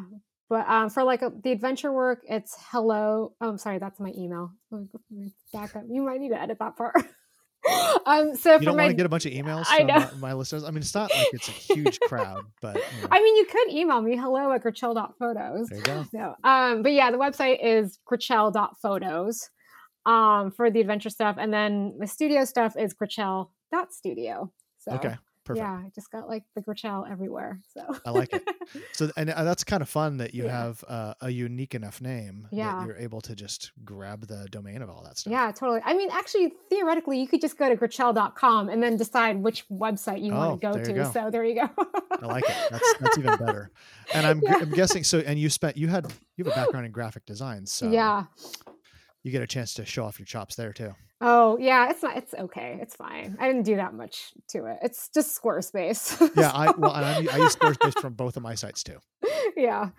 but 0.49 0.67
um, 0.69 0.89
for 0.89 1.03
like 1.03 1.21
a, 1.21 1.31
the 1.43 1.51
adventure 1.51 1.91
work, 1.91 2.23
it's 2.29 2.55
hello. 2.69 3.33
Oh, 3.41 3.49
I'm 3.49 3.57
sorry, 3.57 3.79
that's 3.79 3.99
my 3.99 4.13
email. 4.17 4.51
Let 4.71 4.81
me 4.81 4.88
go- 4.91 5.01
let 5.11 5.19
me 5.19 5.33
Back 5.51 5.75
up. 5.75 5.83
You 5.89 6.03
might 6.03 6.19
need 6.19 6.29
to 6.29 6.41
edit 6.41 6.59
that 6.59 6.77
part. 6.77 6.95
um, 8.05 8.36
so 8.36 8.53
you 8.53 8.59
for 8.59 8.65
don't 8.65 8.77
my, 8.77 8.83
want 8.83 8.91
to 8.91 8.95
get 8.95 9.05
a 9.05 9.09
bunch 9.09 9.25
of 9.25 9.31
emails 9.31 9.65
I 9.69 9.79
from 9.79 9.88
know. 9.88 9.95
my, 9.95 10.11
my 10.19 10.33
listeners. 10.33 10.63
I 10.63 10.69
mean, 10.69 10.79
it's 10.79 10.93
not 10.93 11.11
like 11.13 11.27
it's 11.33 11.47
a 11.47 11.51
huge 11.51 11.99
crowd, 12.01 12.43
but 12.61 12.75
you 12.75 13.01
know, 13.01 13.07
I 13.11 13.21
mean, 13.21 13.36
you 13.38 13.45
could 13.45 13.69
email 13.71 14.01
me 14.01 14.15
hello 14.15 14.51
at 14.51 14.61
Gritchelle.photos. 14.61 15.67
there 15.69 15.77
you 15.79 15.83
go. 15.83 16.05
No. 16.13 16.36
Um, 16.43 16.83
but 16.83 16.93
yeah, 16.93 17.09
the 17.11 17.17
website 17.17 17.57
is 17.63 17.99
Gritchelle.photos 18.05 19.49
um, 20.06 20.51
for 20.51 20.70
the 20.70 20.82
adventure 20.82 21.10
stuff. 21.10 21.38
And 21.39 21.53
then 21.53 21.95
the 21.99 22.08
studio 22.08 22.45
stuff 22.45 22.76
is 22.78 22.93
Gritchelle.studio. 22.93 24.51
So 24.80 24.91
Okay, 24.93 25.16
perfect. 25.43 25.64
yeah, 25.66 25.74
I 25.86 25.89
just 25.95 26.12
got 26.12 26.28
like 26.30 26.43
the 26.56 26.62
Gritchelle 26.62 27.08
everywhere. 27.10 27.60
So 27.74 27.82
I 28.06 28.12
like 28.12 28.32
it. 28.34 28.43
So, 28.93 29.10
and 29.18 29.30
uh, 29.32 29.43
that's 29.43 29.64
kind 29.64 29.82
of 29.82 29.89
fun 29.89 30.18
that 30.18 30.34
you 30.36 30.45
Yeah. 30.45 30.51
have 30.64 30.84
uh, 30.88 31.14
a 31.22 31.30
unique 31.32 31.74
enough 31.76 32.01
name 32.01 32.47
Yeah. 32.51 32.78
that 32.80 32.88
you're 32.88 32.97
able 32.97 33.20
to 33.22 33.36
just 33.36 33.72
grab 33.84 34.28
the 34.28 34.47
domain 34.51 34.82
of 34.84 34.89
all 34.91 35.01
that 35.03 35.18
stuff. 35.18 35.32
yeah, 35.32 35.51
totally. 35.51 35.82
I 35.84 35.93
mean, 35.95 36.10
actually, 36.12 36.53
theoretically, 36.70 37.20
you 37.20 37.28
could 37.28 37.41
just 37.41 37.58
go 37.58 37.68
to 37.70 37.76
Gritchelle.com 37.76 38.70
and 38.70 38.82
then 38.84 38.95
decide 38.97 39.38
which 39.38 39.68
website 39.70 40.22
you 40.24 40.32
Oh, 40.34 40.38
want 40.38 40.62
to 40.62 40.68
go 40.68 40.84
to. 40.84 40.93
go. 40.93 41.12
So 41.12 41.30
there 41.32 41.43
you 41.43 41.56
go. 41.56 41.70
I 42.22 42.26
like 42.28 42.43
it. 42.47 42.56
That's 42.70 42.93
that's 42.99 43.18
even 43.18 43.36
better. 43.38 43.72
And 44.14 44.26
I'm, 44.28 44.39
Yeah. 44.43 44.58
I'm 44.62 44.70
guessing 44.70 45.03
so. 45.03 45.20
And 45.20 45.39
you 45.39 45.49
spent 45.49 45.78
you 45.78 45.88
had 45.88 46.14
you 46.38 46.43
have 46.45 46.53
a 46.53 46.56
background 46.56 46.86
in 46.86 46.91
graphic 46.91 47.26
design, 47.26 47.66
so 47.66 47.89
yeah. 47.89 48.26
You 49.26 49.32
get 49.32 49.41
a 49.41 49.47
chance 49.47 49.73
to 49.73 49.86
show 49.86 50.05
off 50.05 50.19
your 50.19 50.28
chops 50.28 50.55
there 50.55 50.71
too. 50.71 50.93
Oh, 51.19 51.57
yeah. 51.57 51.89
It's 51.89 52.03
not. 52.03 52.15
It's 52.15 52.34
okay. 52.36 52.78
It's 52.80 52.95
fine. 52.95 53.36
I 53.39 53.47
didn't 53.47 53.63
do 53.63 53.78
that 53.78 53.95
much 53.95 54.34
to 54.49 54.65
it. 54.65 54.78
It's 54.84 55.09
just 55.09 55.41
Squarespace. 55.41 56.19
Yeah, 56.36 56.51
I 56.53 56.69
well, 56.78 56.91
I, 56.91 57.13
I 57.34 57.38
use 57.38 57.55
Squarespace 57.55 57.99
from 57.99 58.13
both 58.13 58.38
of 58.38 58.43
my 58.43 58.53
sites 58.53 58.84
too. 58.84 58.99
yeah. 59.57 59.89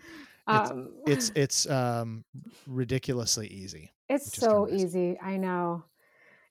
It's- 0.49 0.71
um, 0.71 0.91
It's 1.07 1.33
it's 1.35 1.69
um 1.69 2.25
ridiculously 2.69 3.49
easy. 3.49 3.93
It's 4.09 4.27
which 4.27 4.35
is 4.39 4.41
kinda 4.41 4.55
so 4.55 4.65
nice. 4.67 4.85
easy. 4.85 5.19
I 5.21 5.37
know. 5.39 5.85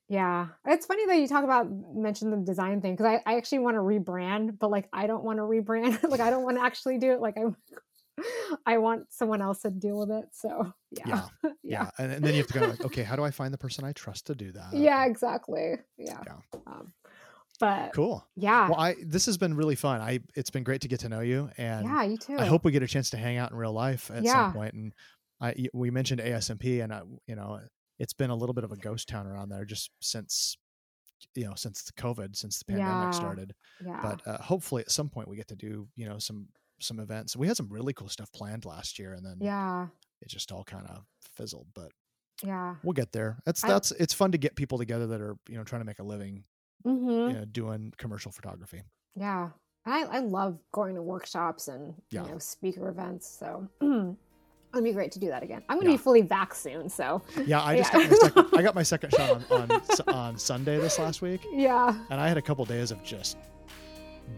Yeah. 0.08 0.48
It's 0.66 0.84
funny 0.84 1.06
that 1.06 1.16
you 1.18 1.28
talk 1.28 1.44
about 1.44 1.66
mention 1.94 2.30
the 2.30 2.36
design 2.36 2.82
thing 2.82 2.92
because 2.94 3.06
I, 3.06 3.22
I 3.32 3.36
actually 3.38 3.60
want 3.60 3.76
to 3.76 3.80
rebrand, 3.80 4.58
but 4.58 4.70
like 4.70 4.88
I 4.92 5.06
don't 5.06 5.24
want 5.24 5.38
to 5.38 5.42
rebrand. 5.44 6.02
like 6.10 6.20
I 6.20 6.28
don't 6.28 6.44
want 6.44 6.58
to 6.58 6.62
actually 6.62 6.98
do 6.98 7.12
it. 7.12 7.20
Like 7.20 7.38
I 7.38 7.44
I 8.66 8.78
want 8.78 9.12
someone 9.12 9.42
else 9.42 9.62
to 9.62 9.70
deal 9.70 9.98
with 9.98 10.10
it. 10.10 10.26
So 10.32 10.72
yeah. 10.90 11.02
Yeah, 11.06 11.22
Yeah. 11.42 11.50
yeah, 11.62 11.90
And, 11.98 12.12
and 12.12 12.24
then 12.24 12.34
you 12.34 12.38
have 12.40 12.46
to 12.48 12.58
go 12.58 12.66
like, 12.66 12.84
okay, 12.84 13.02
how 13.02 13.16
do 13.16 13.22
I 13.24 13.30
find 13.30 13.52
the 13.52 13.58
person 13.58 13.84
I 13.84 13.92
trust 13.92 14.26
to 14.26 14.34
do 14.34 14.52
that? 14.58 14.72
Yeah, 14.72 15.04
exactly. 15.06 15.74
Yeah. 15.98 16.20
Yeah. 16.26 16.60
Um, 16.66 16.92
but 17.58 17.92
Cool. 17.94 18.26
yeah. 18.36 18.68
Well, 18.68 18.78
I 18.78 18.96
this 19.02 19.26
has 19.26 19.38
been 19.38 19.54
really 19.54 19.76
fun. 19.76 20.00
I 20.00 20.20
it's 20.34 20.50
been 20.50 20.64
great 20.64 20.82
to 20.82 20.88
get 20.88 21.00
to 21.00 21.08
know 21.08 21.20
you, 21.20 21.50
and 21.56 21.86
yeah, 21.86 22.02
you 22.02 22.18
too. 22.18 22.36
I 22.38 22.44
hope 22.44 22.64
we 22.64 22.72
get 22.72 22.82
a 22.82 22.86
chance 22.86 23.08
to 23.10 23.16
hang 23.16 23.38
out 23.38 23.50
in 23.50 23.56
real 23.56 23.72
life 23.72 24.10
at 24.10 24.22
Yeah. 24.24 24.32
some 24.46 24.52
point. 24.52 24.74
And 24.74 24.92
I, 25.40 25.54
we 25.72 25.90
mentioned 25.90 26.20
ASMP, 26.20 26.82
and 26.84 26.92
I, 26.92 27.00
you 27.26 27.34
know 27.34 27.60
it's 27.98 28.12
been 28.12 28.28
a 28.28 28.34
little 28.36 28.52
bit 28.52 28.64
of 28.64 28.72
a 28.72 28.76
ghost 28.76 29.08
town 29.08 29.26
around 29.26 29.48
there 29.48 29.64
just 29.64 29.90
since 30.02 30.58
you 31.34 31.44
know 31.44 31.54
since 31.56 31.82
the 31.84 31.92
COVID, 31.94 32.36
since 32.36 32.58
the 32.58 32.66
pandemic 32.66 33.04
Yeah. 33.06 33.10
started. 33.18 33.54
yeah. 33.82 34.00
But 34.02 34.26
uh, 34.26 34.36
hopefully 34.42 34.82
at 34.82 34.90
some 34.90 35.08
point 35.08 35.28
we 35.28 35.36
get 35.36 35.48
to 35.48 35.56
do 35.56 35.88
you 35.96 36.06
know 36.06 36.18
some 36.18 36.48
some 36.80 37.00
events. 37.00 37.36
We 37.36 37.46
had 37.46 37.56
some 37.56 37.68
really 37.70 37.92
cool 37.92 38.08
stuff 38.08 38.30
planned 38.32 38.64
last 38.64 38.98
year, 38.98 39.12
and 39.14 39.24
then 39.24 39.36
yeah. 39.40 39.86
it 40.22 40.28
just 40.28 40.52
all 40.52 40.64
kind 40.64 40.86
of 40.86 41.04
fizzled. 41.36 41.66
But 41.74 41.90
Yeah. 42.42 42.74
we'll 42.82 42.92
get 42.92 43.12
there. 43.12 43.38
That's 43.44 43.64
I- 43.64 43.68
that's 43.68 43.92
it's 43.92 44.12
fun 44.14 44.32
to 44.32 44.38
get 44.38 44.54
people 44.56 44.78
together 44.78 45.06
that 45.08 45.20
are 45.20 45.36
you 45.48 45.56
know 45.56 45.64
trying 45.64 45.80
to 45.80 45.86
make 45.86 45.98
a 45.98 46.04
living 46.04 46.44
Mm-hmm. 46.86 47.08
you 47.08 47.32
know, 47.32 47.44
doing 47.46 47.92
commercial 47.96 48.30
photography. 48.30 48.82
Yeah. 49.16 49.48
I, 49.86 50.04
I 50.04 50.18
love 50.20 50.58
going 50.72 50.94
to 50.94 51.02
workshops 51.02 51.66
and 51.68 51.94
Yeah. 52.10 52.24
you 52.26 52.32
know 52.32 52.38
speaker 52.38 52.88
events. 52.88 53.26
So 53.26 53.66
it'd 54.72 54.84
be 54.84 54.92
great 54.92 55.10
to 55.12 55.18
do 55.18 55.28
that 55.28 55.42
again. 55.42 55.62
I'm 55.68 55.78
gonna 55.78 55.90
Yeah. 55.90 55.96
be 55.96 56.02
fully 56.02 56.22
back 56.22 56.54
soon. 56.54 56.88
So 56.88 57.22
Yeah, 57.44 57.62
I 57.62 57.76
just 57.82 57.92
Yeah. 57.92 58.00
got 58.06 58.10
my 58.10 58.18
second. 58.18 58.58
I 58.58 58.62
got 58.62 58.74
my 58.74 58.82
second 58.92 59.10
shot 59.14 59.50
on 59.50 59.70
on, 59.72 60.14
on 60.14 60.38
Sunday 60.38 60.78
this 60.78 60.98
last 60.98 61.22
week, 61.22 61.40
yeah. 61.52 61.98
and 62.10 62.20
I 62.20 62.28
had 62.28 62.36
a 62.36 62.42
couple 62.42 62.64
days 62.66 62.90
of 62.90 63.02
just 63.02 63.36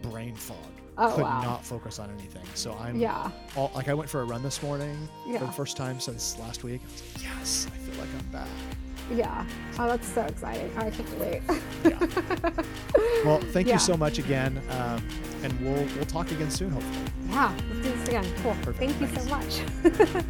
brain 0.01 0.35
fog. 0.35 0.57
Oh 0.97 1.13
Could 1.15 1.23
wow. 1.23 1.41
not 1.41 1.65
focus 1.65 1.97
on 1.99 2.09
anything. 2.19 2.43
So 2.55 2.73
I'm 2.79 2.99
Yeah. 2.99 3.31
all 3.55 3.71
like 3.73 3.87
I 3.87 3.93
went 3.93 4.09
for 4.09 4.21
a 4.21 4.25
run 4.25 4.43
this 4.43 4.61
morning 4.61 5.07
for 5.37 5.45
the 5.45 5.51
first 5.51 5.77
time 5.77 5.99
since 5.99 6.37
last 6.39 6.63
week. 6.63 6.81
I 6.83 6.91
was 6.91 7.01
like, 7.15 7.23
yes, 7.23 7.67
I 7.73 7.77
feel 7.77 7.99
like 8.01 8.09
I'm 8.19 8.25
back. 8.31 8.47
Yeah. 9.11 9.45
Oh, 9.79 9.87
that's 9.87 10.07
so 10.07 10.21
exciting. 10.23 10.69
I 10.77 10.89
can't 10.91 11.19
wait. 11.19 11.41
Yeah. 11.85 12.49
Well, 13.25 13.39
thank 13.51 13.67
Yeah. 13.67 13.73
you 13.73 13.79
so 13.79 13.97
much 13.97 14.17
again, 14.17 14.61
um, 14.69 15.05
and 15.43 15.51
we'll 15.59 15.83
we'll 15.95 16.05
talk 16.05 16.31
again 16.31 16.49
soon, 16.49 16.69
hopefully. 16.71 17.05
yeah. 17.29 17.53
Let's 17.69 17.81
do 17.87 17.91
this 17.95 18.07
again. 18.07 18.25
Cool. 18.43 18.55
Perfect. 18.61 18.77
Thank 18.77 19.01
you 19.01 19.07
so 19.19 19.29
much. 19.29 20.23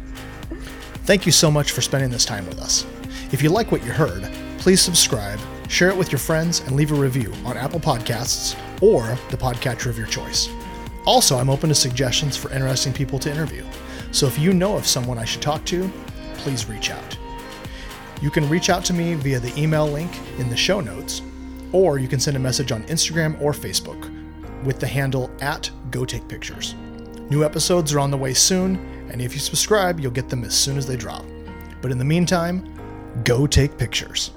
Thank 1.04 1.26
you 1.26 1.32
so 1.32 1.50
much 1.50 1.70
for 1.72 1.80
spending 1.80 2.10
this 2.10 2.24
time 2.24 2.46
with 2.46 2.58
us. 2.58 2.84
If 3.32 3.42
you 3.42 3.48
like 3.50 3.70
what 3.72 3.84
you 3.84 3.92
heard, 3.92 4.28
please 4.58 4.80
subscribe, 4.80 5.38
share 5.68 5.88
it 5.88 5.96
with 5.96 6.10
your 6.12 6.18
friends, 6.18 6.60
and 6.60 6.74
leave 6.76 6.90
a 6.92 6.94
review 6.96 7.32
on 7.44 7.56
Apple 7.56 7.80
Podcasts 7.80 8.56
or 8.80 9.18
the 9.30 9.36
podcatcher 9.36 9.86
of 9.86 9.98
your 9.98 10.06
choice. 10.06 10.48
Also, 11.06 11.38
I'm 11.38 11.50
open 11.50 11.68
to 11.68 11.74
suggestions 11.74 12.36
for 12.36 12.52
interesting 12.52 12.92
people 12.92 13.18
to 13.20 13.30
interview. 13.30 13.64
So 14.12 14.26
if 14.26 14.38
you 14.38 14.52
know 14.52 14.76
of 14.76 14.86
someone 14.86 15.18
I 15.18 15.24
should 15.24 15.42
talk 15.42 15.64
to, 15.66 15.90
please 16.34 16.68
reach 16.68 16.90
out. 16.90 17.18
You 18.20 18.30
can 18.30 18.48
reach 18.48 18.68
out 18.68 18.84
to 18.86 18.92
me 18.92 19.14
via 19.14 19.40
the 19.40 19.58
email 19.58 19.86
link 19.86 20.10
in 20.38 20.50
the 20.50 20.56
show 20.56 20.80
notes, 20.80 21.22
or 21.72 21.98
you 21.98 22.08
can 22.08 22.20
send 22.20 22.36
a 22.36 22.40
message 22.40 22.72
on 22.72 22.82
Instagram 22.84 23.40
or 23.40 23.52
Facebook. 23.52 24.10
with 24.64 24.78
the 24.78 24.86
handle 24.86 25.30
at 25.40 25.70
Go 25.90 26.04
Take 26.04 26.26
Pictures. 26.28 26.74
New 27.30 27.44
episodes 27.44 27.92
are 27.92 28.00
on 28.00 28.10
the 28.10 28.16
way 28.16 28.34
soon, 28.34 28.76
and 29.10 29.20
if 29.20 29.32
you 29.32 29.40
subscribe, 29.40 30.00
you'll 30.00 30.10
get 30.10 30.28
them 30.28 30.44
as 30.44 30.54
soon 30.54 30.76
as 30.76 30.86
they 30.86 30.96
drop. 30.96 31.24
But 31.80 31.90
in 31.90 31.98
the 31.98 32.04
meantime, 32.04 32.64
go 33.24 33.46
take 33.46 33.78
pictures. 33.78 34.32